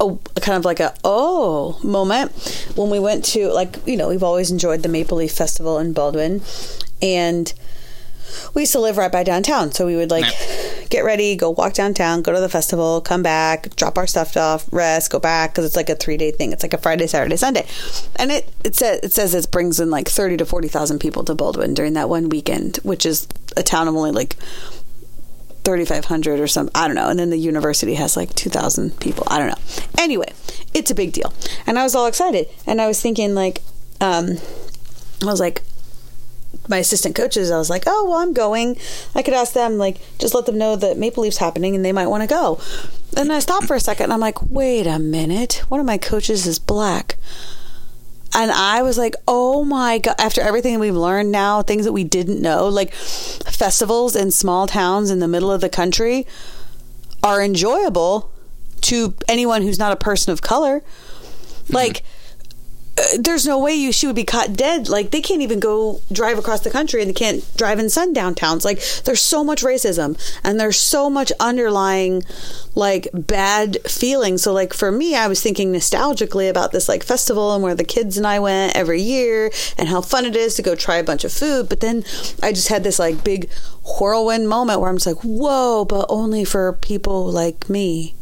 a 0.00 0.16
kind 0.40 0.58
of 0.58 0.64
like 0.64 0.80
a 0.80 0.94
oh 1.04 1.78
moment 1.82 2.32
when 2.74 2.90
we 2.90 2.98
went 2.98 3.24
to 3.24 3.48
like 3.48 3.78
you 3.86 3.96
know 3.96 4.08
we've 4.08 4.22
always 4.22 4.50
enjoyed 4.50 4.82
the 4.82 4.88
Maple 4.88 5.18
Leaf 5.18 5.32
Festival 5.32 5.78
in 5.78 5.92
Baldwin, 5.92 6.42
and 7.00 7.52
we 8.54 8.62
used 8.62 8.72
to 8.72 8.80
live 8.80 8.96
right 8.96 9.10
by 9.10 9.22
downtown, 9.22 9.72
so 9.72 9.86
we 9.86 9.96
would 9.96 10.10
like 10.10 10.24
get 10.90 11.04
ready, 11.04 11.36
go 11.36 11.50
walk 11.50 11.74
downtown, 11.74 12.22
go 12.22 12.32
to 12.32 12.40
the 12.40 12.48
festival, 12.48 13.00
come 13.00 13.22
back, 13.22 13.74
drop 13.76 13.98
our 13.98 14.06
stuff 14.06 14.36
off, 14.36 14.66
rest, 14.72 15.10
go 15.10 15.18
back 15.18 15.50
because 15.52 15.64
it's 15.64 15.76
like 15.76 15.88
a 15.88 15.94
three 15.94 16.16
day 16.16 16.30
thing. 16.30 16.52
It's 16.52 16.62
like 16.62 16.74
a 16.74 16.78
Friday, 16.78 17.06
Saturday, 17.06 17.36
Sunday, 17.36 17.66
and 18.16 18.30
it 18.30 18.52
it 18.64 18.74
says 18.74 19.00
it 19.02 19.12
says 19.12 19.34
it 19.34 19.50
brings 19.50 19.80
in 19.80 19.90
like 19.90 20.08
thirty 20.08 20.36
to 20.36 20.46
forty 20.46 20.68
thousand 20.68 20.98
people 20.98 21.24
to 21.24 21.34
Baldwin 21.34 21.74
during 21.74 21.94
that 21.94 22.08
one 22.08 22.28
weekend, 22.28 22.76
which 22.82 23.06
is 23.06 23.28
a 23.56 23.62
town 23.62 23.88
of 23.88 23.94
only 23.96 24.12
like 24.12 24.36
3500 25.64 26.40
or 26.40 26.48
something 26.48 26.72
i 26.74 26.88
don't 26.88 26.96
know. 26.96 27.08
And 27.08 27.20
then 27.20 27.30
the 27.30 27.36
university 27.36 27.94
has 27.94 28.16
like 28.16 28.34
2000 28.34 28.98
people. 28.98 29.22
I 29.28 29.38
don't 29.38 29.46
know. 29.46 29.84
Anyway 29.96 30.32
it's 30.74 30.90
a 30.90 30.94
big 30.94 31.12
deal. 31.12 31.32
And 31.66 31.78
i 31.78 31.82
was 31.82 31.94
all 31.94 32.06
excited. 32.06 32.48
And 32.66 32.80
i 32.80 32.86
was 32.86 33.00
thinking 33.00 33.34
like 33.34 33.62
um 34.00 34.38
i 35.22 35.26
was 35.26 35.40
like 35.40 35.62
my 36.68 36.78
assistant 36.78 37.16
coaches 37.16 37.50
i 37.50 37.58
was 37.58 37.68
like 37.68 37.84
oh 37.86 38.04
well 38.08 38.18
i'm 38.18 38.32
going. 38.32 38.76
I 39.14 39.22
could 39.22 39.34
ask 39.34 39.52
them 39.52 39.78
like 39.78 39.98
just 40.18 40.34
let 40.34 40.46
them 40.46 40.58
know 40.58 40.76
that 40.76 40.96
maple 40.96 41.22
leaf's 41.22 41.38
happening 41.38 41.74
and 41.74 41.84
they 41.84 41.92
might 41.92 42.06
want 42.06 42.22
to 42.22 42.28
go. 42.28 42.60
And 43.16 43.32
i 43.32 43.40
stopped 43.40 43.66
for 43.66 43.76
a 43.76 43.80
second 43.80 44.04
and 44.04 44.12
i'm 44.12 44.20
like 44.20 44.42
wait 44.50 44.86
a 44.86 44.98
minute. 44.98 45.64
One 45.68 45.80
of 45.80 45.86
my 45.86 45.98
coaches 45.98 46.46
is 46.46 46.58
black. 46.58 47.16
And 48.34 48.50
I 48.50 48.80
was 48.80 48.96
like, 48.96 49.14
oh 49.28 49.62
my 49.62 49.98
God, 49.98 50.14
after 50.18 50.40
everything 50.40 50.78
we've 50.78 50.94
learned 50.96 51.30
now, 51.30 51.60
things 51.60 51.84
that 51.84 51.92
we 51.92 52.02
didn't 52.02 52.40
know, 52.40 52.66
like 52.66 52.94
festivals 52.94 54.16
in 54.16 54.30
small 54.30 54.66
towns 54.66 55.10
in 55.10 55.18
the 55.18 55.28
middle 55.28 55.52
of 55.52 55.60
the 55.60 55.68
country 55.68 56.26
are 57.22 57.42
enjoyable 57.42 58.30
to 58.82 59.14
anyone 59.28 59.62
who's 59.62 59.78
not 59.78 59.92
a 59.92 59.96
person 59.96 60.32
of 60.32 60.40
color. 60.40 60.82
Like, 61.68 62.02
there's 63.18 63.46
no 63.46 63.58
way 63.58 63.72
you 63.72 63.90
she 63.90 64.06
would 64.06 64.16
be 64.16 64.24
caught 64.24 64.52
dead. 64.52 64.88
Like 64.88 65.10
they 65.10 65.20
can't 65.20 65.42
even 65.42 65.60
go 65.60 66.00
drive 66.10 66.38
across 66.38 66.60
the 66.60 66.70
country 66.70 67.00
and 67.00 67.08
they 67.08 67.14
can't 67.14 67.44
drive 67.56 67.78
in 67.78 67.88
sundown 67.88 68.34
towns. 68.34 68.64
Like 68.64 68.82
there's 69.04 69.20
so 69.20 69.42
much 69.42 69.62
racism 69.62 70.18
and 70.44 70.60
there's 70.60 70.78
so 70.78 71.08
much 71.08 71.32
underlying 71.40 72.22
like 72.74 73.08
bad 73.14 73.78
feelings. 73.86 74.42
So 74.42 74.52
like 74.52 74.74
for 74.74 74.90
me, 74.90 75.16
I 75.16 75.26
was 75.26 75.42
thinking 75.42 75.72
nostalgically 75.72 76.50
about 76.50 76.72
this 76.72 76.88
like 76.88 77.02
festival 77.02 77.54
and 77.54 77.62
where 77.62 77.74
the 77.74 77.84
kids 77.84 78.18
and 78.18 78.26
I 78.26 78.38
went 78.40 78.76
every 78.76 79.00
year 79.00 79.50
and 79.78 79.88
how 79.88 80.02
fun 80.02 80.24
it 80.26 80.36
is 80.36 80.54
to 80.56 80.62
go 80.62 80.74
try 80.74 80.96
a 80.96 81.04
bunch 81.04 81.24
of 81.24 81.32
food. 81.32 81.68
But 81.68 81.80
then 81.80 82.04
I 82.42 82.52
just 82.52 82.68
had 82.68 82.84
this 82.84 82.98
like 82.98 83.24
big 83.24 83.50
whirlwind 83.98 84.48
moment 84.48 84.80
where 84.80 84.90
I'm 84.90 84.96
just 84.96 85.06
like, 85.06 85.24
whoa, 85.24 85.84
but 85.84 86.06
only 86.08 86.44
for 86.44 86.74
people 86.74 87.30
like 87.30 87.70
me. 87.70 88.14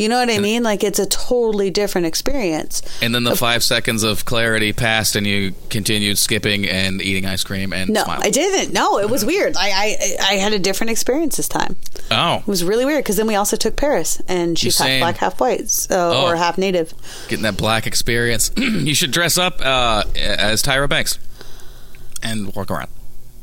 You 0.00 0.08
know 0.08 0.18
what 0.18 0.30
I 0.30 0.38
mean? 0.38 0.62
Like 0.62 0.82
it's 0.82 0.98
a 0.98 1.06
totally 1.06 1.70
different 1.70 2.06
experience. 2.06 2.80
And 3.02 3.14
then 3.14 3.24
the 3.24 3.36
five 3.36 3.62
seconds 3.62 4.02
of 4.02 4.24
clarity 4.24 4.72
passed, 4.72 5.14
and 5.14 5.26
you 5.26 5.54
continued 5.68 6.16
skipping 6.18 6.66
and 6.66 7.02
eating 7.02 7.26
ice 7.26 7.44
cream 7.44 7.72
and 7.72 7.90
No, 7.90 8.04
smiling. 8.04 8.24
I 8.26 8.30
didn't. 8.30 8.72
No, 8.72 8.98
it 8.98 9.10
was 9.10 9.24
weird. 9.24 9.56
I, 9.56 9.68
I 9.70 10.16
I 10.22 10.34
had 10.36 10.52
a 10.54 10.58
different 10.58 10.90
experience 10.90 11.36
this 11.36 11.48
time. 11.48 11.76
Oh, 12.10 12.36
It 12.38 12.46
was 12.46 12.64
really 12.64 12.84
weird 12.86 13.04
because 13.04 13.16
then 13.16 13.26
we 13.26 13.34
also 13.34 13.56
took 13.56 13.76
Paris, 13.76 14.20
and 14.26 14.58
she's 14.58 14.78
half 14.78 15.00
black, 15.00 15.16
half 15.18 15.38
white, 15.40 15.68
so, 15.68 16.12
Oh. 16.14 16.26
or 16.28 16.36
half 16.36 16.56
native. 16.56 16.94
getting 17.28 17.42
that 17.42 17.56
black 17.58 17.86
experience. 17.86 18.50
you 18.56 18.94
should 18.94 19.10
dress 19.10 19.36
up 19.38 19.60
uh, 19.60 20.04
as 20.16 20.62
Tyra 20.62 20.88
Banks 20.88 21.18
and 22.22 22.54
walk 22.54 22.70
around. 22.70 22.88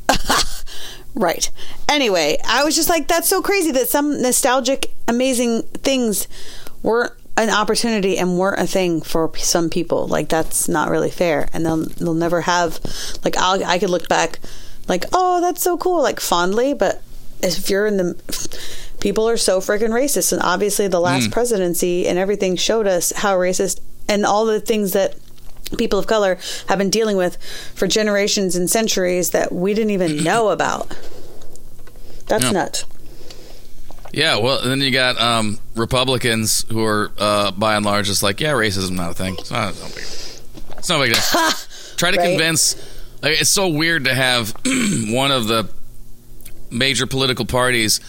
Right. 1.18 1.50
Anyway, 1.88 2.38
I 2.46 2.62
was 2.62 2.76
just 2.76 2.88
like, 2.88 3.08
that's 3.08 3.28
so 3.28 3.42
crazy 3.42 3.72
that 3.72 3.88
some 3.88 4.22
nostalgic, 4.22 4.92
amazing 5.08 5.62
things 5.62 6.28
weren't 6.82 7.12
an 7.36 7.50
opportunity 7.50 8.18
and 8.18 8.38
weren't 8.38 8.60
a 8.60 8.66
thing 8.66 9.00
for 9.00 9.30
some 9.36 9.68
people. 9.68 10.06
Like 10.06 10.28
that's 10.28 10.68
not 10.68 10.90
really 10.90 11.10
fair, 11.10 11.48
and 11.52 11.66
they'll 11.66 11.86
they'll 11.86 12.14
never 12.14 12.42
have. 12.42 12.80
Like 13.24 13.36
I'll, 13.36 13.64
I 13.64 13.78
could 13.78 13.90
look 13.90 14.08
back, 14.08 14.38
like 14.88 15.04
oh 15.12 15.40
that's 15.40 15.62
so 15.62 15.76
cool, 15.76 16.02
like 16.02 16.20
fondly, 16.20 16.72
but 16.72 17.02
if 17.40 17.70
you're 17.70 17.86
in 17.86 17.96
the 17.96 18.58
people 19.00 19.28
are 19.28 19.36
so 19.36 19.60
freaking 19.60 19.90
racist, 19.90 20.32
and 20.32 20.42
obviously 20.42 20.88
the 20.88 21.00
last 21.00 21.26
hmm. 21.26 21.32
presidency 21.32 22.06
and 22.08 22.18
everything 22.18 22.56
showed 22.56 22.86
us 22.86 23.12
how 23.12 23.36
racist 23.36 23.80
and 24.08 24.24
all 24.24 24.44
the 24.44 24.60
things 24.60 24.92
that 24.92 25.16
people 25.76 25.98
of 25.98 26.06
color 26.06 26.38
have 26.68 26.78
been 26.78 26.90
dealing 26.90 27.16
with 27.16 27.36
for 27.74 27.86
generations 27.86 28.56
and 28.56 28.70
centuries 28.70 29.30
that 29.30 29.52
we 29.52 29.74
didn't 29.74 29.90
even 29.90 30.22
know 30.24 30.48
about. 30.50 30.88
That's 32.26 32.44
Yeah. 32.44 32.50
nuts. 32.52 32.84
Yeah, 34.12 34.38
well, 34.38 34.62
then 34.62 34.80
you 34.80 34.90
got 34.90 35.20
um, 35.20 35.58
Republicans 35.76 36.64
who 36.70 36.82
are, 36.82 37.12
uh, 37.18 37.50
by 37.50 37.76
and 37.76 37.84
large, 37.84 38.06
just 38.06 38.22
like, 38.22 38.40
yeah, 38.40 38.52
racism 38.52 38.92
not 38.92 39.10
a 39.10 39.14
thing. 39.14 39.36
It's 39.38 39.50
not, 39.50 39.70
it's 39.74 39.80
no 39.82 39.88
big, 39.88 40.78
it's 40.78 40.88
no 40.88 40.98
big 41.00 41.12
deal. 41.12 41.50
Try 41.96 42.10
to 42.12 42.16
Right. 42.16 42.30
convince. 42.30 42.74
Like, 43.20 43.38
it's 43.40 43.50
so 43.50 43.68
weird 43.68 44.04
to 44.04 44.14
have 44.14 44.54
one 44.64 45.30
of 45.30 45.46
the 45.48 45.68
major 46.70 47.06
political 47.06 47.44
parties 47.44 48.00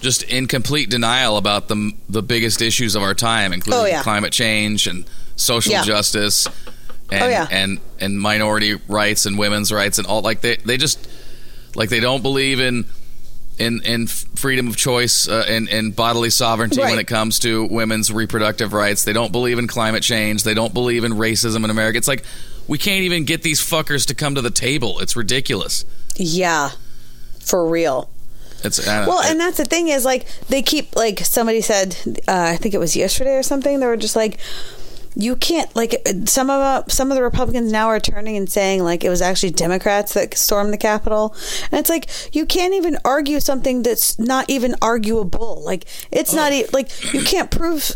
just 0.00 0.22
in 0.24 0.46
complete 0.46 0.90
denial 0.90 1.36
about 1.36 1.68
the 1.68 1.92
the 2.08 2.22
biggest 2.22 2.60
issues 2.62 2.94
of 2.94 3.02
our 3.02 3.14
time, 3.14 3.52
including 3.52 3.80
Oh, 3.80 3.86
yeah. 3.86 4.02
climate 4.02 4.32
change 4.32 4.86
and 4.86 5.04
social 5.36 5.72
Yeah. 5.72 5.82
justice, 5.84 6.46
and 7.12 7.22
Oh, 7.24 7.28
yeah. 7.28 7.46
and 7.50 7.78
and 8.00 8.18
minority 8.20 8.74
rights 8.88 9.26
and 9.26 9.38
women's 9.38 9.70
rights 9.72 9.98
and 9.98 10.06
all. 10.06 10.22
Like 10.22 10.40
they 10.40 10.56
they 10.56 10.76
just 10.76 11.08
like 11.74 11.88
they 11.90 12.00
don't 12.00 12.22
believe 12.22 12.58
in 12.60 12.86
in 13.58 13.82
in 13.84 14.06
freedom 14.06 14.66
of 14.68 14.76
choice 14.76 15.28
uh, 15.28 15.44
and 15.48 15.68
and 15.68 15.94
bodily 15.94 16.30
sovereignty 16.30 16.80
when 16.80 16.98
it 16.98 17.06
comes 17.06 17.38
to 17.40 17.66
women's 17.66 18.10
reproductive 18.10 18.72
rights. 18.72 19.04
They 19.04 19.12
don't 19.12 19.30
believe 19.32 19.58
in 19.58 19.66
climate 19.68 20.02
change. 20.02 20.42
They 20.42 20.54
don't 20.54 20.72
believe 20.72 21.04
in 21.04 21.12
racism 21.12 21.64
in 21.64 21.70
America. 21.70 21.98
It's 21.98 22.08
like 22.08 22.24
we 22.66 22.78
can't 22.78 23.02
even 23.02 23.24
get 23.24 23.42
these 23.42 23.60
fuckers 23.60 24.06
to 24.06 24.14
come 24.14 24.34
to 24.36 24.40
the 24.40 24.50
table. 24.50 24.98
It's 25.00 25.16
ridiculous. 25.16 25.84
Yeah, 26.16 26.70
for 27.40 27.66
real. 27.68 28.08
It's 28.64 28.78
uh, 28.86 29.04
Well, 29.08 29.20
and 29.22 29.40
that's 29.40 29.56
the 29.56 29.64
thing 29.64 29.88
is 29.88 30.04
like 30.04 30.24
they 30.48 30.62
keep 30.62 30.94
like 30.96 31.18
somebody 31.20 31.60
said, 31.60 31.96
uh, 32.28 32.52
I 32.54 32.56
think 32.56 32.74
it 32.74 32.78
was 32.78 32.94
yesterday 32.96 33.36
or 33.36 33.42
something. 33.42 33.80
They 33.80 33.86
were 33.86 33.96
just 33.96 34.14
like, 34.16 34.38
you 35.14 35.36
can't 35.36 35.74
like 35.76 35.94
some 36.26 36.48
of 36.50 36.60
uh, 36.60 36.82
some 36.88 37.10
of 37.10 37.16
the 37.16 37.22
Republicans 37.22 37.70
now 37.70 37.88
are 37.88 38.00
turning 38.00 38.36
and 38.36 38.50
saying 38.50 38.82
like 38.82 39.04
it 39.04 39.08
was 39.10 39.20
actually 39.22 39.50
Democrats 39.50 40.14
that 40.14 40.36
stormed 40.36 40.72
the 40.72 40.78
Capitol, 40.78 41.34
and 41.70 41.78
it's 41.78 41.90
like 41.90 42.08
you 42.34 42.46
can't 42.46 42.74
even 42.74 42.98
argue 43.04 43.40
something 43.40 43.82
that's 43.82 44.18
not 44.18 44.48
even 44.48 44.74
arguable. 44.80 45.62
Like 45.64 45.84
it's 46.10 46.32
not 46.32 46.52
e- 46.52 46.66
like 46.72 47.12
you 47.12 47.22
can't 47.22 47.50
prove 47.50 47.92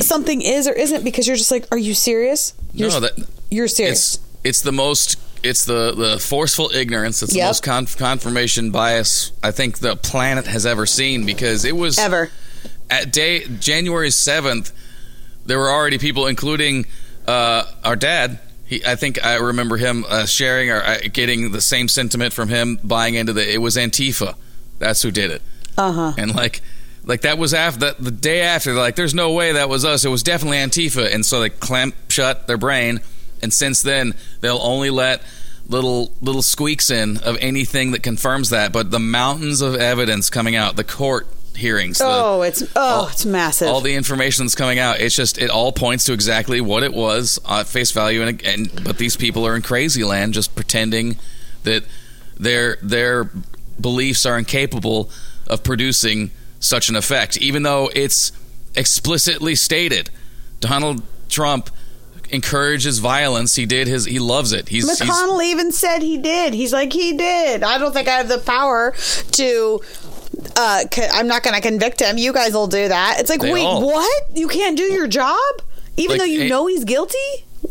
something 0.00 0.40
is 0.42 0.68
or 0.68 0.72
isn't 0.72 1.04
because 1.04 1.26
you're 1.26 1.36
just 1.36 1.50
like, 1.50 1.66
are 1.72 1.78
you 1.78 1.94
serious? 1.94 2.54
You're, 2.72 2.90
no, 2.90 3.00
that 3.00 3.12
you're 3.50 3.68
serious. 3.68 4.14
it's 4.14 4.24
it's 4.44 4.60
the 4.62 4.72
most 4.72 5.18
it's 5.42 5.64
the 5.64 5.92
the 5.92 6.18
forceful 6.18 6.70
ignorance. 6.70 7.22
It's 7.22 7.32
the 7.34 7.42
most 7.42 7.62
conf- 7.62 7.96
confirmation 7.96 8.70
bias 8.70 9.32
I 9.42 9.50
think 9.50 9.78
the 9.78 9.96
planet 9.96 10.46
has 10.46 10.64
ever 10.66 10.86
seen 10.86 11.26
because 11.26 11.64
it 11.64 11.76
was 11.76 11.98
Ever. 11.98 12.30
at 12.90 13.12
day 13.12 13.44
January 13.58 14.10
seventh. 14.10 14.72
There 15.46 15.58
were 15.58 15.70
already 15.70 15.98
people, 15.98 16.26
including 16.26 16.86
uh, 17.26 17.64
our 17.84 17.96
dad. 17.96 18.38
He, 18.66 18.84
I 18.84 18.96
think 18.96 19.24
I 19.24 19.36
remember 19.36 19.76
him 19.76 20.04
uh, 20.08 20.26
sharing 20.26 20.70
or 20.70 20.82
uh, 20.82 20.98
getting 21.12 21.52
the 21.52 21.60
same 21.60 21.88
sentiment 21.88 22.32
from 22.32 22.48
him, 22.48 22.78
buying 22.82 23.14
into 23.14 23.32
the. 23.32 23.52
It 23.52 23.58
was 23.58 23.76
Antifa. 23.76 24.34
That's 24.78 25.02
who 25.02 25.10
did 25.10 25.30
it. 25.30 25.42
Uh 25.76 25.92
huh. 25.92 26.12
And 26.16 26.34
like, 26.34 26.60
like 27.04 27.22
that 27.22 27.38
was 27.38 27.54
after 27.54 27.80
the, 27.80 27.96
the 27.98 28.10
day 28.10 28.42
after. 28.42 28.72
Like, 28.74 28.96
"There's 28.96 29.14
no 29.14 29.32
way 29.32 29.52
that 29.52 29.68
was 29.68 29.84
us. 29.84 30.04
It 30.04 30.08
was 30.08 30.22
definitely 30.22 30.58
Antifa." 30.58 31.12
And 31.12 31.24
so 31.26 31.40
they 31.40 31.50
clamp 31.50 31.94
shut 32.08 32.46
their 32.46 32.58
brain. 32.58 33.00
And 33.42 33.52
since 33.52 33.82
then, 33.82 34.14
they'll 34.40 34.60
only 34.62 34.90
let 34.90 35.22
little 35.68 36.12
little 36.20 36.42
squeaks 36.42 36.90
in 36.90 37.18
of 37.18 37.36
anything 37.40 37.92
that 37.92 38.02
confirms 38.02 38.50
that. 38.50 38.72
But 38.72 38.90
the 38.90 39.00
mountains 39.00 39.60
of 39.60 39.74
evidence 39.74 40.30
coming 40.30 40.54
out, 40.54 40.76
the 40.76 40.84
court 40.84 41.26
hearings. 41.56 41.98
the- 41.98 42.04
Oh, 42.06 42.42
it's 42.42 42.62
oh, 42.62 42.80
all- 42.80 43.08
it's 43.08 43.24
massive. 43.24 43.68
all 43.68 43.80
the 43.80 43.94
information 43.94 44.44
that's 44.46 44.54
coming 44.54 44.78
out 44.78 45.00
it's 45.00 45.14
just 45.14 45.38
it 45.38 45.50
all 45.50 45.70
points 45.72 46.04
to 46.06 46.12
exactly 46.12 46.60
what 46.60 46.82
it 46.82 46.92
was 46.92 47.38
at 47.48 47.66
face 47.66 47.90
value 47.92 48.22
and, 48.22 48.42
and 48.44 48.84
but 48.84 48.98
these 48.98 49.16
people 49.16 49.46
are 49.46 49.54
in 49.54 49.62
crazy 49.62 50.02
land 50.04 50.34
just 50.34 50.54
pretending 50.54 51.16
that 51.64 51.84
their 52.38 52.76
their 52.82 53.30
beliefs 53.80 54.24
are 54.26 54.38
incapable 54.38 55.10
of 55.46 55.62
producing 55.62 56.30
such 56.60 56.88
an 56.88 56.96
effect 56.96 57.36
even 57.38 57.62
though 57.62 57.90
it's 57.94 58.32
explicitly 58.74 59.54
stated 59.54 60.08
donald 60.60 61.02
trump 61.28 61.68
encourages 62.30 62.98
violence 62.98 63.56
he 63.56 63.66
did 63.66 63.86
his 63.86 64.06
he 64.06 64.18
loves 64.18 64.52
it 64.52 64.68
he's, 64.70 64.88
he's 64.98 65.06
McConnell 65.06 65.44
even 65.44 65.70
said 65.70 66.00
he 66.00 66.16
did. 66.16 66.54
He's 66.54 66.72
like 66.72 66.90
he 66.90 67.14
did. 67.14 67.62
I 67.62 67.76
don't 67.76 67.92
think 67.92 68.08
I 68.08 68.16
have 68.16 68.28
the 68.28 68.38
power 68.38 68.94
to. 69.32 69.80
Uh, 70.56 70.84
I'm 71.12 71.26
not 71.26 71.42
going 71.42 71.54
to 71.54 71.60
convict 71.60 72.00
him. 72.00 72.18
You 72.18 72.32
guys 72.32 72.52
will 72.52 72.66
do 72.66 72.88
that. 72.88 73.16
It's 73.20 73.28
like, 73.30 73.40
They 73.40 73.52
wait, 73.52 73.64
all- 73.64 73.84
what? 73.86 74.24
You 74.34 74.48
can't 74.48 74.76
do 74.76 74.84
your 74.84 75.06
job, 75.06 75.38
even 75.96 76.12
Like, 76.16 76.20
though 76.20 76.32
you 76.32 76.48
know 76.48 76.66
he's 76.66 76.84
guilty. 76.84 77.16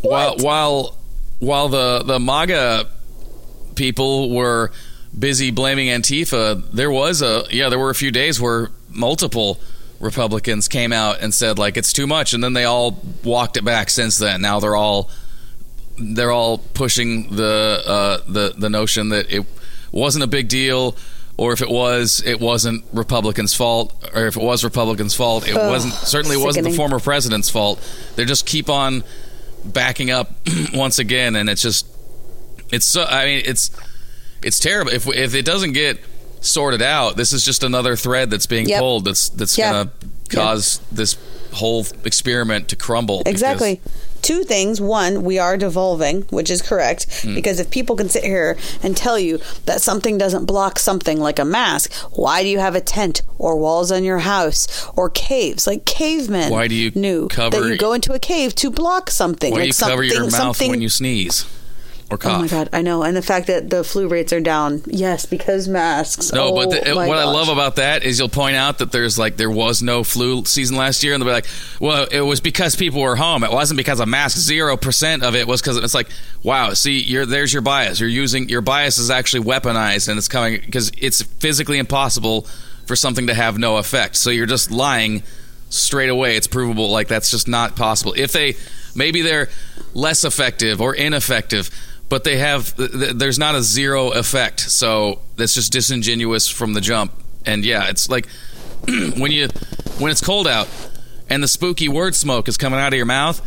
while 0.02 0.30
What? 0.36 0.42
while 0.42 0.96
while 1.40 1.68
the 1.68 2.02
the 2.04 2.18
MAGA 2.20 2.86
people 3.74 4.30
were 4.34 4.70
busy 5.18 5.50
blaming 5.50 5.88
Antifa, 5.88 6.70
there 6.72 6.90
was 6.90 7.20
a 7.22 7.44
yeah, 7.50 7.68
there 7.68 7.78
were 7.78 7.90
a 7.90 7.94
few 7.94 8.10
days 8.10 8.40
where 8.40 8.70
multiple 8.90 9.58
Republicans 10.00 10.68
came 10.68 10.92
out 10.92 11.20
and 11.20 11.32
said 11.34 11.58
like 11.58 11.76
it's 11.76 11.92
too 11.92 12.06
much, 12.06 12.32
and 12.32 12.42
then 12.42 12.52
they 12.52 12.64
all 12.64 13.00
walked 13.24 13.56
it 13.56 13.64
back 13.64 13.90
since 13.90 14.18
then. 14.18 14.40
Now 14.42 14.60
they're 14.60 14.76
all 14.76 15.10
they're 15.98 16.32
all 16.32 16.58
pushing 16.58 17.34
the 17.34 17.82
uh, 17.86 18.18
the 18.30 18.54
the 18.56 18.70
notion 18.70 19.10
that 19.10 19.30
it 19.32 19.44
wasn't 19.90 20.24
a 20.24 20.28
big 20.28 20.48
deal. 20.48 20.96
Or 21.38 21.52
if 21.52 21.62
it 21.62 21.70
was, 21.70 22.22
it 22.24 22.40
wasn't 22.40 22.84
Republicans' 22.92 23.54
fault. 23.54 23.94
Or 24.14 24.26
if 24.26 24.36
it 24.36 24.42
was 24.42 24.62
Republicans' 24.64 25.14
fault, 25.14 25.48
it 25.48 25.54
wasn't. 25.54 25.94
Certainly, 25.94 26.36
wasn't 26.36 26.66
the 26.68 26.76
former 26.76 26.98
president's 27.00 27.48
fault. 27.50 27.80
They 28.16 28.24
just 28.24 28.44
keep 28.46 28.68
on 28.68 29.02
backing 29.64 30.10
up 30.10 30.30
once 30.74 30.98
again, 30.98 31.34
and 31.36 31.48
it's 31.48 31.62
just 31.62 31.86
it's 32.70 32.84
so. 32.86 33.04
I 33.04 33.24
mean, 33.24 33.42
it's 33.46 33.70
it's 34.42 34.60
terrible. 34.60 34.92
If 34.92 35.08
if 35.08 35.34
it 35.34 35.44
doesn't 35.44 35.72
get 35.72 35.98
sorted 36.42 36.82
out, 36.82 37.16
this 37.16 37.32
is 37.32 37.44
just 37.44 37.62
another 37.62 37.96
thread 37.96 38.28
that's 38.28 38.46
being 38.46 38.68
Yep. 38.68 38.80
pulled. 38.80 39.04
That's 39.06 39.28
that's 39.30 39.56
Yeah. 39.56 39.70
gonna 39.72 39.90
cause 40.28 40.80
this 40.92 41.16
whole 41.54 41.86
experiment 42.04 42.68
to 42.68 42.76
crumble. 42.76 43.18
because- 43.18 43.32
Exactly. 43.32 43.80
Two 44.22 44.44
things. 44.44 44.80
One, 44.80 45.22
we 45.24 45.38
are 45.38 45.56
devolving, 45.56 46.22
which 46.30 46.50
is 46.50 46.62
correct. 46.62 47.06
Hmm. 47.22 47.34
Because 47.34 47.58
if 47.60 47.70
people 47.70 47.96
can 47.96 48.08
sit 48.08 48.24
here 48.24 48.56
and 48.82 48.96
tell 48.96 49.18
you 49.18 49.40
that 49.66 49.80
something 49.82 50.16
doesn't 50.16 50.46
block 50.46 50.78
something 50.78 51.18
like 51.20 51.38
a 51.38 51.44
mask, 51.44 51.92
why 52.12 52.42
do 52.42 52.48
you 52.48 52.58
have 52.60 52.74
a 52.74 52.80
tent 52.80 53.22
or 53.38 53.56
walls 53.56 53.90
on 53.92 54.04
your 54.04 54.20
house 54.20 54.88
or 54.96 55.10
caves 55.10 55.66
like 55.66 55.84
cavemen? 55.84 56.50
Why 56.50 56.68
do 56.68 56.74
you 56.74 56.92
knew 56.94 57.28
cover- 57.28 57.60
that 57.60 57.68
you 57.68 57.76
go 57.76 57.92
into 57.92 58.12
a 58.12 58.18
cave 58.18 58.54
to 58.56 58.70
block 58.70 59.10
something? 59.10 59.50
Why 59.52 59.56
do 59.58 59.60
like 59.62 59.68
you 59.80 59.86
cover 59.86 60.02
your 60.04 60.22
mouth 60.22 60.32
something- 60.32 60.70
when 60.70 60.80
you 60.82 60.88
sneeze 60.88 61.44
or 62.12 62.18
cough? 62.18 62.32
Oh 62.32 62.40
my 62.40 62.48
god, 62.48 62.68
I 62.72 62.82
know. 62.82 63.02
And 63.02 63.16
the 63.16 63.22
fact 63.22 63.46
that 63.46 63.70
the 63.70 63.82
flu 63.82 64.08
rates 64.08 64.32
are 64.32 64.40
down, 64.40 64.82
yes, 64.86 65.26
because 65.26 65.68
masks. 65.68 66.32
No, 66.32 66.48
oh, 66.48 66.54
but 66.54 66.70
the, 66.70 66.90
oh 66.90 66.94
my 66.94 67.08
what 67.08 67.18
I 67.18 67.24
love 67.24 67.48
about 67.48 67.76
that 67.76 68.04
is 68.04 68.18
you'll 68.18 68.28
point 68.28 68.56
out 68.56 68.78
that 68.78 68.92
there's 68.92 69.18
like 69.18 69.36
there 69.36 69.50
was 69.50 69.82
no 69.82 70.04
flu 70.04 70.44
season 70.44 70.76
last 70.76 71.02
year, 71.02 71.14
and 71.14 71.22
they'll 71.22 71.28
be 71.28 71.32
like, 71.32 71.46
"Well, 71.80 72.06
it 72.10 72.20
was 72.20 72.40
because 72.40 72.76
people 72.76 73.00
were 73.00 73.16
home. 73.16 73.44
It 73.44 73.50
wasn't 73.50 73.78
because 73.78 74.00
of 74.00 74.08
masks. 74.08 74.40
Zero 74.40 74.76
percent 74.76 75.22
of 75.22 75.34
it 75.34 75.46
was 75.46 75.60
because 75.60 75.78
it's 75.78 75.94
like, 75.94 76.08
wow, 76.42 76.74
see, 76.74 77.00
you're 77.00 77.26
there's 77.26 77.52
your 77.52 77.62
bias. 77.62 77.98
You're 77.98 78.08
using 78.08 78.48
your 78.48 78.60
bias 78.60 78.98
is 78.98 79.10
actually 79.10 79.44
weaponized, 79.44 80.08
and 80.08 80.18
it's 80.18 80.28
coming 80.28 80.60
because 80.60 80.92
it's 80.98 81.22
physically 81.22 81.78
impossible 81.78 82.46
for 82.86 82.96
something 82.96 83.28
to 83.28 83.34
have 83.34 83.58
no 83.58 83.78
effect. 83.78 84.16
So 84.16 84.30
you're 84.30 84.46
just 84.46 84.70
lying 84.70 85.22
straight 85.70 86.10
away. 86.10 86.36
It's 86.36 86.46
provable. 86.46 86.90
Like 86.90 87.08
that's 87.08 87.30
just 87.30 87.48
not 87.48 87.76
possible. 87.76 88.14
If 88.16 88.32
they 88.32 88.56
maybe 88.94 89.22
they're 89.22 89.48
less 89.94 90.24
effective 90.24 90.80
or 90.80 90.94
ineffective 90.94 91.70
but 92.12 92.24
they 92.24 92.36
have 92.36 92.76
th- 92.76 92.92
th- 92.92 93.12
there's 93.14 93.38
not 93.38 93.54
a 93.54 93.62
zero 93.62 94.10
effect 94.10 94.60
so 94.60 95.18
that's 95.36 95.54
just 95.54 95.72
disingenuous 95.72 96.46
from 96.46 96.74
the 96.74 96.80
jump 96.82 97.10
and 97.46 97.64
yeah 97.64 97.88
it's 97.88 98.10
like 98.10 98.26
when 99.16 99.32
you 99.32 99.48
when 99.98 100.10
it's 100.12 100.20
cold 100.20 100.46
out 100.46 100.68
and 101.30 101.42
the 101.42 101.48
spooky 101.48 101.88
word 101.88 102.14
smoke 102.14 102.48
is 102.48 102.58
coming 102.58 102.78
out 102.78 102.92
of 102.92 102.96
your 102.98 103.06
mouth 103.06 103.40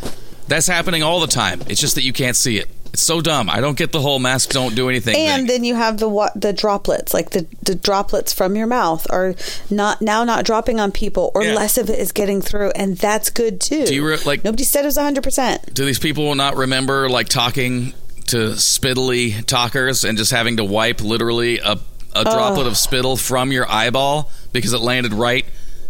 that's 0.48 0.66
happening 0.66 1.04
all 1.04 1.20
the 1.20 1.28
time 1.28 1.62
it's 1.70 1.80
just 1.80 1.94
that 1.94 2.04
you 2.04 2.12
can't 2.12 2.36
see 2.36 2.58
it 2.58 2.68
it's 2.92 3.04
so 3.04 3.22
dumb 3.22 3.50
i 3.52 3.62
don't 3.62 3.78
get 3.78 3.92
the 3.92 4.02
whole 4.02 4.18
masks 4.18 4.52
don't 4.54 4.74
do 4.74 4.90
anything 4.90 5.16
And 5.16 5.42
thing. 5.42 5.48
then 5.48 5.64
you 5.64 5.76
have 5.76 5.98
the 6.00 6.10
what 6.10 6.32
the 6.40 6.52
droplets, 6.54 7.14
like 7.14 7.30
the, 7.32 7.46
the 7.62 7.76
droplets 7.76 8.34
from 8.34 8.56
your 8.56 8.68
mouth 8.68 9.06
are 9.12 9.36
not 9.70 10.02
now 10.02 10.24
not 10.24 10.44
dropping 10.46 10.80
on 10.80 10.92
people, 10.92 11.30
or 11.36 11.44
Yeah. 11.44 11.54
less 11.56 11.78
of 11.78 11.90
it 11.90 12.00
is 12.00 12.12
getting 12.14 12.42
through, 12.42 12.72
and 12.72 12.98
that's 12.98 13.30
good 13.30 13.60
too. 13.60 13.86
Do 13.86 13.94
you 13.94 14.08
re- 14.08 14.18
like- 14.26 14.44
nobody 14.46 14.64
said 14.64 14.84
it 14.86 14.88
was 14.88 14.98
hundred 14.98 15.24
percent? 15.24 15.74
do 15.74 15.84
these 15.86 16.00
people 16.00 16.34
not 16.36 16.56
remember 16.56 17.10
like 17.10 17.28
talking 17.28 17.94
to 18.28 18.38
spittly 18.56 19.44
talkers 19.46 20.04
and 20.04 20.18
just 20.18 20.32
having 20.32 20.58
to 20.58 20.64
wipe 20.64 21.02
literally 21.02 21.60
a, 21.60 21.78
a 22.16 22.24
droplet 22.24 22.66
of 22.68 22.76
spittle 22.78 23.18
from 23.18 23.52
your 23.52 23.70
eyeball 23.70 24.32
because 24.52 24.74
it 24.74 24.82
landed 24.82 25.14
right 25.14 25.46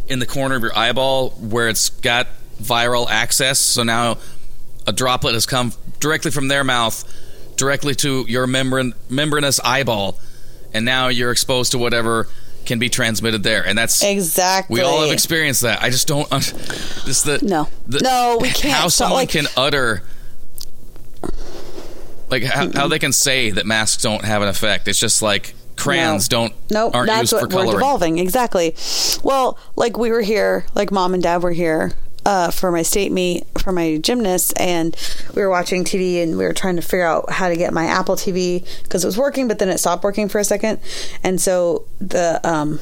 in 0.07 0.19
the 0.19 0.25
corner 0.25 0.55
of 0.55 0.61
your 0.61 0.77
eyeball 0.77 1.29
where 1.31 1.69
it's 1.69 1.89
got 1.89 2.27
viral 2.61 3.07
access 3.09 3.59
so 3.59 3.83
now 3.83 4.17
a 4.87 4.91
droplet 4.93 5.33
has 5.33 5.45
come 5.45 5.71
directly 5.99 6.29
from 6.31 6.47
their 6.47 6.63
mouth 6.63 7.03
directly 7.57 7.95
to 7.95 8.25
your 8.27 8.45
membran- 8.47 8.93
membranous 9.09 9.59
eyeball 9.61 10.17
and 10.73 10.83
now 10.85 11.07
you're 11.07 11.31
exposed 11.31 11.71
to 11.71 11.77
whatever 11.77 12.27
can 12.65 12.79
be 12.79 12.89
transmitted 12.89 13.43
there 13.43 13.65
and 13.65 13.77
that's 13.77 14.03
Exactly. 14.03 14.73
we 14.75 14.81
all 14.81 15.01
have 15.03 15.11
experienced 15.11 15.61
that. 15.61 15.81
I 15.83 15.89
just 15.91 16.07
don't. 16.07 16.29
un- 16.33 16.41
Just 16.41 17.23
the 17.25 17.39
No. 17.43 17.69
the- 17.87 17.99
No, 17.99 18.39
we 18.41 18.49
can't. 18.49 18.73
How 18.73 18.87
someone 18.87 19.19
like- 19.21 19.29
can 19.29 19.45
utter, 19.55 20.01
like 22.29 22.43
how, 22.43 22.71
how 22.71 22.87
they 22.87 22.99
can 22.99 23.11
say 23.13 23.51
that 23.51 23.65
masks 23.65 24.01
don't 24.03 24.23
have 24.25 24.41
an 24.41 24.47
effect. 24.47 24.87
It's 24.87 24.99
just 24.99 25.21
like 25.21 25.53
crayons 25.75 26.31
No. 26.31 26.37
don't 26.47 26.53
Nope, 26.71 26.95
aren't 26.95 27.07
that's 27.07 27.21
used 27.31 27.33
what 27.33 27.41
for 27.41 27.47
we're 27.47 27.51
coloring. 27.63 27.71
devolving. 27.79 28.17
Exactly. 28.19 28.75
Well, 29.23 29.57
like 29.75 29.97
we 29.97 30.09
were 30.11 30.21
here, 30.21 30.65
like 30.73 30.91
mom 30.91 31.13
and 31.13 31.21
dad 31.21 31.43
were 31.43 31.51
here 31.51 31.91
uh, 32.25 32.49
for 32.49 32.71
my 32.71 32.81
state 32.81 33.11
meet 33.11 33.45
for 33.59 33.71
my 33.71 33.97
gymnast, 33.97 34.53
and 34.59 34.95
we 35.35 35.41
were 35.43 35.49
watching 35.49 35.83
TV, 35.83 36.23
and 36.23 36.37
we 36.37 36.43
were 36.45 36.53
trying 36.53 36.75
to 36.77 36.81
figure 36.81 37.05
out 37.05 37.29
how 37.29 37.49
to 37.49 37.55
get 37.55 37.71
my 37.73 37.85
Apple 37.85 38.15
TV 38.15 38.65
because 38.83 39.03
it 39.03 39.07
was 39.07 39.17
working, 39.17 39.47
but 39.47 39.59
then 39.59 39.69
it 39.69 39.77
stopped 39.79 40.03
working 40.03 40.27
for 40.27 40.39
a 40.39 40.43
second, 40.43 40.79
and 41.23 41.39
so 41.39 41.85
the 41.99 42.39
um, 42.43 42.79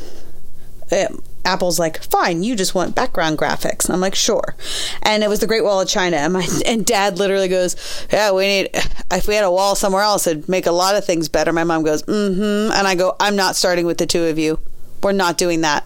it, 0.92 1.12
Apple's 1.46 1.80
like, 1.80 2.02
fine, 2.04 2.44
you 2.44 2.56
just 2.56 2.74
want 2.74 2.96
background 2.96 3.38
graphics. 3.38 3.86
And 3.86 3.94
I'm 3.94 4.00
like, 4.00 4.16
sure. 4.16 4.56
And 5.02 5.24
it 5.24 5.30
was 5.30 5.40
the 5.40 5.48
Great 5.48 5.64
Wall 5.64 5.82
of 5.82 5.88
China. 5.88 6.18
And 6.18 6.34
my 6.34 6.48
and 6.66 6.86
dad 6.86 7.18
literally 7.18 7.48
goes, 7.48 7.76
yeah, 8.12 8.32
we 8.32 8.46
need, 8.46 8.70
if 9.12 9.28
we 9.28 9.36
had 9.36 9.44
a 9.44 9.52
wall 9.52 9.76
somewhere 9.76 10.04
else, 10.04 10.28
it'd 10.28 10.48
make 10.48 10.66
a 10.66 10.72
lot 10.72 10.96
of 10.96 11.06
things 11.06 11.30
better. 11.30 11.52
My 11.52 11.64
mom 11.64 11.84
goes, 11.84 12.04
mm 12.04 12.36
hmm. 12.36 12.72
And 12.74 12.88
I 12.88 12.96
go, 12.96 13.16
I'm 13.20 13.36
not 13.36 13.56
starting 13.56 13.86
with 13.86 13.98
the 13.98 14.06
two 14.06 14.24
of 14.26 14.40
you. 14.40 14.60
We're 15.02 15.12
not 15.12 15.38
doing 15.38 15.62
that. 15.62 15.86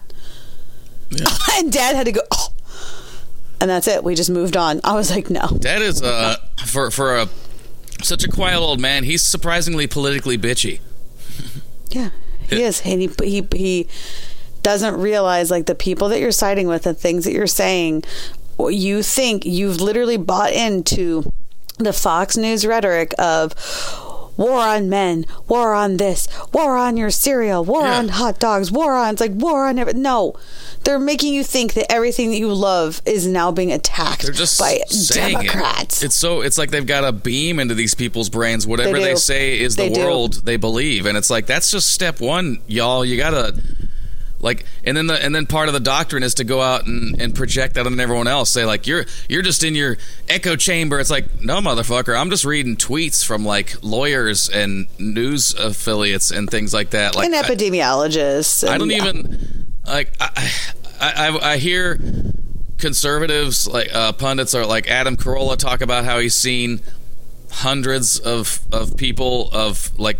and 1.56 1.72
dad 1.72 1.96
had 1.96 2.06
to 2.06 2.12
go, 2.12 2.20
oh. 2.30 2.52
And 3.60 3.68
that's 3.68 3.88
it. 3.88 4.04
We 4.04 4.14
just 4.14 4.30
moved 4.30 4.56
on. 4.56 4.80
I 4.84 4.94
was 4.94 5.10
like, 5.10 5.30
no. 5.30 5.46
That 5.48 5.82
is 5.82 6.00
uh 6.00 6.36
for 6.64 6.92
for 6.92 7.16
a 7.16 7.28
such 8.02 8.24
a 8.24 8.28
quiet 8.28 8.60
old 8.60 8.80
man. 8.80 9.04
He's 9.04 9.22
surprisingly 9.22 9.86
politically 9.86 10.38
bitchy. 10.38 10.80
Yeah, 11.90 12.10
he 12.48 12.62
is, 12.62 12.82
and 12.84 13.00
he 13.00 13.10
he 13.22 13.48
he 13.54 13.88
doesn't 14.62 14.96
realize 15.00 15.50
like 15.50 15.66
the 15.66 15.74
people 15.74 16.08
that 16.10 16.20
you're 16.20 16.30
siding 16.32 16.68
with, 16.68 16.82
the 16.84 16.94
things 16.94 17.24
that 17.24 17.32
you're 17.32 17.46
saying. 17.46 18.04
You 18.58 19.02
think 19.02 19.44
you've 19.44 19.80
literally 19.80 20.16
bought 20.16 20.52
into 20.52 21.32
the 21.78 21.92
Fox 21.92 22.36
News 22.36 22.66
rhetoric 22.66 23.14
of 23.18 23.54
war 24.36 24.60
on 24.60 24.88
men, 24.88 25.26
war 25.48 25.74
on 25.74 25.96
this, 25.96 26.26
war 26.52 26.76
on 26.76 26.96
your 26.96 27.10
cereal, 27.10 27.64
war 27.64 27.82
Yeah. 27.82 27.98
on 27.98 28.08
hot 28.08 28.38
dogs, 28.40 28.70
war 28.70 28.94
on 28.96 29.12
it's 29.14 29.20
like 29.20 29.32
war 29.34 29.66
on 29.66 29.78
every, 29.78 29.94
no. 29.94 30.34
They're 30.84 30.98
making 31.00 31.34
you 31.34 31.42
think 31.42 31.74
that 31.74 31.90
everything 31.92 32.30
that 32.30 32.38
you 32.38 32.52
love 32.52 33.02
is 33.04 33.26
now 33.26 33.50
being 33.50 33.72
attacked 33.72 34.22
They're 34.22 34.32
just 34.32 34.58
by 34.58 34.78
saying 34.88 35.38
it. 35.42 36.02
It's 36.02 36.14
so 36.14 36.40
it's 36.40 36.56
like 36.56 36.70
they've 36.70 36.86
got 36.86 37.04
a 37.04 37.12
beam 37.12 37.58
into 37.58 37.74
these 37.74 37.94
people's 37.94 38.28
brains. 38.30 38.64
Whatever 38.66 38.96
They 38.98 39.04
they, 39.10 39.14
say 39.16 39.60
is 39.60 39.74
They 39.76 39.88
the 39.88 39.96
do. 39.96 40.00
world 40.04 40.34
they 40.44 40.56
believe, 40.56 41.04
and 41.06 41.18
it's 41.18 41.30
like 41.30 41.46
that's 41.46 41.70
just 41.72 41.92
step 41.92 42.20
one, 42.20 42.58
y'all. 42.68 43.04
You 43.04 43.16
gotta 43.16 43.60
like, 44.40 44.64
and 44.84 44.96
then 44.96 45.06
the 45.08 45.22
and 45.22 45.34
then 45.34 45.46
part 45.46 45.68
of 45.68 45.74
the 45.74 45.80
doctrine 45.80 46.22
is 46.22 46.34
to 46.34 46.44
go 46.44 46.60
out 46.60 46.86
and, 46.86 47.20
and 47.20 47.34
project 47.34 47.74
that 47.74 47.86
on 47.86 47.98
everyone 47.98 48.28
else. 48.28 48.50
Say 48.50 48.64
like 48.64 48.86
you're 48.86 49.04
you're 49.28 49.42
just 49.42 49.64
in 49.64 49.74
your 49.74 49.96
echo 50.28 50.54
chamber. 50.56 51.00
It's 51.00 51.10
like 51.10 51.42
no 51.42 51.60
motherfucker. 51.60 52.18
I'm 52.18 52.30
just 52.30 52.44
reading 52.44 52.76
tweets 52.76 53.24
from 53.24 53.44
like 53.44 53.76
lawyers 53.82 54.48
and 54.48 54.86
news 54.98 55.54
affiliates 55.54 56.30
and 56.30 56.48
things 56.48 56.72
like 56.72 56.90
that. 56.90 57.16
Like 57.16 57.26
and 57.26 57.34
I- 57.34 57.42
epidemiologists. 57.42 58.66
I 58.68 58.72
and- 58.74 58.80
don't 58.80 58.90
yeah. 58.90 59.06
even 59.06 59.72
like. 59.86 60.12
I, 60.20 60.52
I, 61.00 61.28
I, 61.28 61.52
I 61.52 61.56
hear 61.58 61.96
conservatives 62.78 63.66
like 63.68 63.94
uh, 63.94 64.12
pundits 64.12 64.54
are 64.54 64.66
like 64.66 64.88
Adam 64.88 65.16
Carolla 65.16 65.56
talk 65.56 65.80
about 65.80 66.04
how 66.04 66.18
he's 66.18 66.34
seen 66.34 66.80
hundreds 67.50 68.18
of 68.18 68.60
of 68.72 68.96
people 68.96 69.48
of 69.52 69.96
like 69.98 70.18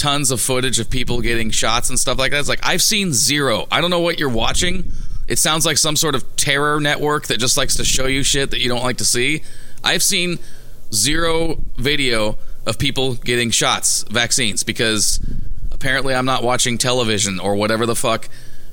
tons 0.00 0.30
of 0.30 0.40
footage 0.40 0.80
of 0.80 0.88
people 0.88 1.20
getting 1.20 1.50
shots 1.50 1.90
and 1.90 2.00
stuff 2.00 2.18
like 2.18 2.32
that. 2.32 2.40
It's 2.40 2.48
like 2.48 2.60
I've 2.62 2.80
seen 2.80 3.12
zero. 3.12 3.66
I 3.70 3.82
don't 3.82 3.90
know 3.90 4.00
what 4.00 4.18
you're 4.18 4.30
watching. 4.30 4.92
It 5.28 5.38
sounds 5.38 5.66
like 5.66 5.76
some 5.76 5.94
sort 5.94 6.14
of 6.14 6.36
terror 6.36 6.80
network 6.80 7.26
that 7.26 7.38
just 7.38 7.56
likes 7.56 7.76
to 7.76 7.84
show 7.84 8.06
you 8.06 8.22
shit 8.22 8.50
that 8.50 8.60
you 8.60 8.68
don't 8.68 8.82
like 8.82 8.96
to 8.96 9.04
see. 9.04 9.42
I've 9.84 10.02
seen 10.02 10.38
zero 10.92 11.62
video 11.76 12.38
of 12.66 12.78
people 12.78 13.14
getting 13.14 13.50
shots, 13.50 14.04
vaccines, 14.10 14.64
because 14.64 15.20
apparently 15.70 16.14
I'm 16.14 16.24
not 16.24 16.42
watching 16.42 16.78
television 16.78 17.38
or 17.38 17.54
whatever 17.54 17.84
the 17.84 17.94
fuck 17.94 18.28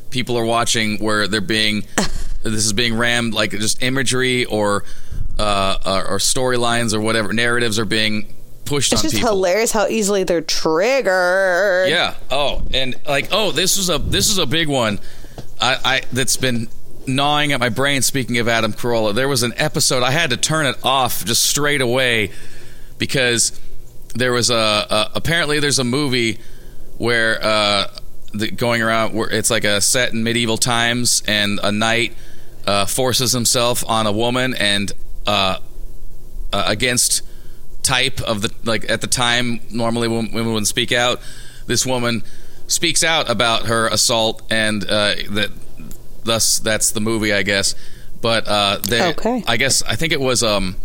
people 0.09 0.37
are 0.37 0.45
watching 0.45 0.97
where 0.99 1.27
they're 1.27 1.41
being 1.41 1.81
this 2.43 2.65
is 2.65 2.71
being 2.71 2.97
rammed 2.97 3.33
like 3.33 3.51
just 3.51 3.83
imagery 3.83 4.45
or 4.45 4.85
uh, 5.37 5.77
or, 5.85 6.13
or 6.13 6.17
storylines 6.17 6.93
or 6.93 7.01
whatever 7.01 7.33
narratives 7.33 7.77
are 7.77 7.85
being 7.85 8.33
pushed 8.67 8.93
It's 8.93 9.01
on 9.01 9.05
just 9.05 9.15
people. 9.15 9.29
hilarious 9.29 9.71
how 9.71 9.87
easily 9.87 10.23
they're 10.23 10.41
triggered. 10.41 11.89
Yeah. 11.89 12.15
Oh, 12.29 12.61
and 12.73 12.95
like, 13.07 13.29
oh, 13.31 13.51
this 13.51 13.77
was 13.77 13.89
a 13.89 13.97
this 13.97 14.29
is 14.29 14.37
a 14.37 14.45
big 14.45 14.67
one. 14.67 14.99
I, 15.59 15.77
I 15.83 16.01
that's 16.11 16.37
been 16.37 16.67
gnawing 17.07 17.53
at 17.53 17.59
my 17.59 17.69
brain. 17.69 18.01
Speaking 18.01 18.37
of 18.37 18.47
Adam 18.47 18.73
Carolla, 18.73 19.15
there 19.15 19.27
was 19.27 19.43
an 19.43 19.53
episode 19.57 20.03
I 20.03 20.11
had 20.11 20.29
to 20.31 20.37
turn 20.37 20.65
it 20.65 20.75
off 20.83 21.25
just 21.25 21.45
straight 21.45 21.81
away 21.81 22.31
because 22.97 23.59
there 24.15 24.31
was 24.31 24.49
a, 24.49 24.55
a 24.55 25.11
apparently 25.15 25.59
there's 25.59 25.79
a 25.79 25.83
movie 25.83 26.39
where 26.97 27.43
uh, 27.43 27.87
the, 28.33 28.51
going 28.51 28.81
around 28.81 29.13
where 29.13 29.29
it's 29.29 29.49
like 29.49 29.63
a 29.63 29.79
set 29.81 30.13
in 30.13 30.23
medieval 30.23 30.57
times 30.57 31.23
and 31.27 31.59
a 31.63 31.71
knight 31.71 32.13
uh, 32.65 32.85
forces 32.85 33.31
himself 33.31 33.83
on 33.87 34.05
a 34.07 34.11
woman 34.11 34.53
and 34.55 34.91
uh, 35.25 35.57
uh, 36.51 36.63
against 36.67 37.21
type 37.87 38.19
of 38.21 38.41
the 38.41 38.51
like 38.65 38.89
at 38.89 38.99
the 39.01 39.07
time 39.07 39.59
normally 39.71 40.07
when 40.07 40.31
women 40.33 40.51
wouldn't 40.53 40.67
speak 40.67 40.91
out 40.91 41.19
this 41.67 41.85
woman 41.85 42.21
speaks 42.67 43.03
out 43.03 43.29
about 43.29 43.67
her 43.67 43.87
assault 43.87 44.41
and 44.49 44.83
uh, 44.83 45.13
that 45.29 45.49
thus 46.23 46.59
that's 46.59 46.91
the 46.91 46.99
movie 46.99 47.31
i 47.33 47.43
guess. 47.43 47.75
But 48.21 48.47
uh 48.47 48.77
they 48.83 49.01
Okay. 49.11 49.43
i 49.47 49.55
guess 49.57 49.83
i 49.83 49.95
think 49.95 50.11
it 50.11 50.19
was 50.19 50.43
um 50.43 50.75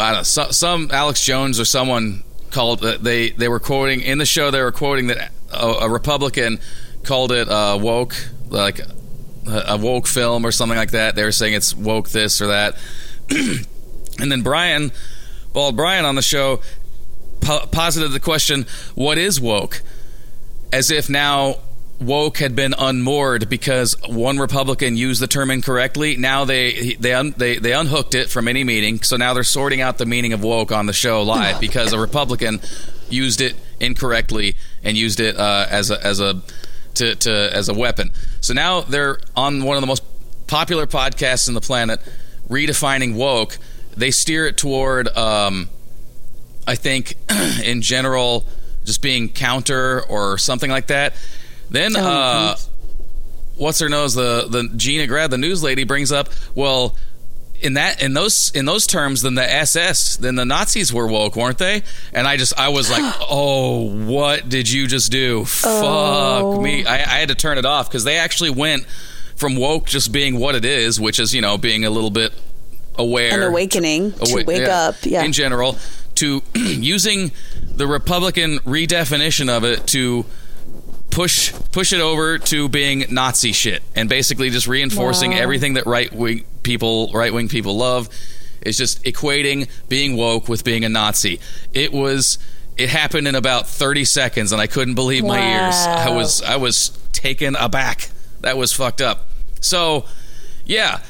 i 0.00 0.10
don't 0.10 0.18
know 0.20 0.22
some, 0.22 0.52
some 0.52 0.88
alex 0.92 1.22
jones 1.24 1.58
or 1.60 1.64
someone 1.66 2.22
called 2.50 2.84
uh, 2.84 2.96
they 2.98 3.30
they 3.30 3.48
were 3.48 3.60
quoting 3.60 4.00
in 4.00 4.18
the 4.18 4.24
show 4.26 4.50
they 4.50 4.62
were 4.62 4.72
quoting 4.72 5.08
that 5.08 5.32
a, 5.52 5.66
a 5.86 5.88
republican 5.90 6.58
called 7.02 7.32
it 7.32 7.48
uh 7.48 7.76
woke 7.80 8.14
like 8.48 8.80
a 9.48 9.76
woke 9.76 10.06
film 10.08 10.44
or 10.44 10.50
something 10.50 10.76
like 10.76 10.90
that. 10.90 11.14
They 11.14 11.22
were 11.22 11.30
saying 11.30 11.54
it's 11.54 11.72
woke 11.72 12.08
this 12.08 12.40
or 12.42 12.48
that. 12.48 12.76
And 14.18 14.32
then 14.32 14.42
bryan 14.42 14.92
Bald 15.56 15.74
Bryan 15.74 16.04
on 16.04 16.16
the 16.16 16.22
show 16.22 16.60
po- 17.40 17.66
posited 17.68 18.12
the 18.12 18.20
question, 18.20 18.66
"What 18.94 19.16
is 19.16 19.40
woke?" 19.40 19.80
As 20.70 20.90
if 20.90 21.08
now 21.08 21.60
woke 21.98 22.36
had 22.36 22.54
been 22.54 22.74
unmoored 22.78 23.48
because 23.48 23.96
one 24.06 24.38
Republican 24.38 24.98
used 24.98 25.22
the 25.22 25.26
term 25.26 25.50
incorrectly. 25.50 26.14
Now 26.18 26.44
they 26.44 26.94
they 27.00 27.14
un- 27.14 27.32
they 27.38 27.56
they 27.56 27.72
unhooked 27.72 28.14
it 28.14 28.28
from 28.28 28.48
any 28.48 28.64
meaning. 28.64 29.02
So 29.02 29.16
now 29.16 29.32
they're 29.32 29.44
sorting 29.44 29.80
out 29.80 29.96
the 29.96 30.04
meaning 30.04 30.34
of 30.34 30.42
woke 30.42 30.72
on 30.72 30.84
the 30.84 30.92
show 30.92 31.22
live 31.22 31.58
because 31.58 31.94
a 31.94 31.98
Republican 31.98 32.60
used 33.08 33.40
it 33.40 33.54
incorrectly 33.80 34.56
and 34.84 34.94
used 34.94 35.20
it 35.20 35.38
uh, 35.38 35.64
as 35.70 35.90
a 35.90 36.06
as 36.06 36.20
a 36.20 36.42
to, 36.96 37.14
to 37.14 37.50
as 37.50 37.70
a 37.70 37.74
weapon. 37.74 38.10
So 38.42 38.52
now 38.52 38.82
they're 38.82 39.20
on 39.34 39.64
one 39.64 39.78
of 39.78 39.80
the 39.80 39.86
most 39.86 40.02
popular 40.48 40.86
podcasts 40.86 41.48
in 41.48 41.54
the 41.54 41.62
planet, 41.62 41.98
redefining 42.50 43.14
woke. 43.14 43.56
They 43.96 44.10
steer 44.10 44.46
it 44.46 44.56
toward, 44.56 45.08
um, 45.16 45.68
I 46.66 46.74
think, 46.74 47.14
in 47.64 47.82
general, 47.82 48.46
just 48.84 49.02
being 49.02 49.28
counter 49.28 50.02
or 50.02 50.38
something 50.38 50.70
like 50.70 50.88
that. 50.88 51.14
Then, 51.70 51.96
uh, 51.96 52.56
what's 53.56 53.80
her 53.80 53.88
nose? 53.88 54.14
The 54.14 54.46
the 54.48 54.68
Gina 54.76 55.06
Grad, 55.06 55.30
the 55.30 55.38
news 55.38 55.62
lady, 55.62 55.84
brings 55.84 56.12
up, 56.12 56.28
well, 56.54 56.96
in 57.60 57.74
that 57.74 58.02
in 58.02 58.12
those 58.12 58.52
in 58.54 58.66
those 58.66 58.86
terms, 58.86 59.22
then 59.22 59.34
the 59.34 59.50
SS, 59.50 60.16
then 60.18 60.34
the 60.34 60.44
Nazis 60.44 60.92
were 60.92 61.06
woke, 61.06 61.36
weren't 61.36 61.58
they? 61.58 61.82
And 62.12 62.26
I 62.26 62.36
just 62.36 62.58
I 62.58 62.68
was 62.68 62.90
like, 62.90 63.02
oh, 63.28 64.04
what 64.06 64.48
did 64.48 64.70
you 64.70 64.86
just 64.86 65.10
do? 65.10 65.44
Fuck 65.44 66.60
me! 66.60 66.84
I, 66.84 66.96
I 66.96 67.18
had 67.20 67.28
to 67.28 67.34
turn 67.34 67.58
it 67.58 67.64
off 67.64 67.88
because 67.88 68.04
they 68.04 68.18
actually 68.18 68.50
went 68.50 68.86
from 69.36 69.56
woke 69.56 69.86
just 69.86 70.12
being 70.12 70.38
what 70.38 70.54
it 70.54 70.64
is, 70.64 71.00
which 71.00 71.18
is 71.18 71.34
you 71.34 71.40
know 71.40 71.58
being 71.58 71.84
a 71.84 71.90
little 71.90 72.10
bit 72.10 72.32
aware, 72.98 73.32
An 73.34 73.42
awakening 73.42 74.12
to 74.12 74.32
Awa- 74.32 74.44
wake 74.46 74.68
up. 74.68 74.94
Yeah. 75.02 75.24
in 75.24 75.32
general, 75.32 75.76
to 76.16 76.42
using 76.54 77.30
the 77.62 77.86
Republican 77.86 78.58
redefinition 78.60 79.48
of 79.48 79.64
it 79.64 79.86
to 79.88 80.24
push 81.10 81.52
push 81.72 81.92
it 81.92 82.00
over 82.00 82.38
to 82.38 82.68
being 82.68 83.04
Nazi 83.10 83.52
shit 83.52 83.82
and 83.94 84.08
basically 84.08 84.50
just 84.50 84.66
reinforcing 84.66 85.30
Wow. 85.32 85.38
everything 85.38 85.74
that 85.74 85.86
right 85.86 86.12
wing 86.12 86.44
people 86.62 87.10
right 87.12 87.32
wing 87.32 87.48
people 87.48 87.76
love 87.76 88.08
is 88.62 88.76
just 88.76 89.02
equating 89.04 89.68
being 89.88 90.16
woke 90.16 90.48
with 90.48 90.64
being 90.64 90.84
a 90.84 90.88
Nazi. 90.88 91.40
It 91.72 91.92
was 91.92 92.38
it 92.76 92.88
happened 92.90 93.26
in 93.28 93.34
about 93.34 93.66
30 93.68 94.04
seconds 94.04 94.52
and 94.52 94.60
I 94.60 94.66
couldn't 94.66 94.94
believe 94.94 95.24
my 95.24 95.38
ears. 95.40 95.74
I 95.74 96.10
was 96.10 96.42
I 96.42 96.56
was 96.56 96.90
taken 97.12 97.56
aback. 97.56 98.10
That 98.42 98.58
was 98.58 98.72
fucked 98.72 99.00
up. 99.00 99.28
So, 99.60 100.04
yeah, 100.66 101.00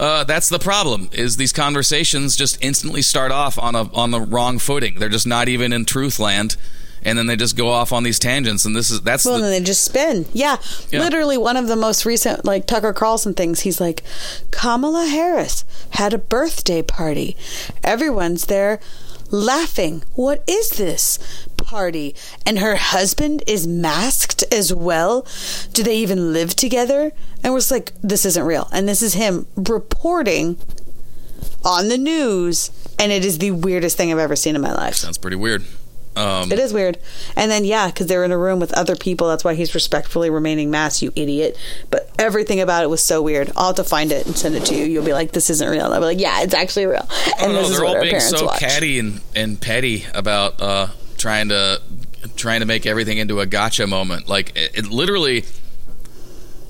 uh, 0.00 0.24
that's 0.24 0.48
the 0.48 0.58
problem. 0.58 1.10
Is 1.12 1.36
these 1.36 1.52
conversations 1.52 2.34
just 2.34 2.56
instantly 2.64 3.02
start 3.02 3.30
off 3.30 3.58
on 3.58 3.74
a 3.74 3.92
on 3.92 4.10
the 4.10 4.20
wrong 4.20 4.58
footing? 4.58 4.94
They're 4.98 5.10
just 5.10 5.26
not 5.26 5.46
even 5.46 5.74
in 5.74 5.84
truth 5.84 6.18
land, 6.18 6.56
and 7.02 7.18
then 7.18 7.26
they 7.26 7.36
just 7.36 7.54
go 7.54 7.68
off 7.68 7.92
on 7.92 8.02
these 8.02 8.18
tangents. 8.18 8.64
And 8.64 8.74
this 8.74 8.90
is 8.90 9.02
that's 9.02 9.26
Well, 9.26 9.38
the, 9.38 9.44
and 9.44 9.52
then 9.52 9.60
they 9.62 9.66
just 9.66 9.84
spin. 9.84 10.24
Yeah. 10.32 10.56
Yeah. 10.90 11.00
Literally, 11.00 11.36
one 11.36 11.58
of 11.58 11.68
the 11.68 11.76
most 11.76 12.06
recent, 12.06 12.46
like 12.46 12.66
Tucker 12.66 12.94
Carlson 12.94 13.34
things, 13.34 13.60
he's 13.60 13.78
like, 13.78 14.02
Kamala 14.50 15.06
Harris 15.06 15.66
had 15.90 16.14
a 16.14 16.18
birthday 16.18 16.80
party. 16.80 17.36
Everyone's 17.84 18.46
there 18.46 18.80
laughing. 19.30 20.02
What 20.14 20.42
is 20.48 20.70
this 20.70 21.18
party? 21.70 22.14
And 22.44 22.58
her 22.58 22.76
husband 22.76 23.42
is 23.46 23.66
masked 23.66 24.42
as 24.52 24.74
well. 24.74 25.26
Do 25.72 25.82
they 25.82 25.96
even 25.96 26.32
live 26.32 26.54
together? 26.56 27.12
And 27.42 27.52
we're 27.52 27.60
just 27.60 27.70
like, 27.70 27.92
this 28.02 28.24
isn't 28.24 28.44
real. 28.44 28.68
And 28.72 28.88
this 28.88 29.02
is 29.02 29.14
him 29.14 29.46
reporting 29.56 30.58
on 31.64 31.88
the 31.88 31.98
news. 31.98 32.70
And 32.98 33.12
it 33.12 33.24
is 33.24 33.38
the 33.38 33.52
weirdest 33.52 33.96
thing 33.96 34.10
I've 34.12 34.18
ever 34.18 34.36
seen 34.36 34.56
in 34.56 34.60
my 34.62 34.72
life. 34.72 34.94
sounds 34.96 35.16
pretty 35.18 35.36
weird. 35.36 35.64
Um, 36.16 36.50
It 36.50 36.58
is 36.58 36.72
weird. 36.74 36.98
And 37.36 37.50
then, 37.50 37.64
yeah, 37.64 37.86
because 37.86 38.08
they're 38.08 38.24
in 38.24 38.32
a 38.32 38.36
room 38.36 38.58
with 38.58 38.72
other 38.74 38.96
people. 38.96 39.28
That's 39.28 39.44
why 39.44 39.54
he's 39.54 39.74
respectfully 39.74 40.28
remaining 40.28 40.70
masked, 40.70 41.02
you 41.02 41.12
idiot. 41.14 41.56
But 41.88 42.10
everything 42.18 42.60
about 42.60 42.82
it 42.82 42.90
was 42.90 43.02
so 43.02 43.22
weird. 43.22 43.52
I'll 43.56 43.68
have 43.68 43.76
to 43.76 43.84
find 43.84 44.10
it 44.10 44.26
and 44.26 44.36
send 44.36 44.56
it 44.56 44.66
to 44.66 44.74
you. 44.74 44.84
You'll 44.84 45.04
be 45.04 45.12
like, 45.12 45.32
this 45.32 45.48
isn't 45.50 45.68
real. 45.70 45.84
And 45.86 45.94
I'll 45.94 46.00
be 46.00 46.06
like, 46.06 46.20
yeah, 46.20 46.42
it's 46.42 46.52
actually 46.52 46.86
real. 46.86 47.08
And 47.40 47.54
this 47.54 47.70
is 47.70 47.76
They're 47.76 47.84
what 47.86 47.96
all 47.98 48.02
being 48.02 48.20
so 48.20 48.46
watch. 48.46 48.58
catty 48.60 48.98
and, 48.98 49.20
and 49.36 49.60
petty 49.60 50.04
about 50.12 50.60
uh, 50.60 50.88
trying 51.20 51.50
to 51.50 51.80
trying 52.36 52.60
to 52.60 52.66
make 52.66 52.86
everything 52.86 53.18
into 53.18 53.40
a 53.40 53.46
gotcha 53.46 53.86
moment. 53.86 54.28
Like 54.28 54.56
it, 54.56 54.78
it 54.78 54.86
literally, 54.86 55.44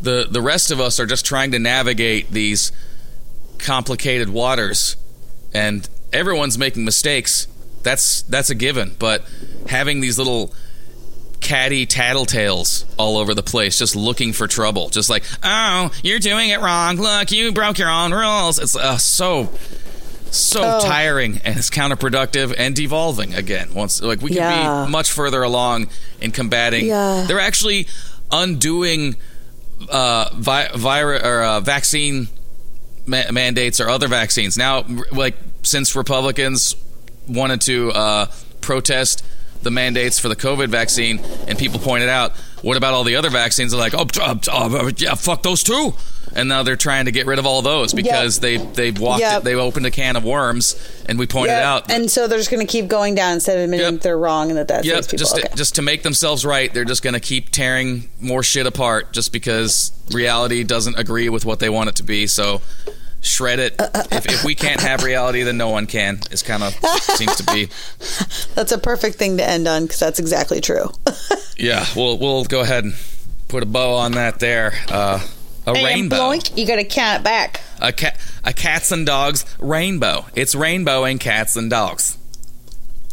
the 0.03 0.27
the 0.31 0.43
rest 0.43 0.71
of 0.71 0.81
us 0.81 1.01
are 1.01 1.07
just 1.07 1.25
trying 1.25 1.53
to 1.53 1.59
navigate 1.59 2.31
these 2.31 2.73
complicated 3.59 4.29
waters, 4.29 4.97
and 5.55 5.89
everyone's 6.13 6.59
making 6.59 6.85
mistakes. 6.85 7.47
That's 7.83 8.23
that's 8.23 8.51
a 8.51 8.55
given. 8.55 8.95
But 8.99 9.25
having 9.69 10.01
these 10.01 10.19
little 10.19 10.53
catty 11.41 11.87
tattletales 11.87 12.85
all 12.99 13.17
over 13.17 13.35
the 13.35 13.43
place, 13.43 13.79
just 13.79 13.97
looking 13.97 14.33
for 14.33 14.47
trouble, 14.47 14.91
just 14.91 15.09
like, 15.09 15.25
oh, 15.43 15.91
you're 16.03 16.19
doing 16.19 16.51
it 16.51 16.61
wrong. 16.61 16.97
Look, 16.97 17.33
you 17.33 17.53
broke 17.53 17.79
your 17.79 17.89
own 17.89 18.13
rules. 18.13 18.59
It's 18.59 18.77
uh, 18.77 18.99
so 18.99 19.51
so 20.31 20.63
Oh. 20.63 20.81
tiring 20.81 21.41
and 21.45 21.57
it's 21.59 21.71
counterproductive 21.71 22.55
and 22.57 22.75
devolving 22.75 23.35
again. 23.35 23.75
Once 23.75 24.01
like 24.03 24.21
we 24.23 24.29
could 24.31 24.37
Yeah. 24.39 24.85
be 24.87 24.91
much 24.93 25.11
further 25.11 25.43
along 25.43 25.89
in 26.21 26.31
combating. 26.33 26.87
Yeah. 26.87 27.25
They're 27.27 27.41
actually 27.41 27.87
undoing 28.31 29.17
uh, 29.89 30.29
vi- 30.35 30.69
virus 30.77 31.23
or 31.23 31.43
uh, 31.43 31.61
vaccine 31.61 32.29
ma- 33.07 33.31
mandates 33.33 33.81
or 33.81 33.89
other 33.89 34.09
vaccines 34.09 34.57
now. 34.57 34.85
Like 35.11 35.37
since 35.63 35.97
Republicans 35.97 36.77
wanted 37.29 37.61
to 37.63 37.91
uh, 37.93 38.27
protest 38.61 39.25
the 39.63 39.71
mandates 39.71 40.19
for 40.19 40.29
the 40.29 40.37
COVID 40.37 40.69
vaccine, 40.69 41.19
and 41.47 41.59
people 41.59 41.79
pointed 41.81 42.09
out, 42.09 42.33
what 42.63 42.77
about 42.79 42.95
all 42.95 43.05
the 43.05 43.17
other 43.17 43.29
vaccines? 43.31 43.73
They're 43.73 43.81
like, 43.81 43.95
oh, 43.95 44.07
uh, 44.21 44.37
uh, 44.51 44.91
yeah, 44.97 45.15
fuck 45.15 45.43
those 45.43 45.63
too. 45.63 45.93
And 46.35 46.49
now 46.49 46.63
they're 46.63 46.77
trying 46.77 47.07
to 47.07 47.11
get 47.13 47.27
rid 47.27 47.39
of 47.39 47.47
all 47.47 47.61
those 47.63 47.93
because 47.93 48.39
they 48.41 48.57
they've 48.57 48.99
walked 48.99 49.21
Yep. 49.21 49.39
it, 49.39 49.45
they 49.45 49.55
opened 49.55 49.87
a 49.87 49.91
can 49.91 50.17
of 50.17 50.25
worms, 50.25 50.77
and 51.09 51.19
we 51.19 51.27
pointed 51.27 51.53
Yep. 51.55 51.65
out. 51.65 51.91
And 51.91 52.11
so 52.11 52.27
they're 52.29 52.39
just 52.39 52.51
going 52.51 52.65
to 52.67 52.71
keep 52.71 52.87
going 52.89 53.15
down 53.15 53.35
instead 53.35 53.57
of 53.59 53.65
admitting 53.65 53.95
Yep. 53.95 54.03
they're 54.03 54.19
wrong 54.19 54.49
and 54.51 54.59
that 54.59 54.69
that 54.69 54.85
Yep, 54.85 55.09
just 55.09 55.37
okay. 55.37 55.49
to, 55.49 55.57
just 55.57 55.75
to 55.77 55.83
make 55.83 56.03
themselves 56.03 56.45
right, 56.45 56.73
they're 56.73 56.85
just 56.85 57.03
going 57.03 57.15
to 57.15 57.21
keep 57.21 57.51
tearing 57.51 58.09
more 58.21 58.43
shit 58.43 58.67
apart 58.67 59.13
just 59.13 59.33
because 59.33 59.93
reality 60.13 60.63
doesn't 60.65 60.99
agree 60.99 61.29
with 61.29 61.45
what 61.45 61.59
they 61.59 61.69
want 61.69 61.89
it 61.89 61.97
to 61.97 62.03
be. 62.05 62.27
So 62.27 62.61
shred 63.23 63.59
it. 63.59 63.79
Uh, 63.79 63.89
uh, 63.95 63.99
uh, 63.99 64.03
if, 64.13 64.27
if 64.27 64.45
we 64.45 64.55
can't 64.55 64.81
have 64.81 65.03
reality, 65.03 65.43
then 65.43 65.59
no 65.59 65.69
one 65.69 65.87
can. 65.87 66.21
It's 66.31 66.43
kind 66.43 66.63
of 66.63 66.73
seems 67.03 67.37
to 67.37 67.45
be. 67.45 67.69
That's 68.55 68.73
a 68.73 68.79
perfect 68.79 69.17
thing 69.17 69.37
to 69.39 69.47
end 69.47 69.69
on 69.69 69.83
because 69.83 69.99
that's 70.01 70.19
exactly 70.19 70.61
true. 70.61 70.91
Yeah, 71.59 71.85
we'll 71.95 72.17
we'll 72.17 72.45
go 72.45 72.61
ahead 72.63 72.85
and 72.85 72.95
put 73.49 73.63
a 73.63 73.67
bow 73.67 73.93
on 73.97 74.13
that 74.13 74.39
there. 74.41 74.73
Uh, 74.89 75.21
a 75.67 75.73
rainbow. 75.73 76.17
Bloink, 76.17 76.57
you 76.57 76.67
got 76.67 76.77
to 76.77 76.85
count 76.85 77.21
it 77.21 77.25
back. 77.25 77.61
A 77.81 77.93
cat. 77.93 78.19
A 78.45 78.53
cats 78.53 78.91
and 78.93 79.05
dogs 79.07 79.45
rainbow. 79.59 80.27
It's 80.35 80.55
rainbowing 80.55 81.19
cats 81.19 81.57
and 81.57 81.71
dogs. 81.71 82.17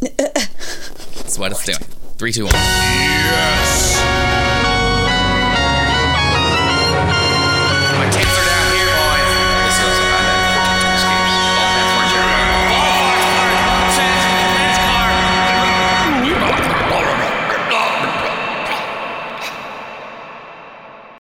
That's 0.00 1.38
what 1.38 1.52
it's 1.52 1.64
doing. 1.64 1.78
Three, 2.16 2.32
two, 2.32 2.44
one. 2.44 2.54
Yes. 2.54 4.47